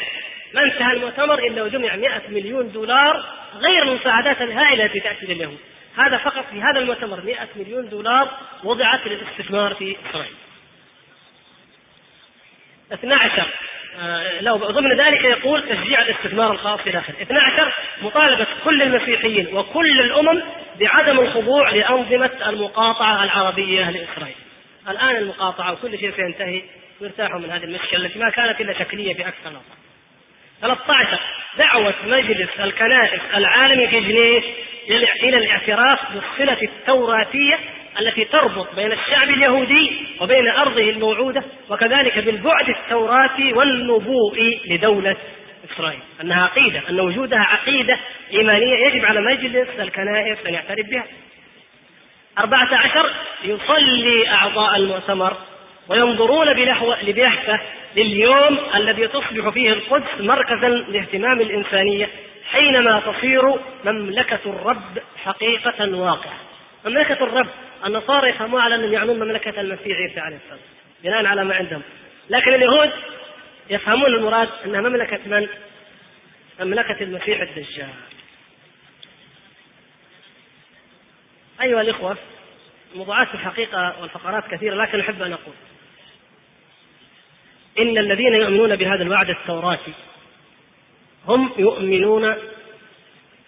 ما 0.54 0.64
انتهى 0.64 0.94
المؤتمر 0.94 1.40
إلا 1.40 1.64
وجمع 1.64 1.96
100 1.96 2.22
مليون 2.30 2.72
دولار 2.72 3.26
غير 3.56 3.84
المساعدات 3.84 4.42
الهائلة 4.42 4.86
التي 4.86 5.00
تأتي 5.00 5.26
لليهود 5.26 5.58
هذا 5.98 6.18
فقط 6.18 6.46
في 6.52 6.62
هذا 6.62 6.80
المؤتمر 6.80 7.22
100 7.22 7.48
مليون 7.56 7.90
دولار 7.90 8.32
وضعت 8.64 9.08
للاستثمار 9.08 9.74
في 9.74 9.96
إسرائيل. 10.10 10.34
12 12.94 13.48
آه، 14.00 14.42
لو 14.42 14.56
ضمن 14.56 14.98
ذلك 14.98 15.24
يقول 15.24 15.70
تشجيع 15.70 16.02
الاستثمار 16.02 16.52
الخاص 16.52 16.80
في 16.80 16.92
داخل. 16.92 17.14
12 17.22 17.74
مطالبة 18.02 18.48
كل 18.64 18.82
المسيحيين 18.82 19.56
وكل 19.58 20.00
الأمم 20.02 20.44
بعدم 20.80 21.20
الخضوع 21.20 21.70
لأنظمة 21.70 22.50
المقاطعة 22.50 23.24
العربية 23.24 23.90
لإسرائيل. 23.90 24.36
الآن 24.90 25.16
المقاطعة 25.16 25.74
وكل 25.74 26.00
شيء 26.00 26.14
سينتهي 26.16 26.64
ويرتاحوا 27.02 27.40
من 27.40 27.52
هذه 27.52 27.64
المشكلة 27.64 28.06
التي 28.06 28.20
ما 28.20 28.30
كانت 28.30 28.62
إلا 28.62 28.80
شكلية 28.80 29.14
في 29.14 29.28
أكثر 29.28 29.50
نقطة 29.50 29.76
13 30.62 31.20
دعوة 31.58 31.94
مجلس 32.06 32.50
الكنائس 32.60 33.22
العالمي 33.36 33.88
في 33.88 34.00
جنيف 34.00 34.44
إلى 35.24 35.38
الاعتراف 35.38 36.00
بالصلة 36.12 36.62
التوراتية 36.62 37.60
التي 38.00 38.26
تربط 38.26 38.76
بين 38.76 38.92
الشعب 38.92 39.30
اليهودي 39.30 40.08
وبين 40.22 40.48
أرضه 40.48 40.90
الموعودة 40.90 41.44
وكذلك 41.70 42.20
بالبعد 42.20 42.70
التوراتي 42.70 43.54
والنبوء 43.54 44.60
لدولة 44.66 45.16
إسرائيل. 45.72 46.00
أنها 46.22 46.44
عقيدة 46.44 46.82
أن 46.90 47.00
وجودها 47.00 47.40
عقيدة 47.40 48.00
إيمانية 48.34 48.76
يجب 48.88 49.06
على 49.06 49.22
مجلس 49.22 49.68
الكنائس 49.80 50.38
أن 50.48 50.54
يعترف 50.54 50.86
بها. 50.90 51.06
أربعة 52.40 52.76
عشر. 52.76 53.12
يصلي 53.44 54.30
أعضاء 54.30 54.76
المؤتمر 54.76 55.38
وينظرون 55.90 56.54
بلهفة 57.04 57.60
لليوم 57.96 58.60
الذي 58.76 59.08
تصبح 59.08 59.50
فيه 59.50 59.74
القدس 59.74 60.08
مركزا 60.20 60.70
لاهتمام 60.70 61.42
الإنسانية 61.42 62.10
حينما 62.52 63.00
تصير 63.00 63.42
مملكة 63.86 64.40
الرب 64.46 65.00
حقيقة 65.24 65.98
واقعة. 65.98 66.40
مملكة 66.86 67.24
الرب 67.24 67.50
النصارى 67.86 68.30
يفهموها 68.30 68.64
على 68.64 68.76
أنهم 68.76 68.94
يعنون 68.94 69.20
مملكة 69.20 69.62
المسيح 69.62 69.98
عيسى 69.98 70.20
عليه 70.20 70.36
السلام 70.36 70.60
بناء 71.04 71.26
على 71.26 71.44
ما 71.44 71.56
عندهم. 71.56 71.82
لكن 72.30 72.54
اليهود 72.54 72.92
يفهمون 73.70 74.16
المراد 74.16 74.50
أنها 74.66 74.82
مملكة 74.82 75.20
من؟ 75.26 75.48
مملكة 76.60 77.04
المسيح 77.04 77.42
الدجال. 77.42 77.90
أيها 81.62 81.82
الإخوة 81.82 82.18
موضوعات 82.96 83.34
الحقيقة 83.34 84.02
والفقرات 84.02 84.48
كثيرة 84.52 84.76
لكن 84.76 85.00
أحب 85.00 85.22
أن 85.22 85.34
أقول 85.34 85.54
إن 87.80 87.98
الذين 87.98 88.34
يؤمنون 88.34 88.76
بهذا 88.76 89.04
الوعد 89.04 89.30
التوراتي 89.30 89.94
هم 91.28 91.52
يؤمنون 91.58 92.36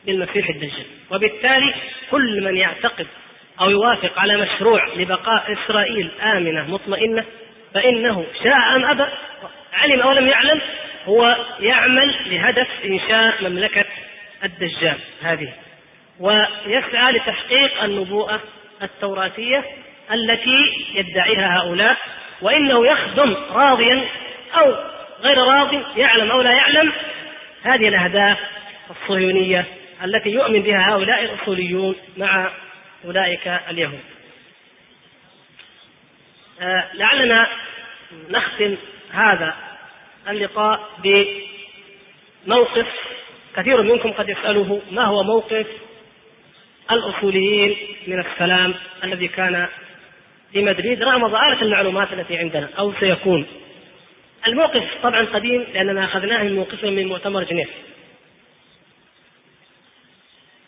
بالمسيح 0.06 0.49
الدجال. 0.49 0.86
وبالتالي 1.12 1.74
كل 2.12 2.44
من 2.44 2.58
يعتقد 2.58 3.08
أو 3.62 3.70
يوافق 3.70 4.20
على 4.20 4.38
مشروع 4.38 4.94
لبقاء 4.95 5.54
إسرائيل 5.54 6.12
آمنة 6.22 6.72
مطمئنة 6.72 7.26
فإنه 7.74 8.26
شاء 8.44 8.76
أم 8.76 8.86
أبى 8.86 9.06
علم 9.74 10.02
أو 10.02 10.12
لم 10.12 10.28
يعلم 10.28 10.62
هو 11.06 11.45
يعمل 11.60 12.16
لهدف 12.26 12.68
إنشاء 12.86 13.49
مملكة 13.49 13.86
الدجال 14.44 14.98
هذه. 15.22 15.54
ويسعى 16.20 17.12
لتحقيق 17.12 17.84
النبوءة 17.84 18.41
التوراتية 18.84 19.64
التي 20.12 20.74
يدعيها 20.94 21.58
هؤلاء 21.58 21.98
وإنه 22.41 22.88
يخدم 22.88 23.35
راضيا 23.51 24.09
أو 24.55 24.76
غير 25.22 25.38
راض 25.38 25.97
يعلم 25.97 26.31
أو 26.31 26.41
لا 26.41 26.51
يعلم. 26.51 26.91
هذه 27.64 27.88
الأهداف 27.88 28.38
الصهيونية 28.89 29.65
التي 30.03 30.30
يؤمن 30.30 30.59
بها 30.61 30.93
هؤلاء 30.93 31.23
الأصوليون 31.23 31.95
مع 32.18 32.51
أولئك 33.05 33.47
اليهود. 33.47 33.99
آه 36.61 36.88
لعلنا 36.93 37.47
نختم 38.30 38.76
هذا 39.11 39.55
اللقاء 40.30 40.89
بموقف 42.45 42.88
كثير 43.55 43.81
منكم 43.81 44.11
قد 44.11 44.30
يسأله 44.30 44.81
ما 44.91 45.05
هو 45.05 45.23
موقف 45.23 45.68
الأصوليين 46.91 47.77
من 48.07 48.19
السلام 48.19 48.76
الذي 49.03 49.27
كان 49.27 49.68
في 50.58 50.64
مدريد 50.64 51.04
رغم 51.04 51.28
ضآلة 51.28 51.62
المعلومات 51.62 52.14
التي 52.14 52.38
عندنا 52.38 52.70
أو 52.80 52.94
سيكون. 53.00 53.46
الموقف 54.48 54.84
طبعا 55.04 55.26
قديم 55.26 55.66
لأننا 55.74 56.06
أخذناه 56.06 56.44
من 56.44 56.56
موقفهم 56.56 56.94
من 56.94 57.08
مؤتمر 57.08 57.44
جنيف. 57.44 57.70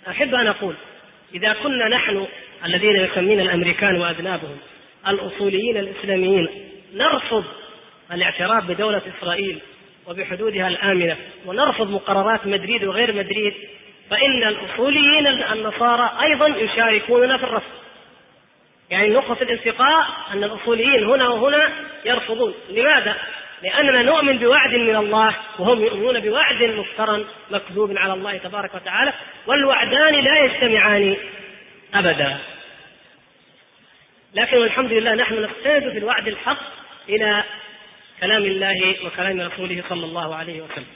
أحب 0.09 0.35
أن 0.35 0.47
أقول 0.47 0.75
إذا 1.33 1.53
كنا 1.53 1.87
نحن 1.87 2.27
الذين 2.65 2.95
يسمينا 2.95 3.41
الأمريكان 3.41 3.95
وأذنابهم 3.95 4.57
الأصوليين 5.07 5.77
الإسلاميين 5.77 6.47
نرفض 6.93 7.43
الاعتراف 8.11 8.63
بدولة 8.63 9.01
إسرائيل 9.17 9.59
وبحدودها 10.07 10.67
الآمنة 10.67 11.17
ونرفض 11.45 11.89
مقررات 11.89 12.47
مدريد 12.47 12.83
وغير 12.83 13.13
مدريد 13.15 13.53
فإن 14.09 14.43
الأصوليين 14.43 15.27
النصارى 15.27 16.11
أيضا 16.21 16.47
يشاركوننا 16.47 17.37
في 17.37 17.43
الرفض. 17.43 17.79
يعني 18.89 19.09
نقطة 19.09 19.43
الالتقاء 19.43 20.07
أن 20.33 20.43
الأصوليين 20.43 21.03
هنا 21.03 21.29
وهنا 21.29 21.69
يرفضون. 22.05 22.53
لماذا؟ 22.69 23.15
لأننا 23.63 24.01
نؤمن 24.01 24.37
بوعد 24.37 24.73
من 24.73 24.95
الله 24.95 25.35
وهم 25.59 25.81
يؤمنون 25.81 26.19
بوعد 26.19 26.63
مفترى 26.63 27.25
مكذوب 27.51 27.97
على 27.97 28.13
الله 28.13 28.37
تبارك 28.37 28.75
وتعالى 28.75 29.13
والوعدان 29.47 30.23
لا 30.23 30.39
يجتمعان 30.39 31.17
أبدا. 31.93 32.37
لكن 34.33 34.57
والحمد 34.57 34.93
لله 34.93 35.15
نحن 35.15 35.33
نستند 35.33 35.91
في 35.91 35.97
الوعد 35.97 36.27
الحق 36.27 36.59
إلى 37.09 37.43
كلام 38.21 38.43
الله 38.43 39.05
وكلام 39.05 39.41
رسوله 39.41 39.83
صلى 39.89 40.05
الله 40.05 40.35
عليه 40.35 40.61
وسلم. 40.61 40.87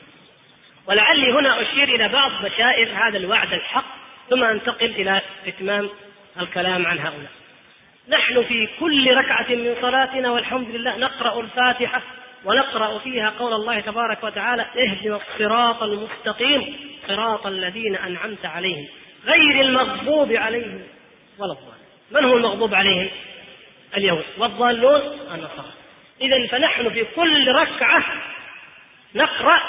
ولعلي 0.87 1.31
هنا 1.31 1.61
أشير 1.61 1.87
إلى 1.95 2.09
بعض 2.09 2.31
بشائر 2.45 2.89
هذا 2.93 3.17
الوعد 3.17 3.53
الحق 3.53 3.85
ثم 4.29 4.43
أنتقل 4.43 4.85
إلى 4.85 5.21
إتمام 5.47 5.89
الكلام 6.41 6.85
عن 6.85 6.99
هؤلاء. 6.99 7.31
نحن 8.09 8.43
في 8.43 8.69
كل 8.79 9.17
ركعة 9.17 9.47
من 9.49 9.75
صلاتنا 9.81 10.31
والحمد 10.31 10.69
لله 10.69 10.97
نقرأ 10.97 11.41
الفاتحة 11.41 12.01
ونقرأ 12.45 12.99
فيها 12.99 13.29
قول 13.29 13.53
الله 13.53 13.79
تبارك 13.79 14.23
وتعالى 14.23 14.61
اهدنا 14.61 15.15
الصراط 15.15 15.83
المستقيم 15.83 16.75
صراط 17.07 17.47
الذين 17.47 17.95
أنعمت 17.95 18.45
عليهم 18.45 18.87
غير 19.25 19.61
المغضوب 19.61 20.31
عليهم 20.31 20.81
ولا 21.39 21.51
الضالين. 21.51 21.83
من 22.11 22.25
هو 22.25 22.37
المغضوب 22.37 22.73
عليهم؟ 22.73 23.09
اليهود. 23.97 24.25
والضالون؟ 24.37 25.01
النصارى. 25.33 25.71
إذا 26.21 26.47
فنحن 26.47 26.89
في 26.89 27.05
كل 27.15 27.47
ركعة 27.47 28.03
نقرأ 29.15 29.61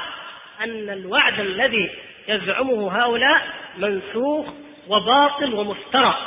أن 0.60 0.90
الوعد 0.90 1.40
الذي 1.40 1.90
يزعمه 2.28 3.02
هؤلاء 3.02 3.46
منسوخ 3.76 4.46
وباطل 4.88 5.54
ومفترى. 5.54 6.18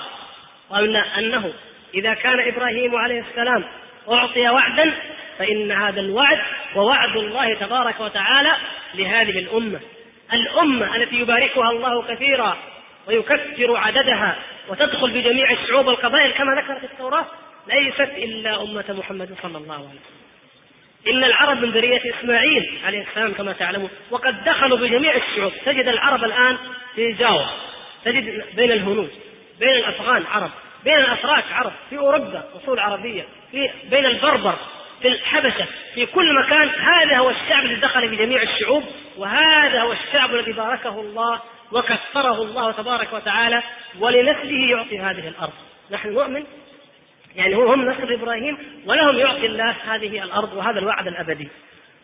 وأن 0.69 0.95
أنه 0.95 1.53
إذا 1.93 2.13
كان 2.13 2.39
إبراهيم 2.39 2.95
عليه 2.95 3.23
السلام 3.29 3.63
أعطي 4.11 4.49
وعدا 4.49 4.93
فإن 5.39 5.71
هذا 5.71 5.99
الوعد 5.99 6.39
ووعد 6.75 7.15
الله 7.17 7.53
تبارك 7.53 7.99
وتعالى 7.99 8.55
لهذه 8.95 9.39
الأمة. 9.39 9.79
الأمة 10.33 10.95
التي 10.95 11.15
يباركها 11.15 11.71
الله 11.71 12.01
كثيرا 12.01 12.57
ويكثر 13.07 13.77
عددها 13.77 14.35
وتدخل 14.69 15.11
بجميع 15.11 15.51
الشعوب 15.51 15.87
والقبائل 15.87 16.31
كما 16.31 16.61
ذكرت 16.61 16.83
التوراة 16.83 17.25
ليست 17.67 18.11
إلا 18.17 18.63
أمة 18.63 18.85
محمد 18.89 19.35
صلى 19.41 19.57
الله 19.57 19.73
عليه 19.73 19.85
وسلم. 19.85 20.17
إن 21.07 21.23
العرب 21.23 21.61
من 21.61 21.69
ذرية 21.69 22.01
إسماعيل 22.19 22.79
عليه 22.85 23.01
السلام 23.01 23.33
كما 23.33 23.53
تعلمون 23.53 23.89
وقد 24.11 24.43
دخلوا 24.43 24.77
بجميع 24.77 25.15
الشعوب. 25.15 25.51
تجد 25.65 25.87
العرب 25.87 26.23
الآن 26.23 26.57
في 26.95 27.11
جاوة 27.11 27.49
تجد 28.05 28.43
بين 28.55 28.71
الهنود 28.71 29.11
بين 29.59 29.69
الأفغان 29.69 30.23
عرب. 30.31 30.51
بين 30.83 30.97
الأتراك 30.97 31.43
عرب 31.51 31.73
في 31.89 31.97
أوروبا 31.97 32.43
أصول 32.55 32.79
عربية 32.79 33.25
في 33.51 33.69
بين 33.89 34.05
البربر 34.05 34.55
في 35.01 35.07
الحبشة 35.07 35.65
في 35.95 36.05
كل 36.05 36.35
مكان 36.43 36.69
هذا 36.69 37.17
هو 37.17 37.29
الشعب 37.29 37.65
الذي 37.65 37.81
دخل 37.81 38.07
بجميع 38.07 38.41
الشعوب 38.41 38.83
وهذا 39.17 39.81
هو 39.81 39.91
الشعب 39.91 40.35
الذي 40.35 40.51
باركه 40.51 41.01
الله 41.01 41.41
وكثره 41.71 42.41
الله 42.41 42.71
تبارك 42.71 43.13
وتعالى 43.13 43.63
ولنسله 43.99 44.69
يعطي 44.69 44.99
هذه 44.99 45.27
الأرض. 45.27 45.53
نحن 45.91 46.13
نؤمن 46.13 46.43
يعني 47.35 47.55
هم 47.55 47.89
نسل 47.89 48.13
إبراهيم 48.13 48.57
ولهم 48.85 49.17
يعطي 49.17 49.45
الله 49.45 49.75
هذه 49.87 50.23
الأرض 50.23 50.53
وهذا 50.53 50.79
الوعد 50.79 51.07
الأبدي. 51.07 51.47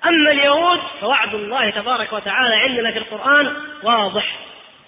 أما 0.06 0.32
اليهود 0.32 0.80
فوعد 1.02 1.36
الله 1.36 1.70
تبارك 1.70 2.14
وتعالى 2.14 2.56
عندنا 2.56 2.92
في 2.92 2.98
القرآن 2.98 3.54
واضح. 3.84 4.40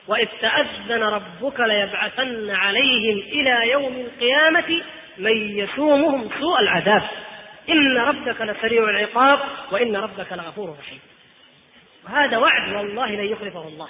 وإذ 0.07 0.27
تأذن 0.41 1.03
ربك 1.03 1.60
ليبعثن 1.60 2.49
عليهم 2.49 3.18
إلى 3.18 3.72
يوم 3.72 3.95
القيامة 3.95 4.82
من 5.18 5.57
يسومهم 5.57 6.30
سوء 6.40 6.60
العذاب. 6.60 7.03
إن 7.69 7.98
ربك 7.98 8.41
لسريع 8.41 8.84
العقاب 8.84 9.40
وإن 9.72 9.95
ربك 9.95 10.32
لغفور 10.32 10.76
رحيم. 10.80 10.99
وهذا 12.06 12.38
وعد 12.38 12.73
والله 12.73 13.10
لن 13.10 13.26
يخلفه 13.26 13.68
الله. 13.68 13.88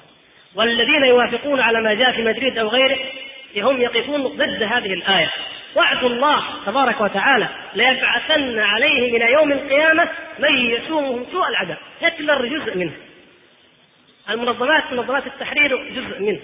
والذين 0.56 1.04
يوافقون 1.04 1.60
على 1.60 1.82
ما 1.82 1.94
جاء 1.94 2.12
في 2.12 2.24
مدريد 2.24 2.58
أو 2.58 2.68
غيره 2.68 3.00
هم 3.58 3.82
يقفون 3.82 4.28
ضد 4.28 4.64
هذه 4.64 4.94
الآية. 4.94 5.32
وعد 5.76 6.04
الله 6.04 6.44
تبارك 6.66 7.02
وتعالى 7.02 7.50
ليبعثن 7.76 8.60
عليهم 8.60 9.16
إلى 9.16 9.32
يوم 9.32 9.52
القيامة 9.52 10.10
من 10.40 10.58
يسومهم 10.58 11.26
سوء 11.32 11.48
العذاب. 11.48 11.78
هتلر 12.02 12.46
جزء 12.46 12.78
منه. 12.78 12.94
المنظمات 14.30 14.94
منظمات 14.94 15.28
التحرير 15.28 15.90
جزء 15.90 16.20
منه. 16.20 16.40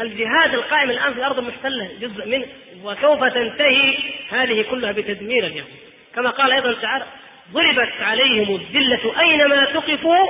الجهاد 0.00 0.54
القائم 0.54 0.90
الآن 0.90 1.12
في 1.12 1.18
الأرض 1.18 1.38
المحتله 1.38 1.90
جزء 2.00 2.28
منه 2.28 2.46
وسوف 2.82 3.24
تنتهي 3.24 3.98
هذه 4.30 4.62
كلها 4.70 4.92
بتدمير 4.92 5.46
اليهود. 5.46 5.70
كما 6.14 6.30
قال 6.30 6.52
أيضا 6.52 6.80
تعالى 6.80 7.06
ضربت 7.52 7.92
عليهم 8.00 8.56
الذلة 8.56 9.20
أينما 9.20 9.64
تقفوا 9.64 10.28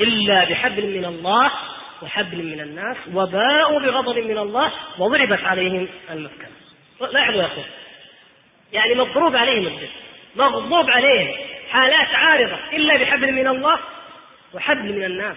إلا 0.00 0.44
بحبل 0.44 0.86
من 0.98 1.04
الله 1.04 1.50
وحبل 2.02 2.44
من 2.44 2.60
الناس 2.60 2.96
وباءوا 3.14 3.80
بغضب 3.80 4.18
من 4.18 4.38
الله 4.38 4.72
وضربت 4.98 5.44
عليهم 5.44 5.88
المسكنه 6.10 6.50
لاحظوا 7.12 7.40
يا 7.42 7.46
اخوان 7.46 7.66
يعني 8.72 8.94
مضروب 8.94 9.36
عليهم 9.36 9.66
الذل 9.66 9.88
مغضوب 10.36 10.90
عليهم 10.90 11.34
حالات 11.70 12.08
عارضة 12.14 12.58
إلا 12.72 12.96
بحبل 12.96 13.32
من 13.32 13.46
الله 13.48 13.78
وحبل 14.54 14.92
من 14.92 15.04
الناس. 15.04 15.36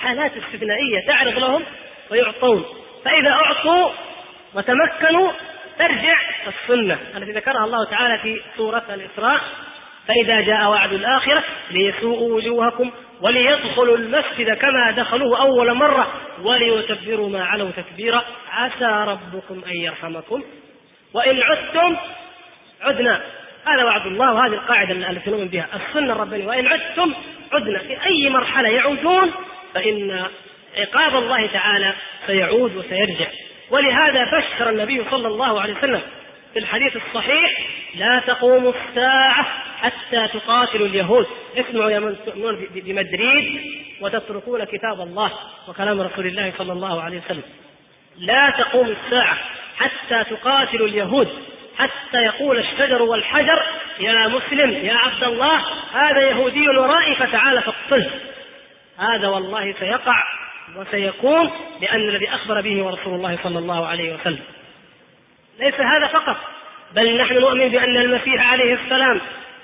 حالات 0.00 0.32
استثنائية 0.36 1.06
تعرض 1.06 1.38
لهم 1.38 1.64
ويعطون. 2.10 2.64
فإذا 3.04 3.30
أعطوا 3.30 3.90
وتمكنوا 4.54 5.32
ترجع 5.78 6.18
السنة. 6.46 6.98
التي 7.16 7.32
ذكرها 7.32 7.64
الله 7.64 7.90
تعالى 7.90 8.18
في 8.18 8.40
سورة 8.56 8.82
الإسراء 8.90 9.40
فإذا 10.08 10.40
جاء 10.40 10.70
وعد 10.70 10.92
الآخرة 10.92 11.44
ليسوءوا 11.70 12.36
وجوهكم 12.36 12.90
وليدخلوا 13.20 13.96
المسجد 13.96 14.54
كما 14.54 14.90
دخلوه 14.90 15.40
أول 15.40 15.74
مرة 15.74 16.12
وليتبروا 16.42 17.28
ما 17.28 17.44
علوا 17.44 17.70
تكبيرا 17.70 18.24
عسى 18.50 19.04
ربكم 19.06 19.62
أن 19.66 19.76
يرحمكم. 19.76 20.42
وإن 21.14 21.42
عدتم 21.42 21.96
عدنا. 22.82 23.22
هذا 23.66 23.84
وعد 23.84 24.06
الله 24.06 24.32
وهذه 24.34 24.54
القاعدة 24.54 25.10
التي 25.10 25.30
نؤمن 25.30 25.48
بها. 25.48 25.68
السنة 25.74 26.12
الربانية. 26.12 26.46
وإن 26.46 26.66
عدتم 26.66 27.14
عدنا. 27.52 27.78
في 27.78 28.06
أي 28.06 28.30
مرحلة 28.30 28.68
يعودون 28.68 29.32
فإن 29.74 30.26
عقاب 30.78 31.16
الله 31.16 31.46
تعالى 31.46 31.94
سيعود 32.26 32.76
وسيرجع. 32.76 33.26
ولهذا 33.70 34.24
بشر 34.24 34.70
النبي 34.70 35.04
صلى 35.10 35.28
الله 35.28 35.60
عليه 35.60 35.74
وسلم 35.74 36.00
في 36.52 36.58
الحديث 36.58 36.96
الصحيح 36.96 37.66
لا 37.94 38.22
تقوم 38.26 38.74
الساعة 38.74 39.46
حتى 39.80 40.28
تقاتلوا 40.28 40.86
اليهود. 40.86 41.26
اسمعوا 41.56 41.90
يا 41.90 41.98
من 41.98 42.16
تؤمنون 42.26 42.66
بمدريد 42.74 43.60
وتتركون 44.00 44.64
كتاب 44.64 45.00
الله 45.00 45.32
وكلام 45.68 46.00
رسول 46.00 46.26
الله 46.26 46.52
صلى 46.58 46.72
الله 46.72 47.02
عليه 47.02 47.20
وسلم. 47.26 47.42
لا 48.18 48.50
تقوم 48.58 48.86
الساعة 48.86 49.38
حتى 49.78 50.24
تقاتلوا 50.30 50.86
اليهود 50.88 51.28
حتى 51.78 52.18
يقول 52.24 52.58
الشجر 52.58 53.02
والحجر 53.02 53.62
يا 54.00 54.28
مسلم 54.28 54.86
يا 54.86 54.94
عبد 54.94 55.24
الله 55.24 55.64
هذا 55.92 56.20
يهودي 56.30 56.68
ورائي 56.68 57.14
فتعال 57.14 57.62
فاقتله. 57.62 58.10
هذا 59.00 59.28
والله 59.28 59.74
سيقع 59.80 60.24
وسيكون 60.76 61.50
لأن 61.80 62.00
الذي 62.00 62.28
أخبر 62.28 62.60
به 62.60 62.82
ورسول 62.82 63.14
الله 63.14 63.38
صلى 63.42 63.58
الله 63.58 63.86
عليه 63.86 64.14
وسلم. 64.14 64.42
ليس 65.60 65.80
هذا 65.80 66.06
فقط 66.06 66.36
بل 66.94 67.20
نحن 67.20 67.34
نؤمن 67.34 67.68
بأن 67.68 67.96
المسيح 67.96 68.52
عليه 68.52 68.74
السلام 68.74 69.20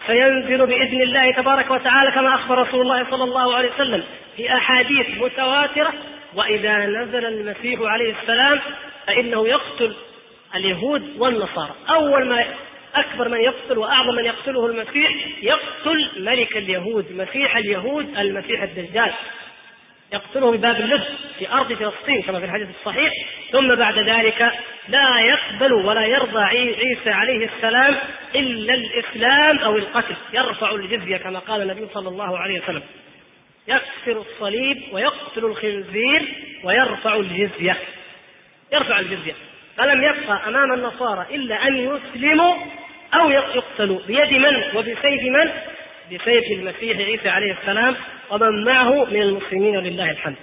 سينزل 0.07 0.67
بإذن 0.67 1.03
الله 1.03 1.31
تبارك 1.31 1.71
وتعالى 1.71 2.11
كما 2.11 2.35
أخبر 2.35 2.69
رسول 2.69 2.81
الله 2.81 3.11
صلى 3.11 3.25
الله 3.25 3.57
عليه 3.57 3.71
وسلم 3.75 4.05
في 4.37 4.55
أحاديث 4.55 5.07
متواترة 5.23 5.93
وإذا 6.35 6.77
نزل 6.87 7.25
المسيح 7.25 7.81
عليه 7.81 8.15
السلام 8.23 8.61
فإنه 9.07 9.49
يقتل 9.49 9.97
اليهود 10.55 11.17
والنصارى. 11.19 11.75
أول 11.91 12.29
ما 12.29 12.45
أكبر 12.95 13.29
من 13.29 13.41
يقتل 13.41 13.79
وأعظم 13.79 14.15
من 14.15 14.25
يقتله 14.25 14.67
المسيح 14.67 15.11
يقتل 15.43 16.11
ملك 16.17 16.57
اليهود 16.57 17.13
مسيح 17.13 17.57
اليهود 17.57 18.19
المسيح 18.19 18.63
الدجال. 18.63 19.13
يقتله 20.13 20.53
بباب 20.53 20.77
اللب 20.81 21.05
في 21.39 21.53
أرض 21.53 21.73
فلسطين 21.73 22.23
كما 22.23 22.39
في 22.39 22.45
الحديث 22.45 22.69
الصحيح. 22.81 23.13
ثم 23.53 23.75
بعد 23.75 23.99
ذلك 23.99 24.53
لا 24.89 25.21
يقبل 25.21 25.73
ولا 25.73 26.07
يرضى 26.07 26.41
عيسى 26.41 27.11
عليه 27.11 27.49
السلام 27.57 27.97
إلا 28.35 28.75
الإسلام 28.75 29.59
أو 29.59 29.77
القتل. 29.77 30.17
يرفع 30.33 30.71
الجزية 30.75 31.17
كما 31.17 31.39
قال 31.39 31.63
النبي 31.63 31.87
صلى 31.95 32.09
الله 32.09 32.39
عليه 32.39 32.63
وسلم. 32.63 32.83
يكسر 33.69 34.21
الصليب 34.21 34.83
ويقتل 34.93 35.45
الخنزير 35.45 36.35
ويرفع 36.65 37.17
الجزية. 37.17 37.77
يرفع 38.73 39.01
الجزية. 39.01 39.35
فلم 39.77 40.05
يبقى 40.05 40.49
أمام 40.49 40.73
النصارى 40.73 41.27
إلا 41.35 41.67
أن 41.69 41.77
يسلموا 41.77 42.55
أو 43.15 43.31
يقتلوا. 43.31 44.01
بيد 44.07 44.33
من 44.33 44.57
وبسيف 44.75 45.23
من؟ 45.23 45.51
بسيف 46.13 46.45
المسيح 46.53 46.99
عيسى 46.99 47.29
عليه 47.29 47.53
السلام 47.53 47.97
ومن 48.31 48.65
معه 48.65 49.05
من 49.05 49.23
المسلمين 49.23 49.77
ولله 49.77 50.11
الحمد. 50.11 50.37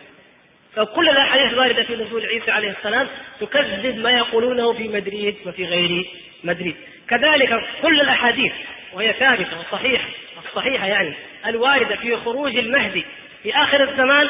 فكل 0.75 1.09
الاحاديث 1.09 1.53
الوارده 1.53 1.83
في 1.83 1.95
نزول 1.95 2.25
عيسى 2.25 2.51
عليه 2.51 2.71
السلام 2.71 3.07
تكذب 3.39 3.97
ما 3.97 4.11
يقولونه 4.11 4.73
في 4.73 4.87
مدريد 4.87 5.35
وفي 5.45 5.65
غير 5.65 6.05
مدريد. 6.43 6.75
كذلك 7.09 7.49
كل 7.81 8.01
الأحاديث 8.01 8.53
وهي 8.93 9.13
ثابتة 9.13 9.59
وصحيحة 9.59 10.07
الصحيحه 10.45 10.87
يعني 10.87 11.13
الواردة 11.45 11.95
في 11.95 12.17
خروج 12.17 12.57
المهدي 12.57 13.05
في 13.43 13.55
آخر 13.55 13.89
الزمان 13.89 14.29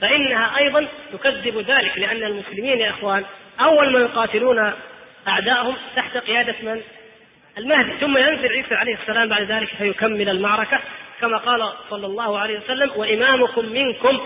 فإنها 0.00 0.58
أيضا 0.58 0.88
تكذب 1.12 1.58
ذلك 1.58 1.98
لأن 1.98 2.22
المسلمين 2.24 2.80
يا 2.80 2.90
إخوان 2.90 3.24
أول 3.60 3.92
ما 3.92 4.00
يقاتلون 4.00 4.72
اعدائهم 5.28 5.76
تحت 5.96 6.16
قيادة 6.16 6.54
من؟ 6.62 6.80
المهدي. 7.58 7.92
ثم 8.00 8.18
ينزل 8.18 8.48
عيسى 8.48 8.74
عليه 8.74 8.94
السلام 8.94 9.28
بعد 9.28 9.42
ذلك 9.42 9.68
فيكمل 9.78 10.28
المعركة 10.28 10.80
كما 11.20 11.38
قال 11.38 11.72
صلى 11.90 12.06
الله 12.06 12.38
عليه 12.38 12.58
وسلم 12.58 12.90
وإمامكم 12.96 13.66
منكم. 13.66 14.20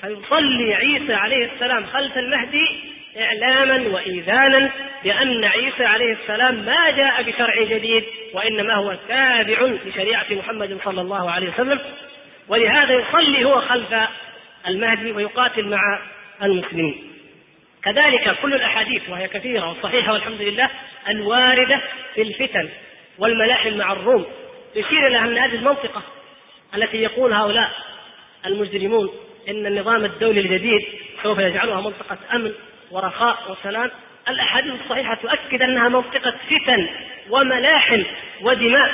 فيصلي 0.00 0.74
عيسى 0.74 1.14
عليه 1.14 1.50
السلام 1.54 1.86
خلف 1.86 2.18
المهدي 2.18 2.98
إعلاما 3.20 3.88
وإيذانا 3.94 4.70
بأن 5.04 5.44
عيسى 5.44 5.84
عليه 5.84 6.16
السلام 6.22 6.54
ما 6.54 6.90
جاء 6.90 7.22
بشرع 7.22 7.62
جديد 7.62 8.04
وإنما 8.34 8.74
هو 8.74 8.96
تابع 9.08 9.62
لشريعة 9.86 10.26
محمد 10.30 10.78
صلى 10.84 11.00
الله 11.00 11.30
عليه 11.30 11.48
وسلم. 11.50 11.80
ولهذا 12.48 12.94
يصلي 12.94 13.44
هو 13.44 13.60
خلف 13.60 13.94
المهدي 14.68 15.12
ويقاتل 15.12 15.68
مع 15.68 16.00
المسلمين. 16.42 17.12
كذلك 17.92 18.36
كل 18.42 18.54
الأحاديث 18.54 19.08
وهي 19.08 19.28
كثيرة 19.28 19.70
وصحيحة 19.70 20.12
والحمد 20.12 20.42
لله 20.42 20.70
الواردة 21.08 21.80
في 22.14 22.22
الفتن 22.22 22.68
والملاحم 23.18 23.78
مع 23.78 23.92
الروم. 23.92 24.26
تشير 24.74 25.06
إلى 25.06 25.18
أن 25.18 25.38
هذه 25.38 25.54
المنطقة 25.54 26.02
التي 26.74 26.96
يقول 26.96 27.32
هؤلاء 27.32 27.70
المجرمون 28.46 29.10
إن 29.48 29.66
النظام 29.66 30.04
الدولي 30.04 30.40
الجديد 30.40 30.80
سوف 31.22 31.38
يجعلها 31.38 31.80
منطقة 31.80 32.18
أمن 32.34 32.52
ورخاء 32.90 33.52
وسلام. 33.52 33.90
الأحاديث 34.28 34.72
الصحيحة 34.84 35.14
تؤكد 35.14 35.62
أنها 35.62 35.88
منطقة 35.88 36.30
فتن 36.30 36.88
وملاحم 37.30 38.02
ودماء. 38.42 38.90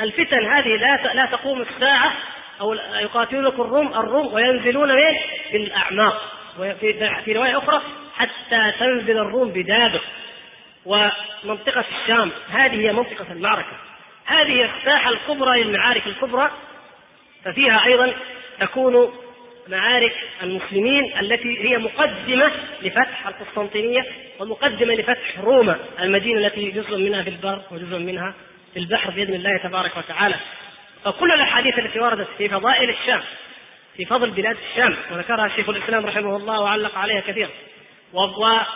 الفتن 0.00 0.46
هذه 0.46 0.68
لا 0.68 1.12
لا 1.14 1.26
تقوم 1.26 1.62
الساعة 1.62 2.12
أو 2.60 2.74
يقاتلونكم 2.74 3.62
الروم 3.62 3.94
الروم 3.94 4.34
وينزلون 4.34 4.90
وين؟ 4.90 5.18
في 5.50 5.56
الأعماق. 5.56 6.39
وفي 6.60 7.10
في 7.24 7.32
رواية 7.32 7.58
أخرى 7.58 7.82
حتى 8.16 8.72
تنزل 8.78 9.18
الروم 9.18 9.48
بدابق 9.48 10.02
ومنطقة 10.86 11.84
الشام. 12.02 12.30
هذه 12.50 12.86
هي 12.86 12.92
منطقة 12.92 13.32
المعركة. 13.32 13.76
هذه 14.26 14.70
الساحة 14.70 15.10
الكبرى 15.10 15.62
للمعارك 15.62 16.06
الكبرى 16.06 16.50
ففيها 17.44 17.84
أيضا 17.86 18.14
تكون 18.60 19.12
معارك 19.68 20.14
المسلمين 20.42 21.18
التي 21.20 21.70
هي 21.70 21.78
مقدمة 21.78 22.52
لفتح 22.82 23.26
القسطنطينية 23.26 24.06
ومقدمة 24.40 24.94
لفتح 24.94 25.38
روما 25.40 25.78
المدينة 26.00 26.46
التي 26.46 26.70
جزء 26.70 26.96
منها 26.96 27.22
في 27.22 27.30
البر 27.30 27.62
وجزء 27.70 27.98
منها 27.98 28.34
في 28.74 28.78
البحر 28.78 29.10
بإذن 29.10 29.34
الله 29.34 29.56
تبارك 29.56 29.96
وتعالى. 29.96 30.36
فكل 31.04 31.32
الأحاديث 31.32 31.78
التي 31.78 32.00
وردت 32.00 32.28
في 32.38 32.48
فضائل 32.48 32.90
الشام 32.90 33.22
في 33.96 34.04
فضل 34.04 34.30
بلاد 34.30 34.56
الشام 34.70 34.96
وذكرها 35.12 35.48
شيخ 35.48 35.68
الإسلام 35.68 36.06
رحمه 36.06 36.36
الله 36.36 36.60
وعلق 36.60 36.98
عليها 36.98 37.20
كثيرا 37.20 37.50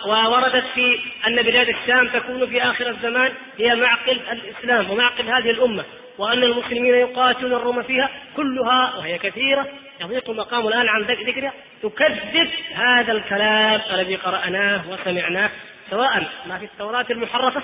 ووردت 0.07 0.63
في 0.75 0.99
أن 1.27 1.41
بلاد 1.41 1.69
الشام 1.69 2.07
تكون 2.07 2.47
في 2.47 2.61
آخر 2.63 2.89
الزمان 2.89 3.33
هي 3.57 3.75
معقل 3.75 4.19
الإسلام 4.31 4.91
ومعقل 4.91 5.29
هذه 5.29 5.49
الأمة 5.49 5.83
وأن 6.17 6.43
المسلمين 6.43 6.95
يقاتلون 6.95 7.53
الروم 7.53 7.83
فيها 7.83 8.09
كلها 8.35 8.95
وهي 8.97 9.17
كثيرة. 9.17 9.67
يضيق 10.01 10.29
المقام 10.29 10.67
الآن 10.67 10.89
عن 10.89 11.01
ذكرها. 11.01 11.53
تكذب 11.83 12.49
هذا 12.73 13.11
الكلام 13.11 13.81
الذي 13.91 14.15
قرأناه 14.15 14.81
وسمعناه 14.89 15.49
سواء 15.89 16.23
ما 16.45 16.57
في 16.57 16.65
التوراة 16.65 17.05
المحرفة 17.09 17.63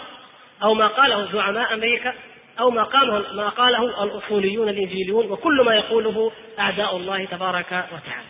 أو 0.64 0.74
ما 0.74 0.88
قاله 0.88 1.32
زعماء 1.34 1.74
أمريكا 1.74 2.14
أو 2.60 2.70
ما 2.70 2.84
قاله 2.84 3.34
ما 3.34 3.50
قاله 3.50 4.04
الأصوليون 4.04 4.70
الإنجيليون 4.70 5.32
وكل 5.32 5.62
ما 5.66 5.76
يقوله 5.76 6.32
أعداء 6.60 6.98
الله 6.98 7.26
تبارك 7.26 7.66
وتعالى. 7.66 8.28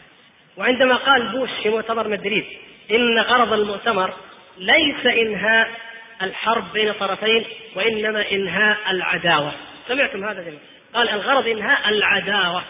وعندما 0.58 0.96
قال 0.96 1.32
بوش 1.32 1.50
في 1.64 1.70
مؤتمر 1.70 2.08
مدريد 2.08 2.46
إن 2.92 3.20
غرض 3.20 3.54
المؤتمر 3.54 4.14
ليس 4.58 5.06
إنهاء 5.06 5.70
الحرب 6.22 6.74
بين 6.74 6.94
طرفين 6.94 7.46
وإنما 7.76 8.32
إنهاء 8.32 8.78
العداوة. 8.90 9.52
سمعتم 9.88 10.24
هذا 10.24 10.42
جميعا 10.42 10.62
قال 10.94 11.10
الغرض 11.10 11.48
إنهاء 11.48 11.90
العداوة. 11.90 12.64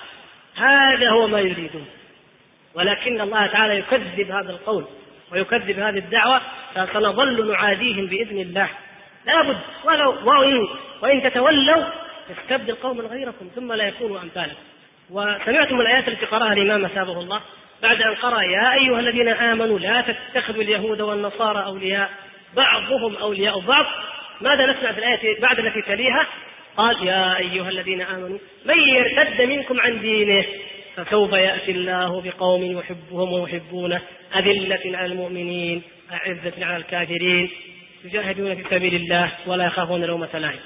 هذا 0.55 1.09
هو 1.09 1.27
ما 1.27 1.39
يريدون. 1.39 1.85
ولكن 2.73 3.21
الله 3.21 3.47
تعالى 3.47 3.79
يكذب 3.79 4.31
هذا 4.31 4.51
القول 4.51 4.85
ويكذب 5.31 5.79
هذه 5.79 5.97
الدعوة 5.97 6.41
فسنظل 6.75 7.51
نعاديهم 7.51 8.05
بإذن 8.05 8.39
الله. 8.39 8.69
لابد 9.25 9.57
ولو 9.85 10.15
وإن 10.25 10.67
وإن 11.01 11.21
تتولوا 11.21 11.85
يستبدل 12.29 12.75
قوما 12.75 13.03
غيركم 13.03 13.47
ثم 13.55 13.73
لا 13.73 13.87
يكونوا 13.87 14.19
أمثالكم. 14.21 14.61
وسمعتم 15.09 15.81
الآيات 15.81 16.07
التي 16.07 16.25
قرأها 16.25 16.53
الإمام 16.53 16.85
أثابه 16.85 17.19
الله 17.19 17.41
بعد 17.81 18.01
أن 18.01 18.15
قرأ 18.15 18.41
يا 18.41 18.73
أيها 18.73 18.99
الذين 18.99 19.27
آمنوا 19.27 19.79
لا 19.79 20.01
تتخذوا 20.01 20.63
اليهود 20.63 21.01
والنصارى 21.01 21.65
أولياء 21.65 22.09
بعضهم 22.55 23.15
أولياء 23.15 23.59
بعض. 23.59 23.85
ماذا 24.41 24.65
نسمع 24.65 24.91
في 24.91 24.99
الآية 24.99 25.41
بعد 25.41 25.59
التي 25.59 25.81
تليها؟ 25.81 26.27
قال 26.77 27.07
يا 27.07 27.37
أيها 27.37 27.69
الذين 27.69 28.01
آمنوا 28.01 28.37
من 28.65 28.79
يرتد 28.79 29.41
منكم 29.41 29.79
عن 29.79 29.99
دينه 29.99 30.45
فسوف 30.95 31.33
يأتي 31.33 31.71
الله 31.71 32.21
بقوم 32.21 32.63
يحبهم 32.79 33.33
ويحبونه. 33.33 34.01
أذلة 34.35 34.97
على 34.97 35.05
المؤمنين 35.05 35.81
أعزة 36.11 36.65
على 36.65 36.77
الكافرين. 36.77 37.49
يجاهدون 38.03 38.55
في 38.55 38.63
سبيل 38.69 38.95
الله 38.95 39.31
ولا 39.45 39.65
يخافون 39.65 40.03
لومة 40.03 40.29
لائم. 40.33 40.59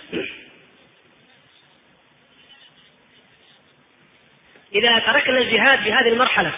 إذا 4.76 5.00
تركنا 5.00 5.38
الجهاد 5.38 5.80
في 5.80 5.94
هذه 5.94 6.10
المرحلة 6.10 6.52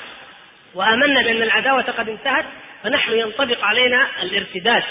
وآمنا 0.75 1.21
بأن 1.21 1.43
العداوة 1.43 1.81
قد 1.81 2.09
انتهت 2.09 2.45
فنحن 2.83 3.11
ينطبق 3.11 3.63
علينا 3.63 4.07
الارتداد 4.23 4.83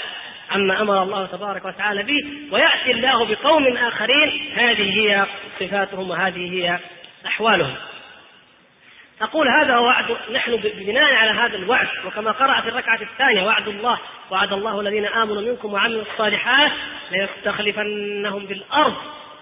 عما 0.50 0.80
أمر 0.80 1.02
الله 1.02 1.26
تبارك 1.26 1.64
وتعالى 1.64 2.02
به 2.02 2.24
ويأتي 2.52 2.90
الله 2.90 3.24
بقوم 3.24 3.76
آخرين 3.76 4.52
هذه 4.56 5.00
هي 5.00 5.26
صفاتهم 5.60 6.10
وهذه 6.10 6.52
هي 6.52 6.78
أحوالهم. 7.26 7.76
أقول 9.22 9.48
هذا 9.48 9.78
وعد 9.78 10.16
نحن 10.32 10.56
بناء 10.56 11.14
على 11.14 11.30
هذا 11.30 11.56
الوعد 11.56 11.88
وكما 12.06 12.30
قرأ 12.30 12.60
في 12.60 12.68
الركعة 12.68 13.00
الثانية 13.02 13.42
وعد 13.42 13.68
الله 13.68 13.98
وعد 14.30 14.52
الله 14.52 14.80
الذين 14.80 15.06
آمنوا 15.06 15.42
منكم 15.42 15.72
وعملوا 15.72 16.02
الصالحات 16.02 16.72
ليستخلفنهم 17.10 18.46
في 18.46 18.52
الأرض. 18.52 18.94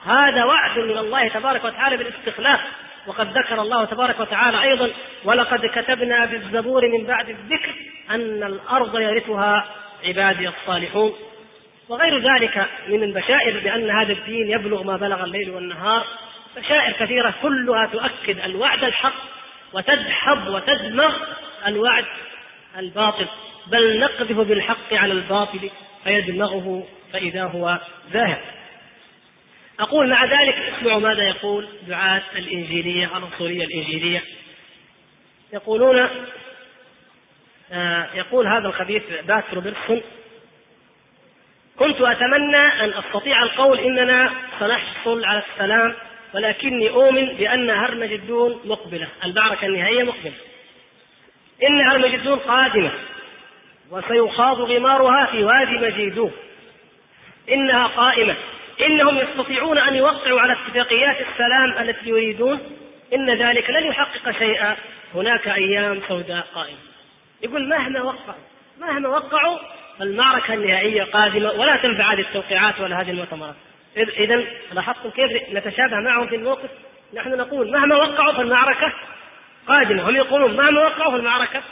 هذا 0.06 0.44
وعد 0.44 0.78
من 0.78 0.98
الله 0.98 1.28
تبارك 1.28 1.64
وتعالى 1.64 1.96
بالاستخلاف. 1.96 2.60
وقد 3.06 3.38
ذكر 3.38 3.62
الله 3.62 3.84
تبارك 3.84 4.20
وتعالى 4.20 4.62
أيضا 4.62 4.90
ولقد 5.24 5.66
كتبنا 5.66 6.26
في 6.26 6.36
الزبور 6.36 6.88
من 6.88 7.06
بعد 7.06 7.28
الذكر 7.28 7.74
أن 8.10 8.42
الأرض 8.42 9.00
يرثها 9.00 9.66
عبادي 10.06 10.48
الصالحون. 10.48 11.12
وغير 11.88 12.18
ذلك 12.18 12.68
من 12.88 13.02
البشائر 13.02 13.60
بأن 13.60 13.90
هذا 13.90 14.12
الدين 14.12 14.50
يبلغ 14.50 14.82
ما 14.82 14.96
بلغ 14.96 15.24
الليل 15.24 15.50
والنهار. 15.50 16.06
بشائر 16.56 16.92
كثيرة 16.92 17.34
كلها 17.42 17.86
تؤكد 17.86 18.38
الوعد 18.44 18.84
الحق. 18.84 19.33
وتدحض 19.74 20.48
وتدمغ 20.48 21.14
الوعد 21.66 22.04
الباطل 22.78 23.26
بل 23.66 24.00
نقذف 24.00 24.38
بالحق 24.38 24.94
على 24.94 25.12
الباطل 25.12 25.70
فيدمغه 26.04 26.86
فإذا 27.12 27.44
هو 27.44 27.78
ذاهب. 28.12 28.40
أقول 29.80 30.10
مع 30.10 30.24
ذلك 30.24 30.54
اسمعوا 30.54 31.00
ماذا 31.00 31.24
يقول 31.24 31.68
دعاة 31.88 32.22
الإنجيلية 32.36 33.16
الأصولية 33.16 33.64
الإنجيلية. 33.64 34.24
يقولون 35.52 36.08
آه 37.72 38.08
يقول 38.14 38.46
هذا 38.46 38.68
الخبيث 38.68 39.02
بات 39.26 39.44
روبرتسون 39.54 40.02
كنت 41.78 42.00
أتمنى 42.00 42.56
أن 42.56 42.92
أستطيع 42.94 43.42
القول 43.42 43.78
إننا 43.78 44.32
سنحصل 44.60 45.24
على 45.24 45.42
السلام 45.52 45.94
ولكني 46.34 46.90
أؤمن 46.90 47.26
بأن 47.26 47.70
هرمجدون 47.70 48.60
مقبلة 48.64 49.08
المعركة 49.24 49.66
النهائية 49.66 50.02
مقبلة. 50.02 50.34
إن 51.68 51.80
هرمجدون 51.80 52.38
قادمة 52.38 52.92
وسيخاض 53.90 54.60
غمارها 54.60 55.26
في 55.26 55.44
وادي 55.44 55.86
مجيدون. 55.86 56.32
إنها 57.50 57.86
قائمة. 57.86 58.36
إنهم 58.86 59.18
يستطيعون 59.18 59.78
أن 59.78 59.94
يوقعوا 59.94 60.40
على 60.40 60.52
اتفاقيات 60.52 61.16
السلام 61.20 61.88
التي 61.88 62.08
يريدون. 62.08 62.60
إن 63.14 63.30
ذلك 63.30 63.70
لن 63.70 63.86
يحقق 63.86 64.38
شيئا. 64.38 64.76
هناك 65.14 65.48
أيام 65.48 66.00
سوداء 66.08 66.46
قائمة. 66.54 66.78
يقول 67.42 67.68
مهما 67.68 68.02
وقعوا 68.02 68.40
مهما 68.80 69.08
وقعوا 69.08 69.58
المعركة 70.00 70.54
النهائية 70.54 71.02
قادمة. 71.02 71.52
ولا 71.52 71.76
تنفع 71.76 72.12
هذه 72.12 72.20
التوقيعات 72.20 72.80
ولا 72.80 73.00
هذه 73.00 73.10
المؤتمرات. 73.10 73.54
إذا 73.96 74.44
لاحظتم 74.72 75.10
كيف 75.10 75.30
نتشابه 75.52 75.96
معهم 75.96 76.26
في 76.26 76.36
الموقف؟ 76.36 76.70
نحن 77.14 77.36
نقول 77.36 77.70
مهما 77.70 77.96
وقعوا 77.96 78.32
فالمعركة 78.32 78.92
قادمة. 79.66 80.10
هم 80.10 80.16
يقولون 80.16 80.56
مهما 80.56 80.84
وقعوا 80.84 81.12
فالمعركة 81.12 81.62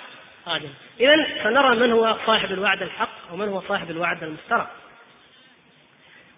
قادمة. 0.47 0.71
إذا 1.01 1.27
سنرى 1.43 1.77
من 1.77 1.93
هو 1.93 2.17
صاحب 2.27 2.53
الوعد 2.53 2.83
الحق 2.83 3.33
ومن 3.33 3.49
هو 3.49 3.61
صاحب 3.61 3.91
الوعد 3.91 4.25
المفترى. 4.25 4.71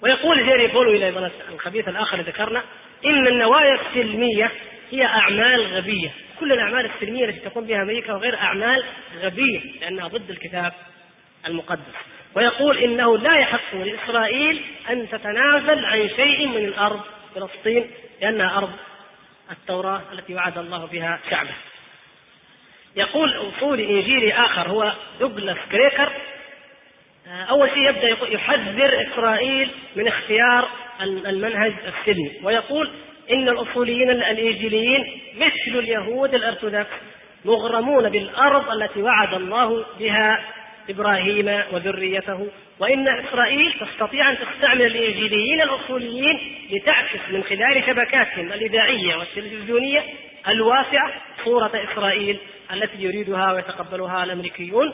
ويقول 0.02 0.46
جيري 0.46 0.66
بولو 0.66 0.90
إلى 0.90 1.30
الخبيث 1.48 1.88
الآخر 1.88 2.20
ذكرنا 2.20 2.62
إن 3.06 3.26
النوايا 3.26 3.78
السلمية 3.80 4.50
هي 4.90 5.06
أعمال 5.06 5.74
غبية. 5.74 6.10
كل 6.40 6.52
الأعمال 6.52 6.90
السلمية 6.94 7.24
التي 7.24 7.40
تقوم 7.40 7.66
بها 7.66 7.82
أمريكا 7.82 8.12
وغير 8.12 8.36
أعمال 8.36 8.84
غبية 9.22 9.60
لأنها 9.80 10.08
ضد 10.08 10.30
الكتاب 10.30 10.72
المقدس. 11.46 12.13
ويقول 12.34 12.78
إنه 12.78 13.18
لا 13.18 13.36
يحق 13.36 13.74
لإسرائيل 13.74 14.64
أن 14.90 15.08
تتنازل 15.08 15.84
عن 15.84 16.08
شيء 16.08 16.46
من 16.46 16.64
الأرض 16.64 17.00
فلسطين 17.34 17.90
لانها 18.22 18.58
أرض 18.58 18.72
التوراة 19.50 20.02
التي 20.12 20.34
وعد 20.34 20.58
الله 20.58 20.86
بها 20.86 21.20
شعبه. 21.30 21.54
يقول 22.96 23.52
اصولي 23.58 23.90
انجيلي 23.90 24.32
آخر 24.32 24.68
هو 24.68 24.92
دوغلاس 25.20 25.58
كريكر 25.70 26.12
آه، 27.26 27.44
أول 27.44 27.70
شيء 27.70 27.88
يبدأ 27.88 28.08
يحذر 28.08 29.06
إسرائيل 29.08 29.70
من 29.96 30.08
اختيار 30.08 30.68
المنهج 31.00 31.72
السلمي 31.86 32.32
ويقول 32.42 32.90
إن 33.32 33.48
الأصوليين 33.48 34.10
الإنجيليين 34.10 35.20
مثل 35.36 35.78
اليهود 35.78 36.34
الأرثوذكس 36.34 36.90
مغرمون 37.44 38.08
بالأرض 38.08 38.70
التي 38.70 39.02
وعد 39.02 39.34
الله 39.34 39.84
بها 39.98 40.44
إبراهيم 40.90 41.62
وذريته 41.72 42.48
وإن 42.78 43.08
إسرائيل 43.08 43.72
تستطيع 43.72 44.30
أن 44.30 44.36
تستعمل 44.38 44.82
الإنجيليين 44.82 45.62
الأصوليين 45.62 46.66
لتعكس 46.70 47.20
من 47.30 47.44
خلال 47.44 47.84
شبكاتهم 47.86 48.52
الإذاعية 48.52 49.16
والتلفزيونية 49.16 50.04
الواسعة 50.48 51.12
صورة 51.44 51.70
إسرائيل 51.92 52.38
التي 52.72 53.02
يريدها 53.02 53.52
ويتقبلها 53.52 54.24
الأمريكيون. 54.24 54.92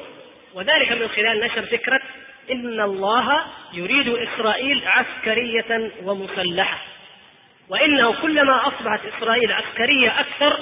وذلك 0.55 0.93
من 0.93 1.09
خلال 1.09 1.41
نشر 1.41 1.67
فكرة 1.67 2.01
إن 2.53 2.81
الله 2.81 3.41
يريد 3.73 4.09
إسرائيل 4.09 4.83
عسكرية 4.87 5.91
ومسلحة 6.05 6.79
وإنه 7.69 8.23
كلما 8.23 8.69
أصبحت 8.69 9.01
إسرائيل 9.07 9.53
عسكرية 9.53 10.21
أكثر 10.21 10.61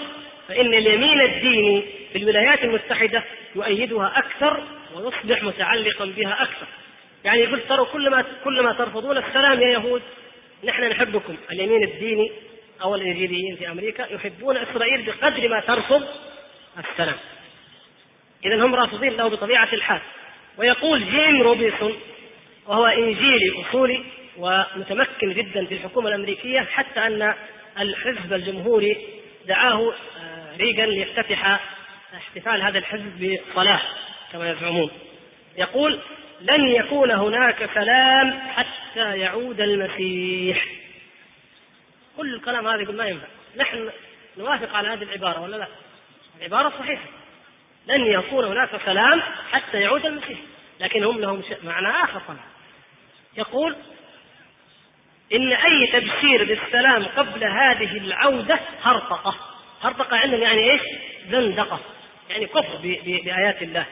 فإن 0.49 0.75
اليمين 0.75 1.21
الديني 1.21 1.85
في 2.13 2.19
الولايات 2.19 2.65
المتحدة 2.65 3.25
يؤيدها 3.57 4.13
أكثر 4.17 4.65
ويصبح 4.95 5.43
متعلقا 5.43 6.05
بها 6.05 6.43
أكثر. 6.43 6.67
يعني 7.25 7.41
يقول 7.41 7.61
ترى 7.69 7.85
كلما 7.85 8.25
كلما 8.45 8.73
ترفضون 8.73 9.19
السلام 9.19 9.61
يا 9.61 9.69
يهود 9.69 10.03
نحن 10.65 10.85
نحبكم. 10.85 11.37
اليمين 11.53 11.85
الديني 11.85 12.33
أو 12.83 12.95
الانجيليين 12.95 13.57
في 13.57 13.71
أمريكا 13.71 14.13
يحبون 14.13 14.57
إسرائيل 14.57 15.03
بقدر 15.03 15.49
ما 15.49 15.61
ترفض 15.61 16.07
السلام. 16.79 17.17
اذا 18.45 18.65
هم 18.65 18.75
رافضين 18.75 19.17
له 19.17 19.29
بطبيعة 19.29 19.69
الحال. 19.73 20.01
ويقول 20.59 21.05
جيم 21.05 21.43
روبنسون 21.43 21.97
وهو 22.67 22.87
إنجيلي 22.87 23.53
أصولي 23.61 24.03
ومتمكن 24.39 25.33
جدا 25.33 25.67
في 25.67 25.75
الحكومة 25.75 26.09
الأمريكية 26.09 26.61
حتى 26.61 27.01
أن 27.01 27.35
الحزب 27.79 28.33
الجمهوري 28.33 28.97
دعاه 29.47 29.93
ريغان 30.59 30.89
ليفتتح 30.89 31.61
احتفال 32.17 32.63
هذا 32.63 32.79
الحزب 32.79 33.39
بصلاه 33.51 33.81
كما 34.33 34.51
يزعمون. 34.51 34.91
يقول 35.57 36.01
لن 36.41 36.69
يكون 36.69 37.11
هناك 37.11 37.71
سلام 37.75 38.41
حتى 38.57 39.19
يعود 39.19 39.61
المسيح. 39.61 40.67
كل 42.17 42.35
الكلام 42.35 42.69
هذا 42.69 42.83
يقول 42.83 42.97
ما 42.97 43.07
ينفع. 43.07 43.27
نحن 43.57 43.91
نوافق 44.37 44.77
على 44.77 44.89
هذه 44.89 45.03
العبارة 45.03 45.41
ولا 45.41 45.57
لا؟ 45.57 45.67
العبارة 46.39 46.73
صحيحة. 46.79 47.07
لن 47.87 48.07
يكون 48.07 48.45
هناك 48.45 48.71
سلام 48.85 49.23
حتى 49.53 49.81
يعود 49.81 50.07
المسيح. 50.07 50.39
لكن 50.81 51.05
هم 51.05 51.21
لهم 51.21 51.43
معنى 51.63 51.89
آخر 51.89 52.21
طبعا 52.21 52.39
يقول 53.37 53.77
إن 55.33 55.53
أي 55.53 55.87
تبشير 55.87 56.45
بالسلام 56.45 57.05
قبل 57.05 57.45
هذه 57.45 57.99
العودة 57.99 58.61
هرطقة. 58.83 59.58
هرطقة 59.83 60.17
عندهم 60.17 60.43
يعني 60.43 60.73
إيش؟ 60.73 60.81
زندقة 61.31 61.81
يعني 62.31 62.47
كفر 62.47 62.77
بآيات 63.05 63.63
الله. 63.63 63.87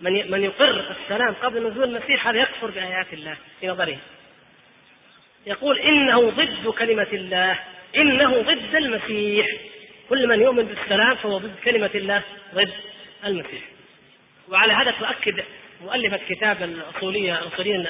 من 0.00 0.30
من 0.30 0.42
يقر 0.44 0.96
السلام 1.02 1.34
قبل 1.34 1.70
نزول 1.70 1.84
المسيح 1.84 2.28
هذا 2.28 2.40
يكفر 2.40 2.70
بآيات 2.70 3.12
الله. 3.12 3.36
في 3.60 3.68
نظره 3.68 3.98
يقول 5.46 5.78
إنه 5.78 6.30
ضد 6.30 6.68
كلمة 6.78 7.08
الله. 7.12 7.58
إنه 7.96 8.42
ضد 8.42 8.74
المسيح. 8.74 9.46
كل 10.08 10.28
من 10.28 10.40
يؤمن 10.40 10.62
بالسلام 10.62 11.14
فهو 11.16 11.38
ضد 11.38 11.54
كلمة 11.64 11.90
الله. 11.94 12.22
ضد 12.54 12.72
المسيح. 13.24 13.62
وعلى 14.48 14.72
هذا 14.72 14.90
تؤكد 14.90 15.44
مؤلفة 15.84 16.20
كتاب 16.28 16.62
الأصولية 16.62 17.38
الأصوليين 17.38 17.86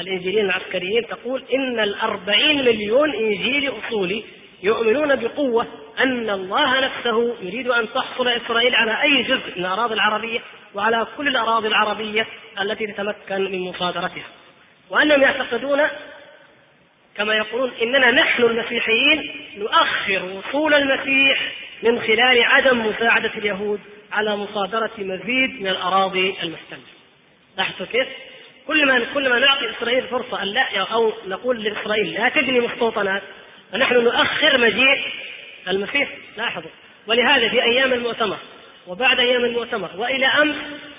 الإنجيليين 0.00 0.44
العسكريين 0.44 1.06
تقول 1.06 1.44
إن 1.54 1.80
الأربعين 1.80 2.64
مليون 2.64 3.14
إنجيلي 3.14 3.68
أصولي 3.68 4.24
يؤمنون 4.62 5.16
بقوة 5.16 5.66
أن 5.98 6.30
الله 6.30 6.80
نفسه 6.80 7.36
يريد 7.42 7.68
أن 7.68 7.92
تحصل 7.92 8.28
إسرائيل 8.28 8.74
على 8.74 9.02
أي 9.02 9.22
جزء 9.22 9.52
من 9.56 9.64
الأراضي 9.64 9.94
العربية 9.94 10.40
وعلى 10.74 11.06
كل 11.16 11.28
الأراضي 11.28 11.68
العربية 11.68 12.26
التي 12.60 12.86
تتمكن 12.86 13.52
من 13.52 13.60
مصادرتها 13.60 14.26
وأنهم 14.90 15.22
يعتقدون 15.22 15.80
كما 17.16 17.34
يقولون 17.34 17.70
إننا 17.82 18.10
نحن 18.10 18.42
المسيحيين 18.42 19.32
نؤخر 19.58 20.24
وصول 20.24 20.74
المسيح 20.74 21.52
من 21.82 22.00
خلال 22.00 22.42
عدم 22.42 22.86
مساعدة 22.86 23.30
اليهود 23.36 23.80
على 24.12 24.36
مصادرة 24.36 24.90
مزيد 24.98 25.60
من 25.60 25.68
الأراضي 25.68 26.34
المحتلة 26.42 26.78
لاحظتوا 27.56 27.86
كيف؟ 27.86 28.08
كل 28.66 28.86
ما 28.86 29.06
كل 29.14 29.28
ما 29.28 29.38
نعطي 29.38 29.70
إسرائيل 29.70 30.08
فرصة 30.08 30.42
أن 30.42 30.48
لا 30.48 30.78
أو 30.78 31.12
نقول 31.26 31.64
لإسرائيل 31.64 32.14
لا 32.14 32.28
تبني 32.28 32.60
مستوطنات 32.60 33.22
فنحن 33.72 33.94
نؤخر 33.94 34.58
مجيء 34.58 34.98
المسيح 35.68 36.08
لاحظوا. 36.36 36.70
ولهذا 37.06 37.48
في 37.48 37.62
أيام 37.62 37.92
المؤتمر 37.92 38.38
وبعد 38.86 39.20
أيام 39.20 39.44
المؤتمر 39.44 39.90
وإلى 39.96 40.26
أمس 40.26 40.56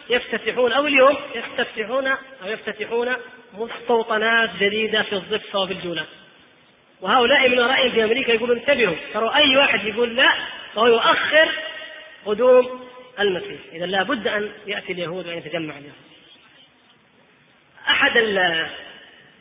يفتتحون 0.10 0.72
أو 0.72 0.88
اليوم 0.88 1.18
يستفتحون 1.36 2.08
أو 2.08 2.48
يفتتحون 2.48 3.16
مستوطنات 3.54 4.50
جديدة 4.60 5.04
في 5.04 5.16
الضفة 5.16 5.60
وفي 5.60 5.74
الجولان. 5.74 6.06
وهؤلاء 7.02 7.50
من 7.50 7.60
ورائهم 7.60 7.92
في 7.92 8.04
أمريكا 8.04 8.32
يقولون 8.32 8.58
انتبهوا 8.58 8.96
ترى 9.14 9.36
أي 9.36 9.58
واحد 9.58 9.86
يقول 9.86 10.16
لا 10.16 10.30
فهو 10.76 10.88
يؤخر 10.88 11.52
قدوم 12.26 12.88
المسيح. 13.20 13.60
إذا 13.74 13.86
لابد 13.86 14.28
أن 14.28 14.52
يأتي 14.68 14.92
اليهود 14.92 15.28
وأن 15.28 15.38
يتجمع 15.38 15.78
اليهود. 15.78 16.08
أحد 17.90 18.16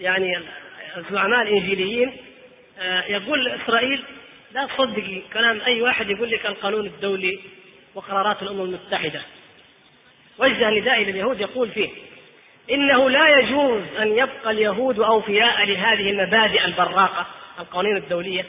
يعني 0.00 0.38
الزعماء 0.96 1.42
الإنجيليين 1.42 2.16
آه، 2.78 3.04
يقول 3.04 3.44
لاسرائيل 3.44 4.04
لا 4.52 4.66
تصدقي 4.66 5.23
كلام 5.32 5.60
أي 5.60 5.82
واحد 5.82 6.10
يقول 6.10 6.31
لك 6.31 6.47
القانون 6.47 6.86
الدولي 6.86 7.40
وقرارات 7.94 8.43
الأمم 8.43 8.60
المتحدة. 8.60 9.23
وجه 10.39 10.70
نداء 10.70 11.02
إلى 11.02 11.10
اليهود 11.10 11.40
يقول 11.40 11.70
فيه 11.70 11.89
إنه 12.70 13.10
لا 13.10 13.28
يجوز 13.28 13.82
أن 13.98 14.09
يبقى 14.09 14.51
اليهود 14.51 15.01
أوفياء 15.01 15.64
لهذه 15.64 16.10
المبادئ 16.10 16.64
البراقة 16.64 17.27
القوانين 17.59 17.97
الدولية 17.97 18.44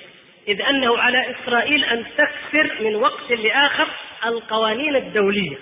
إذ 0.47 0.61
أنه 0.61 0.97
على 0.97 1.31
إسرائيل 1.31 1.83
أن 1.83 2.05
تكسر 2.17 2.83
من 2.83 2.95
وقت 2.95 3.31
لآخر 3.31 3.87
القوانين 4.25 4.95
الدولية 4.95 5.57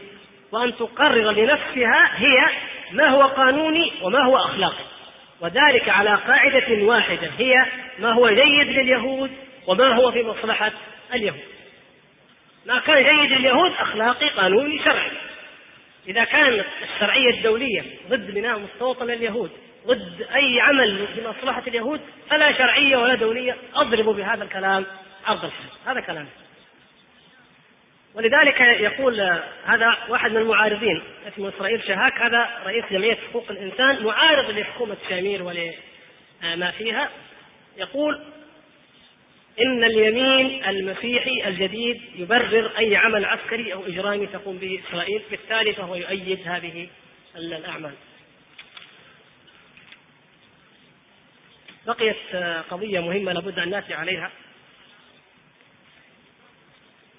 وأن 0.52 0.76
تقرر 0.76 1.32
لنفسها 1.32 2.12
هي 2.16 2.50
ما 2.92 3.08
هو 3.08 3.22
قانوني 3.22 3.92
وما 4.02 4.20
هو 4.20 4.38
أخلاقي. 4.38 4.84
وذلك 5.42 5.90
على 5.90 6.10
قاعدة 6.10 6.84
واحدة 6.84 7.32
هي 7.38 7.66
ما 8.00 8.12
هو 8.12 8.30
جيد 8.30 8.68
لليهود 8.68 9.32
وما 9.68 9.96
هو 9.96 10.12
في 10.12 10.24
مصلحة 10.24 10.72
اليهود. 11.14 11.44
ما 12.66 12.80
كان 12.80 12.98
جيد 12.98 13.32
لليهود 13.32 13.72
أخلاقي 13.72 14.30
قانوني 14.30 14.80
شرعي. 14.84 15.12
إذا 16.08 16.24
كانت 16.24 16.66
الشرعية 16.84 17.30
الدولية 17.30 17.84
ضد 18.10 18.32
بناء 18.32 18.60
مستوطن 18.60 19.10
اليهود 19.10 19.52
ضد 19.88 20.28
أي 20.36 20.62
عمل 20.62 21.08
بمصلحه 21.16 21.64
اليهود 21.68 22.02
فلا 22.30 22.58
شرعية 22.58 22.98
ولا 22.98 23.16
دولية 23.16 23.56
أضرب 23.76 24.06
بهذا 24.06 24.44
الكلام 24.44 24.86
عرض 25.26 25.46
الحال 25.46 25.70
هذا 25.86 26.00
كلامي 26.00 26.30
ولذلك 28.14 28.62
يقول 28.62 29.22
هذا 29.66 29.98
واحد 30.10 30.32
من 30.32 30.38
المعارضين 30.38 31.02
اسمه 31.28 31.50
إسرائيل 31.50 31.84
شهاك 31.88 32.22
هذا 32.22 32.50
رئيس 32.66 32.86
جمعية 32.92 33.18
حقوق 33.30 33.52
الإنسان 33.52 34.04
معارض 34.04 34.50
لحكومة 34.50 34.98
شامير 35.10 35.44
ولما 35.44 36.72
فيها 36.72 37.10
يقول 37.78 38.22
إن 39.62 39.84
اليمين 39.84 40.66
المسيحي 40.66 41.48
الجديد 41.48 42.02
يبرر 42.16 42.72
أي 42.78 42.96
عمل 42.96 43.26
عسكري 43.26 43.74
أو 43.74 43.86
إجرامي 43.86 44.28
تقوم 44.28 44.58
به 44.58 44.80
إسرائيل 44.90 45.22
بالتالي 45.32 45.74
فهو 45.74 45.96
يؤيد 45.96 46.40
هذه 46.46 46.88
الأعمال. 47.36 47.94
بقيت 51.88 52.36
قضية 52.70 53.00
مهمة 53.00 53.32
لابد 53.32 53.60
أن 53.60 53.70
نأتي 53.70 53.94
عليها 53.94 54.32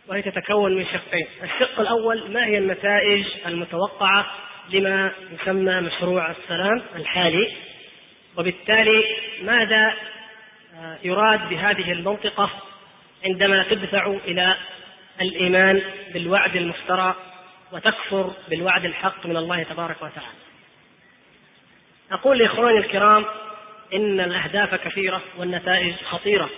وهي 0.09 0.23
تتكون 0.23 0.77
من 0.77 0.87
شقين 0.87 1.27
الشق 1.43 1.81
الأول 1.81 2.31
ما 2.31 2.47
هي 2.47 2.59
النتائج 2.59 3.25
المتوقعة 3.47 4.27
لما 4.71 5.13
يسمى 5.33 5.81
مشروع 5.81 6.31
السلام 6.31 6.83
الحالي 6.97 7.53
وبالتالي 8.37 9.05
ماذا 9.43 9.95
يراد 11.05 11.49
بهذه 11.49 11.93
المنطقة 11.93 12.51
عندما 13.25 13.63
تدفع 13.63 14.07
إلى 14.25 14.57
الإيمان 15.21 15.83
بالوعد 16.13 16.57
المفترى 16.57 17.15
وتكفر 17.73 18.33
بالوعد 18.49 18.85
الحق 18.85 19.27
من 19.27 19.37
الله 19.37 19.63
تبارك 19.63 19.97
وتعالى. 19.97 20.37
أقول 22.13 22.39
لإخواني 22.39 22.79
الكرام 22.79 23.25
إن 23.95 24.21
الأهداف 24.21 24.75
كثيرة 24.75 25.23
والنتائج 25.39 25.95
خطيرة. 25.95 26.51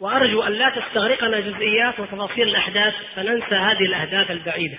وأرجو 0.00 0.42
أن 0.42 0.52
لا 0.52 0.70
تستغرقنا 0.70 1.40
جزئيات 1.40 2.00
وتفاصيل 2.00 2.48
الأحداث 2.48 2.94
فننسى 3.16 3.54
هذه 3.54 3.84
الأهداف 3.84 4.30
البعيدة. 4.30 4.78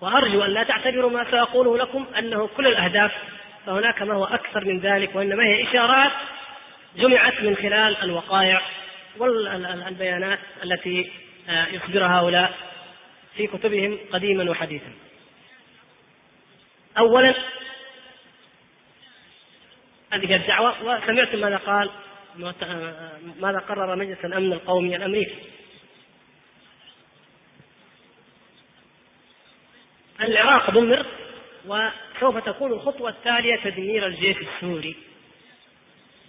وأرجو 0.00 0.42
أن 0.42 0.50
لا 0.50 0.62
تعتبروا 0.62 1.10
ما 1.10 1.30
سأقوله 1.30 1.78
لكم 1.78 2.06
أنه 2.18 2.48
كل 2.56 2.66
الأهداف 2.66 3.12
فهناك 3.66 4.02
ما 4.02 4.14
هو 4.14 4.24
أكثر 4.24 4.64
من 4.64 4.80
ذلك 4.80 5.14
وإنما 5.14 5.44
هي 5.44 5.68
إشارات 5.68 6.12
جمعت 6.96 7.42
من 7.42 7.56
خلال 7.56 7.96
الوقائع 8.02 8.62
والبيانات 9.18 10.38
التي 10.64 11.12
آه، 11.48 11.66
يصدرها 11.66 12.20
هؤلاء 12.20 12.54
في 13.36 13.46
كتبهم 13.46 13.98
قديما 14.12 14.50
وحديثا. 14.50 14.92
أولا 16.98 17.34
هذه 20.12 20.36
الدعوة 20.36 20.82
وسمعتم 20.82 21.38
ماذا 21.38 21.56
قال 21.56 21.90
ماذا 23.40 23.58
قرر 23.58 23.96
مجلس 23.96 24.24
الأمن 24.24 24.52
القومي 24.52 24.96
الأمريكي. 24.96 25.36
العراق 30.20 30.70
دمر 30.70 31.06
وسوف 31.66 32.38
تكون 32.44 32.72
الخطوة 32.72 33.10
التالية 33.10 33.56
تدمير 33.64 34.06
الجيش 34.06 34.36
السوري. 34.36 34.96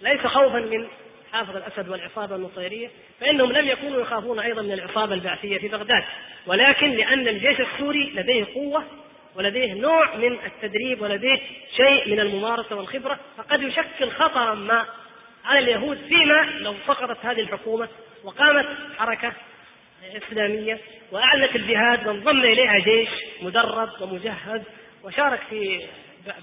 ليس 0.00 0.20
خوفا 0.20 0.58
من 0.58 0.86
حافظ 1.32 1.56
الأسد 1.56 1.88
والعصابة 1.88 2.36
النصيرية 2.36 2.90
فإنهم 3.20 3.52
لم 3.52 3.68
يكونوا 3.68 4.00
يخافون 4.00 4.38
أيضا 4.38 4.62
من 4.62 4.72
العصابة 4.72 5.14
البعثية 5.14 5.58
في 5.58 5.68
بغداد. 5.68 6.04
ولكن 6.46 6.90
لأن 6.90 7.28
الجيش 7.28 7.60
السوري 7.60 8.10
لديه 8.14 8.44
قوة 8.54 8.84
ولديه 9.34 9.74
نوع 9.74 10.16
من 10.16 10.38
التدريب 10.46 11.00
ولديه 11.02 11.40
شيء 11.76 12.08
من 12.08 12.20
الممارسة 12.20 12.76
والخبرة 12.76 13.18
فقد 13.36 13.62
يشكل 13.62 14.10
خطرا 14.10 14.54
ما 14.54 14.86
على 15.44 15.58
اليهود 15.58 15.98
فيما 16.08 16.42
لو 16.58 16.74
سقطت 16.86 17.24
هذه 17.24 17.40
الحكومة 17.40 17.88
وقامت 18.24 18.66
حركة 18.98 19.32
إسلامية 20.16 20.78
وأعلنت 21.12 21.56
الجهاد 21.56 22.06
وانضم 22.06 22.40
إليها 22.40 22.78
جيش 22.78 23.08
مدرب 23.42 23.90
ومجهز 24.00 24.62
وشارك 25.04 25.40
في 25.50 25.86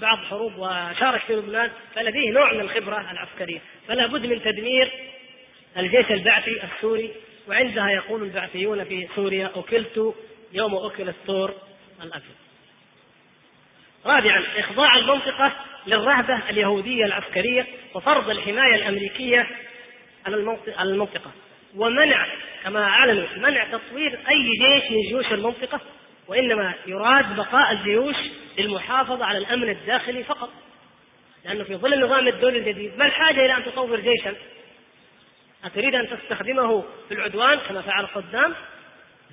بعض 0.02 0.18
حروب 0.18 0.54
وشارك 0.58 1.22
في 1.22 1.36
لبنان 1.36 1.72
فلديه 1.96 2.32
نوع 2.32 2.54
من 2.54 2.60
الخبرة 2.60 3.12
العسكرية. 3.12 3.60
فلا 3.88 4.08
بد 4.08 4.26
من 4.26 4.42
تدمير 4.42 4.92
الجيش 5.78 6.12
البعثي 6.12 6.64
السوري 6.64 7.12
وعندها 7.48 7.90
يقول 7.90 8.24
البعثيون 8.24 8.84
في 8.84 9.08
سوريا 9.16 9.52
أكلت 9.56 10.16
يوم 10.54 10.76
أكل 10.76 11.10
الثور 11.10 11.54
الأبيض. 12.04 12.36
رابعا 14.06 14.44
إخضاع 14.58 14.98
المنطقة 14.98 15.52
للرهبة 15.88 16.50
اليهودية 16.50 17.06
العسكرية 17.06 17.68
وفرض 17.94 18.30
الحماية 18.30 18.76
الأمريكية 18.76 19.48
على 20.26 20.36
المنطقة. 20.80 21.32
ومنع 21.76 22.28
كما 22.64 22.84
أعلنوا 22.84 23.28
منع 23.38 23.64
تطوير 23.64 24.20
أي 24.30 24.50
جيش 24.60 24.92
من 24.92 25.02
جيوش 25.10 25.32
المنطقة 25.32 25.82
وإنما 26.28 26.74
يراد 26.88 27.36
بقاء 27.36 27.72
الجيوش 27.72 28.16
للمحافظة 28.58 29.26
على 29.26 29.38
الأمن 29.38 29.70
الداخلي 29.70 30.24
فقط. 30.24 30.50
لأنه 31.46 31.64
في 31.64 31.76
ظل 31.76 31.94
النظام 31.94 32.28
الدولي 32.28 32.58
الجديد 32.60 32.98
ما 32.98 33.06
الحاجة 33.06 33.46
إلى 33.46 33.58
أن 33.58 33.66
تطور 33.66 34.00
جيشا؟ 34.00 34.36
أتريد 35.66 35.96
أن 35.96 36.10
تستخدمه 36.10 36.84
في 37.08 37.14
العدوان 37.14 37.60
كما 37.60 37.82
فعل 37.82 38.08
صدام 38.16 38.54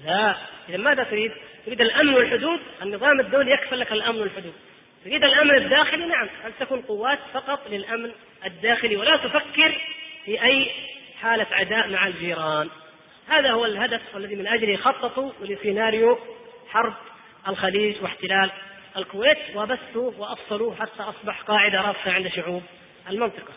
لا. 0.05 0.36
إذا 0.69 0.77
ماذا 0.77 1.05
تريد؟ 1.05 1.32
تريد 1.66 1.81
الأمن 1.81 2.14
والحدود؟ 2.14 2.60
النظام 2.82 3.20
الدولي 3.20 3.51
يكفل 3.51 3.81
لك 3.81 3.93
الأمن 3.93 4.20
والحدود. 4.20 4.55
تريد 5.05 5.24
الأمن 5.24 5.55
الداخلي؟ 5.55 6.06
نعم. 6.06 6.28
ان 6.47 6.52
تكون 6.60 6.81
قوات 6.81 7.19
فقط 7.35 7.70
للأمن 7.70 8.12
الداخلي؟ 8.44 8.97
ولا 8.97 9.16
تفكر 9.16 9.81
في 10.24 10.43
أي 10.43 10.70
حالة 11.20 11.47
عداء 11.52 11.89
مع 11.89 12.06
الجيران. 12.06 12.69
هذا 13.28 13.51
هو 13.51 13.64
الهدف 13.64 14.01
الذي 14.16 14.36
من 14.36 14.47
أجله 14.47 14.77
خططوا 14.77 15.32
لسيناريو 15.40 16.19
حرب 16.73 16.94
الخليج 17.49 18.03
واحتلال 18.03 18.51
الكويت 18.97 19.39
وبثوا 19.55 20.12
وأفصلوا 20.19 20.74
حتى 20.74 21.03
أصبح 21.03 21.40
قاعدة 21.40 21.81
راسخة 21.81 22.12
عند 22.12 22.28
شعوب 22.28 22.62
المنطقة. 23.11 23.53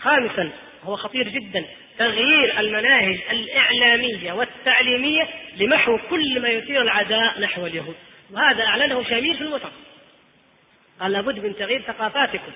خامسا 0.00 0.50
هو 0.84 0.96
خطير 0.96 1.28
جدا 1.28 1.64
تغيير 1.98 2.60
المناهج 2.60 3.18
الإعلامية 3.30 4.32
والتعليمية 4.32 5.28
لمحو 5.56 5.98
كل 6.10 6.40
ما 6.40 6.48
يثير 6.48 6.82
العداء 6.82 7.40
نحو 7.40 7.66
اليهود. 7.66 7.96
وهذا 8.30 8.64
أعلنه 8.64 9.04
شامير 9.04 9.34
في 9.34 9.40
المؤتمر 9.40 9.70
قال 11.00 11.12
لابد 11.12 11.46
من 11.46 11.56
تغيير 11.56 11.82
ثقافاتكم. 11.82 12.52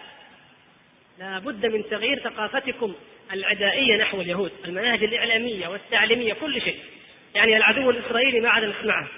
لابد 1.18 1.66
من 1.66 1.88
تغيير 1.90 2.18
ثقافتكم 2.18 2.94
العدائية 3.32 3.96
نحو 3.96 4.20
اليهود. 4.20 4.52
المناهج 4.64 5.04
الإعلامية 5.04 5.68
والتعليمية 5.68 6.32
كل 6.32 6.62
شيء. 6.62 6.78
يعني 7.34 7.56
العدو 7.56 7.90
الإسرائيلي 7.90 8.40
ما 8.40 8.48
عاد 8.48 8.64
نسمعه. 8.64 9.08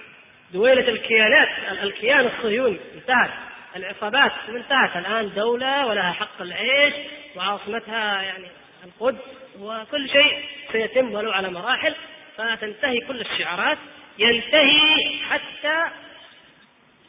دويلة 0.53 0.89
الكيانات 0.89 1.49
الكيان 1.83 2.27
الصهيوني 2.27 2.79
انتهت. 2.95 3.31
العصابات 3.77 4.33
انتهت. 4.49 4.97
الآن 4.97 5.35
دولة 5.35 5.87
ولها 5.87 6.13
حق 6.13 6.43
العيش 6.43 6.95
وعاصمتها 7.37 8.23
يعني 8.23 8.47
القدس 8.85 9.19
وكل 9.61 10.09
شيء 10.09 10.45
سيتم 10.73 11.15
ولو 11.15 11.33
على 11.33 11.51
مراحل. 11.51 11.95
فتنتهي 12.37 13.01
كل 13.01 13.21
الشعارات. 13.21 13.79
ينتهي 14.19 15.19
حتى 15.31 15.85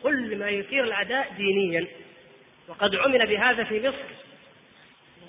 كل 0.03 0.35
ما 0.37 0.49
يثير 0.49 0.83
العداء 0.83 1.33
دينيا. 1.37 1.87
وقد 2.67 2.95
عمل 2.95 3.27
بهذا 3.27 3.63
في 3.63 3.87
مصر. 3.87 4.13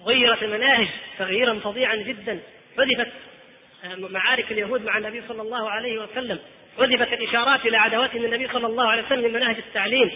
غيرت 0.05 0.43
المناهج 0.43 0.89
تغييرا 1.19 1.59
فظيعا 1.59 1.97
جدا. 1.97 2.41
حذفت 2.79 3.13
آه، 3.85 3.97
معارك 3.97 4.53
اليهود 4.53 4.85
مع 4.85 4.99
النبي 4.99 5.23
صلى 5.29 5.43
الله 5.43 5.71
عليه 5.71 5.99
وسلم. 5.99 6.39
حذفت 6.79 7.13
الإشارات 7.13 7.67
إلى 7.67 7.77
عداوات 7.77 8.15
النبي 8.15 8.49
صلى 8.49 8.67
الله 8.67 8.89
عليه 8.89 9.03
وسلم 9.03 9.25
من 9.25 9.33
مناهج 9.33 9.57
التعليم. 9.57 10.11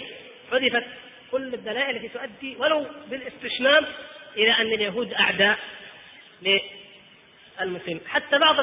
حذفت 0.53 0.85
كل 1.33 1.55
الدلائل 1.55 1.97
التي 1.97 2.09
تؤدي 2.09 2.57
ولو 2.57 2.87
بالاستشمام 3.11 3.87
إلى 4.37 4.51
أن 4.53 4.73
اليهود 4.73 5.13
أعداء 5.13 5.59
للمسلمين. 6.43 8.01
حتى 8.09 8.39
بعض 8.39 8.57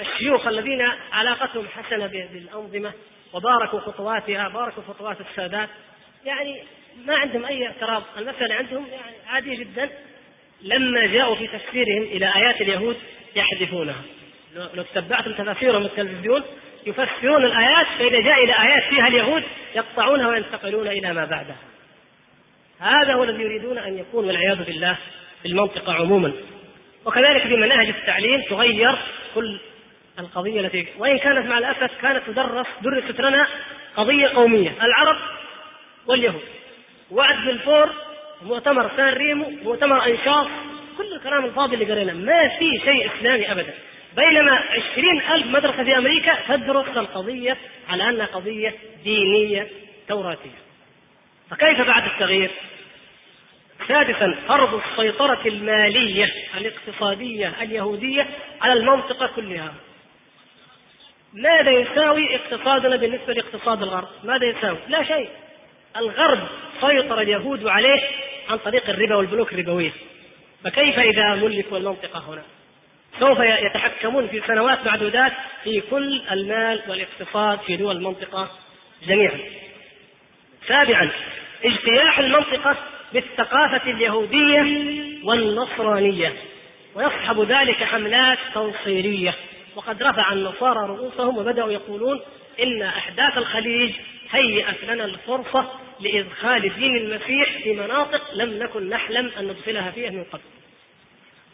الشيوخ 0.00 0.46
الذين 0.46 0.88
علاقتهم 1.12 1.68
حسنة 1.68 2.06
بالأنظمة 2.06 2.92
وباركوا 3.32 3.80
خطواتها 3.80 4.48
باركوا 4.48 4.82
خطوات 4.82 5.16
السادات. 5.20 5.68
يعني 6.24 6.62
ما 7.06 7.16
عندهم 7.16 7.44
أي 7.44 7.66
اعتراض. 7.66 8.02
المساله 8.18 8.54
عندهم 8.54 8.86
يعني 8.86 9.16
عاديه 9.26 9.58
جدا. 9.58 9.90
لما 10.62 11.06
جاءوا 11.06 11.34
في 11.34 11.46
تفسيرهم 11.46 12.02
إلى 12.02 12.34
آيات 12.36 12.60
اليهود 12.60 12.96
يحذفونها. 13.36 14.02
لو 14.54 14.82
تتبعتم 14.82 15.32
تفاسيرهم 15.32 15.84
التلفزيون 15.84 16.42
يفسرون 16.86 17.44
الآيات 17.44 17.86
فإذا 17.98 18.20
جاء 18.20 18.44
إلى 18.44 18.52
آيات 18.52 18.82
فيها 18.90 19.06
اليهود 19.06 19.42
يقطعونها 19.74 20.28
وينتقلون 20.28 20.88
إلى 20.88 21.12
ما 21.12 21.24
بعدها. 21.24 21.56
هذا 22.80 23.14
هو 23.14 23.24
الذي 23.24 23.42
يريدون 23.42 23.78
أن 23.78 23.98
يكون 23.98 24.26
والعياذ 24.26 24.64
بالله 24.64 24.98
في 25.42 25.48
المنطقة 25.48 25.92
عموما. 25.92 26.32
وكذلك 27.04 27.42
في 27.42 27.56
مناهج 27.56 27.88
التعليم 27.88 28.42
تغير 28.42 28.98
كل 29.34 29.58
القضية 30.18 30.60
التي 30.60 30.86
وإن 30.98 31.18
كانت 31.18 31.46
مع 31.46 31.58
الأسف 31.58 31.90
كانت 32.02 32.22
تدرس 32.26 32.66
درست 32.82 33.20
لنا 33.20 33.48
قضية 33.96 34.28
قومية 34.28 34.70
العرب 34.82 35.16
واليهود. 36.06 36.42
وعد 37.10 37.46
بالفور 37.46 37.92
مؤتمر 38.42 38.90
سان 38.96 39.14
ريمو 39.14 39.50
مؤتمر 39.64 40.06
انشاص 40.06 40.46
كل 40.98 41.14
الكلام 41.16 41.44
الفاضي 41.44 41.74
اللي 41.74 41.92
قريناه 41.92 42.14
ما 42.14 42.48
في 42.58 42.70
شيء 42.84 43.10
إسلامي 43.18 43.52
ابدا. 43.52 43.74
بينما 44.16 44.52
عشرين 44.52 45.22
ألف 45.32 45.46
مدرسة 45.46 45.84
في 45.84 45.98
أمريكا 45.98 46.38
تدرس 46.48 46.96
القضية 46.96 47.56
على 47.88 48.08
أنها 48.08 48.26
قضية 48.26 48.74
دينية 49.04 49.68
توراتية. 50.08 50.64
فكيف 51.50 51.80
بعد 51.80 52.04
التغيير؟ 52.04 52.50
سادسا 53.88 54.36
فرض 54.48 54.82
السيطرة 54.84 55.40
المالية 55.46 56.32
الاقتصادية 56.56 57.52
اليهودية 57.62 58.26
على 58.60 58.72
المنطقة 58.72 59.26
كلها. 59.26 59.74
ماذا 61.32 61.70
يساوي 61.70 62.36
اقتصادنا 62.36 62.96
بالنسبة 62.96 63.32
لاقتصاد 63.32 63.82
الغرب؟ 63.82 64.08
ماذا 64.24 64.46
يساوي؟ 64.46 64.78
لا 64.88 65.04
شيء. 65.04 65.28
الغرب 65.96 66.48
سيطر 66.80 67.20
اليهود 67.20 67.66
عليه 67.66 68.00
عن 68.48 68.58
طريق 68.58 68.88
الربا 68.90 69.16
والبنوك 69.16 69.52
الربوية. 69.52 69.92
فكيف 70.64 70.98
إذا 70.98 71.34
ملكوا 71.34 71.78
المنطقة 71.78 72.18
هنا؟ 72.28 72.42
سوف 73.20 73.38
يتحكمون 73.40 74.28
في 74.28 74.42
سنوات 74.46 74.86
معدودات 74.86 75.32
في 75.64 75.80
كل 75.80 76.22
المال 76.30 76.82
والاقتصاد 76.88 77.58
في 77.58 77.76
دول 77.76 77.96
المنطقة 77.96 78.50
جميعا. 79.06 79.38
سابعا 80.68 81.10
اجتياح 81.64 82.18
المنطقة 82.18 82.76
بالثقافة 83.12 83.90
اليهودية 83.90 84.60
والنصرانية 85.24 86.32
ويصحب 86.94 87.40
ذلك 87.40 87.84
حملات 87.84 88.38
تنصيرية 88.54 89.34
وقد 89.76 90.02
رفع 90.02 90.32
النصارى 90.32 90.88
رؤوسهم 90.88 91.38
وبدأوا 91.38 91.72
يقولون 91.72 92.20
إن 92.62 92.82
أحداث 92.82 93.38
الخليج 93.38 93.92
هيأت 94.30 94.84
لنا 94.84 95.04
الفرصة 95.04 95.70
لإدخال 96.00 96.74
دين 96.76 96.96
المسيح 96.96 97.58
في 97.62 97.72
مناطق 97.72 98.34
لم 98.34 98.58
نكن 98.62 98.88
نحلم 98.88 99.30
أن 99.38 99.44
ندخلها 99.44 99.90
فيها 99.90 100.10
من 100.10 100.24
قبل. 100.24 100.42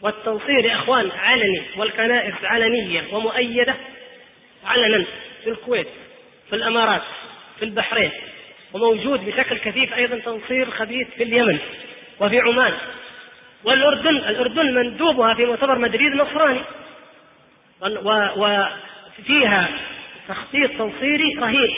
والتنصير 0.01 0.65
يا 0.65 0.75
إخوان 0.75 1.11
علني 1.11 1.61
والكنائس 1.77 2.35
علنية 2.43 3.03
ومؤيدة 3.13 3.75
علنا 4.65 5.05
في 5.43 5.49
الكويت 5.49 5.87
في 6.49 6.55
الإمارات 6.55 7.01
في 7.59 7.65
البحرين 7.65 8.11
وموجود 8.73 9.25
بشكل 9.25 9.57
كثيف 9.57 9.93
أيضا 9.93 10.19
تنصير 10.19 10.71
خبيث 10.71 11.07
في 11.17 11.23
اليمن 11.23 11.59
وفي 12.19 12.39
عمان. 12.39 12.73
والأردن 13.63 14.15
الأردن 14.15 14.73
مندوبها 14.73 15.33
في 15.33 15.45
مؤتمر 15.45 15.77
مدريد 15.77 16.15
نصراني. 16.15 16.61
وفيها 18.35 19.69
تخطيط 20.27 20.71
تنصيري 20.71 21.35
رهيب. 21.39 21.71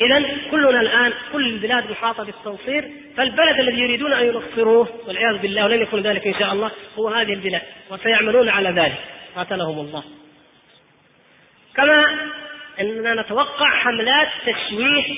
إذا 0.00 0.24
كلنا 0.50 0.80
الآن 0.80 1.12
كل 1.32 1.46
البلاد 1.46 1.90
محاطة 1.90 2.24
بالتنصير 2.24 2.90
فالبلد 3.16 3.60
الذي 3.60 3.78
يريدون 3.80 4.12
أن 4.12 4.26
ينصروه 4.26 4.88
والعياذ 5.06 5.38
بالله 5.38 5.64
ولن 5.64 5.82
يكون 5.82 6.02
ذلك 6.02 6.26
إن 6.26 6.34
شاء 6.34 6.52
الله 6.52 6.70
هو 6.98 7.08
هذه 7.08 7.32
البلاد 7.32 7.62
وسيعملون 7.90 8.48
على 8.48 8.70
ذلك. 8.70 8.98
قاتلهم 9.36 9.78
الله. 9.78 10.04
كما 11.76 12.30
أننا 12.80 13.22
نتوقع 13.22 13.70
حملات 13.70 14.28
تشويه 14.46 15.16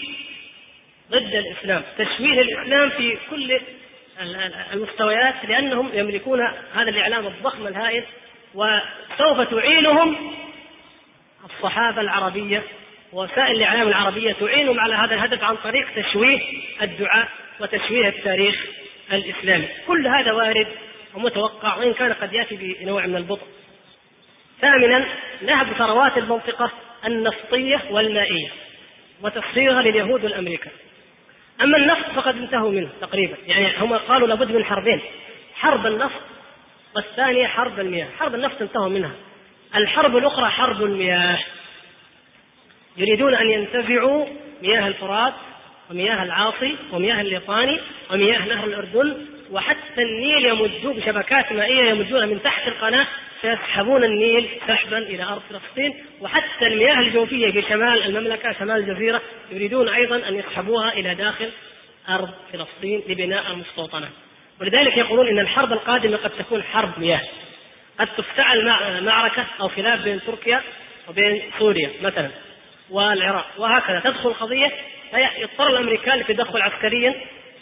ضد 1.11 1.35
الإسلام 1.35 1.83
تشويه 1.99 2.41
الإسلام 2.41 2.91
في 2.91 3.19
كل 3.31 3.61
المستويات 4.73 5.35
لأنهم 5.49 5.91
يملكون 5.95 6.41
هذا 6.75 6.91
الإعلام 6.91 7.27
الضخم 7.27 7.67
الهائل 7.67 8.05
وسوف 8.55 9.41
تعينهم 9.41 10.17
الصحافة 11.45 12.01
العربية 12.01 12.63
وسائل 13.13 13.57
الإعلام 13.57 13.89
العربية 13.89 14.33
تعينهم 14.33 14.81
على 14.81 14.95
هذا 14.95 15.15
الهدف 15.15 15.45
عن 15.45 15.57
طريق 15.57 15.87
تشويه 15.97 16.41
الدعاء 16.83 17.29
وتشويه 17.61 18.09
التاريخ 18.09 18.57
الإسلامي، 19.13 19.69
كل 19.87 20.07
هذا 20.07 20.33
وارد 20.33 20.67
ومتوقع 21.15 21.77
وإن 21.77 21.93
كان 21.93 22.13
قد 22.13 22.33
يأتي 22.33 22.57
بنوع 22.57 23.07
من 23.07 23.17
البطء. 23.17 23.47
ثامنا 24.61 25.07
نهب 25.43 25.73
ثروات 25.73 26.19
المنطقة 26.19 26.71
النفطية 27.07 27.83
والمائية 27.91 28.49
وتصديرها 29.23 29.83
لليهود 29.83 30.25
والامريكان. 30.25 30.73
أما 31.63 31.79
النفط 31.79 32.11
فقد 32.17 32.37
انتهوا 32.37 32.71
منه 32.71 32.89
تقريبا، 33.01 33.37
يعني 33.47 33.79
هم 33.79 33.93
قالوا 33.93 34.29
لابد 34.29 34.53
من 34.53 34.65
حربين، 34.65 35.01
حرب 35.55 35.87
النفط 35.87 36.21
والثانية 36.97 37.47
حرب 37.47 37.81
المياه، 37.81 38.09
حرب 38.19 38.35
النفط 38.35 38.63
انتهوا 38.63 38.89
منها. 38.89 39.13
الحرب 39.75 40.17
الأخرى 40.17 40.49
حرب 40.51 40.83
المياه 40.83 41.39
يريدون 42.99 43.35
أن 43.35 43.51
ينتزعوا 43.51 44.27
مياه 44.63 44.89
الفرات 44.89 45.35
ومياه 45.91 46.23
العاصي 46.23 46.77
ومياه 46.93 47.21
الليطاني 47.21 47.81
ومياه 48.13 48.39
نهر 48.39 48.67
الأردن 48.67 49.27
وحتى 49.51 50.03
النيل 50.03 50.47
يمدوه 50.47 50.95
بشبكات 50.95 51.53
مائية 51.53 51.91
يمدونها 51.91 52.27
من 52.27 52.43
تحت 52.43 52.69
القناة 52.69 53.07
سيسحبون 53.43 54.05
النيل 54.05 54.49
سحبا 54.69 54.99
إلى 54.99 55.23
أرض 55.23 55.43
فلسطين. 55.51 55.95
وحتى 56.21 56.67
المياه 56.67 57.01
الجوفية 57.01 57.53
في 57.53 57.63
شمال 57.63 58.03
المملكة 58.03 58.53
شمال 58.53 58.77
الجزيرة 58.77 59.23
يريدون 59.51 59.89
أيضا 59.89 60.29
أن 60.29 60.35
يسحبوها 60.35 60.93
إلى 60.93 61.15
داخل 61.15 61.51
أرض 62.09 62.31
فلسطين 62.53 63.03
لبناء 63.09 63.51
المستوطنات. 63.51 64.11
ولذلك 64.61 64.97
يقولون 64.97 65.29
إن 65.29 65.39
الحرب 65.39 65.73
القادمة 65.73 66.17
قد 66.17 66.31
تكون 66.31 66.63
حرب 66.63 66.99
مياه. 66.99 67.23
قد 68.01 68.09
تفتعل 68.17 68.65
معركة 69.03 69.47
أو 69.61 69.69
خلاف 69.69 70.05
بين 70.05 70.21
تركيا 70.27 70.63
وبين 71.09 71.43
سوريا 71.59 71.91
مثلا. 72.03 72.31
والعراق 72.91 73.47
وهكذا 73.59 74.01
تدخل 74.01 74.29
القضية 74.29 74.73
فيضطر 75.11 75.67
الأمريكان 75.67 76.19
للتدخل 76.19 76.63
عسكريا 76.63 77.15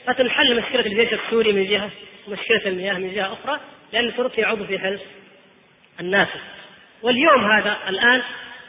فتنحل 0.06 0.56
مشكلة 0.56 0.86
الجيش 0.86 1.12
السوري 1.12 1.52
من 1.52 1.66
جهة 1.66 1.90
ومشكلة 2.28 2.66
المياه 2.66 2.94
من 2.94 3.14
جهة 3.14 3.32
أخرى 3.32 3.60
لأن 3.92 4.14
تركيا 4.14 4.46
عضو 4.46 4.64
في 4.64 4.78
حلف 4.78 5.00
الناتو 6.00 6.38
واليوم 7.02 7.50
هذا 7.50 7.76
الآن 7.88 8.22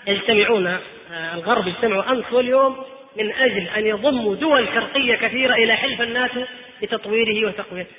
يجتمعون 0.07 0.67
آه، 0.67 1.33
الغرب 1.33 1.67
يجتمعوا 1.67 2.11
أمس 2.11 2.33
واليوم 2.33 2.85
من 3.17 3.31
أجل 3.31 3.67
أن 3.67 3.85
يضموا 3.85 4.35
دول 4.35 4.67
شرقية 4.67 5.15
كثيرة 5.15 5.53
إلى 5.53 5.75
حلف 5.75 6.01
الناتو 6.01 6.43
لتطويره 6.81 7.47
وتقويته 7.47 7.91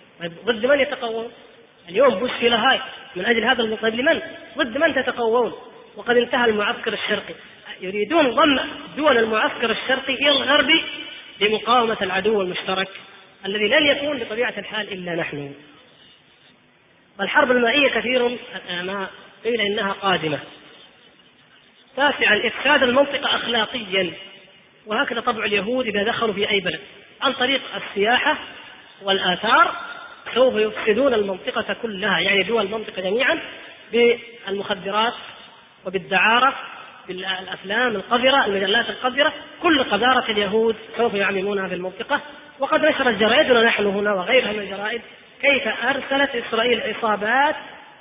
ضد 0.45 0.67
من 0.67 0.81
يتقوون؟ 0.81 1.31
اليوم 1.89 2.15
بوش 2.15 2.31
في 2.41 2.49
لاهاي 2.49 2.81
من 3.17 3.27
أجل 3.27 3.45
هذا 3.45 3.63
المطلب 3.63 3.95
لمن؟ 3.95 4.21
ضد 4.59 4.79
من 4.79 4.95
تتقوون؟ 4.95 5.53
وقد 5.97 6.17
انتهى 6.17 6.45
المعسكر 6.45 6.93
الشرقي 6.93 7.35
يريدون 7.81 8.31
ضم 8.31 8.59
دول 8.97 9.19
المعسكر 9.19 9.71
الشرقي 9.71 10.15
إلى 10.15 10.31
الغرب 10.31 10.69
لمقاومة 11.41 11.97
العدو 12.03 12.43
المشترك 12.43 12.89
الذي 13.47 13.69
لن 13.69 13.87
يكون 13.87 14.19
بطبيعة 14.19 14.55
الحال 14.59 14.93
إلا 14.93 15.15
نحن. 15.15 15.55
والحرب 17.19 17.51
المائية 17.51 17.89
كثير 17.89 18.39
ما 18.83 19.09
قيل 19.45 19.61
إنها 19.61 19.93
قادمة. 19.93 20.39
تاسعا 21.97 22.43
إفساد 22.47 22.83
المنطقة 22.83 23.37
أخلاقيا. 23.37 24.13
وهكذا 24.87 25.21
طبع 25.21 25.45
اليهود 25.45 25.87
إذا 25.87 26.03
دخلوا 26.03 26.35
في 26.35 26.51
أي 26.51 26.61
بلد. 26.61 26.81
عن 27.23 27.33
طريق 27.33 27.61
السياحة 27.75 28.39
والآثار 29.03 29.75
سوف 30.35 30.55
يفسدون 30.55 31.15
المنطقة 31.15 31.77
كلها 31.83 32.19
يعني 32.19 32.43
دول 32.43 32.67
المنطقة 32.67 33.03
جميعا 33.03 33.41
بالمخدرات 33.93 35.15
وبالدعارة 35.87 36.55
بالافلام 37.09 37.97
القذرة 37.97 38.47
المجلات 38.47 38.91
القذرة 38.91 39.33
كل 39.63 39.85
قذارة 39.85 40.31
اليهود 40.31 40.77
سوف 40.97 41.15
يعممونها 41.15 41.69
في 41.69 41.75
المنطقة. 41.75 42.21
وقد 42.59 42.85
نشرت 42.85 43.15
جرائدنا 43.15 43.63
نحن 43.63 43.87
هنا 43.87 44.15
وغيرها 44.15 44.53
من 44.53 44.59
الجرائد 44.59 45.01
كيف 45.43 45.69
أرسلت 45.85 46.31
إسرائيل 46.37 46.81
عصابات 46.83 47.57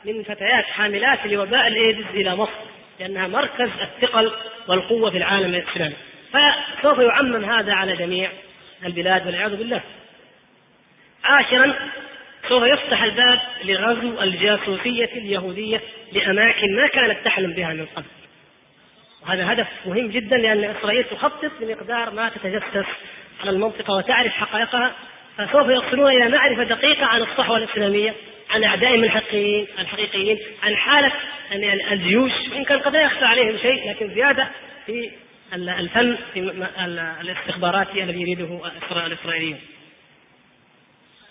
من 0.06 0.24
فتيات 0.24 0.66
حاملات 0.66 1.26
لوباء 1.26 1.68
الإيدز 1.68 2.06
إلى 2.14 2.36
مصر 2.36 2.52
لأنها 3.00 3.28
مركز 3.28 3.70
الثقل 3.82 4.32
والقوة 4.68 5.12
في 5.12 5.18
العالم 5.18 5.56
الإسلامي. 5.56 5.96
فسوف 6.34 7.00
يعمم 7.00 7.46
هذا 7.46 7.74
على 7.74 7.96
جميع 7.96 8.30
البلاد 8.86 9.28
والعياذ 9.28 9.56
بالله. 9.56 9.82
عاشرا 11.26 11.74
سوف 12.50 12.64
يفتح 12.64 13.04
الباب 13.04 13.40
لغزو 13.64 14.22
الجاسوسية 14.22 15.10
اليهودية 15.16 15.82
لأماكن 16.14 16.76
ما 16.76 16.88
كانت 16.88 17.26
تحلم 17.26 17.54
بها 17.54 17.74
من 17.74 17.86
قبل. 17.96 18.06
وهذا 19.28 19.54
هدف 19.54 19.68
مهم 19.86 20.08
جدا 20.08 20.38
لأن 20.38 20.64
إسرائيل 20.64 21.04
تخطط 21.04 21.52
بمقدار 21.62 22.10
ما 22.10 22.30
تتجسس 22.30 22.86
على 23.42 23.50
المنطقة 23.50 23.94
وتعرف 23.94 24.34
حقائقها 24.34 24.96
فسوف 25.38 25.68
يصلون 25.70 26.12
إلى 26.12 26.30
معرفة 26.30 26.64
دقيقة 26.64 27.06
عن 27.06 27.22
الصحوة 27.22 27.58
الإسلامية 27.58 28.16
عن 28.52 28.64
أعدائهم 28.64 29.04
الحقيقيين 29.04 29.68
الحقيقيين 29.80 30.40
عن 30.64 30.76
حالة 30.76 31.12
الجيوش. 31.92 32.32
إن 32.56 32.64
كان 32.64 32.80
قد 32.80 32.96
لا 32.96 33.02
يخفى 33.02 33.26
عليهم 33.26 33.58
شيء 33.58 33.90
لكن 33.90 34.14
زيادة 34.14 34.48
في 34.86 35.12
الفن 35.54 36.18
في 36.34 36.40
الاستخباراتي 37.22 38.04
الذي 38.04 38.22
يريده 38.22 38.62
الإسرائيليون. 38.92 39.60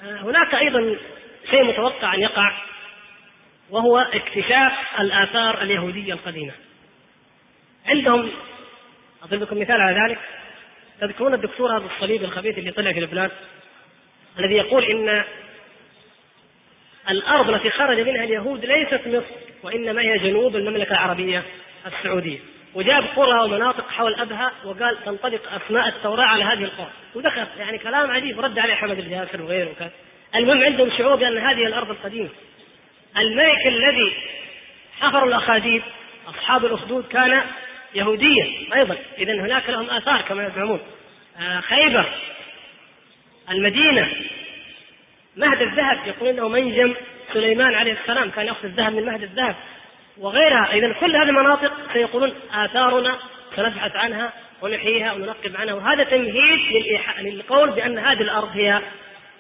هناك 0.02 0.54
أيضا 0.54 0.96
شيء 1.50 1.64
متوقع 1.64 2.14
أن 2.14 2.20
يقع 2.20 2.52
وهو 3.70 3.98
اكتشاف 3.98 4.72
الآثار 5.00 5.62
اليهودية 5.62 6.12
القديمة. 6.12 6.52
عندهم 7.88 8.30
أضرب 9.22 9.42
لكم 9.42 9.60
مثال 9.60 9.80
على 9.80 10.00
ذلك. 10.00 10.18
تذكرون 11.00 11.34
الدكتور 11.34 11.76
هذا 11.76 11.86
الصليب 11.94 12.24
الخبيث 12.24 12.58
اللي 12.58 12.70
طلع 12.70 12.92
في 12.92 13.00
لبنان؟ 13.00 13.30
الذي 14.38 14.54
يقول 14.54 14.84
إن 14.84 15.24
الأرض 17.10 17.50
التي 17.50 17.70
خرج 17.70 18.00
منها 18.00 18.24
اليهود 18.24 18.64
ليست 18.64 19.00
مصر 19.06 19.34
وإنما 19.62 20.02
هي 20.02 20.18
جنوب 20.18 20.56
المملكة 20.56 20.92
العربية 20.92 21.42
السعودية. 21.86 22.38
وجاب 22.74 23.04
قرى 23.16 23.44
ومناطق 23.44 23.88
حول 23.90 24.14
أبها 24.14 24.52
وقال 24.64 25.04
تنطبق 25.04 25.52
أسماء 25.52 25.88
التوراة 25.88 26.24
على 26.24 26.44
هذه 26.44 26.64
القرى. 26.64 26.90
ودخل 27.14 27.46
يعني 27.58 27.78
كلام 27.78 28.10
عجيب 28.10 28.40
رد 28.40 28.58
عليه 28.58 28.74
حمد 28.74 28.98
الجاسر 28.98 29.42
وغيره 29.42 29.70
وكذا. 29.70 29.90
المهم 30.34 30.62
عندهم 30.62 30.90
شعور 30.98 31.16
بأن 31.16 31.38
هذه 31.38 31.66
الأرض 31.66 31.90
القديمة. 31.90 32.28
الملك 33.16 33.66
الذي 33.66 34.12
حفر 35.00 35.24
الأخاديد 35.24 35.82
أصحاب 36.28 36.64
الأخدود 36.64 37.08
كان 37.08 37.42
يهوديا 37.96 38.50
أيضا. 38.74 38.96
إذا 39.18 39.32
هناك 39.32 39.70
لهم 39.70 39.90
آثار 39.90 40.22
كما 40.22 40.46
يزعمون. 40.46 40.80
آه 41.40 41.60
خيبر 41.60 42.12
المدينة 43.50 44.08
مهد 45.36 45.62
الذهب. 45.62 46.06
يقول 46.06 46.28
أنه 46.28 46.48
منجم. 46.48 46.94
سليمان 47.32 47.74
عليه 47.74 47.92
السلام 47.92 48.30
كان 48.30 48.46
يأخذ 48.46 48.64
الذهب 48.64 48.92
من 48.92 49.04
مهد 49.04 49.22
الذهب 49.22 49.56
وغيرها. 50.18 50.72
اذا 50.72 50.92
كل 50.92 51.16
هذه 51.16 51.28
المناطق 51.28 51.72
سيقولون 51.92 52.32
آثارنا 52.52 53.18
سنبحث 53.56 53.96
عنها 53.96 54.32
ونحييها 54.62 55.12
وننقب 55.12 55.56
عنها. 55.56 55.74
وهذا 55.74 56.04
تمهيد 56.04 56.92
للقول 57.18 57.70
بأن 57.70 57.98
هذه 57.98 58.20
الأرض 58.20 58.56
هي 58.56 58.82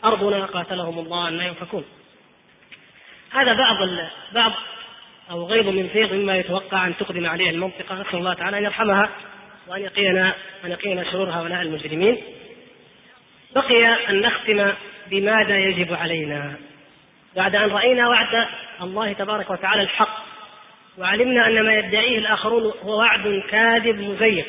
أرضنا. 0.04 0.46
قاتلهم 0.46 0.98
الله 0.98 1.28
أن 1.28 1.40
ينفكون. 1.40 1.84
هذا 3.32 3.52
بعض 3.52 3.76
بعض 4.32 4.52
أو 5.30 5.46
غيض 5.46 5.68
من 5.68 5.88
فيض 5.88 6.12
مما 6.12 6.36
يتوقع 6.36 6.86
أن 6.86 6.96
تقدم 6.96 7.26
عليه 7.26 7.50
المنطقة. 7.50 7.94
نسال 7.94 8.14
الله 8.14 8.34
تعالى 8.34 8.58
أن 8.58 8.64
يرحمها 8.64 9.10
وأن 9.68 9.82
يقينا 9.82 10.34
أن 10.64 10.70
يقينا 10.70 11.04
شرور 11.04 11.30
هؤلاء 11.30 11.62
المجرمين. 11.62 12.18
بقي 13.54 14.10
أن 14.10 14.20
نختم 14.20 14.72
بماذا 15.10 15.58
يجب 15.58 15.94
علينا. 15.94 16.54
بعد 17.36 17.56
أن 17.56 17.70
رأينا 17.70 18.08
وعد 18.08 18.46
الله 18.82 19.12
تبارك 19.12 19.50
وتعالى 19.50 19.82
الحق 19.82 20.26
وعلمنا 20.98 21.46
أن 21.46 21.64
ما 21.64 21.74
يدعيه 21.74 22.18
الآخرون 22.18 22.72
هو 22.82 22.98
وعد 22.98 23.42
كاذب 23.50 24.00
مزيف 24.00 24.46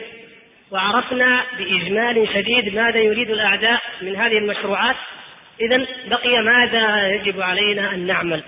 وعرفنا 0.72 1.44
بإجمال 1.58 2.28
شديد 2.34 2.76
ماذا 2.76 3.00
يريد 3.00 3.30
الأعداء 3.30 3.82
من 4.02 4.16
هذه 4.16 4.38
المشروعات. 4.38 4.96
اذا 5.62 5.88
بقي 6.08 6.42
ماذا 6.42 7.08
يجب 7.08 7.42
علينا 7.42 7.94
أن 7.94 8.06
نعمل؟ 8.06 8.44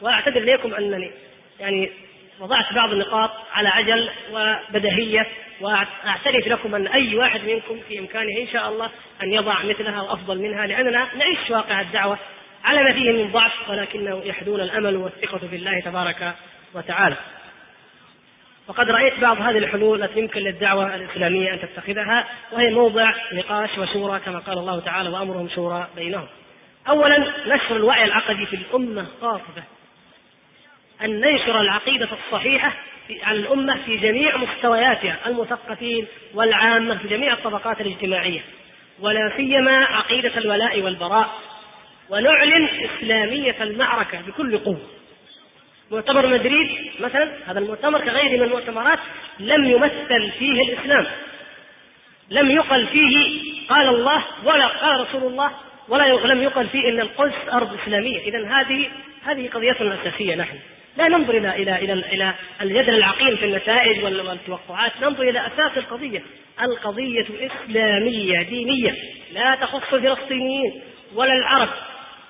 وأعتذر 0.00 0.42
اليكم 0.42 0.74
أنني 0.74 1.10
يعني 1.60 1.90
وضعت 2.40 2.72
بعض 2.74 2.92
النقاط 2.92 3.30
على 3.52 3.68
عجل 3.68 4.10
وبدهية 4.32 5.26
وأعترف 5.60 6.46
لكم 6.46 6.74
أن 6.74 6.86
أي 6.86 7.16
واحد 7.16 7.40
منكم 7.40 7.80
في 7.88 7.98
إمكانه 7.98 8.40
إن 8.40 8.48
شاء 8.52 8.68
الله 8.68 8.90
أن 9.22 9.32
يضع 9.32 9.62
مثلها 9.62 10.02
وأفضل 10.02 10.38
منها 10.38 10.66
لأننا 10.66 11.08
نعيش 11.14 11.50
واقع 11.50 11.80
الدعوة 11.80 12.18
على 12.64 12.82
ما 12.82 12.92
فيه 12.92 13.24
من 13.24 13.32
ضعف 13.32 13.70
ولكنه 13.70 14.22
يحدون 14.24 14.60
الأمل 14.60 14.96
والثقة 14.96 15.38
في 15.38 15.56
الله 15.56 15.80
تبارك 15.80 16.34
وتعالى. 16.74 17.16
وقد 18.68 18.90
رأيت 18.90 19.20
بعض 19.20 19.40
هذه 19.40 19.58
الحلول 19.58 20.02
التي 20.02 20.20
يمكن 20.20 20.40
للدعوة 20.40 20.94
الإسلامية 20.94 21.52
أن 21.52 21.60
تتخذها 21.60 22.28
وهي 22.52 22.70
موضع 22.70 23.14
نقاش 23.32 23.78
وشورى 23.78 24.20
كما 24.20 24.38
قال 24.38 24.58
الله 24.58 24.80
تعالى 24.80 25.08
وأمرهم 25.08 25.48
شورى 25.48 25.88
بينهم. 25.96 26.26
اولا 26.88 27.32
نشر 27.46 27.76
الوعي 27.76 28.04
العقدي 28.04 28.46
في 28.46 28.56
الأمة 28.56 29.06
خاصه 29.20 29.62
أن 31.04 31.20
ننشر 31.20 31.60
العقيدة 31.60 32.08
الصحيحة 32.12 32.74
على 33.22 33.38
الأمة 33.38 33.82
في 33.86 33.96
جميع 33.96 34.36
مستوياتها 34.36 35.18
المثقفين 35.26 36.06
والعامة 36.34 36.98
في 36.98 37.08
جميع 37.08 37.32
الطبقات 37.32 37.80
الاجتماعية. 37.80 38.40
ولا 39.00 39.32
سيما 39.36 39.84
عقيدة 39.84 40.38
الولاء 40.38 40.80
والبراء. 40.82 41.30
ونعلن 42.10 42.68
إسلامية 42.84 43.56
المعركة 43.60 44.20
بكل 44.20 44.58
قوة. 44.58 44.80
مؤتمر 45.90 46.26
مدريد 46.26 46.90
مثلا 47.00 47.32
هذا 47.46 47.58
المؤتمر 47.58 48.00
كغيره 48.00 48.36
من 48.36 48.42
المؤتمرات 48.42 48.98
لم 49.38 49.64
يمثل 49.64 50.30
فيه 50.38 50.62
الإسلام. 50.62 51.06
لم 52.30 52.50
يقل 52.50 52.86
فيه 52.86 53.40
قال 53.68 53.88
الله 53.88 54.24
ولا 54.44 54.66
قال 54.66 55.00
رسول 55.00 55.22
الله 55.22 55.50
ولا 55.88 56.34
لم 56.34 56.42
يقل 56.42 56.68
فيه 56.68 56.88
ان 56.88 57.00
القدس 57.00 57.48
أرض 57.52 57.78
إسلامية، 57.82 58.18
اذا 58.18 58.48
هذه 58.48 58.90
هذه 59.24 59.48
قضيتنا 59.48 59.94
الأساسية 59.94 60.34
نحن. 60.34 60.58
لا 60.98 61.08
ننظر 61.08 61.36
إلى 61.36 61.54
إلى 61.56 61.76
إلى 61.76 61.92
إلى 61.92 62.34
الجدل 62.62 62.94
العقيم 62.94 63.36
في 63.36 63.44
النتائج 63.44 64.04
والتوقعات، 64.04 64.92
ننظر 65.02 65.22
إلى 65.22 65.46
أساس 65.46 65.78
القضية، 65.78 66.22
القضية 66.62 67.26
إسلامية 67.40 68.42
دينية 68.42 68.94
لا 69.32 69.54
تخص 69.54 69.94
الفلسطينيين 69.94 70.82
ولا 71.14 71.32
العرب 71.32 71.68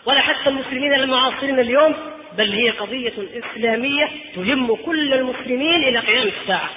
ولا 0.06 0.20
حتى 0.20 0.48
المسلمين 0.50 0.94
المعاصرين 0.94 1.58
اليوم 1.58 1.94
بل 2.38 2.52
هي 2.52 2.70
قضية 2.70 3.12
إسلامية 3.34 4.08
تهم 4.34 4.74
كل 4.74 5.14
المسلمين 5.14 5.84
إلى 5.84 5.98
قيام 5.98 6.30
الساعة. 6.42 6.70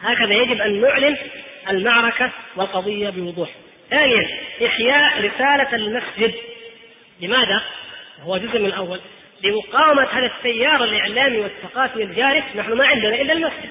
هكذا 0.00 0.34
يجب 0.34 0.60
أن 0.60 0.80
نعلن 0.80 1.16
المعركة 1.70 2.30
والقضية 2.56 3.10
بوضوح. 3.10 3.50
ثانيا 3.90 4.28
إحياء 4.66 5.20
رسالة 5.20 5.74
المسجد. 5.74 6.34
لماذا؟ 7.20 7.62
هو 8.22 8.36
جزء 8.36 8.58
من 8.58 8.66
الأول 8.66 9.00
لمقاومة 9.44 10.02
هذا 10.02 10.26
التيار 10.26 10.84
الإعلامي 10.84 11.38
والثقافي 11.38 12.02
الجارف 12.02 12.56
نحن 12.56 12.72
ما 12.72 12.86
عندنا 12.86 13.20
إلا 13.20 13.32
المسجد. 13.32 13.70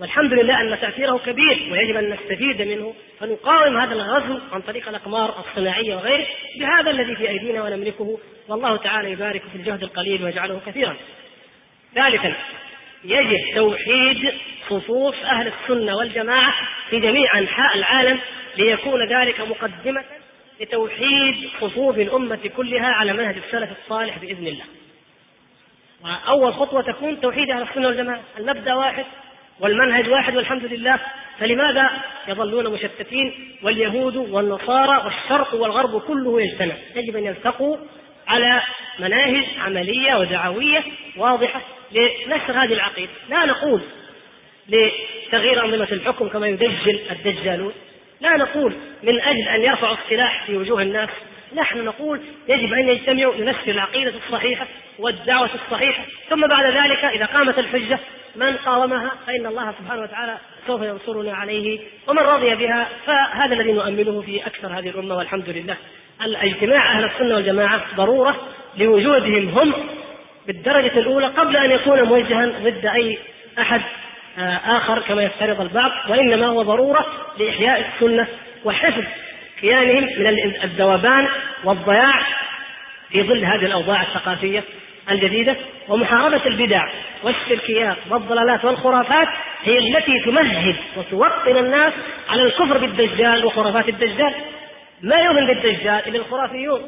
والحمد 0.00 0.32
لله 0.32 0.60
أن 0.60 0.80
تأثيره 0.80 1.18
كبير 1.18 1.68
ويجب 1.72 1.96
أن 1.96 2.10
نستفيد 2.10 2.62
منه 2.62 2.94
فنقاوم 3.20 3.80
هذا 3.80 3.92
الغزو 3.92 4.40
عن 4.52 4.60
طريق 4.60 4.88
الأقمار 4.88 5.40
الصناعية 5.40 5.96
وغيره 5.96 6.26
بهذا 6.60 6.90
الذي 6.90 7.16
في 7.16 7.28
أيدينا 7.28 7.62
ونملكه. 7.62 8.18
والله 8.48 8.76
تعالى 8.76 9.12
يبارك 9.12 9.42
في 9.52 9.58
الجهد 9.58 9.82
القليل 9.82 10.24
ويجعله 10.24 10.60
كثيرا. 10.66 10.96
ثالثا 11.94 12.34
يجب 13.04 13.54
توحيد 13.54 14.32
صفوف 14.68 15.14
أهل 15.24 15.52
السنة 15.52 15.96
والجماعة 15.96 16.54
في 16.90 17.00
جميع 17.00 17.38
أنحاء 17.38 17.76
العالم 17.76 18.20
ليكون 18.56 19.08
ذلك 19.08 19.40
مقدمة 19.40 20.04
لتوحيد 20.60 21.50
صفوف 21.60 21.98
الأمة 21.98 22.50
كلها 22.56 22.86
على 22.86 23.12
منهج 23.12 23.36
السلف 23.36 23.70
الصالح 23.78 24.18
بإذن 24.18 24.46
الله. 24.46 24.64
وأول 26.04 26.54
خطوة 26.54 26.82
تكون 26.82 27.20
توحيد 27.20 27.50
أهل 27.50 27.62
السنة 27.62 27.86
والجماعة. 27.86 28.20
المبدأ 28.38 28.74
واحد 28.74 29.04
والمنهج 29.60 30.08
واحد 30.08 30.36
والحمد 30.36 30.64
لله. 30.64 31.00
فلماذا 31.38 31.90
يظلون 32.28 32.72
مشتتين 32.72 33.56
واليهود 33.62 34.16
والنصارى 34.16 35.04
والشرق 35.04 35.54
والغرب 35.54 36.00
كله 36.00 36.42
يجتمع؟ 36.42 36.74
يجب 36.96 37.16
أن 37.16 37.24
يلتقوا 37.24 37.76
على 38.28 38.62
مناهج 38.98 39.44
عملية 39.58 40.14
ودعوية 40.14 40.84
واضحة 41.16 41.60
لنشر 41.92 42.52
هذه 42.52 42.72
العقيدة. 42.72 43.12
لا 43.28 43.46
نقول 43.46 43.80
لتغيير 44.68 45.64
أنظمة 45.64 45.88
الحكم 45.92 46.28
كما 46.28 46.48
يدجل 46.48 47.00
الدجالون. 47.10 47.72
لا 48.20 48.36
نقول 48.36 48.76
من 49.02 49.20
أجل 49.20 49.48
أن 49.48 49.64
يرفعوا 49.64 49.96
السلاح 50.04 50.46
في 50.46 50.56
وجوه 50.56 50.82
الناس 50.82 51.08
نحن 51.54 51.84
نقول 51.84 52.20
يجب 52.48 52.72
أن 52.72 52.88
يجتمعوا 52.88 53.34
لنشر 53.34 53.68
العقيدة 53.68 54.12
الصحيحة 54.26 54.66
والدعوة 54.98 55.50
الصحيحة. 55.54 56.04
ثم 56.30 56.46
بعد 56.46 56.64
ذلك 56.66 57.04
إذا 57.04 57.26
قامت 57.26 57.58
الحجة 57.58 57.98
من 58.36 58.56
قاومها؟ 58.56 59.12
فإن 59.26 59.46
الله 59.46 59.74
سبحانه 59.80 60.02
وتعالى 60.02 60.38
سوف 60.66 60.82
ينصرنا 60.82 61.34
عليه 61.34 61.80
ومن 62.08 62.22
رضي 62.22 62.54
بها 62.54 62.88
فهذا 63.06 63.54
الذي 63.54 63.72
نؤمله 63.72 64.20
في 64.20 64.46
أكثر 64.46 64.68
هذه 64.68 64.88
الأمة 64.88 65.16
والحمد 65.16 65.48
لله. 65.48 65.76
الإجتماع 66.24 66.98
أهل 66.98 67.04
السنة 67.04 67.34
والجماعة 67.34 67.80
ضرورة 67.96 68.36
لوجودهم 68.76 69.48
هم 69.48 69.74
بالدرجة 70.46 70.98
الأولى 70.98 71.26
قبل 71.26 71.56
أن 71.56 71.70
يكون 71.70 72.02
موجها 72.02 72.46
ضد 72.46 72.86
أي 72.86 73.18
أحد. 73.58 73.80
آخر 74.66 75.00
كما 75.00 75.22
يفترض 75.22 75.60
البعض 75.60 75.90
وإنما 76.08 76.46
هو 76.46 76.62
ضرورة 76.62 77.06
لإحياء 77.38 77.90
السنة 77.94 78.26
وحفظ 78.64 79.04
كيانهم 79.60 80.04
من 80.18 80.26
الذوبان 80.64 81.28
والضياع 81.64 82.22
في 83.10 83.22
ظل 83.22 83.44
هذه 83.44 83.66
الأوضاع 83.66 84.02
الثقافية 84.02 84.64
الجديدة. 85.10 85.56
ومحاربة 85.88 86.46
البدع 86.46 86.88
والشركيات 87.22 87.96
والضلالات 88.10 88.64
والخرافات 88.64 89.28
هي 89.62 89.78
التي 89.78 90.20
تمهد 90.24 90.76
وتوطن 90.96 91.56
الناس 91.56 91.92
على 92.30 92.42
الكفر 92.42 92.78
بالدجال 92.78 93.44
وخرافات 93.44 93.88
الدجال. 93.88 94.34
ما 95.02 95.16
يؤمن 95.16 95.46
بالدجال 95.46 96.08
إلا 96.08 96.18
الخرافيون 96.18 96.80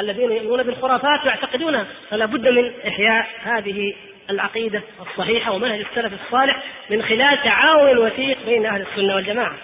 الذين 0.00 0.32
يؤمنون 0.32 0.62
بالخرافات 0.62 1.24
ويعتقدونها. 1.24 1.86
فلا 2.10 2.26
بد 2.26 2.48
من 2.48 2.72
إحياء 2.88 3.26
هذه 3.42 3.94
العقيدة 4.30 4.82
الصحيحة 5.00 5.52
ومنهج 5.52 5.80
السلف 5.80 6.12
الصالح 6.24 6.62
من 6.90 7.02
خلال 7.02 7.42
تعاون 7.44 7.98
وثيق 7.98 8.46
بين 8.46 8.66
أهل 8.66 8.80
السنة 8.80 9.14
والجماعة. 9.14 9.56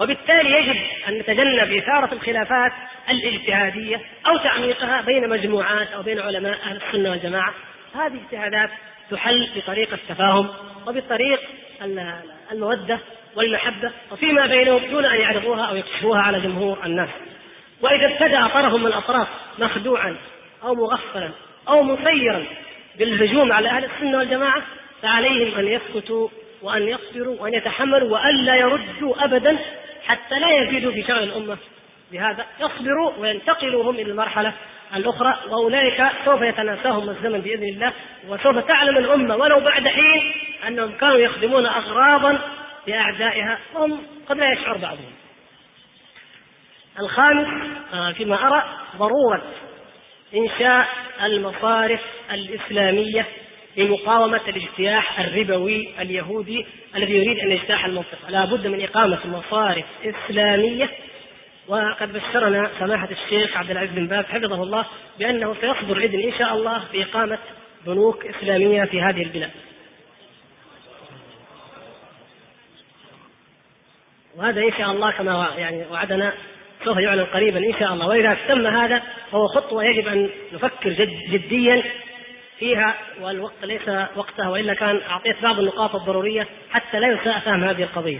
وبالتالي 0.00 0.50
يجب 0.50 0.76
أن 1.08 1.18
نتجنب 1.18 1.72
إثارة 1.72 2.12
الخلافات 2.12 2.72
الإجتهادية 3.10 4.00
أو 4.26 4.36
تعميقها 4.36 5.00
بين 5.00 5.28
مجموعات 5.28 5.88
أو 5.92 6.02
بين 6.02 6.20
علماء 6.20 6.58
أهل 6.64 6.80
السنة 6.86 7.10
والجماعة. 7.10 7.54
هذه 7.94 8.20
اجتهادات 8.24 8.70
تحل 9.10 9.48
بطريق 9.56 9.92
التفاهم 9.92 10.48
وبطريق 10.86 11.40
المودة 12.52 12.98
والمحبة 13.36 13.92
وفيما 14.12 14.46
بينهم 14.46 14.90
دون 14.90 15.04
أن 15.04 15.20
يعرضوها 15.20 15.64
أو 15.64 15.76
يكشفوها 15.76 16.22
على 16.22 16.40
جمهور 16.40 16.78
الناس 16.84 17.08
وإذا 17.82 18.06
ابتدأ 18.06 18.46
طرف 18.46 18.74
من 18.74 18.86
الأطراف 18.86 19.28
مخدوعا 19.58 20.16
أو 20.62 20.74
مغفلا 20.74 21.30
أو 21.68 21.82
مسيرا 21.82 22.44
بالهجوم 22.98 23.52
على 23.52 23.68
أهل 23.68 23.84
السنة 23.84 24.18
والجماعة 24.18 24.62
فعليهم 25.02 25.58
أن 25.58 25.68
يسكتوا 25.68 26.28
وأن 26.62 26.82
يصبروا 26.82 27.40
وأن 27.40 27.54
يتحملوا 27.54 28.12
وألا 28.12 28.56
يردوا 28.56 29.24
أبدا 29.24 29.58
حتى 30.06 30.38
لا 30.38 30.50
يزيدوا 30.62 30.92
في 30.92 31.02
شأن 31.02 31.18
الأمة. 31.22 31.56
بهذا 32.12 32.46
يصبروا 32.60 33.12
وينتقلوا 33.18 33.90
هم 33.90 33.94
إلى 33.94 34.10
المرحلة 34.10 34.52
الأخرى 34.96 35.38
وأولئك 35.48 36.06
سوف 36.24 36.42
يتناساهم 36.42 37.10
الزمن 37.10 37.40
بإذن 37.40 37.68
الله 37.68 37.92
وسوف 38.28 38.58
تعلم 38.58 38.96
الأمة 38.96 39.36
ولو 39.36 39.60
بعد 39.60 39.88
حين 39.88 40.32
أنهم 40.68 40.92
كانوا 40.92 41.16
يخدمون 41.16 41.66
أغراضا 41.66 42.38
لأعدائها 42.86 43.58
وهم 43.74 44.02
قد 44.28 44.38
لا 44.38 44.52
يشعر 44.52 44.76
بعضهم. 44.76 45.12
الخامس 46.98 47.46
آه، 47.94 48.12
فيما 48.12 48.46
أرى 48.46 48.64
ضرورة 48.96 49.42
إنشاء 50.34 50.88
المصارف 51.22 52.00
الإسلامية 52.32 53.26
لمقاومة 53.76 54.40
الاجتياح 54.48 55.20
الربوي 55.20 55.94
اليهودي 56.00 56.66
الذي 56.96 57.12
يريد 57.12 57.38
أن 57.38 57.52
يجتاح 57.52 57.84
المنطقة. 57.84 58.30
لا 58.30 58.44
بد 58.44 58.66
من 58.66 58.82
إقامة 58.82 59.26
مصارف 59.26 59.84
إسلامية. 60.04 60.90
وقد 61.68 62.12
بشرنا 62.12 62.70
سماحة 62.78 63.08
الشيخ 63.10 63.56
عبد 63.56 63.70
العزيز 63.70 63.94
بن 63.94 64.06
باز 64.06 64.24
حفظه 64.24 64.62
الله 64.62 64.86
بأنه 65.18 65.54
سيصدر 65.54 65.96
إذن 65.96 66.20
إن 66.20 66.38
شاء 66.38 66.54
الله 66.54 66.84
بإقامة 66.92 67.38
بنوك 67.86 68.26
إسلامية 68.26 68.84
في 68.84 69.00
هذه 69.00 69.22
البلاد. 69.22 69.50
وهذا 74.36 74.60
إن 74.60 74.72
شاء 74.78 74.90
الله 74.90 75.10
كما 75.10 75.54
يعني 75.56 75.86
وعدنا 75.90 76.34
سوف 76.84 76.98
يعلن 76.98 77.24
قريبا 77.24 77.58
إن 77.58 77.78
شاء 77.78 77.92
الله. 77.92 78.06
وإذا 78.06 78.38
تم 78.48 78.66
هذا 78.66 79.02
فهو 79.32 79.46
خطوة 79.46 79.84
يجب 79.84 80.08
أن 80.08 80.30
نفكر 80.52 80.90
جد 80.90 81.30
جديا 81.30 81.82
فيها 82.58 82.94
والوقت 83.20 83.64
ليس 83.64 83.88
وقتها 84.16 84.48
وإلا 84.48 84.74
كان 84.74 85.00
أعطيت 85.10 85.42
بعض 85.42 85.58
النقاط 85.58 85.94
الضرورية 85.94 86.46
حتى 86.70 87.00
لا 87.00 87.08
يساء 87.08 87.38
فهم 87.38 87.64
هذه 87.64 87.82
القضية. 87.82 88.18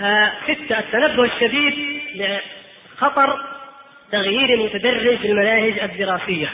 آه 0.00 0.32
ستة 0.44 0.78
التنبه 0.78 1.24
الشديد 1.24 2.00
لخطر 2.14 3.44
تغيير 4.12 4.56
متدرج 4.56 5.18
في 5.18 5.26
المناهج 5.26 5.78
الدراسية. 5.78 6.50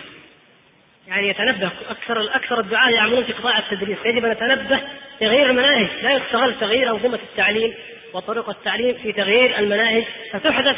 يعني 1.09 1.29
يتنبه 1.29 1.71
أكثر 1.91 2.37
أكثر 2.37 2.61
الدعاة 2.61 2.91
يعملون 2.91 3.25
في 3.25 3.33
قطاع 3.33 3.59
التدريس. 3.59 3.99
يجب 4.05 4.25
أن 4.25 4.31
نتنبه 4.31 4.81
تغيير 5.21 5.51
المناهج. 5.51 5.91
لا 6.03 6.13
يستغل 6.13 6.55
تغيير 6.61 6.91
أنظمة 6.91 7.19
التعليم 7.31 7.75
وطرق 8.15 8.49
التعليم 8.49 8.95
في 9.03 9.13
تغيير 9.13 9.59
المناهج 9.59 10.05
فتحدث 10.33 10.77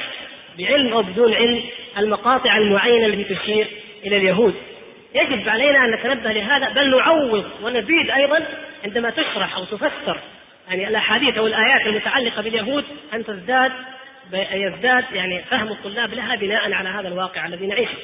بعلم 0.58 0.92
أو 0.92 1.02
بدون 1.02 1.34
علم 1.34 1.62
المقاطع 1.98 2.56
المعينة 2.56 3.06
التي 3.06 3.34
تشير 3.34 3.68
إلى 4.04 4.16
اليهود. 4.16 4.54
يجب 5.14 5.48
علينا 5.48 5.84
أن 5.84 5.94
نتنبه 5.94 6.32
لهذا 6.32 6.68
بل 6.68 6.90
نعوض 6.90 7.44
ونزيد 7.62 8.10
أيضا 8.10 8.46
عندما 8.84 9.10
تشرح 9.10 9.56
أو 9.56 9.64
تفسر 9.64 10.20
يعني 10.68 10.88
الأحاديث 10.88 11.38
أو 11.38 11.46
الآيات 11.46 11.86
المتعلقة 11.86 12.42
باليهود 12.42 12.84
أن 13.14 13.24
تزداد 13.24 13.72
يزداد 14.32 15.04
يعني 15.12 15.42
فهم 15.42 15.68
الطلاب 15.68 16.14
لها 16.14 16.36
بناء 16.36 16.72
على 16.72 16.88
هذا 16.88 17.08
الواقع 17.08 17.46
الذي 17.46 17.66
نعيشه. 17.66 17.98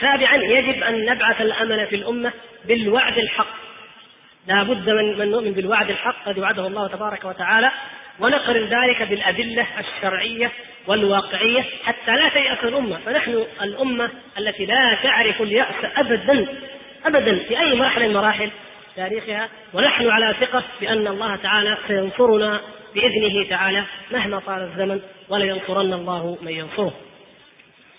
سابعا 0.00 0.36
يجب 0.36 0.82
أن 0.82 1.04
نبعث 1.04 1.40
الأمل 1.40 1.86
في 1.86 1.96
الأمة 1.96 2.32
بالوعد 2.64 3.18
الحق. 3.18 3.61
لا 4.46 4.62
بد 4.62 4.90
من 4.90 5.18
من 5.18 5.30
نؤمن 5.30 5.52
بالوعد 5.52 5.90
الحق 5.90 6.28
الذي 6.28 6.40
وعده 6.40 6.66
الله 6.66 6.88
تبارك 6.88 7.24
وتعالى 7.24 7.70
ونقرن 8.20 8.64
ذلك 8.64 9.02
بالأدلة 9.02 9.66
الشرعية 9.78 10.52
والواقعية 10.86 11.64
حتى 11.84 12.10
لا 12.10 12.28
تيأس 12.28 12.64
الأمة 12.64 12.98
فنحن 13.06 13.44
الأمة 13.62 14.10
التي 14.38 14.66
لا 14.66 14.98
تعرف 15.02 15.42
اليأس 15.42 15.84
ابدا 15.96 16.46
ابدا 17.04 17.38
في 17.38 17.60
أي 17.60 17.74
مرحلة 17.74 18.08
من 18.08 18.14
مراحل 18.14 18.50
تاريخها 18.96 19.48
ونحن 19.74 20.08
على 20.08 20.34
ثقة 20.40 20.64
بأن 20.80 21.06
الله 21.06 21.36
تعالى 21.36 21.78
سينصرنا 21.88 22.60
بإذنه 22.94 23.48
تعالى 23.50 23.84
مهما 24.12 24.38
طال 24.38 24.62
الزمن 24.62 25.00
ولينصرن 25.28 25.92
الله 25.92 26.38
من 26.42 26.52
ينصره. 26.52 26.92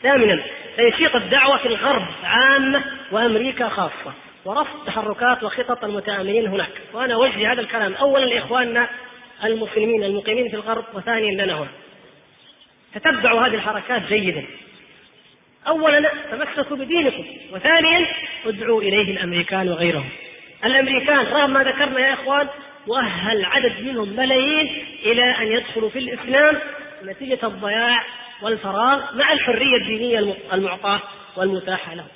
ثامنا 0.03 0.43
تنشيط 0.77 1.15
الدعوة 1.15 1.57
في 1.57 1.67
الغرب 1.67 2.05
عامة 2.23 2.83
وأمريكا 3.11 3.69
خاصة 3.69 4.13
ورفض 4.45 4.85
تحركات 4.85 5.43
وخطط 5.43 5.83
المتآمرين 5.83 6.47
هناك. 6.47 6.71
وأنا 6.93 7.13
أوجه 7.13 7.51
هذا 7.51 7.61
الكلام 7.61 7.93
أولا 7.93 8.25
لإخواننا 8.25 8.89
المسلمين 9.43 10.03
المقيمين 10.03 10.49
في 10.49 10.55
الغرب 10.55 10.85
وثانيا 10.93 11.43
لنا 11.45 11.59
هنا. 11.59 11.69
تتبعوا 12.95 13.41
هذه 13.41 13.55
الحركات 13.55 14.01
جيدا. 14.01 14.45
اولا 15.67 16.11
تمسكوا 16.31 16.77
بدينكم 16.77 17.25
وثانيا 17.51 18.07
ادعوا 18.45 18.81
إليه 18.81 19.11
الأمريكان 19.11 19.69
وغيرهم. 19.69 20.09
الأمريكان 20.65 21.25
رغم 21.25 21.53
ما 21.53 21.63
ذكرنا 21.63 21.99
يا 21.99 22.13
إخوان 22.13 22.47
مؤهل 22.87 23.45
عدد 23.45 23.81
منهم 23.81 24.09
ملايين 24.09 24.85
إلى 25.05 25.23
أن 25.23 25.47
يدخلوا 25.47 25.89
في 25.89 25.99
الإسلام 25.99 26.59
نتيجة 27.03 27.39
الضياع 27.43 28.03
والفراغ 28.41 29.15
مع 29.15 29.33
الحرية 29.33 29.77
الدينية 29.77 30.35
المعطاة 30.53 31.01
والمتاحة 31.37 31.95
لهم. 31.95 32.07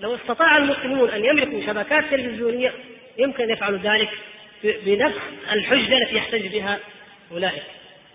لو 0.00 0.14
استطاع 0.14 0.56
المسلمون 0.56 1.10
أن 1.10 1.24
يملكوا 1.24 1.66
شبكات 1.66 2.04
تلفزيونية 2.10 2.72
يمكن 3.18 3.44
أن 3.44 3.50
يفعلوا 3.50 3.78
ذلك 3.78 4.08
بنفس 4.64 5.18
الحجة 5.52 5.98
التي 5.98 6.14
يحتج 6.16 6.46
بها 6.46 6.78
أولئك. 7.32 7.62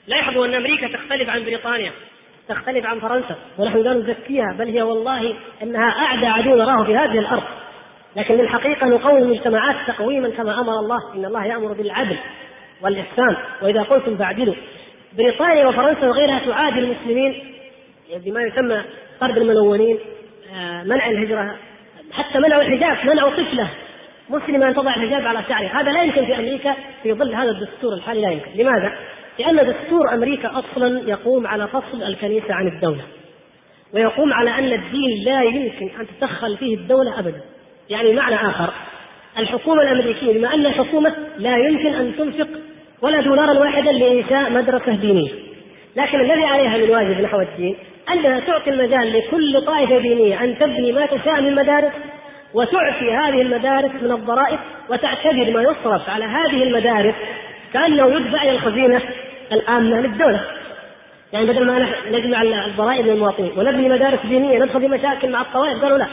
لاحظوا 0.07 0.45
أن 0.45 0.53
أمريكا 0.53 0.87
تختلف 0.87 1.29
عن 1.29 1.43
بريطانيا 1.43 1.91
تختلف 2.47 2.85
عن 2.85 2.99
فرنسا 2.99 3.35
ونحن 3.57 3.77
لا 3.77 3.93
نزكيها 3.93 4.55
بل 4.59 4.67
هي 4.67 4.81
والله 4.81 5.35
إنها 5.63 5.89
أعدى 5.89 6.25
عدو 6.25 6.55
نراه 6.55 6.83
في 6.83 6.95
هذه 6.95 7.19
الأرض. 7.19 7.43
لكن 8.15 8.35
للحقيقة 8.35 8.87
نقوم 8.87 9.17
المجتمعات 9.17 9.75
تقويما 9.87 10.29
كما 10.29 10.59
أمر 10.59 10.79
الله 10.79 11.13
إن 11.15 11.25
الله 11.25 11.45
يأمر 11.45 11.73
بالعدل 11.73 12.17
والإحسان. 12.81 13.37
وإذا 13.61 13.81
قلتم 13.81 14.17
فاعدلوا. 14.17 14.55
بريطانيا 15.17 15.65
وفرنسا 15.65 16.07
وغيرها 16.07 16.39
تعادي 16.45 16.79
المسلمين 16.79 17.55
بما 18.15 18.41
يسمى 18.41 18.83
طرد 19.19 19.37
الملونين 19.37 19.99
آه، 20.53 20.83
منع 20.83 21.09
الهجرة 21.09 21.55
حتى 22.13 22.39
منعوا 22.39 22.61
الحجاب 22.61 22.97
منعوا 23.05 23.29
طفلة. 23.29 23.69
مسلمة 24.29 24.67
أن 24.67 24.75
تضع 24.75 24.95
الحجاب 24.95 25.27
على 25.27 25.43
شعرها 25.49 25.81
هذا 25.81 25.91
لا 25.91 26.03
يمكن 26.03 26.25
في 26.25 26.35
أمريكا 26.35 26.75
في 27.03 27.13
ظل 27.13 27.35
هذا 27.35 27.51
الدستور 27.51 27.93
الحالي 27.93 28.21
لا 28.21 28.31
يمكن. 28.31 28.51
لماذا؟ 28.55 28.97
لأن 29.39 29.55
دستور 29.55 30.13
أمريكا 30.13 30.51
أصلا 30.59 31.09
يقوم 31.09 31.47
على 31.47 31.67
فصل 31.67 32.03
الكنيسة 32.03 32.53
عن 32.53 32.67
الدولة 32.67 33.03
ويقوم 33.93 34.33
على 34.33 34.49
أن 34.49 34.73
الدين 34.73 35.23
لا 35.25 35.43
يمكن 35.43 35.99
أن 35.99 36.07
تدخل 36.19 36.57
فيه 36.57 36.75
الدولة 36.75 37.19
أبدا. 37.19 37.41
يعني 37.89 38.13
معنى 38.13 38.35
آخر 38.35 38.73
الحكومة 39.37 39.81
الأمريكية 39.81 40.39
بما 40.39 40.53
أنها 40.53 40.71
حكومة 40.71 41.15
لا 41.37 41.57
يمكن 41.57 41.93
أن 41.93 42.15
تنفق 42.17 42.47
ولا 43.01 43.21
دولارا 43.21 43.59
واحدا 43.59 43.91
لإنشاء 43.91 44.51
مدرسة 44.51 44.95
دينية 44.95 45.31
لكن 45.95 46.19
الذي 46.19 46.43
عليها 46.43 46.77
من 46.77 46.89
واجب 46.89 47.21
نحو 47.21 47.39
الدين 47.39 47.75
أنها 48.13 48.39
تعطي 48.39 48.69
المجال 48.69 49.13
لكل 49.13 49.65
طائفة 49.65 49.97
دينية 49.97 50.43
أن 50.43 50.57
تبني 50.57 50.91
ما 50.91 51.05
تشاء 51.05 51.41
من 51.41 51.55
مدارس 51.55 51.91
وتعفي 52.53 53.11
هذه 53.11 53.41
المدارس 53.41 53.91
من 54.01 54.11
الضرائب 54.11 54.59
وتعتبر 54.89 55.51
ما 55.53 55.61
يصرف 55.61 56.09
على 56.09 56.25
هذه 56.25 56.63
المدارس 56.63 57.15
كأنه 57.73 58.07
يدفع 58.07 58.41
إلى 58.43 58.51
الخزينة 58.51 59.01
العامة 59.51 60.01
للدولة 60.01 60.41
يعني 61.33 61.45
بدل 61.45 61.65
ما 61.65 61.87
نجمع 62.11 62.41
الضرائب 62.65 63.05
للمواطنين 63.05 63.51
ونبني 63.57 63.89
مدارس 63.89 64.19
دينية 64.25 64.59
ندخل 64.59 64.81
في 64.81 64.87
مشاكل 64.87 65.31
مع 65.31 65.41
الطوائف 65.41 65.81
قالوا 65.81 65.97
لا. 65.97 66.07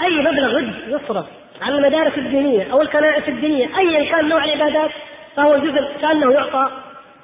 أي 0.00 0.20
مبلغ 0.20 0.60
يصرف 0.88 1.26
على 1.62 1.76
المدارس 1.76 2.18
الدينية 2.18 2.72
أو 2.72 2.82
الكنائس 2.82 3.28
الدينية 3.28 3.78
أيا 3.78 4.10
كان 4.10 4.28
نوع 4.28 4.44
العبادات 4.44 4.90
فهو 5.36 5.56
جزء 5.56 5.82
كأنه 6.02 6.32
يعطى 6.32 6.70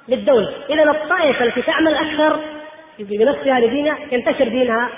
للدولة. 0.09 0.53
إذا 0.71 0.83
الطائفة 0.83 1.45
التي 1.45 1.63
تعمل 1.63 1.95
أكثر 1.95 2.41
بنفسها 3.05 3.61
لدينها 3.61 3.99
ينتشر 4.13 4.49
دينها 4.49 4.89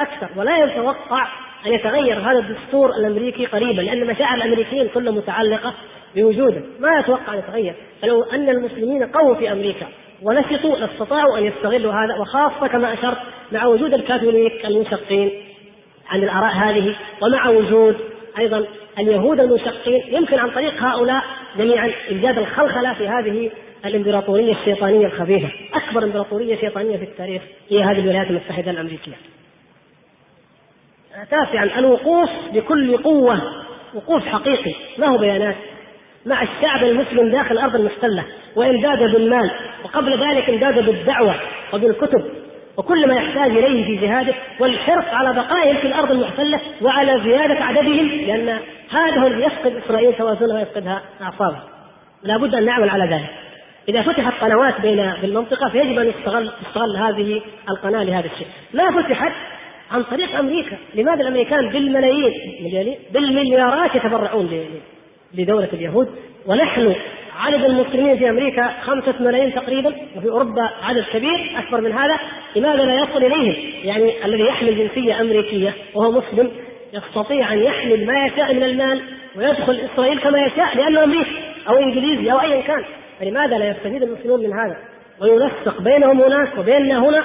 أكثر 0.00 0.28
ولا 0.36 0.58
يتوقع 0.64 1.28
أن 1.66 1.72
يتغير 1.72 2.20
هذا 2.20 2.38
الدستور 2.38 2.90
الأمريكي 2.90 3.46
قريبا 3.46 3.80
لأن 3.80 4.06
مشاعر 4.06 4.36
الأمريكيين 4.36 4.88
كلها 4.88 5.12
متعلقة 5.12 5.74
بوجوده. 6.16 6.62
ما 6.80 7.00
يتوقع 7.00 7.34
أن 7.34 7.38
يتغير. 7.38 7.74
فلو 8.02 8.22
أن 8.22 8.48
المسلمين 8.48 9.04
قووا 9.04 9.34
في 9.34 9.52
أمريكا 9.52 9.86
ونشطوا 10.22 10.76
لاستطاعوا 10.76 11.38
أن 11.38 11.44
يستغلوا 11.44 11.92
هذا 11.92 12.20
وخاصة 12.20 12.66
كما 12.66 12.92
أشرت 12.92 13.18
مع 13.52 13.66
وجود 13.66 13.94
الكاثوليك 13.94 14.66
المنشقين 14.66 15.30
عن 16.08 16.22
الآراء 16.22 16.52
هذه 16.54 16.96
ومع 17.22 17.48
وجود 17.48 17.96
أيضا 18.38 18.66
اليهود 18.98 19.40
المنشقين 19.40 20.02
يمكن 20.08 20.38
عن 20.38 20.50
طريق 20.50 20.82
هؤلاء 20.82 21.22
جميعا 21.58 21.92
إيجاد 22.08 22.38
الخلخلة 22.38 22.94
في 22.94 23.08
هذه 23.08 23.50
الإمبراطورية 23.84 24.52
الشيطانية 24.52 25.06
الخبيثة. 25.06 25.50
أكبر 25.74 26.04
إمبراطورية 26.04 26.56
شيطانية 26.56 26.96
في 26.96 27.04
التاريخ 27.04 27.42
هي 27.70 27.82
هذه 27.82 27.98
الولايات 27.98 28.30
المتحدة 28.30 28.70
الأمريكية. 28.70 29.16
تاسعا 31.30 31.78
الوقوف 31.78 32.30
بكل 32.52 32.96
قوة 32.96 33.40
وقوف 33.94 34.22
حقيقي. 34.22 34.74
ما 34.98 35.06
هو 35.06 35.18
بيانات؟ 35.18 35.56
مع 36.26 36.42
الشعب 36.42 36.84
المسلم 36.84 37.30
داخل 37.30 37.52
الأرض 37.52 37.76
المحتلة 37.76 38.24
وإمداد 38.56 38.98
بالمال 38.98 39.50
وقبل 39.84 40.12
ذلك 40.28 40.50
إمداد 40.50 40.86
بالدعوة 40.86 41.34
وبالكتب. 41.72 42.42
وكل 42.76 43.08
ما 43.08 43.14
يحتاج 43.14 43.50
إليه 43.50 43.84
في 43.84 44.06
جهاده 44.06 44.34
والحرص 44.60 45.04
على 45.04 45.32
بقائهم 45.32 45.80
في 45.80 45.86
الأرض 45.86 46.10
المحتلة 46.10 46.60
وعلى 46.82 47.22
زيادة 47.24 47.64
عددهم 47.64 48.06
لأن 48.06 48.48
هذا 48.90 49.22
هو 49.22 49.26
الذي 49.26 49.42
يفقد 49.42 49.76
إسرائيل 49.76 50.14
توازنها 50.14 50.58
ويفقدها 50.58 51.02
أعصابها. 51.22 51.64
لا 52.22 52.36
بد 52.36 52.54
أن 52.54 52.64
نعمل 52.64 52.90
على 52.90 53.04
ذلك. 53.04 53.30
إذا 53.88 54.02
فتحت 54.02 54.40
قنوات 54.40 54.80
بين 54.80 55.12
بالمنطقة 55.22 55.68
فيجب 55.68 55.98
أن 55.98 56.08
يستغل 56.08 56.52
تستغل 56.64 56.96
هذه 56.96 57.40
القناة 57.70 58.04
لهذا 58.04 58.26
الشيء. 58.26 58.46
ما 58.74 59.02
فتحت 59.02 59.32
عن 59.90 60.02
طريق 60.02 60.38
أمريكا. 60.38 60.78
لماذا 60.94 61.20
الأمريكان 61.20 61.68
بالملايين 61.68 62.32
بالمليارات 63.12 63.94
يتبرعون 63.94 64.64
لدولة 65.34 65.68
اليهود؟ 65.72 66.08
ونحن 66.46 66.94
عدد 67.36 67.64
المسلمين 67.64 68.18
في 68.18 68.30
أمريكا 68.30 68.74
خمسة 68.82 69.14
ملايين 69.20 69.54
تقريبا 69.54 69.94
وفي 70.16 70.28
أوروبا 70.28 70.70
عدد 70.82 71.04
كبير 71.12 71.58
أكبر 71.58 71.80
من 71.80 71.92
هذا. 71.92 72.18
لماذا 72.56 72.84
لا 72.84 72.94
يصل 72.94 73.24
إليهم؟ 73.24 73.54
يعني 73.84 74.24
الذي 74.24 74.42
يحمل 74.42 74.78
جنسية 74.78 75.20
أمريكية 75.20 75.74
وهو 75.94 76.12
مسلم 76.12 76.50
يستطيع 76.92 77.52
أن 77.52 77.58
يحمل 77.58 78.06
ما 78.06 78.26
يشاء 78.26 78.54
من 78.54 78.62
المال 78.62 79.02
ويدخل 79.36 79.80
إسرائيل 79.80 80.20
كما 80.20 80.38
يشاء 80.38 80.76
لأنه 80.76 81.04
أمريكي 81.04 81.30
أو 81.68 81.74
إنجليزي 81.74 82.32
أو 82.32 82.40
ايا 82.40 82.60
كان. 82.60 82.84
فلماذا 83.20 83.58
لا 83.58 83.70
يستفيد 83.70 84.02
المسلمون 84.02 84.40
من 84.40 84.52
هذا؟ 84.52 84.76
وينسق 85.20 85.82
بينهم 85.82 86.20
هناك 86.22 86.58
وبيننا 86.58 86.98
هنا 86.98 87.24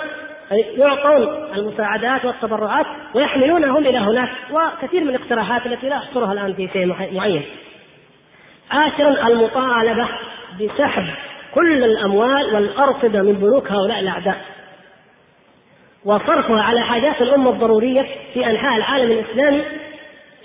يعطون 0.52 1.54
المساعدات 1.56 2.26
والتبرعات 2.26 2.86
ويحملونهم 3.16 3.86
إلى 3.86 3.98
هناك 3.98 4.30
وكثير 4.52 5.04
من 5.04 5.10
الاقتراحات 5.10 5.66
التي 5.66 5.90
لا 5.90 5.98
احصرها 5.98 6.34
الآن 6.34 6.54
في 6.54 6.70
شيء 6.74 6.86
معين. 6.86 7.46
عاشرا 8.72 9.28
المطالبة 9.28 10.08
بسحب 10.62 11.04
كل 11.56 11.84
الأموال 11.84 12.54
والأرصدة 12.54 13.22
من 13.22 13.34
بنوك 13.34 13.72
هؤلاء 13.72 14.00
الأعداء 14.00 14.38
وصرفها 16.06 16.62
على 16.62 16.82
حاجات 16.82 17.22
الأمة 17.22 17.50
الضرورية 17.50 18.06
في 18.34 18.46
أنحاء 18.46 18.78
العالم 18.78 19.12
الإسلامي 19.12 19.64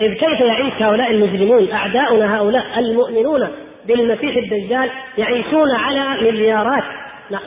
إذ 0.01 0.15
كيف 0.15 0.41
يعيش 0.41 0.75
هؤلاء 0.83 1.11
المجرمون 1.11 1.73
أعداؤنا 1.73 2.37
هؤلاء 2.39 2.79
المؤمنون 2.79 3.49
بالمسيح 3.87 4.37
الدجال 4.37 4.91
يعيشون 5.19 5.71
على 5.71 6.31
مليارات 6.31 6.85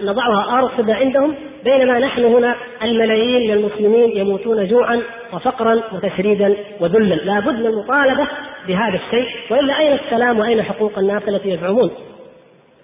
نضعها 0.02 0.60
أرصدة 0.60 0.94
عندهم 0.94 1.36
بينما 1.64 2.00
نحن 2.00 2.24
هنا 2.24 2.56
الملايين 2.84 3.48
من 3.48 3.54
المسلمين 3.58 4.18
يموتون 4.18 4.68
جوعا 4.68 5.02
وفقرا 5.34 5.82
وتشريدا 5.94 6.56
وذلا. 6.80 7.16
لا 7.16 7.40
بد 7.40 7.54
من 7.54 7.66
المطالبة 7.66 8.28
بهذا 8.68 8.96
الشيء. 9.06 9.28
وإلا 9.52 9.80
أين 9.80 10.00
السلام 10.00 10.40
وأين 10.40 10.64
حقوق 10.64 11.00
الناس 11.00 11.24
التي 11.28 11.50
يزعمون؟ 11.50 11.92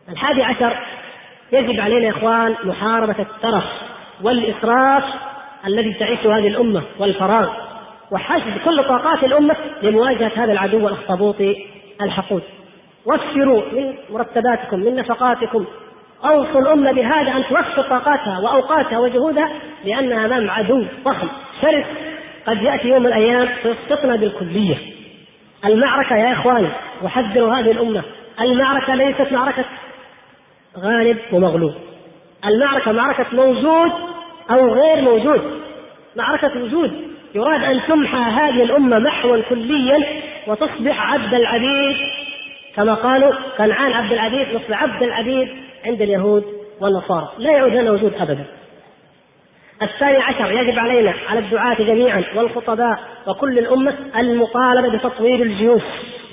الحادي 0.09 0.43
عشر 0.43 0.77
يجب 1.51 1.79
علينا 1.79 2.05
يا 2.05 2.09
إخوان 2.09 2.55
محاربة 2.63 3.15
الترف 3.19 3.63
والإسراف 4.23 5.03
الذي 5.67 5.93
تعيشه 5.93 6.37
هذه 6.37 6.47
الأمة 6.47 6.83
والفراغ. 6.99 7.49
وحشد 8.11 8.57
كل 8.65 8.83
طاقات 8.83 9.23
الأمة 9.23 9.55
لمواجهة 9.83 10.31
هذا 10.35 10.51
العدو 10.51 10.87
الأخطبوطي 10.87 11.55
الحقود. 12.01 12.43
وفروا 13.05 13.61
من 13.71 13.93
مرتباتكم 14.09 14.79
من 14.79 14.95
نفقاتكم 14.95 15.65
اوصوا 16.25 16.61
الامه 16.61 16.91
بهذا 16.91 17.31
أن 17.31 17.43
توفر 17.49 17.81
طاقاتها 17.81 18.39
وأوقاتها 18.39 18.99
وجهودها 18.99 19.49
لانها 19.85 20.25
امام 20.25 20.49
عدو 20.49 20.85
ضخم 21.03 21.27
شرس 21.61 21.85
قد 22.47 22.61
يأتي 22.61 22.87
يوم 22.87 22.99
من 22.99 23.07
الأيام 23.07 23.49
فيسقطنا 23.63 24.15
بالكلية. 24.15 24.77
المعركة 25.65 26.15
يا 26.15 26.33
إخواني 26.33 26.69
وحذروا 27.03 27.53
هذه 27.53 27.71
الأمة 27.71 28.03
المعركة 28.41 28.95
ليست 28.95 29.31
معركة 29.31 29.65
غالب 30.77 31.17
ومغلوب. 31.31 31.73
المعركة 32.45 32.91
معركة 32.91 33.25
موجود 33.33 33.91
أو 34.51 34.73
غير 34.73 35.01
موجود. 35.01 35.61
معركة 36.15 36.63
وجود 36.63 37.11
يراد 37.35 37.63
أن 37.63 37.81
تمحى 37.87 38.17
هذه 38.17 38.63
الأمة 38.63 38.99
محوا 38.99 39.41
كليا 39.41 40.21
وتصبح 40.47 41.13
عبد 41.13 41.33
العبيد 41.33 41.97
كما 42.75 42.93
قالوا 42.93 43.31
كنعان 43.57 43.93
عبد 43.93 44.11
العبيد 44.11 44.47
نصف 44.55 44.71
عبد 44.71 45.03
العبيد 45.03 45.47
عند 45.85 46.01
اليهود 46.01 46.43
والنصارى. 46.81 47.31
لا 47.37 47.51
يعود 47.51 47.71
لنا 47.73 47.91
وجود 47.91 48.13
ابدا. 48.13 48.45
الثاني 49.81 50.17
عشر 50.17 50.51
يجب 50.51 50.79
علينا 50.79 51.13
على 51.29 51.39
الدعاة 51.39 51.75
جميعا 51.75 52.23
والخطباء 52.35 52.99
وكل 53.27 53.59
الأمة 53.59 53.95
المطالبة 54.17 54.97
بتطوير 54.97 55.41
الجيوش 55.41 55.81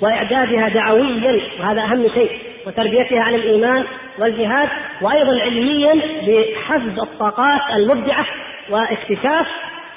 وإعدادها 0.01 0.69
دعويا 0.69 1.41
وهذا 1.59 1.81
أهم 1.81 2.07
شيء 2.13 2.31
وتربيتها 2.67 3.19
على 3.21 3.35
الإيمان 3.35 3.85
والجهاد 4.19 4.69
وأيضا 5.01 5.39
علميا 5.41 5.93
بحفز 6.27 6.99
الطاقات 6.99 7.61
المبدعة 7.75 8.25
واكتشاف 8.69 9.47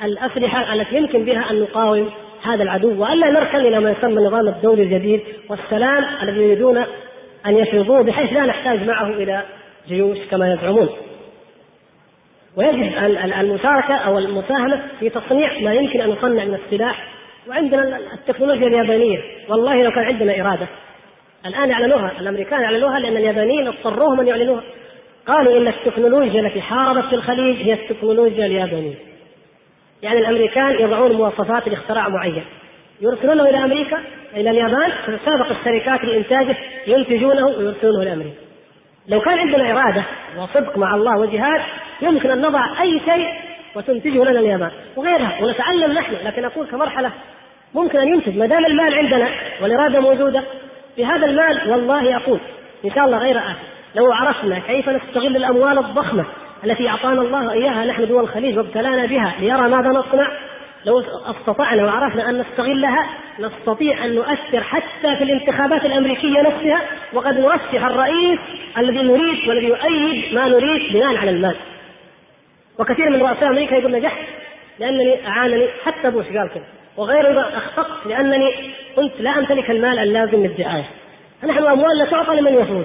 الأسلحة 0.04 0.72
التي 0.74 0.96
يمكن 0.96 1.24
بها 1.24 1.50
أن 1.50 1.60
نقاوم 1.60 2.10
هذا 2.42 2.62
العدو 2.62 3.02
وألا 3.02 3.30
نركن 3.30 3.58
إلى 3.58 3.80
ما 3.80 3.90
يسمى 3.90 4.12
النظام 4.12 4.48
الدولي 4.48 4.82
الجديد 4.82 5.22
والسلام 5.50 6.04
الذي 6.22 6.42
يريدون 6.42 6.78
أن 7.46 7.54
يفرضوه 7.56 8.02
بحيث 8.02 8.32
لا 8.32 8.46
نحتاج 8.46 8.88
معه 8.88 9.08
إلى 9.08 9.42
جيوش 9.88 10.18
كما 10.30 10.52
يزعمون. 10.52 10.88
ويجب 12.56 12.82
المشاركة 13.40 13.94
أو 13.94 14.18
المساهمة 14.18 14.82
في 15.00 15.08
تصنيع 15.08 15.60
ما 15.60 15.74
يمكن 15.74 16.00
أن 16.00 16.10
يصنع 16.10 16.44
من 16.44 16.54
السلاح. 16.54 17.08
وعندنا 17.48 17.98
التكنولوجيا 18.14 18.66
اليابانية. 18.66 19.18
والله 19.48 19.82
لو 19.82 19.90
كان 19.90 20.04
عندنا 20.04 20.40
إرادة. 20.40 20.68
الآن 21.46 21.70
اعلنوها 21.70 22.20
الأمريكان 22.20 22.64
اعلنوها 22.64 22.98
لأن 22.98 23.16
اليابانيين 23.16 23.68
اضطروهم 23.68 24.20
أن 24.20 24.28
يعلنوها. 24.28 24.62
قالوا 25.26 25.58
إن 25.58 25.68
التكنولوجيا 25.68 26.40
التي 26.40 26.60
حاربت 26.60 27.08
في 27.08 27.14
الخليج 27.14 27.56
هي 27.56 27.72
التكنولوجيا 27.72 28.46
اليابانية. 28.46 29.11
يعني 30.02 30.18
الأمريكان 30.18 30.72
يضعون 30.80 31.12
مواصفات 31.12 31.68
لاختراع 31.68 32.08
معين. 32.08 32.44
يرسلونه 33.00 33.48
إلى 33.48 33.64
أمريكا 33.64 33.98
إلى 34.36 34.50
اليابان 34.50 34.92
تسابق 35.06 35.46
الشركات 35.50 36.04
لإنتاجه 36.04 36.56
ينتجونه 36.86 37.46
ويرسلونه 37.46 38.04
لامريكا 38.04 38.36
لو 39.08 39.20
كان 39.20 39.38
عندنا 39.38 39.72
إرادة 39.72 40.04
وصدق 40.38 40.78
مع 40.78 40.94
الله 40.94 41.18
وجهاد 41.18 41.60
يمكن 42.02 42.30
أن 42.30 42.40
نضع 42.40 42.82
أي 42.82 43.00
شيء 43.00 43.28
وتنتجه 43.74 44.24
لنا 44.24 44.40
اليابان 44.40 44.70
وغيرها 44.96 45.38
ونتعلم 45.42 45.92
نحن 45.92 46.14
لكن 46.24 46.44
أقول 46.44 46.66
كمرحلة 46.66 47.10
ممكن 47.74 47.98
أن 47.98 48.08
ينتج 48.08 48.36
ما 48.36 48.46
دام 48.46 48.66
المال 48.66 48.94
عندنا 48.94 49.28
والإرادة 49.62 50.00
موجودة. 50.00 50.42
في 50.96 51.06
هذا 51.06 51.26
المال 51.26 51.70
والله 51.70 52.16
أقول 52.16 52.40
إن 52.84 52.90
شاء 52.94 53.04
الله 53.04 53.18
غير 53.18 53.38
آخر 53.38 53.56
لو 53.94 54.12
عرفنا 54.12 54.58
كيف 54.58 54.88
نستغل 54.88 55.36
الأموال 55.36 55.78
الضخمة 55.78 56.24
التي 56.64 56.88
أعطانا 56.88 57.22
الله 57.22 57.52
إياها 57.52 57.84
نحن 57.84 58.06
دول 58.08 58.24
الخليج 58.24 58.58
وابتلانا 58.58 59.06
بها 59.06 59.34
ليرى 59.40 59.68
ماذا 59.68 59.88
نصنع؟ 59.88 60.26
لو 60.84 61.00
استطعنا 61.30 61.84
وعرفنا 61.84 62.30
أن 62.30 62.38
نستغلها 62.38 63.06
نستطيع 63.40 64.04
أن 64.04 64.14
نؤثر 64.14 64.62
حتى 64.62 65.16
في 65.18 65.24
الانتخابات 65.24 65.84
الأمريكية 65.84 66.40
نفسها 66.40 66.82
وقد 67.12 67.38
نرشح 67.38 67.84
الرئيس 67.84 68.38
الذي 68.78 69.02
نريد 69.02 69.48
والذي 69.48 69.66
يؤيد 69.66 70.34
ما 70.34 70.48
نريد 70.48 70.92
بناء 70.92 71.16
على 71.16 71.30
المال. 71.30 71.56
وكثير 72.78 73.10
من 73.10 73.22
رؤساء 73.22 73.48
أمريكا 73.48 73.74
يقول 73.74 73.92
نجحت 73.92 74.26
لأنني 74.78 75.28
أعانني 75.28 75.66
حتى 75.84 76.10
بوش 76.10 76.26
قال 76.26 76.50
كذا 76.54 76.64
وغيره 76.96 77.40
أخطأت 77.40 78.06
لأنني 78.06 78.74
كنت 78.96 79.12
لا 79.20 79.38
أمتلك 79.38 79.70
المال 79.70 79.98
اللازم 79.98 80.42
للدعاية. 80.42 80.90
نحن 81.44 81.58
أموالنا 81.58 82.10
تعطى 82.10 82.34
لمن 82.34 82.54
يفوز. 82.54 82.84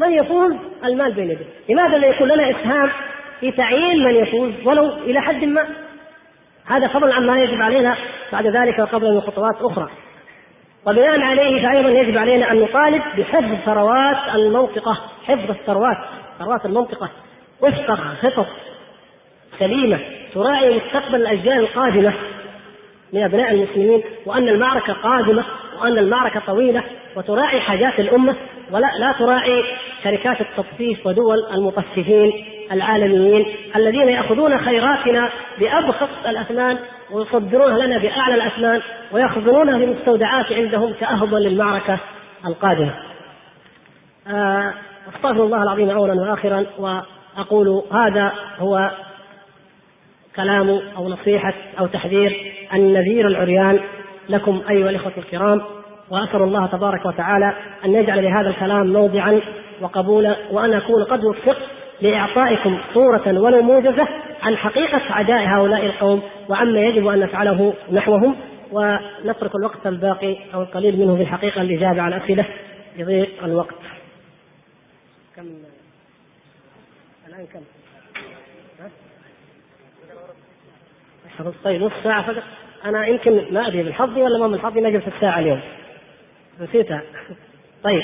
من 0.00 0.12
يفوز؟ 0.12 0.52
المال 0.84 1.12
بين 1.12 1.30
يديه. 1.30 1.44
لماذا 1.68 1.98
لا 1.98 2.06
يكون 2.06 2.28
لنا 2.28 2.50
إسهام 2.50 2.90
في 3.40 3.52
تعيين 3.52 4.04
من 4.04 4.14
يفوز 4.14 4.52
ولو 4.64 4.92
إلى 4.92 5.20
حد 5.20 5.44
ما. 5.44 5.66
هذا 6.66 6.88
فضلا 6.88 7.14
عما 7.14 7.40
يجب 7.42 7.62
علينا 7.62 7.96
بعد 8.32 8.46
ذلك 8.46 8.78
وقبل 8.78 9.14
من 9.14 9.20
خطوات 9.20 9.56
أخرى. 9.60 9.90
وبناء 10.86 11.20
عليه 11.20 11.68
فأيضا 11.68 11.88
يجب 11.88 12.18
علينا 12.18 12.52
أن 12.52 12.60
نطالب 12.60 13.02
بحفظ 13.18 13.64
ثروات 13.64 14.34
المنطقة. 14.34 14.98
حفظ 15.24 15.50
الثروات 15.50 15.96
ثروات 16.38 16.66
المنطقة. 16.66 17.10
وفق 17.62 17.94
خطط 18.22 18.46
سليمة 19.58 20.00
تراعي 20.34 20.76
مستقبل 20.76 21.14
الأجيال 21.14 21.58
القادمة 21.58 22.14
من 23.12 23.22
أبناء 23.22 23.54
المسلمين 23.54 24.02
وأن 24.26 24.48
المعركة 24.48 24.92
قادمة 24.92 25.44
وأن 25.80 25.98
المعركة 25.98 26.40
طويلة 26.46 26.84
وتراعي 27.16 27.60
حاجات 27.60 28.00
الأمة 28.00 28.36
ولا 28.70 28.86
لا 29.00 29.14
تراعي 29.18 29.62
شركات 30.04 30.40
التطفيف 30.40 31.06
ودول 31.06 31.38
المطففين. 31.54 32.32
العالميين 32.72 33.46
الذين 33.76 34.08
يأخذون 34.08 34.58
خيراتنا 34.64 35.30
بأبخس 35.60 36.08
الأثمان 36.28 36.78
ويصدرونها 37.10 37.86
لنا 37.86 37.98
بأعلى 37.98 38.34
الأثمان 38.34 38.80
ويخزنونها 39.12 39.78
في 39.78 39.84
المستودعات 39.84 40.52
عندهم 40.52 40.92
كأهضا 40.92 41.38
للمعركة 41.38 42.00
القادمة. 42.46 42.94
آه، 44.28 44.74
أستغفر 45.16 45.44
الله 45.44 45.62
العظيم 45.62 45.90
أولا 45.90 46.20
وآخرا 46.22 46.66
وأقول 46.78 47.82
هذا 47.92 48.32
هو 48.58 48.90
كلام 50.36 50.80
أو 50.96 51.08
نصيحة 51.08 51.54
أو 51.80 51.86
تحذير 51.86 52.54
النذير 52.74 53.28
العريان 53.28 53.80
لكم 54.28 54.62
أيها 54.70 54.90
الإخوة 54.90 55.12
الكرام 55.18 55.60
وأسأل 56.10 56.42
الله 56.42 56.66
تبارك 56.66 57.06
وتعالى 57.06 57.54
أن 57.84 57.94
يجعل 57.94 58.24
لهذا 58.24 58.48
الكلام 58.48 58.92
موضعا 58.92 59.40
وقبولا 59.80 60.36
وأن 60.50 60.74
أكون 60.74 61.04
قد 61.04 61.24
وفقت 61.24 61.77
لإعطائكم 62.00 62.80
صورة 62.94 63.40
ولو 63.40 63.62
موجزة 63.62 64.08
عن 64.42 64.56
حقيقة 64.56 65.00
عداء 65.10 65.46
هؤلاء 65.46 65.86
القوم 65.86 66.22
وعما 66.48 66.80
يجب 66.80 67.06
أن 67.06 67.20
نفعله 67.20 67.74
نحوهم 67.92 68.36
ونترك 68.72 69.50
الوقت 69.54 69.86
الباقي 69.86 70.36
أو 70.54 70.62
القليل 70.62 70.98
منه 70.98 71.16
في 71.16 71.22
الحقيقة 71.22 71.60
الإجابة 71.62 72.02
على 72.02 72.16
الأسئلة 72.16 72.46
يضيق 72.96 73.44
الوقت. 73.44 73.74
كم؟ 75.36 75.48
الآن 77.28 77.46
كم؟ 77.46 77.60
طيب 81.64 81.82
نص 81.82 81.92
ساعة 82.04 82.32
فقط. 82.32 82.42
أنا 82.84 83.06
يمكن 83.06 83.54
ما 83.54 83.68
أدري 83.68 83.82
من 83.82 83.92
حظي 83.92 84.22
ولا 84.22 84.38
ما 84.38 84.46
من 84.46 84.60
حظي 84.60 84.80
نجلس 84.80 85.08
الساعة 85.08 85.38
اليوم. 85.38 85.60
نسيتها. 86.60 87.02
طيب. 87.82 88.02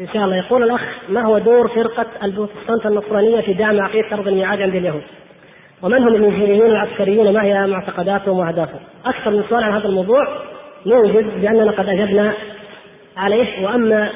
إن 0.00 0.08
شاء 0.14 0.24
الله 0.24 0.36
يقول 0.36 0.62
الأخ 0.62 0.80
ما 1.08 1.26
هو 1.26 1.38
دور 1.38 1.68
فرقة 1.68 2.06
البروتستانت 2.22 2.86
النصرانية 2.86 3.40
في 3.40 3.52
دعم 3.52 3.80
عقيده 3.80 4.08
ارض 4.12 4.28
الميعاد 4.28 4.62
عند 4.62 4.74
اليهود؟ 4.74 5.02
ومن 5.82 6.02
هم 6.02 6.08
الانجيليين 6.08 6.66
العسكريون 6.66 7.32
ما 7.32 7.42
هي 7.42 7.66
معتقداتهم 7.66 8.38
وأهدافهم؟ 8.38 8.80
أكثر 9.06 9.30
من 9.30 9.44
سؤال 9.50 9.64
عن 9.64 9.72
هذا 9.72 9.88
الموضوع 9.88 10.26
يوجد 10.86 11.44
لاننا 11.44 11.70
قد 11.70 11.88
أجبنا 11.88 12.34
عليه 13.16 13.64
وأما 13.64 14.10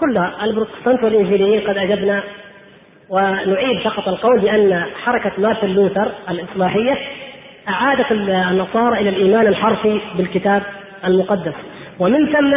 كلها 0.00 0.44
البروتستانت 0.44 1.04
والإنجيليين 1.04 1.60
قد 1.60 1.76
أجبنا 1.76 2.22
ونعيد 3.10 3.80
فقط 3.84 4.08
القول 4.08 4.40
بأن 4.40 4.84
حركة 5.04 5.32
مارتن 5.38 5.68
لوثر 5.68 6.12
الإصلاحية 6.30 6.94
أعادت 7.68 8.12
النصارى 8.12 9.00
إلى 9.00 9.08
الإيمان 9.08 9.46
الحرفي 9.46 10.00
بالكتاب 10.16 10.62
المقدس 11.04 11.54
ومن 12.00 12.32
ثم 12.32 12.52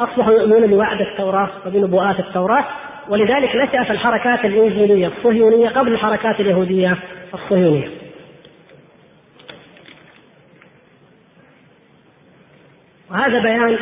اصبحوا 0.00 0.32
يؤمنون 0.32 0.66
بوعد 0.66 1.00
التوراة 1.00 1.50
وبنبوءات 1.66 2.20
التوراة 2.20 2.64
ولذلك 3.08 3.56
نشأت 3.56 3.90
الحركات 3.90 4.44
الإنجيلية 4.44 5.06
الصهيونية 5.06 5.68
قبل 5.68 5.92
الحركات 5.92 6.40
اليهودية 6.40 6.98
الصهيونية. 7.34 7.88
وهذا 13.10 13.42
بيان 13.42 13.78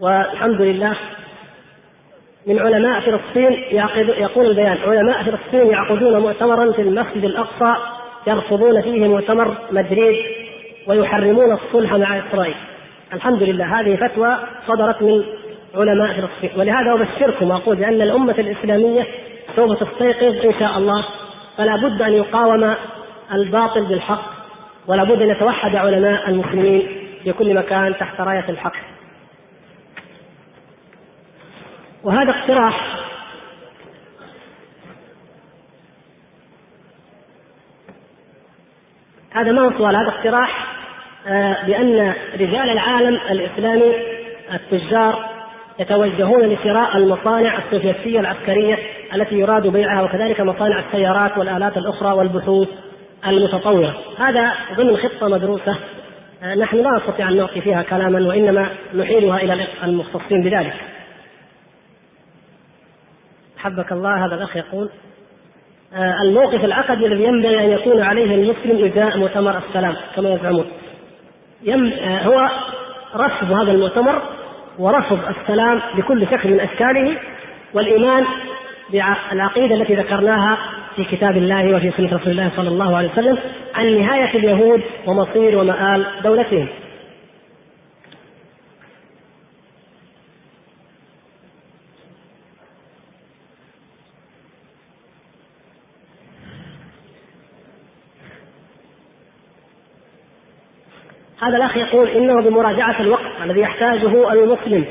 والحمد 0.00 0.60
لله 0.60 0.96
من 2.46 2.58
علماء 2.58 3.00
فلسطين 3.00 3.52
يقول 4.18 4.46
البيان 4.46 4.76
علماء 4.76 5.22
فلسطين 5.22 5.66
يعقدون 5.66 6.18
مؤتمرا 6.20 6.72
في 6.72 6.82
المسجد 6.82 7.24
الأقصى 7.24 7.74
يرفضون 8.26 8.82
فيه 8.82 9.08
مؤتمر 9.08 9.58
مدريد 9.72 10.16
ويحرمون 10.86 11.52
الصلح 11.52 11.94
مع 11.94 12.28
إسرائيل 12.28 12.54
الحمد 13.14 13.42
لله 13.42 13.80
هذه 13.80 13.96
فتوى 13.96 14.38
صدرت 14.66 15.02
من 15.02 15.24
علماء 15.74 16.20
فلسطين 16.20 16.60
ولهذا 16.60 16.92
أبشركم 16.92 17.50
وأقول 17.50 17.76
بأن 17.76 18.02
الأمة 18.02 18.34
الإسلامية 18.38 19.06
سوف 19.56 19.82
تستيقظ 19.82 20.46
إن 20.46 20.58
شاء 20.58 20.78
الله. 20.78 21.04
فلا 21.56 21.76
بد 21.76 22.02
أن 22.02 22.12
يقاوم 22.12 22.74
الباطل 23.32 23.84
بالحق 23.86 24.34
ولا 24.86 25.04
بد 25.04 25.22
أن 25.22 25.28
يتوحد 25.28 25.76
علماء 25.76 26.30
المسلمين 26.30 26.88
في 27.24 27.32
كل 27.32 27.54
مكان 27.54 27.96
تحت 27.98 28.20
راية 28.20 28.48
الحق. 28.48 28.76
وهذا 32.04 32.30
اقتراح 32.30 33.04
هذا 39.30 39.52
ما 39.52 39.76
هو 39.76 39.86
هذا 39.86 40.08
اقتراح 40.08 40.73
بأن 41.66 42.14
رجال 42.34 42.70
العالم 42.70 43.20
الإسلامي 43.30 43.94
التجار 44.54 45.34
يتوجهون 45.78 46.42
لشراء 46.42 46.96
المصانع 46.96 47.58
السوفيتية 47.58 48.20
العسكرية 48.20 48.78
التي 49.14 49.34
يراد 49.34 49.66
بيعها 49.66 50.02
وكذلك 50.02 50.40
مصانع 50.40 50.78
السيارات 50.86 51.38
والآلات 51.38 51.76
الأخرى 51.76 52.12
والبحوث 52.12 52.68
المتطورة. 53.26 53.96
هذا 54.18 54.54
ضمن 54.76 54.96
خطة 54.96 55.28
مدروسة 55.28 55.78
آه، 56.42 56.54
نحن 56.54 56.76
لا 56.76 56.90
نستطيع 56.90 57.28
أن 57.28 57.36
نعطي 57.36 57.60
فيها 57.60 57.82
كلاما 57.82 58.28
وإنما 58.28 58.70
نحيلها 58.94 59.36
إلى 59.36 59.66
المختصين 59.84 60.42
بذلك. 60.42 60.74
حبك 63.56 63.92
الله 63.92 64.26
هذا 64.26 64.34
الأخ 64.34 64.56
يقول 64.56 64.90
آه، 65.94 66.22
الموقف 66.22 66.64
العقدي 66.64 67.06
الذي 67.06 67.24
ينبغي 67.24 67.64
أن 67.64 67.70
يكون 67.70 68.02
عليه 68.02 68.34
المسلم 68.34 68.92
إزاء 68.92 69.18
مؤتمر 69.18 69.58
السلام 69.68 69.96
كما 70.16 70.30
يزعمون. 70.30 70.66
آه، 71.72 72.22
هو 72.22 72.48
رفض 73.16 73.52
هذا 73.52 73.72
المؤتمر 73.72 74.22
ورفض 74.78 75.18
السلام 75.40 75.80
بكل 75.96 76.26
شكل 76.26 76.50
من 76.50 76.60
أشكاله 76.60 77.16
والإيمان 77.74 78.24
بالعقيدة 78.92 79.74
التي 79.74 79.94
ذكرناها 79.94 80.58
في 80.96 81.04
كتاب 81.04 81.36
الله 81.36 81.76
وفي 81.76 81.92
سنة 81.96 82.16
رسول 82.16 82.30
الله 82.32 82.50
صلى 82.56 82.68
الله 82.68 82.96
عليه 82.96 83.10
وسلم 83.12 83.38
عن 83.74 83.98
نهاية 83.98 84.38
اليهود 84.38 84.82
ومصير 85.06 85.58
ومآل 85.58 86.06
دولتهم. 86.24 86.68
هذا 101.44 101.56
الأخ 101.56 101.76
يقول 101.76 102.08
إنه 102.08 102.42
بمراجعة 102.42 103.00
الوقت 103.00 103.42
الذي 103.42 103.60
يحتاجه 103.60 104.32
المسلم 104.32 104.84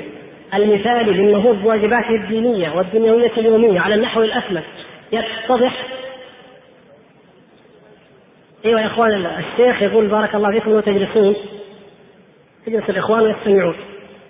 المثالي 0.53 1.11
للنهوض 1.11 1.56
بواجباته 1.56 2.15
الدينية 2.23 2.69
والدنيوية 2.69 3.32
اليومية 3.38 3.80
على 3.80 3.95
النحو 3.95 4.22
الأكمل 4.22 4.64
يتضح. 5.11 5.88
أيوه 8.65 8.82
يا 8.82 8.88
اخوان 8.88 9.25
الشيخ 9.25 9.82
يقول 9.82 10.07
بارك 10.07 10.35
الله 10.35 10.51
فيكم 10.51 10.72
وتجلسون 10.72 11.35
تجلس 12.65 12.90
الإخوان 12.90 13.22
ويستمعون. 13.22 13.75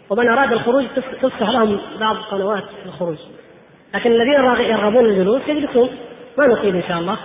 ومن 0.09 0.29
أراد 0.29 0.51
الخروج 0.51 0.85
تفتح 1.21 1.49
لهم 1.49 1.81
بعض 1.99 2.15
قنوات 2.15 2.63
الخروج. 2.85 3.17
لكن 3.95 4.11
الذين 4.11 4.33
يرغبون 4.69 5.05
الجلوس 5.05 5.41
يجلسون. 5.47 5.89
ما 6.37 6.47
نطيل 6.47 6.75
إن 6.75 6.83
شاء 6.87 6.97
الله. 6.97 7.17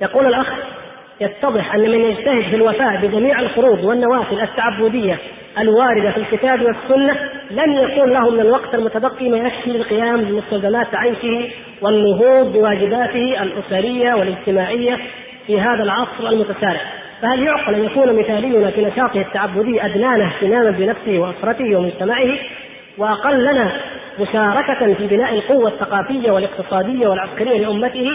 يقول 0.00 0.26
الأخ 0.26 0.75
يتضح 1.20 1.74
أن 1.74 1.80
من 1.80 2.00
يجتهد 2.00 2.50
في 2.50 2.56
الوفاء 2.56 3.06
بجميع 3.06 3.40
الفروض 3.40 3.84
والنوافل 3.84 4.40
التعبدية 4.40 5.18
الواردة 5.58 6.10
في 6.10 6.16
الكتاب 6.16 6.62
والسنة 6.62 7.16
لم 7.50 7.72
يكون 7.72 8.10
له 8.10 8.30
من 8.30 8.40
الوقت 8.40 8.74
المتبقي 8.74 9.28
ما 9.28 9.36
يكفي 9.36 9.70
للقيام 9.70 10.24
بمستلزمات 10.24 10.94
عيشه 10.94 11.48
والنهوض 11.82 12.52
بواجباته 12.52 13.42
الأسرية 13.42 14.14
والاجتماعية 14.14 14.98
في 15.46 15.60
هذا 15.60 15.82
العصر 15.82 16.28
المتسارع. 16.28 16.80
فهل 17.22 17.42
يعقل 17.42 17.74
أن 17.74 17.84
يكون 17.84 18.18
مثالينا 18.18 18.70
في 18.70 18.84
نشاطه 18.84 19.20
التعبدي 19.20 19.84
أدنانا 19.84 20.26
اهتماما 20.26 20.70
بنفسه 20.70 21.18
وأسرته 21.18 21.78
ومجتمعه؟ 21.78 22.38
وأقلنا 22.98 23.72
مشاركة 24.20 24.94
في 24.94 25.06
بناء 25.06 25.34
القوة 25.34 25.68
الثقافية 25.68 26.30
والاقتصادية 26.30 27.08
والعسكرية 27.08 27.66
لأمته 27.66 28.10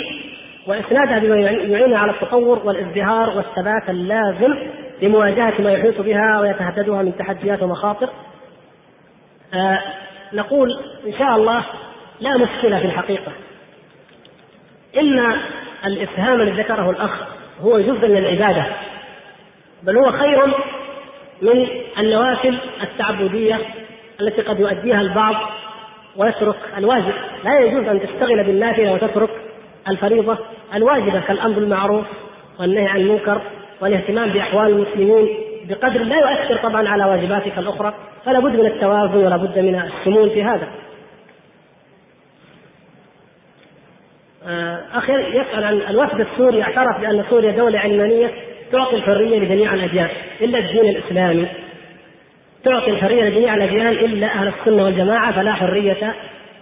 وإسنادها 0.68 1.20
بما 1.20 1.36
يعين 1.36 1.94
على 1.94 2.12
التطور 2.12 2.62
والازدهار 2.64 3.30
والثبات 3.30 3.90
اللازم 3.90 4.56
لمواجهة 5.02 5.62
ما 5.62 5.72
يحيط 5.72 6.02
بها 6.02 6.40
ويتهددها 6.42 7.02
من 7.02 7.18
تحديات 7.18 7.64
ومخاطر. 7.64 8.10
آه 9.54 9.80
نقول 10.34 10.70
إن 11.08 11.14
شاء 11.20 11.36
الله 11.36 11.66
لا 12.20 12.34
مشكلة 12.34 12.80
في 12.80 12.86
الحقيقة. 12.86 13.32
إن 14.98 15.36
الإفهام 15.86 16.42
الذي 16.42 16.62
ذكره 16.62 16.90
الأخ 16.90 17.12
هو 17.62 17.80
جزء 17.80 18.08
من 18.08 18.18
العبادة 18.18 18.66
بل 19.84 19.98
هو 19.98 20.12
خير 20.12 20.46
من 21.42 21.68
النوافل 22.00 22.60
التعبدية 22.82 23.60
التي 24.22 24.42
قد 24.42 24.60
يؤديها 24.60 25.02
البعض 25.02 25.36
ويترك 26.18 26.58
الواجب. 26.78 27.14
لا 27.44 27.60
يجوز 27.60 27.88
أن 27.88 28.02
تشتغل 28.02 28.44
بالنافلة 28.44 28.94
وتترك 28.94 29.30
الفريضة 29.88 30.38
الواجبة 30.76 31.22
كالأمر 31.28 31.60
بالمعروف 31.60 32.06
والنهي 32.60 32.88
عن 32.88 33.02
المنكر 33.02 33.42
والاهتمام 33.82 34.34
بأحوال 34.34 34.68
المسلمين 34.68 35.30
بقدر 35.70 36.04
لا 36.04 36.16
يؤثر 36.16 36.58
طبعا 36.64 36.88
على 36.88 37.06
واجباتك 37.06 37.58
الأخرى 37.58 37.94
فلا 38.26 38.40
بد 38.40 38.60
من 38.60 38.66
التوازن 38.66 39.26
ولا 39.26 39.38
بد 39.38 39.60
من 39.60 39.76
الشمول 39.76 40.30
في 40.30 40.44
هذا. 40.44 40.68
آه، 44.48 44.82
أخي 44.94 45.14
يسأل 45.14 45.64
عن 45.64 45.74
الوفد 45.74 46.20
السوري 46.20 46.64
اعترف 46.64 47.02
بأن 47.02 47.24
سوريا 47.30 47.52
دولة 47.52 47.80
علمانية 47.80 48.32
تعطي 48.72 48.96
الحرية 48.96 49.40
لجميع 49.40 49.74
الأديان 49.74 50.10
إلا 50.42 50.60
الدين 50.60 50.90
الإسلامي. 50.90 51.48
تعطي 52.64 52.92
الحرية 52.92 53.24
لجميع 53.24 53.56
الأديان 53.56 53.88
إلا 53.88 54.28
أهل 54.28 54.48
السنة 54.48 54.84
والجماعة 54.84 55.36
فلا 55.36 55.54
حرية 55.54 56.16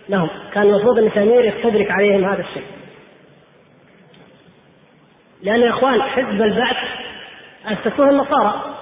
لهم. 0.10 0.30
كان 0.54 0.64
المفروض 0.64 1.00
أن 1.00 1.10
سمير 1.16 1.46
يستدرك 1.46 1.92
عليهم 1.92 2.26
هذا 2.26 2.42
الشيء. 2.42 2.79
لأن 5.44 5.60
يا 5.62 5.70
إخوان 5.70 6.02
حزب 6.02 6.42
البعث 6.42 6.76
أسسوه 7.68 8.10
النصارى. 8.10 8.76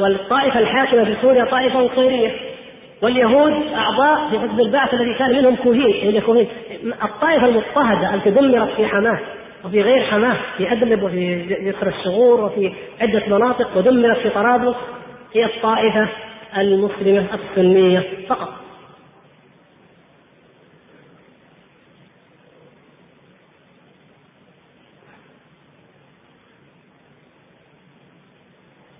والطائفة 0.00 0.58
الحاكمة 0.58 1.04
في 1.04 1.16
سوريا 1.22 1.44
طائفة 1.44 1.80
نصيرية 1.80 2.30
واليهود 3.02 3.52
أعضاء 3.74 4.30
في 4.30 4.38
حزب 4.38 4.60
البعث 4.60 4.94
الذي 4.94 5.14
كان 5.18 5.30
منهم 5.30 5.56
كوهين 5.56 6.48
الطائفة 7.04 7.46
المضطهدة 7.46 8.14
التي 8.14 8.30
دمرت 8.30 8.76
في 8.76 8.86
حماه 8.86 9.18
وفي 9.64 9.82
غير 9.82 10.04
حماه 10.04 10.36
في 10.58 10.72
أدلب 10.72 11.02
وفي 11.02 11.42
جسر 11.44 11.88
الشغور 11.88 12.44
وفي 12.44 12.72
عدة 13.00 13.22
مناطق 13.26 13.76
ودمرت 13.76 14.18
في 14.18 14.30
طرابلس 14.30 14.76
هي 15.34 15.44
الطائفة 15.44 16.08
المسلمة 16.58 17.26
السنية 17.34 18.02
فقط. 18.28 18.48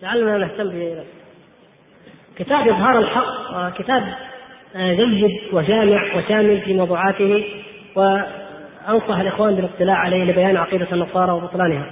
لعلنا 0.03 0.37
نهتم 0.39 0.69
به 0.69 1.05
كتاب 2.37 2.69
إظهار 2.69 2.99
الحق 2.99 3.79
كتاب 3.79 4.15
آه، 4.77 4.93
جيد 4.95 5.31
وجامع 5.53 6.17
وشامل 6.17 6.61
في 6.61 6.75
موضوعاته 6.75 7.45
وأنصح 7.97 9.17
الإخوان 9.17 9.55
بالاطلاع 9.55 9.97
عليه 9.97 10.25
لبيان 10.25 10.57
عقيدة 10.57 10.93
النصارى 10.93 11.33
وبطلانها. 11.33 11.91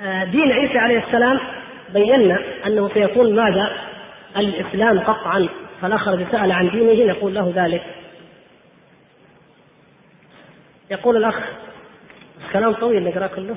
آه، 0.00 0.24
دين 0.24 0.52
عيسى 0.52 0.78
عليه 0.78 1.06
السلام 1.06 1.40
بينا 1.92 2.38
أنه 2.66 2.88
سيكون 2.88 3.36
ماذا؟ 3.36 3.72
الإسلام 4.36 5.00
قطعا 5.00 5.48
فالأخ 5.80 6.08
الذي 6.08 6.26
سأل 6.32 6.52
عن 6.52 6.68
دينه 6.68 7.12
نقول 7.12 7.34
له 7.34 7.52
ذلك. 7.56 7.82
يقول 10.90 11.16
الأخ 11.16 11.34
كلام 12.52 12.72
طويل 12.72 13.04
نقرأ 13.04 13.26
كله. 13.26 13.56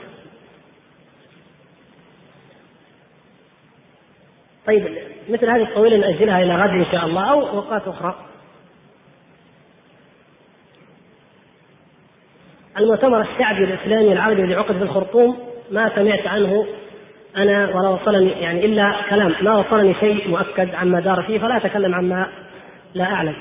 طيب 4.68 4.98
مثل 5.30 5.50
هذه 5.50 5.64
الطويلة 5.64 5.98
نأجلها 5.98 6.44
إلى 6.44 6.56
غد 6.56 6.70
إن 6.70 6.86
شاء 6.92 7.06
الله 7.06 7.32
أو 7.32 7.50
أوقات 7.50 7.88
أخرى. 7.88 8.16
المؤتمر 12.78 13.22
الشعبي 13.22 13.64
الإسلامي 13.64 14.14
العربي 14.14 14.42
اللي 14.42 14.56
عقد 14.56 14.78
في 14.78 14.84
الخرطوم 14.84 15.38
ما 15.72 15.92
سمعت 15.96 16.28
عنه 16.28 16.68
أنا 17.38 17.76
ولا 17.76 17.90
وصلني 17.90 18.30
يعني 18.30 18.66
إلا 18.66 18.96
كلام 19.10 19.36
ما 19.42 19.58
وصلني 19.58 19.94
شيء 19.94 20.30
مؤكد 20.30 20.76
عما 20.76 21.00
دار 21.00 21.24
فيه 21.24 21.40
فلا 21.40 21.58
أتكلم 21.58 21.96
عما 21.96 22.28
لا 22.94 23.04
أعلم. 23.04 23.36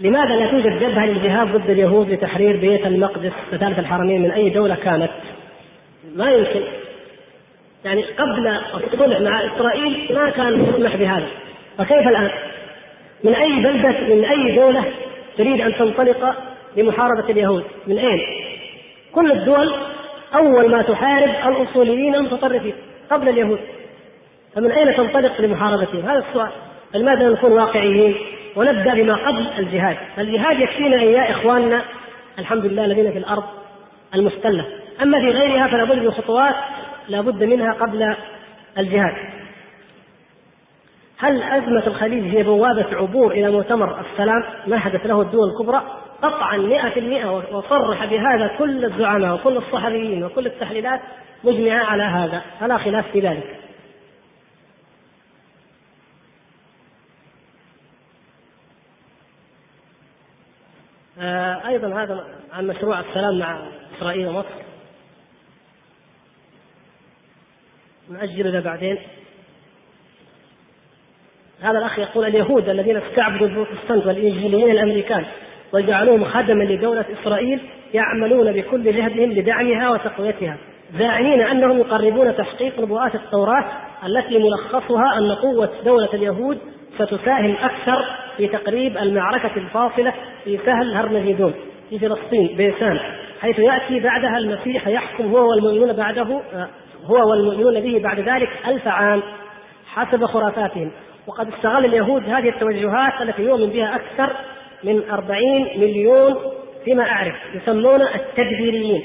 لماذا 0.00 0.36
لا 0.36 0.50
توجد 0.50 0.78
جبهة 0.78 1.06
للجهاد 1.06 1.56
ضد 1.56 1.70
اليهود 1.70 2.10
لتحرير 2.10 2.56
بيت 2.56 2.86
المقدس 2.86 3.32
وثالث 3.52 3.78
الحرمين 3.78 4.22
من 4.22 4.30
أي 4.30 4.50
دولة 4.50 4.74
كانت؟ 4.74 5.10
ما 6.16 6.30
يمكن. 6.30 6.62
يعني 7.84 8.02
قبل 8.02 8.48
الصلح 8.74 9.20
مع 9.20 9.54
إسرائيل 9.54 10.08
ما 10.14 10.30
كان 10.30 10.64
يسمح 10.64 10.96
بهذا 10.96 11.28
فكيف 11.78 12.08
الآن؟ 12.08 12.30
من 13.24 13.34
أي 13.34 13.62
بلدة 13.62 14.14
من 14.14 14.24
أي 14.24 14.56
دولة 14.56 14.84
تريد 15.38 15.60
أن 15.60 15.74
تنطلق 15.74 16.34
لمحاربة 16.76 17.30
اليهود؟ 17.30 17.64
من 17.86 17.98
أين؟ 17.98 18.20
كل 19.14 19.32
الدول 19.32 19.74
أول 20.34 20.70
ما 20.70 20.82
تحارب 20.82 21.30
الأصوليين 21.46 22.14
المتطرفين 22.14 22.74
قبل 23.10 23.28
اليهود 23.28 23.60
فمن 24.54 24.70
أين 24.70 24.96
تنطلق 24.96 25.40
لمحاربتهم؟ 25.40 26.02
هذا 26.02 26.24
السؤال 26.28 26.50
فلماذا 26.92 27.28
نكون 27.28 27.52
واقعيين 27.52 28.14
ونبدأ 28.56 28.94
بما 28.94 29.14
قبل 29.14 29.46
الجهاد؟ 29.58 29.96
الجهاد 30.18 30.60
يكفينا 30.60 31.02
يا 31.02 31.30
إخواننا 31.30 31.82
الحمد 32.38 32.66
لله 32.66 32.84
الذين 32.84 33.12
في 33.12 33.18
الأرض 33.18 33.44
المستلة 34.14 34.66
أما 35.02 35.20
في 35.20 35.30
غيرها 35.30 35.68
فلا 35.68 35.84
بد 35.84 36.04
من 36.04 36.10
خطوات 36.10 36.54
لا 37.10 37.20
بد 37.20 37.44
منها 37.44 37.72
قبل 37.72 38.16
الجهاد. 38.78 39.14
هل 41.18 41.42
أزمة 41.42 41.86
الخليج 41.86 42.36
هي 42.36 42.42
بوابة 42.42 42.96
عبور 42.96 43.32
إلى 43.32 43.50
مؤتمر 43.50 44.00
السلام؟ 44.00 44.42
مهدت 44.66 45.06
له 45.06 45.20
الدول 45.20 45.50
الكبرى؟ 45.50 45.82
قطعا 46.22 46.56
مئة 46.56 46.90
في 46.90 47.00
المئة 47.00 47.56
وصرح 47.56 48.04
بهذا 48.04 48.56
كل 48.58 48.84
الزعماء 48.84 49.34
وكل 49.34 49.56
الصحفيين 49.56 50.24
وكل 50.24 50.46
التحليلات 50.46 51.00
مجمعة 51.44 51.84
على 51.84 52.02
هذا. 52.02 52.42
فلا 52.60 52.78
خلاف 52.78 53.06
في 53.12 53.20
ذلك. 53.20 53.56
آه، 61.20 61.68
أيضا 61.68 62.02
هذا 62.02 62.24
عن 62.52 62.66
مشروع 62.66 63.00
السلام 63.00 63.38
مع 63.38 63.58
إسرائيل 63.96 64.28
ومصر. 64.28 64.69
نأجل 68.10 68.46
إلى 68.46 68.60
بعدين. 68.60 68.98
هذا 71.60 71.78
الأخ 71.78 71.98
يقول 71.98 72.26
اليهود 72.26 72.68
الذين 72.68 72.96
استعبدوا 72.96 73.46
البروتستانت 73.46 74.06
والإنجيليين 74.06 74.70
الأمريكان 74.70 75.24
وجعلوهم 75.72 76.24
خدما 76.24 76.64
لدولة 76.64 77.04
إسرائيل 77.20 77.60
يعملون 77.94 78.52
بكل 78.52 78.82
جهدهم 78.82 79.32
لدعمها 79.32 79.90
وتقويتها 79.90 80.58
زاعمين 80.98 81.40
أنهم 81.40 81.78
يقربون 81.78 82.36
تحقيق 82.36 82.80
نبوءات 82.80 83.14
التوراة 83.14 83.64
التي 84.06 84.38
ملخصها 84.38 85.18
أن 85.18 85.32
قوة 85.32 85.70
دولة 85.84 86.08
اليهود 86.14 86.58
ستساهم 86.94 87.56
أكثر 87.56 87.98
في 88.36 88.46
تقريب 88.46 88.96
المعركة 88.96 89.56
الفاصلة 89.56 90.14
في 90.44 90.58
سهل 90.66 90.94
هرمجدون 90.94 91.54
في 91.90 91.98
فلسطين 91.98 92.56
بيسان 92.56 92.98
حيث 93.40 93.58
يأتي 93.58 94.00
بعدها 94.00 94.38
المسيح 94.38 94.88
يحكم 94.88 95.24
هو 95.24 95.50
والمؤمنون 95.50 95.92
بعده 95.92 96.42
هو 97.04 97.30
والمؤمنون 97.30 97.80
به 97.80 98.00
بعد 98.04 98.20
ذلك 98.20 98.48
ألف 98.66 98.88
عام 98.88 99.22
حسب 99.86 100.24
خرافاتهم. 100.24 100.92
وقد 101.26 101.48
استغل 101.48 101.84
اليهود 101.84 102.22
هذه 102.24 102.48
التوجهات 102.48 103.22
التي 103.22 103.42
يؤمن 103.42 103.66
بها 103.66 103.96
أكثر 103.96 104.36
من 104.84 105.10
أربعين 105.10 105.80
مليون 105.80 106.36
فيما 106.84 107.02
أعرف 107.02 107.34
يسمون 107.54 108.02
التدبيريين. 108.02 109.02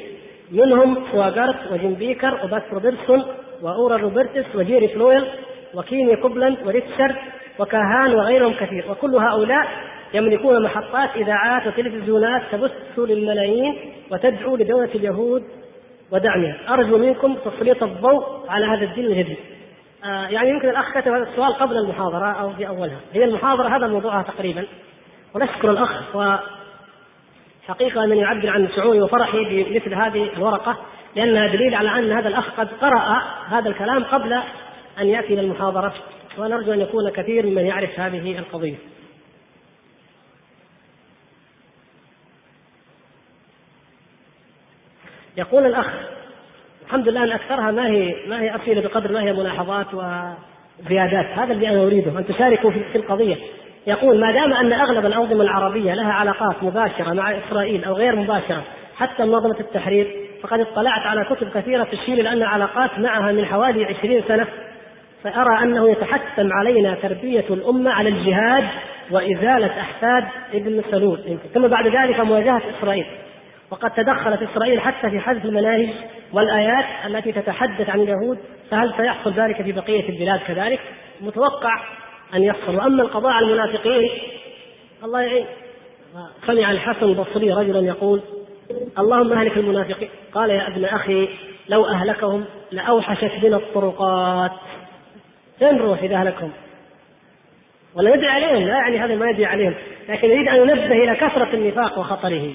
منهم 0.51 0.97
سواغارت 1.11 1.71
وجيم 1.71 1.93
بيكر 1.93 2.39
وبات 2.43 2.63
روبرتسون 2.73 3.23
وأورال 3.61 3.97
روبرتس 3.97 4.55
وجيري 4.55 4.87
فلويل 4.87 5.23
وكينيث 5.73 6.15
كوبلاند 6.15 6.57
وريتشارد 6.65 7.15
دي 7.59 7.87
هان 7.87 8.15
وغيرهم 8.15 8.53
كثير. 8.53 8.85
وكل 8.91 9.15
هؤلاء 9.15 9.67
يملكون 10.13 10.63
محطات 10.63 11.09
إذاعات 11.15 11.67
وتلفزيونات 11.67 12.41
تبث 12.51 12.99
للملايين 12.99 13.75
وتدعو 14.11 14.55
لدولة 14.55 14.89
اليهود 14.95 15.43
ودعمها 16.15 16.57
أرجو 16.69 16.97
منكم 16.97 17.35
تسليط 17.35 17.83
الضوء 17.83 18.23
على 18.49 18.65
هذا 18.65 18.83
الدين 18.83 19.05
الجديد 19.05 19.37
آه 20.03 20.27
يعني 20.27 20.49
يمكن 20.49 20.69
الأخ 20.69 20.91
كتب 20.91 21.11
هذا 21.11 21.23
السؤال 21.23 21.53
قبل 21.53 21.77
المحاضرة 21.77 22.31
أو 22.31 22.53
في 22.53 22.67
أولها. 22.67 22.99
هي 23.13 23.23
المحاضرة 23.23 23.77
هذا 23.77 23.87
موضوعها 23.87 24.23
تقريبا. 24.23 24.65
ونشكر 25.35 25.71
الأخ 25.71 26.15
و 26.15 26.35
حقيقة 27.67 28.03
أنني 28.03 28.25
أعبر 28.25 28.49
عن 28.49 28.69
شعوري 28.75 29.01
وفرحي 29.01 29.37
بمثل 29.49 29.93
هذه 29.93 30.29
الورقة 30.37 30.77
لأنها 31.15 31.47
دليل 31.47 31.75
على 31.75 31.89
أن 31.89 32.11
هذا 32.11 32.27
الأخ 32.27 32.49
قد 32.57 32.67
قرأ 32.81 33.21
هذا 33.47 33.69
الكلام 33.69 34.03
قبل 34.03 34.33
أن 34.99 35.07
يأتي 35.07 35.33
إلى 35.33 35.41
المحاضرة 35.41 35.93
ونرجو 36.37 36.73
أن 36.73 36.81
يكون 36.81 37.09
كثير 37.09 37.45
ممن 37.45 37.65
يعرف 37.65 37.99
هذه 37.99 38.37
القضية. 38.37 38.75
يقول 45.37 45.65
الأخ 45.65 45.87
الحمد 46.85 47.09
لله 47.09 47.23
أن 47.23 47.31
أكثرها 47.31 47.71
ما 47.71 47.87
هي 47.87 48.15
ما 48.27 48.41
هي 48.41 48.55
أسئلة 48.55 48.81
بقدر 48.81 49.11
ما 49.11 49.21
هي 49.21 49.33
ملاحظات 49.33 49.87
وزيادات. 49.93 51.25
هذا 51.25 51.53
اللي 51.53 51.69
أنا 51.69 51.83
أريده 51.83 52.19
أن 52.19 52.25
تشاركوا 52.25 52.71
في 52.71 52.95
القضية. 52.95 53.35
يقول 53.87 54.19
ما 54.19 54.31
دام 54.31 54.53
أن 54.53 54.73
أغلب 54.73 55.05
الأنظمة 55.05 55.41
العربية 55.41 55.93
لها 55.93 56.13
علاقات 56.13 56.63
مباشرة 56.63 57.13
مع 57.13 57.37
إسرائيل 57.37 57.83
أو 57.83 57.93
غير 57.93 58.15
مباشرة 58.15 58.63
حتى 58.95 59.23
منظمة 59.23 59.59
التحرير 59.59 60.07
فقد 60.43 60.59
اطلعت 60.59 61.01
على 61.01 61.25
كتب 61.25 61.49
كثيرة 61.49 61.83
تشير 61.83 62.17
إلى 62.17 62.29
أن 62.29 62.37
العلاقات 62.37 62.99
معها 62.99 63.31
من 63.31 63.45
حوالي 63.45 63.85
عشرين 63.85 64.23
سنة 64.27 64.47
فأرى 65.23 65.63
أنه 65.63 65.89
يتحتم 65.89 66.49
علينا 66.53 66.95
تربية 66.95 67.45
الأمة 67.49 67.91
على 67.91 68.09
الجهاد 68.09 68.63
وإزالة 69.11 69.81
أحفاد 69.81 70.23
ابن 70.53 70.81
سلول. 70.91 71.19
ثم 71.53 71.67
بعد 71.67 71.87
ذلك 71.87 72.19
مواجهة 72.19 72.61
إسرائيل. 72.77 73.05
وقد 73.75 73.91
تدخلت 73.91 74.41
إسرائيل 74.41 74.81
حتى 74.81 75.09
في 75.09 75.19
حذف 75.19 75.45
المناهج 75.45 75.89
والآيات 76.33 76.85
التي 77.05 77.31
تتحدث 77.31 77.89
عن 77.89 77.99
اليهود 77.99 78.39
فهل 78.71 78.93
سيحصل 78.97 79.33
ذلك 79.33 79.61
في 79.61 79.71
بقية 79.71 80.09
البلاد 80.09 80.39
كذلك؟ 80.39 80.79
متوقع 81.21 81.83
أن 82.35 82.43
يحصل. 82.43 82.75
وأما 82.75 83.03
القضاء 83.03 83.31
على 83.31 83.45
المنافقين 83.45 84.09
الله 85.03 85.21
يعين. 85.21 85.45
سمع 86.47 86.71
الحسن 86.71 87.05
البصري 87.05 87.51
رجلا 87.51 87.79
يقول 87.79 88.21
اللهم 88.99 89.33
أهلك 89.33 89.57
المنافقين. 89.57 90.09
قال 90.33 90.49
يا 90.49 90.67
ابن 90.67 90.85
أخي 90.85 91.29
لو 91.69 91.85
أهلكهم 91.85 92.45
لأوحشت 92.71 93.31
بنا 93.41 93.57
الطرقات. 93.57 94.51
فين 95.59 95.73
نروح 95.73 96.01
إذا 96.03 96.15
أهلكهم؟ 96.15 96.51
ولا 97.95 98.15
ندعي 98.15 98.29
عليهم 98.29 98.67
لا 98.67 98.73
يعني 98.73 98.99
هذا 98.99 99.15
ما 99.15 99.29
يدعي 99.29 99.45
عليهم. 99.45 99.75
لكن 100.09 100.27
يريد 100.27 100.47
أن 100.47 100.55
ينبه 100.55 101.03
إلى 101.03 101.15
كثرة 101.15 101.53
النفاق 101.53 101.99
وخطره. 101.99 102.53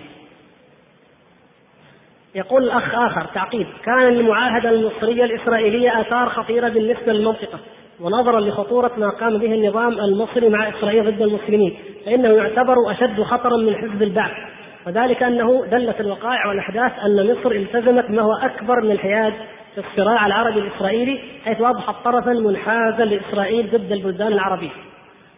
يقول 2.35 2.63
الاخ 2.63 2.95
آخر 2.95 3.27
تعقيب. 3.35 3.67
كان 3.85 4.13
للمعاهده 4.13 4.71
المصرية 4.71 5.25
الإسرائيلية 5.25 6.01
آثار 6.01 6.29
خطيرة 6.29 6.69
بالنسبة 6.69 7.13
للمنطقة 7.13 7.59
ونظرا 8.01 8.41
لخطورة 8.41 8.91
ما 8.99 9.11
قام 9.11 9.39
به 9.39 9.55
النظام 9.55 9.93
المصري 9.93 10.49
مع 10.49 10.69
إسرائيل 10.69 11.05
ضد 11.11 11.23
المسلمين 11.23 11.79
فإنه 12.07 12.29
يعتبر 12.29 12.75
أشد 12.91 13.23
خطرا 13.23 13.57
من 13.57 13.75
حزب 13.77 14.03
البعث. 14.03 14.33
وذلك 14.87 15.23
أنه 15.23 15.65
دلت 15.67 16.01
الوقائع 16.01 16.47
والأحداث 16.49 16.93
أن 17.07 17.33
مصر 17.33 17.51
التزمت 17.51 18.11
ما 18.11 18.23
هو 18.23 18.33
أكبر 18.33 18.85
من 18.85 18.91
الحياد 18.91 19.33
في 19.75 19.81
الصراع 19.91 20.27
العربي 20.27 20.61
الإسرائيلي 20.61 21.21
حيث 21.45 21.61
أضحت 21.61 21.95
طرفا 22.05 22.33
منحازا 22.33 23.05
لإسرائيل 23.05 23.71
ضد 23.71 23.93
البلدان 23.93 24.33
العربية. 24.33 24.71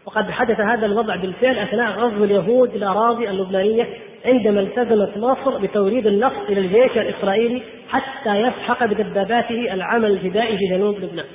وقد 0.06 0.30
حدث 0.30 0.60
هذا 0.60 0.86
الوضع 0.86 1.16
بالفعل 1.16 1.58
أثناء 1.58 1.98
غزو 1.98 2.24
اليهود 2.24 2.74
الأراضي 2.74 3.30
اللبنانية 3.30 3.88
عندما 4.26 4.60
التزمت 4.60 5.18
مصر 5.18 5.58
بتوريد 5.58 6.06
النفط 6.06 6.50
إلى 6.50 6.60
الجيش 6.60 6.98
الإسرائيلي 6.98 7.62
حتى 7.88 8.36
يسحق 8.36 8.84
بدباباته 8.84 9.74
العمل 9.74 10.10
الفدائي 10.10 10.58
في 10.58 10.76
جنوب 10.76 10.96
لبنان. 10.96 11.26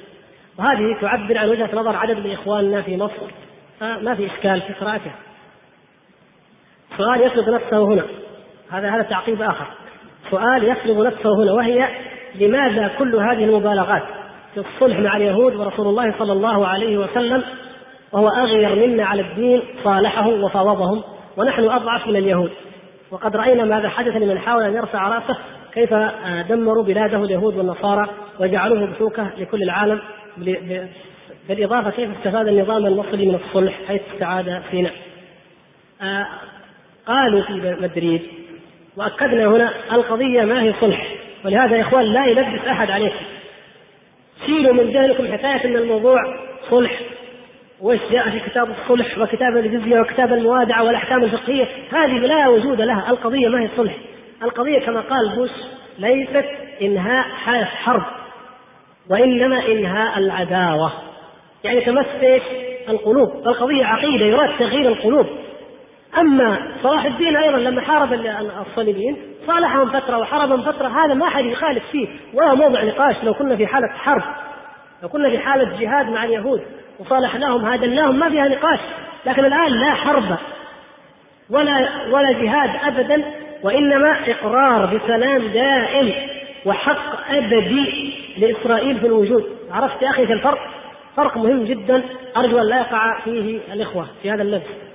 وهذه 0.60 1.02
تعبر 1.02 1.38
عن 1.38 1.50
وجهة 1.50 1.70
نظر 1.74 1.96
عدد 1.96 2.18
من 2.18 2.32
إخواننا 2.32 2.82
في 2.82 2.98
مصر. 2.98 3.32
فما 3.80 4.16
في 4.16 4.26
إشكال 4.26 4.62
في 4.62 4.74
قراءتها. 4.74 5.16
سؤال 6.98 7.22
يسلب 7.22 7.50
نفسه 7.50 7.86
هنا. 7.86 8.06
هذا 8.72 8.90
هذا 8.90 9.02
تعقيب 9.02 9.42
آخر. 9.42 9.68
سؤال 10.32 10.64
يسلب 10.64 11.06
نفسه 11.06 11.44
هنا 11.44 11.52
وهي 11.52 11.90
لماذا 12.36 12.88
كل 13.00 13.16
هذه 13.16 13.44
المبالغات 13.44 14.04
في 14.54 14.60
الصلح 14.60 15.00
مع 15.00 15.18
اليهود 15.18 15.56
ورسول 15.56 15.88
الله 15.88 16.20
صلى 16.20 16.34
الله 16.34 16.68
عليه 16.68 16.98
وسلم 16.98 17.44
وهو 18.12 18.28
أغير 18.28 18.88
منا 18.88 19.06
على 19.06 19.22
الدين 19.22 19.62
صالحهم 19.84 20.44
وفاوضهم 20.44 21.04
ونحن 21.38 21.70
أضعف 21.70 22.08
من 22.08 22.16
اليهود؟ 22.16 22.52
وقد 23.12 23.36
رأينا 23.36 23.64
ماذا 23.64 23.90
حدث 23.90 24.16
لمن 24.16 24.40
حاول 24.40 24.64
أن 24.64 24.76
يرفع 24.76 25.08
رأسه 25.08 25.38
كيف 25.74 25.94
دمروا 26.50 26.84
بلاده 26.84 27.24
اليهود 27.24 27.58
والنصارى 27.58 28.10
وجعلوه 28.40 28.86
بشوكة 28.86 29.32
لكل 29.38 29.64
العالم 29.64 30.02
بالإضافة 31.48 31.90
كيف 31.90 32.18
استفاد 32.18 32.48
النظام 32.48 32.86
المصري 32.86 33.26
من 33.26 33.36
الصلح 33.36 33.80
حيث 33.88 34.02
استعاد 34.14 34.62
سيناء. 34.72 34.94
آه 36.02 36.28
قالوا 37.08 37.42
في 37.42 37.78
مدريد 37.82 38.22
وأكدنا 38.98 39.46
هنا 39.46 39.96
القضية 39.96 40.42
ما 40.42 40.64
هي 40.64 40.74
صلح 40.82 41.16
ولهذا 41.46 41.76
يا 41.78 41.82
إخوان 41.82 42.04
لا 42.04 42.26
يلبس 42.26 42.68
أحد 42.68 42.92
عليكم. 42.92 43.26
شيلوا 44.46 44.74
من 44.74 44.92
ذهنكم 44.92 45.34
حكاية 45.34 45.66
أن 45.66 45.76
الموضوع 45.76 46.18
صلح. 46.70 47.02
وش 47.82 48.00
جاء 48.12 48.30
في 48.30 48.50
كتاب 48.50 48.70
الصلح 48.70 49.18
وكتاب 49.18 49.58
الجزية 49.58 50.00
وكتاب 50.00 50.34
الموادعة 50.34 50.84
والأحكام 50.84 51.24
الفقهية؟ 51.24 51.66
هذه 51.92 52.20
لا 52.20 52.48
وجود 52.48 52.82
لها 52.82 53.10
القضية 53.10 53.48
ما 53.50 53.62
هي 53.62 53.70
صلح. 53.78 53.98
القضية 54.44 54.86
كما 54.86 55.02
قال 55.02 55.36
بوش 55.36 55.50
ليست 56.00 56.46
إنهاء 56.82 57.24
حالة 57.24 57.66
حرب 57.66 58.04
وإنما 59.10 59.68
إنهاء 59.68 60.18
العداوة. 60.18 60.92
يعني 61.64 61.82
تمس 61.82 62.06
القلوب. 62.90 63.48
القضية 63.48 63.86
عقيدة 63.86 64.26
يراد 64.26 64.60
تغيير 64.60 64.92
القلوب. 64.92 65.28
أما 66.18 66.72
صلاح 66.84 67.06
الدين 67.06 67.38
أيضا 67.38 67.58
لما 67.58 67.82
حارب 67.82 68.14
الصليبيين 68.68 69.18
صالحهم 69.48 69.90
فترة 69.90 70.18
وحاربهم 70.18 70.62
فترة 70.62 70.88
هذا 70.88 71.14
ما 71.14 71.30
حد 71.30 71.46
يخالف 71.46 71.84
فيه. 71.92 72.08
ولا 72.34 72.54
موضع 72.54 72.84
نقاش 72.84 73.24
لو 73.24 73.34
كنا 73.34 73.56
في 73.56 73.68
حالة 73.68 73.88
حرب 73.88 74.24
لو 75.04 75.10
كنا 75.10 75.30
في 75.30 75.40
حالة 75.40 75.80
جهاد 75.80 76.06
مع 76.06 76.24
اليهود. 76.24 76.62
وصالحناهم 77.00 77.66
هادناهم 77.66 78.20
ما 78.20 78.30
فيها 78.30 78.48
نقاش. 78.48 78.80
لكن 79.26 79.46
الآن 79.46 79.72
لا 79.72 79.94
حرب 79.94 80.38
ولا 81.50 82.06
ولا 82.12 82.32
جهاد 82.32 82.70
أبدا 82.94 83.24
وإنما 83.64 84.32
إقرار 84.32 84.86
بسلام 84.86 85.48
دائم 85.48 86.14
وحق 86.66 87.32
أبدي 87.32 88.14
لإسرائيل 88.38 89.00
في 89.00 89.06
الوجود. 89.06 89.44
عرفت 89.72 90.02
يا 90.02 90.10
أخي 90.10 90.24
الفرق؟ 90.24 90.60
فرق 91.18 91.38
مهم 91.38 91.64
جدا. 91.64 92.04
أرجو 92.38 92.58
أن 92.58 92.70
لا 92.70 92.78
يقع 92.78 93.20
فيه 93.20 93.60
الإخوة 93.74 94.08
في 94.22 94.32
هذا 94.32 94.42
اللبس 94.42 94.88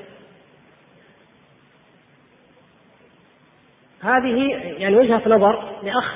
هذه 4.03 4.39
يعني 4.79 4.97
وجهة 4.97 5.23
نظر 5.27 5.81
لأخ 5.83 6.15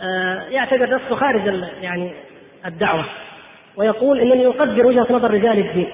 آه، 0.00 0.42
يعتبر 0.48 0.90
نفسه 0.90 1.16
خارج 1.16 1.46
يعني 1.80 2.14
الدعوة. 2.66 3.04
ويقول 3.76 4.20
إنني 4.20 4.46
أقدر 4.46 4.86
وجهة 4.86 5.06
نظر 5.10 5.30
رجال 5.30 5.58
الدين. 5.58 5.88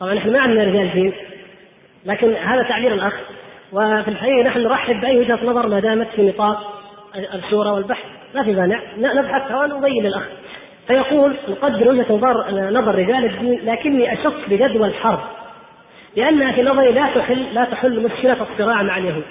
طبعا 0.00 0.14
نحن 0.14 0.32
ما 0.32 0.40
عندنا 0.40 0.64
رجال 0.64 0.92
دين 0.92 1.12
لكن 2.04 2.34
هذا 2.34 2.62
تعبير 2.62 2.94
الأخ. 2.94 3.14
وفي 3.72 4.08
الحقيقة 4.08 4.42
نحن 4.42 4.62
نرحب 4.62 5.00
بأي 5.00 5.18
وجهة 5.18 5.38
نظر 5.44 5.68
ما 5.68 5.80
دامت 5.80 6.08
في 6.16 6.28
نطاق 6.28 6.82
الشورى 7.34 7.70
والبحث. 7.70 8.04
ما 8.34 8.44
في 8.44 8.54
مانع. 8.54 8.80
نبحثها 8.98 9.58
ونبين 9.58 10.02
للاخ 10.02 10.22
فيقول 10.86 11.36
نقدر 11.48 11.88
وجهة 11.88 12.06
نظر 12.10 12.50
نظر 12.70 12.94
رجال 12.94 13.24
الدين 13.24 13.60
لكني 13.64 14.12
أشك 14.12 14.48
بجدوى 14.48 14.86
الحرب. 14.86 15.20
لأنها 16.16 16.52
في 16.52 16.62
نظري 16.62 16.92
لا 16.92 17.14
تحل 17.14 17.54
لا 17.54 17.64
تحل 17.64 18.02
مشكلة 18.02 18.36
الصراع 18.52 18.82
مع 18.82 18.98
اليهود. 18.98 19.24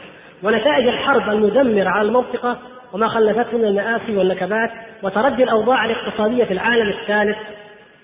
ونتائج 0.44 0.88
الحرب 0.88 1.30
المدمرة 1.30 1.90
على 1.90 2.08
المنطقة 2.08 2.58
وما 2.94 3.08
خلفته 3.08 3.58
من 3.58 3.66
المآسي 3.66 4.18
والنكبات 4.18 4.72
وتردي 5.04 5.44
الأوضاع 5.44 5.86
الاقتصادية 5.86 6.44
في 6.44 6.54
العالم 6.54 6.90
الثالث. 6.90 7.38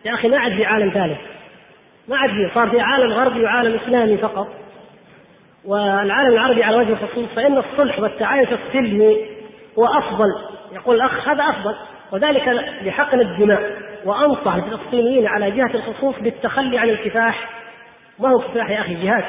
يا 0.06 0.14
أخي 0.14 0.28
ما 0.28 0.38
عاد 0.38 0.56
في 0.56 0.66
عالم 0.66 0.90
ثالث. 0.90 1.18
ما 2.08 2.18
عاد 2.18 2.30
في 2.30 2.56
صار 2.56 2.70
في 2.70 2.80
عالم 2.80 3.14
غربي 3.14 3.44
وعالم 3.44 3.80
إسلامي 3.80 4.18
فقط. 4.18 4.48
والعالم 5.66 6.34
العربي 6.34 6.64
على 6.64 6.78
وجه 6.78 6.92
الخصوص 6.92 7.30
فإن 7.36 7.58
الصلح 7.58 8.00
والتعايش 8.00 8.50
السلمي 8.54 9.16
هو 9.80 9.86
أفضل. 9.86 10.28
يقول 10.72 10.96
الأخ 10.96 11.28
هذا 11.28 11.44
أفضل. 11.44 11.76
وذلك 12.12 12.48
لحقن 12.82 13.20
الدماء 13.20 13.78
وأنصح 14.06 14.56
الفلسطينيين 14.56 15.28
على 15.28 15.52
جهة 15.52 15.72
الخصوص 15.76 16.16
بالتخلي 16.22 16.80
عن 16.80 16.90
الكفاح. 16.90 17.50
ما 18.20 18.30
هو 18.30 18.40
كفاح 18.40 18.70
يا 18.70 18.82
أخي؟ 18.82 18.94
جهاد. 18.94 19.24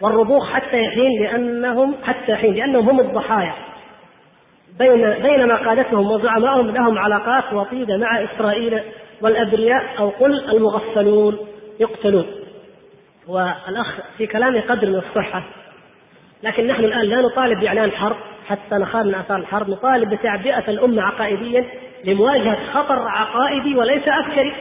والرضوخ 0.00 0.52
حتى 0.52 0.90
حين 0.90 1.22
لانهم 1.22 1.94
حتى 2.04 2.36
حين 2.36 2.54
لأنهم 2.54 2.90
هم 2.90 3.00
الضحايا. 3.00 3.54
بين 4.78 5.22
بينما 5.22 5.54
قادتهم 5.54 6.10
وزعمائهم 6.10 6.70
لهم 6.70 6.98
علاقات 6.98 7.52
وطيدة 7.52 7.96
مع 7.96 8.24
إسرائيل 8.24 8.80
والأبرياء 9.22 9.82
أو 9.98 10.08
قل 10.08 10.50
المغفلون 10.50 11.38
يقتلون. 11.80 12.26
والأخ 13.28 14.00
في 14.18 14.26
كلامه 14.26 14.60
قدر 14.60 14.88
من 14.88 14.94
الصحة. 14.94 15.44
لكن 16.42 16.66
نحن 16.66 16.84
الآن 16.84 17.02
لا 17.02 17.16
نطالب 17.16 17.60
بإعلان 17.60 17.90
حرب 17.90 18.16
حتى 18.46 18.74
نخاف 18.74 19.06
من 19.06 19.14
آثار 19.14 19.36
الحرب 19.36 19.70
نطالب 19.70 20.10
بتعبئة 20.10 20.70
الأمة 20.70 21.02
عقائديا 21.02 21.64
لمواجهة 22.04 22.72
خطر 22.72 22.98
عقائدي 23.08 23.76
وليس 23.76 24.02
عسكري. 24.08 24.52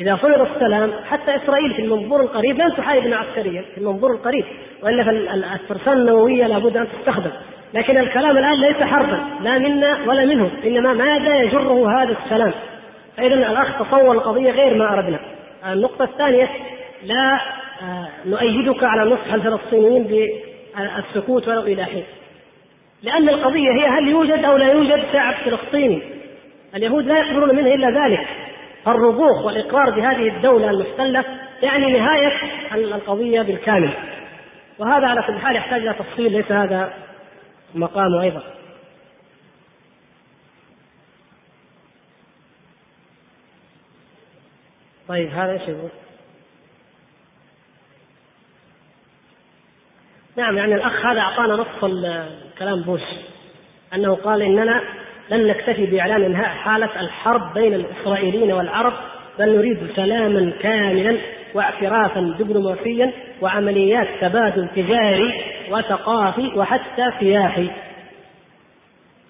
إذا 0.00 0.16
فرض 0.16 0.40
السلام 0.54 0.92
حتى 1.04 1.36
إسرائيل 1.36 1.74
في 1.74 1.82
المنظور 1.82 2.20
القريب 2.20 2.58
لن 2.58 2.76
تحاربنا 2.76 3.16
عسكريا 3.16 3.62
في 3.74 3.78
المنظور 3.78 4.10
القريب. 4.10 4.44
وإلا 4.82 5.34
الفرسان 5.54 5.98
النووية 5.98 6.46
لابد 6.46 6.76
أن 6.76 6.88
تستخدم. 6.98 7.30
لكن 7.74 7.98
الكلام 7.98 8.38
الآن 8.38 8.60
ليس 8.60 8.76
حربا 8.76 9.24
لا 9.40 9.58
منا 9.58 9.98
ولا 10.06 10.24
منهم 10.24 10.50
إنما 10.64 10.92
ماذا 10.92 11.36
يجره 11.36 12.02
هذا 12.02 12.16
السلام؟ 12.24 12.52
فإذا 13.16 13.34
الأخ 13.34 13.78
تصور 13.78 14.12
القضية 14.12 14.50
غير 14.50 14.74
ما 14.74 14.92
أردنا. 14.92 15.20
النقطة 15.72 16.04
الثانية 16.04 16.48
لا 17.02 17.34
آه، 17.82 18.08
نؤيدك 18.26 18.84
على 18.84 19.10
نصح 19.10 19.32
الفلسطينيين 19.34 20.04
بالسكوت 20.04 21.48
ولو 21.48 21.60
إلى 21.60 21.84
حين. 21.84 22.04
لأن 23.02 23.28
القضية 23.28 23.70
هي 23.72 23.86
هل 23.86 24.08
يوجد 24.08 24.44
أو 24.44 24.56
لا 24.56 24.72
يوجد 24.72 25.04
شعب 25.12 25.34
فلسطيني؟ 25.34 26.02
اليهود 26.76 27.06
لا 27.06 27.18
يقبلون 27.18 27.56
منه 27.56 27.74
إلا 27.74 27.90
ذلك. 27.90 28.26
الرضوخ 28.86 29.44
والإقرار 29.44 29.90
بهذه 29.90 30.28
الدولة 30.28 30.70
المحتلة 30.70 31.24
يعني 31.62 31.92
نهاية 31.92 32.32
القضية 32.74 33.42
بالكامل. 33.42 33.92
وهذا 34.78 35.06
على 35.06 35.22
كل 35.22 35.38
حال 35.38 35.56
يحتاج 35.56 35.80
إلى 35.80 35.94
تفصيل 35.94 36.32
ليس 36.32 36.52
هذا 36.52 36.92
مقامه 37.74 38.22
أيضا 38.22 38.42
طيب 45.08 45.30
هذا 45.30 45.52
إيش 45.52 45.68
يقول؟ 45.68 45.90
نعم 50.36 50.56
يعني 50.56 50.74
الأخ 50.74 51.06
هذا 51.06 51.20
أعطانا 51.20 51.54
نص 51.54 51.80
كلام 52.58 52.82
بوش 52.82 53.00
أنه 53.94 54.14
قال 54.14 54.42
إننا 54.42 54.82
لن 55.30 55.46
نكتفي 55.46 55.86
بإعلان 55.86 56.24
انهاء 56.24 56.48
حالة 56.48 57.00
الحرب 57.00 57.54
بين 57.54 57.74
الإسرائيليين 57.74 58.52
والعرب 58.52 58.92
بل 59.38 59.56
نريد 59.56 59.92
سلاما 59.96 60.50
كاملا 60.50 61.18
واعترافا 61.54 62.36
دبلوماسيا 62.38 63.12
وعمليات 63.40 64.08
تبادل 64.20 64.68
تجاري 64.68 65.44
وثقافي 65.70 66.52
وحتى 66.56 67.04
سياحي 67.20 67.70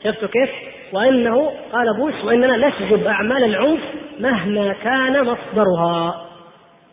شفتوا 0.04 0.28
كيف؟ 0.28 0.50
وإنه 0.92 1.50
قال 1.72 1.96
بوش 1.98 2.24
وإننا 2.24 2.68
نشجب 2.68 3.06
أعمال 3.06 3.44
العنف 3.44 3.80
مهما 4.20 4.72
كان 4.72 5.24
مصدرها 5.24 6.26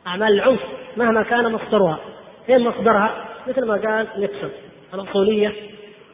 أعمال 0.08 0.34
العنف 0.34 0.60
مهما 0.98 1.24
كان 1.24 1.52
مصدرها 1.52 2.00
فين 2.46 2.60
مصدرها؟ 2.60 3.26
مثل 3.48 3.68
ما 3.68 3.74
قال 3.74 4.08
نيكسون 4.18 4.52
الأصولية 4.94 5.54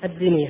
الدينية 0.04 0.50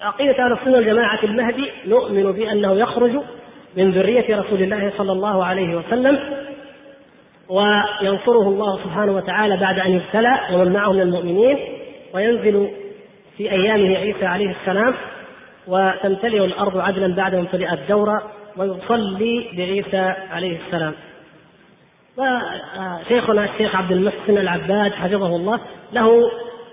عقيدة 0.00 0.44
أهل 0.44 0.52
السنة 0.52 0.72
والجماعة 0.76 1.24
المهدي 1.24 1.70
نؤمن 1.86 2.32
بأنه 2.32 2.72
يخرج 2.72 3.22
من 3.76 3.90
ذرية 3.90 4.36
رسول 4.36 4.62
الله 4.62 4.92
صلى 4.98 5.12
الله 5.12 5.44
عليه 5.44 5.76
وسلم 5.76 6.18
وينصره 7.48 8.48
الله 8.48 8.84
سبحانه 8.84 9.12
وتعالى 9.12 9.56
بعد 9.56 9.78
أن 9.78 9.92
يبتلى 9.92 10.40
ومن 10.52 10.72
معه 10.72 10.92
من 10.92 11.00
المؤمنين 11.00 11.58
وينزل 12.14 12.70
في 13.36 13.50
أيامه 13.50 13.96
عيسى 13.96 14.26
عليه 14.26 14.56
السلام 14.60 14.94
وتمتلئ 15.66 16.44
الأرض 16.44 16.78
عدلا 16.78 17.14
بعد 17.14 17.34
ما 17.34 17.40
امتلئت 17.40 17.78
دورا 17.88 18.22
ويصلي 18.56 19.48
بعيسى 19.56 20.14
عليه 20.30 20.58
السلام 20.66 20.94
وشيخنا 22.16 23.44
الشيخ 23.44 23.76
عبد 23.76 23.92
المحسن 23.92 24.38
العباد 24.38 24.92
حفظه 24.92 25.36
الله 25.36 25.60
له 25.92 26.30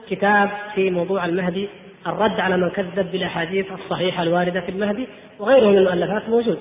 كتاب 0.10 0.50
في 0.76 0.90
موضوع 0.92 1.26
المهدي 1.26 1.70
الرد 2.08 2.40
على 2.40 2.58
من 2.58 2.70
كذب 2.70 3.12
بالأحاديث 3.12 3.66
الصحيحة 3.72 4.24
الواردة 4.24 4.62
في 4.62 4.70
المهدي 4.70 5.08
وغيره 5.40 5.68
من 5.68 5.78
المؤلفات 5.78 6.30
موجود. 6.30 6.60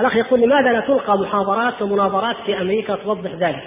الأخ 0.00 0.16
يقول 0.16 0.40
لماذا 0.40 0.72
لا 0.72 0.80
تلقى 0.80 1.18
محاضرات 1.18 1.82
ومناظرات 1.82 2.36
في 2.46 2.60
أمريكا 2.60 2.94
توضح 2.94 3.30
ذلك؟ 3.30 3.62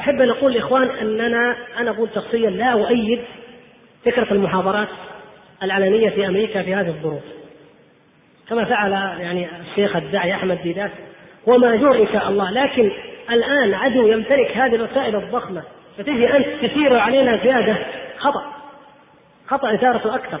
أحب 0.00 0.20
أن 0.20 0.30
أقول 0.30 0.52
لإخوان 0.52 0.90
أننا 0.90 1.56
أنا 1.78 1.90
أقول 1.90 2.08
شخصيا 2.14 2.50
لا 2.50 2.72
أؤيد 2.72 3.20
فكرة 4.04 4.32
المحاضرات 4.32 4.88
العلنية 5.62 6.10
في 6.10 6.26
أمريكا 6.26 6.62
في 6.62 6.74
هذه 6.74 6.88
الظروف. 6.88 7.22
كما 8.48 8.64
فعل 8.64 8.92
يعني 8.92 9.48
الشيخ 9.60 9.96
الداعي 9.96 10.34
أحمد 10.34 10.62
ديدات 10.62 10.90
هو 11.48 11.58
ماجور 11.58 12.00
إن 12.00 12.06
شاء 12.12 12.28
الله 12.28 12.50
لكن 12.50 12.90
الآن 13.30 13.74
عدو 13.74 14.06
يمتلك 14.06 14.56
هذه 14.56 14.74
الوسائل 14.74 15.16
الضخمة 15.16 15.62
فتجي 15.98 16.36
انت 16.36 16.46
تثير 16.64 16.98
علينا 16.98 17.36
زيادة 17.44 17.78
خطأ 18.18 18.52
خطأ 19.46 19.74
اثارته 19.74 20.14
أكثر 20.14 20.40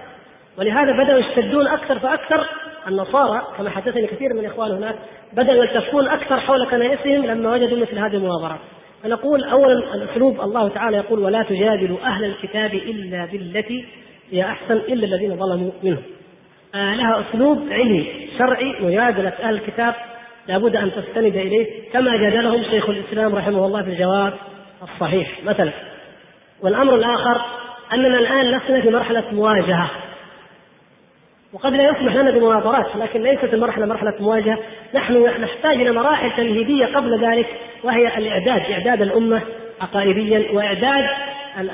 ولهذا 0.58 0.92
بدأوا 0.92 1.18
يشتدون 1.18 1.66
أكثر 1.66 1.98
فأكثر 1.98 2.48
النصارى 2.88 3.46
كما 3.58 3.70
حدثني 3.70 4.06
كثير 4.06 4.34
من 4.34 4.40
الإخوان 4.40 4.70
هناك 4.70 4.94
بدأوا 5.32 5.64
يلتفون 5.64 6.08
أكثر 6.08 6.40
حول 6.40 6.70
كنائسهم 6.70 7.26
لما 7.26 7.50
وجدوا 7.50 7.78
مثل 7.78 7.98
هذه 7.98 8.16
المناظرات. 8.16 8.58
فنقول 9.02 9.44
اولا 9.44 9.94
الأسلوب 9.94 10.40
الله 10.40 10.68
تعالى 10.68 10.96
يقول 10.96 11.18
ولا 11.18 11.42
تجادلوا 11.42 11.98
أهل 12.06 12.24
الكتاب 12.24 12.74
إلا 12.74 13.26
بالتي 13.26 13.84
هي 14.30 14.42
أحسن 14.42 14.76
إلا 14.76 15.06
الذين 15.06 15.36
ظلموا 15.36 15.70
منهم. 15.82 16.02
آه 16.74 16.94
لها 16.94 17.24
أسلوب 17.30 17.58
علمي 17.70 18.28
شرعي 18.38 18.74
مجادلة 18.80 19.32
أهل 19.42 19.54
الكتاب 19.54 19.94
لابد 20.48 20.76
أن 20.76 20.90
تستند 20.92 21.36
إليه 21.36 21.90
كما 21.92 22.16
جادلهم 22.16 22.62
شيخ 22.62 22.88
الإسلام 22.88 23.34
رحمه 23.34 23.66
الله 23.66 23.82
في 23.82 23.90
الجواب 23.90 24.34
الصحيح. 24.82 25.44
مثلا 25.44 25.72
والأمر 26.62 26.94
الآخر 26.94 27.40
أننا 27.92 28.18
الآن 28.18 28.46
لسنا 28.46 28.80
في 28.80 28.90
مرحلة 28.90 29.24
مواجهة. 29.32 29.90
وقد 31.52 31.72
لا 31.72 31.82
يسمح 31.82 32.14
لنا 32.14 32.30
بمناظرات 32.30 32.96
لكن 32.96 33.22
ليست 33.22 33.54
المرحلة 33.54 33.86
مرحلة 33.86 34.14
مواجهة. 34.20 34.58
نحن 34.94 35.42
نحتاج 35.42 35.80
إلى 35.80 35.92
مراحل 35.92 36.30
تمهيدية 36.36 36.86
قبل 36.86 37.24
ذلك 37.24 37.46
وهي 37.84 38.18
الإعداد 38.18 38.60
إعداد 38.72 39.02
الأمة 39.02 39.42
عقائديا 39.80 40.52
وإعداد 40.52 41.04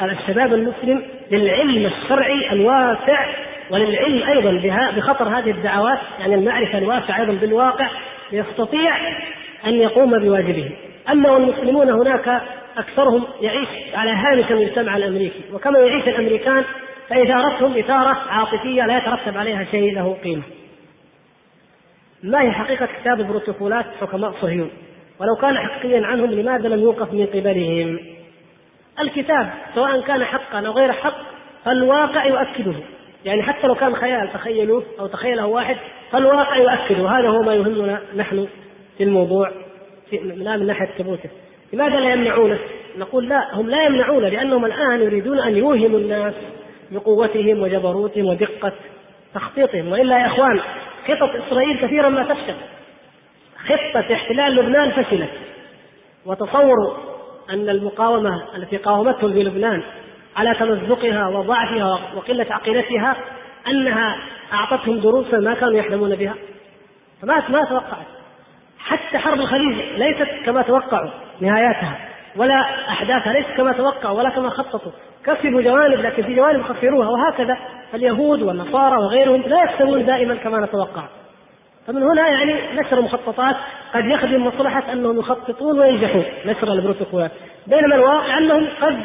الشباب 0.02 0.54
المسلم 0.54 1.02
للعلم 1.30 1.86
الشرعي 1.86 2.52
الواسع 2.52 3.26
وللعلم 3.70 4.22
أيضا 4.22 4.50
بخطر 4.96 5.38
هذه 5.38 5.50
الدعوات 5.50 5.98
يعني 6.20 6.34
المعرفة 6.34 6.78
الواسعة 6.78 7.20
أيضا 7.20 7.32
بالواقع 7.32 7.90
ليستطيع 8.32 8.96
أن 9.66 9.74
يقوم 9.74 10.18
بواجبه. 10.18 10.70
أما 11.08 11.30
والمسلمون 11.30 11.90
هناك 11.90 12.42
أكثرهم 12.76 13.24
يعيش 13.40 13.68
على 13.94 14.10
هامش 14.10 14.50
المجتمع 14.50 14.96
الأمريكي 14.96 15.40
وكما 15.52 15.78
يعيش 15.78 16.08
الأمريكان 16.08 16.64
فاثارتهم 17.08 17.78
إثارة 17.78 18.14
عاطفية 18.14 18.82
لا 18.82 18.96
يترتب 18.96 19.36
عليها 19.36 19.64
شيء 19.64 19.94
له 19.94 20.14
قيمة. 20.24 20.42
ما 22.22 22.42
هي 22.42 22.52
حقيقة 22.52 22.88
كتاب 23.00 23.26
بروتوكولات 23.26 23.86
حكماء 24.00 24.32
صهيون؟ 24.40 24.70
ولو 25.20 25.36
كان 25.40 25.58
حقيا 25.58 26.06
عنهم 26.06 26.30
لماذا 26.30 26.68
لم 26.68 26.80
يوقف 26.80 27.12
من 27.12 27.26
قبلهم؟ 27.26 27.98
الكتاب 29.00 29.50
سواء 29.74 30.00
كان 30.00 30.24
حقا 30.24 30.66
أو 30.66 30.72
غير 30.72 30.92
حق 30.92 31.16
فالواقع 31.64 32.26
يؤكده 32.26 32.74
يعني 33.24 33.42
حتى 33.42 33.66
لو 33.66 33.74
كان 33.74 33.96
خيال 33.96 34.32
تخيلوه 34.32 34.84
أو 35.00 35.06
تخيله 35.06 35.46
واحد 35.46 35.76
فالواقع 36.10 36.56
يؤكده 36.56 37.08
هذا 37.08 37.28
هو 37.28 37.42
ما 37.42 37.54
يهمنا 37.54 38.00
نحن 38.16 38.48
في 38.98 39.04
الموضوع 39.04 39.52
في 40.10 40.18
من 40.18 40.66
ناحية 40.66 40.98
ثبوته 40.98 41.30
لماذا 41.72 42.00
لا 42.00 42.12
يمنعونه؟ 42.12 42.58
نقول 42.98 43.28
لا 43.28 43.54
هم 43.54 43.70
لا 43.70 43.82
يمنعون 43.82 44.24
لأنهم 44.24 44.64
الآن 44.64 45.00
يريدون 45.00 45.38
أن 45.38 45.56
يوهموا 45.56 45.98
الناس 45.98 46.34
بقوتهم 46.90 47.62
وجبروتهم 47.62 48.26
ودقة 48.26 48.72
تخطيطهم. 49.34 49.92
وإلا 49.92 50.18
يا 50.18 50.26
إخوان 50.26 50.60
خطط 51.08 51.30
إسرائيل 51.36 51.78
كثيرا 51.80 52.08
ما 52.08 52.24
تفشل. 52.24 52.56
خطة 53.66 54.14
احتلال 54.14 54.54
لبنان 54.54 54.90
فشلت. 54.90 55.30
وتصوروا 56.26 56.94
أن 57.50 57.68
المقاومة 57.68 58.56
التي 58.56 58.76
قاومتهم 58.76 59.32
في 59.32 59.42
لبنان 59.42 59.82
على 60.36 60.54
تمزقها 60.54 61.28
وضعفها 61.28 62.14
وقلة 62.16 62.46
عقيدتها 62.50 63.16
أنها 63.68 64.16
أعطتهم 64.52 65.00
دروسا 65.00 65.38
ما 65.38 65.54
كانوا 65.54 65.74
يحلمون 65.74 66.16
بها. 66.16 66.34
فما 67.22 67.48
ما 67.48 67.64
توقعت. 67.64 68.06
حتى 68.78 69.18
حرب 69.18 69.40
الخليج 69.40 69.98
ليست 69.98 70.28
كما 70.44 70.62
توقعوا 70.62 71.10
نهاياتها 71.40 72.08
ولا 72.36 72.88
أحداثها 72.88 73.32
ليست 73.32 73.50
كما 73.56 73.72
توقعوا 73.72 74.18
ولا 74.18 74.30
كما 74.30 74.50
خططوا. 74.50 74.92
كسبوا 75.24 75.62
جوانب 75.62 76.00
لكن 76.00 76.22
في 76.22 76.34
جوانب 76.34 76.62
خسروها 76.62 77.08
وهكذا 77.08 77.58
اليهود 77.94 78.42
والنصارى 78.42 78.96
وغيرهم 78.96 79.42
لا 79.42 79.62
يكسبون 79.62 80.04
دائما 80.04 80.34
كما 80.34 80.58
نتوقع. 80.58 81.08
فمن 81.86 82.02
هنا 82.02 82.28
يعني 82.28 82.80
نشر 82.80 83.00
مخططات 83.00 83.56
قد 83.94 84.04
يخدم 84.04 84.46
مصلحة 84.46 84.92
أنهم 84.92 85.18
يخططون 85.18 85.78
وينجحون 85.78 86.24
نشر 86.46 86.72
البروتوكولات 86.72 87.30
بينما 87.66 87.94
الواقع 87.94 88.38
أنهم 88.38 88.68
قد 88.80 88.98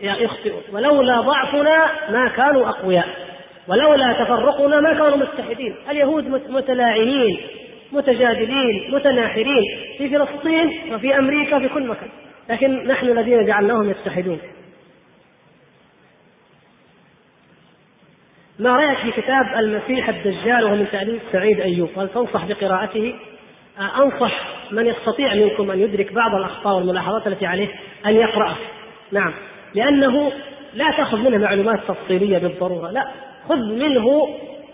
يخطئون. 0.00 0.62
ولولا 0.72 1.20
ضعفنا 1.20 1.86
ما 2.10 2.28
كانوا 2.36 2.68
أقوياء. 2.68 3.08
ولولا 3.68 4.12
تفرقنا 4.12 4.80
ما 4.80 4.92
كانوا 4.94 5.16
متحدين 5.16 5.76
اليهود 5.90 6.42
متلاعنين 6.48 7.40
متجادلين 7.92 8.94
متناحرين 8.94 9.64
في 9.98 10.08
فلسطين 10.08 10.94
وفي 10.94 11.18
أمريكا 11.18 11.58
في 11.58 11.68
كل 11.68 11.86
مكان. 11.86 12.08
لكن 12.50 12.86
نحن 12.86 13.06
الذين 13.06 13.46
جعلناهم 13.46 13.90
يتحدون 13.90 14.38
ما 18.58 18.76
رأيك 18.76 18.98
في 18.98 19.20
كتاب 19.22 19.46
المسيح 19.58 20.08
الدجال 20.08 20.64
وهو 20.64 20.74
من 20.74 20.90
تأليف 20.92 21.22
سعيد 21.32 21.60
أيوب؟ 21.60 21.90
هل 21.98 22.08
تنصح 22.08 22.44
بقراءته؟ 22.44 23.14
آه، 23.78 24.04
أنصح 24.04 24.32
من 24.70 24.86
يستطيع 24.86 25.34
منكم 25.34 25.70
أن 25.70 25.78
يدرك 25.78 26.12
بعض 26.12 26.34
الأخطاء 26.34 26.76
والملاحظات 26.76 27.26
التي 27.26 27.46
عليه 27.46 27.68
أن 28.06 28.14
يقراه 28.14 28.56
نعم. 29.12 29.34
لأنه 29.74 30.32
لا 30.74 30.90
تأخذ 30.96 31.18
منه 31.18 31.38
معلومات 31.38 31.80
تفصيلية 31.88 32.38
بالضرورة. 32.38 32.90
لا 32.90 33.08
خذ 33.48 33.56
منه 33.56 34.04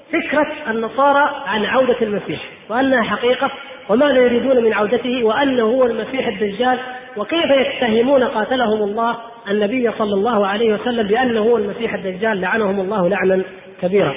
فكرة 0.08 0.70
النصارى 0.70 1.30
عن 1.46 1.64
عودة 1.64 1.96
المسيح 2.02 2.40
وأنها 2.70 3.02
حقيقة 3.02 3.50
وماذا 3.88 4.20
يريدون 4.20 4.64
من 4.64 4.72
عودته 4.72 5.24
وأنه 5.24 5.62
هو 5.62 5.84
المسيح 5.86 6.26
الدجال 6.26 6.78
وكيف 7.16 7.50
يتهمون 7.50 8.24
قاتلهم 8.24 8.82
الله 8.82 9.16
النبي 9.50 9.90
صلى 9.98 10.14
الله 10.14 10.46
عليه 10.46 10.74
وسلم 10.74 11.06
بأنه 11.06 11.40
هو 11.40 11.56
المسيح 11.56 11.94
الدجال؟ 11.94 12.40
لعنهم 12.40 12.80
الله 12.80 13.08
لعنا. 13.08 13.44
كبيرا 13.80 14.14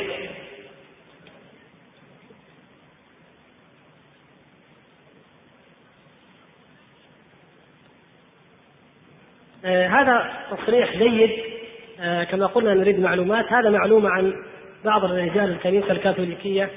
آه 9.66 9.88
هذا 9.88 10.33
تصريح 10.51 10.98
جيد. 10.98 11.32
آه 12.00 12.24
كما 12.24 12.45
قلنا 12.45 12.74
نريد 12.74 13.00
معلومات. 13.00 13.45
هذا 13.45 13.69
معلومة 13.69 14.09
عن 14.09 14.33
بعض 14.85 15.03
الرجال 15.03 15.51
الكنيسة 15.51 15.92
الكاثوليكية 15.92 16.69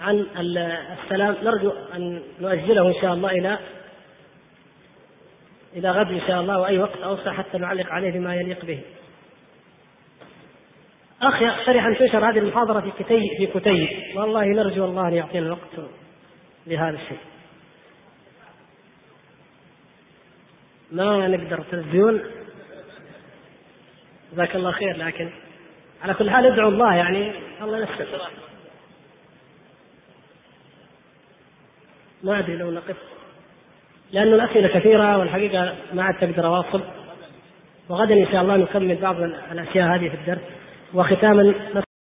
عن 0.00 0.26
السلام. 0.36 1.36
نرجو 1.42 1.72
أن 1.94 2.22
نؤجله 2.40 2.88
إن 2.88 3.00
شاء 3.02 3.14
الله 3.14 3.30
إلى 3.30 3.58
إلى 5.76 5.90
غد 5.90 6.06
إن 6.06 6.20
شاء 6.26 6.40
الله 6.40 6.60
وأي 6.60 6.78
وقت 6.78 6.96
أوسع 6.96 7.32
حتى 7.32 7.58
نعلق 7.58 7.86
عليه 7.92 8.10
بما 8.10 8.34
يليق 8.34 8.64
به. 8.64 8.80
أخ 11.28 11.42
يقترح 11.42 11.86
أن 11.86 11.98
تنشر 11.98 12.30
هذه 12.30 12.38
المحاضرة 12.38 12.80
في 12.80 13.04
كتيب 13.04 13.22
في 13.38 13.46
كتيب 13.46 14.16
والله 14.16 14.44
نرجو 14.44 14.84
الله 14.84 15.08
أن 15.08 15.12
يعطينا 15.12 15.46
الوقت 15.46 15.90
لهذا 16.66 16.96
الشيء. 16.96 17.18
ما 20.92 21.28
نقدر 21.28 21.64
تلفزيون 21.70 22.22
جزاك 24.32 24.56
الله 24.56 24.72
خير 24.72 24.96
لكن 24.96 25.30
على 26.02 26.14
كل 26.14 26.30
حال 26.30 26.46
ادعو 26.46 26.68
الله 26.68 26.94
يعني. 26.94 27.32
الله 27.62 27.78
يستر 27.78 28.30
ما 32.22 32.38
أدري 32.38 32.56
لو 32.56 32.70
نقف. 32.70 32.96
لأن 34.12 34.32
الأسئلة 34.32 34.68
كثيرة 34.68 35.18
والحقيقة 35.18 35.76
ما 35.92 36.02
عاد 36.02 36.14
تقدر 36.14 36.46
أواصل. 36.46 36.82
وغدا 37.88 38.14
إن 38.14 38.32
شاء 38.32 38.42
الله 38.42 38.56
نكمل 38.56 38.96
بعض 38.96 39.22
الأشياء 39.22 39.94
هذه 39.94 40.08
في 40.08 40.14
الدرس. 40.14 40.63
وختاما 40.94 41.54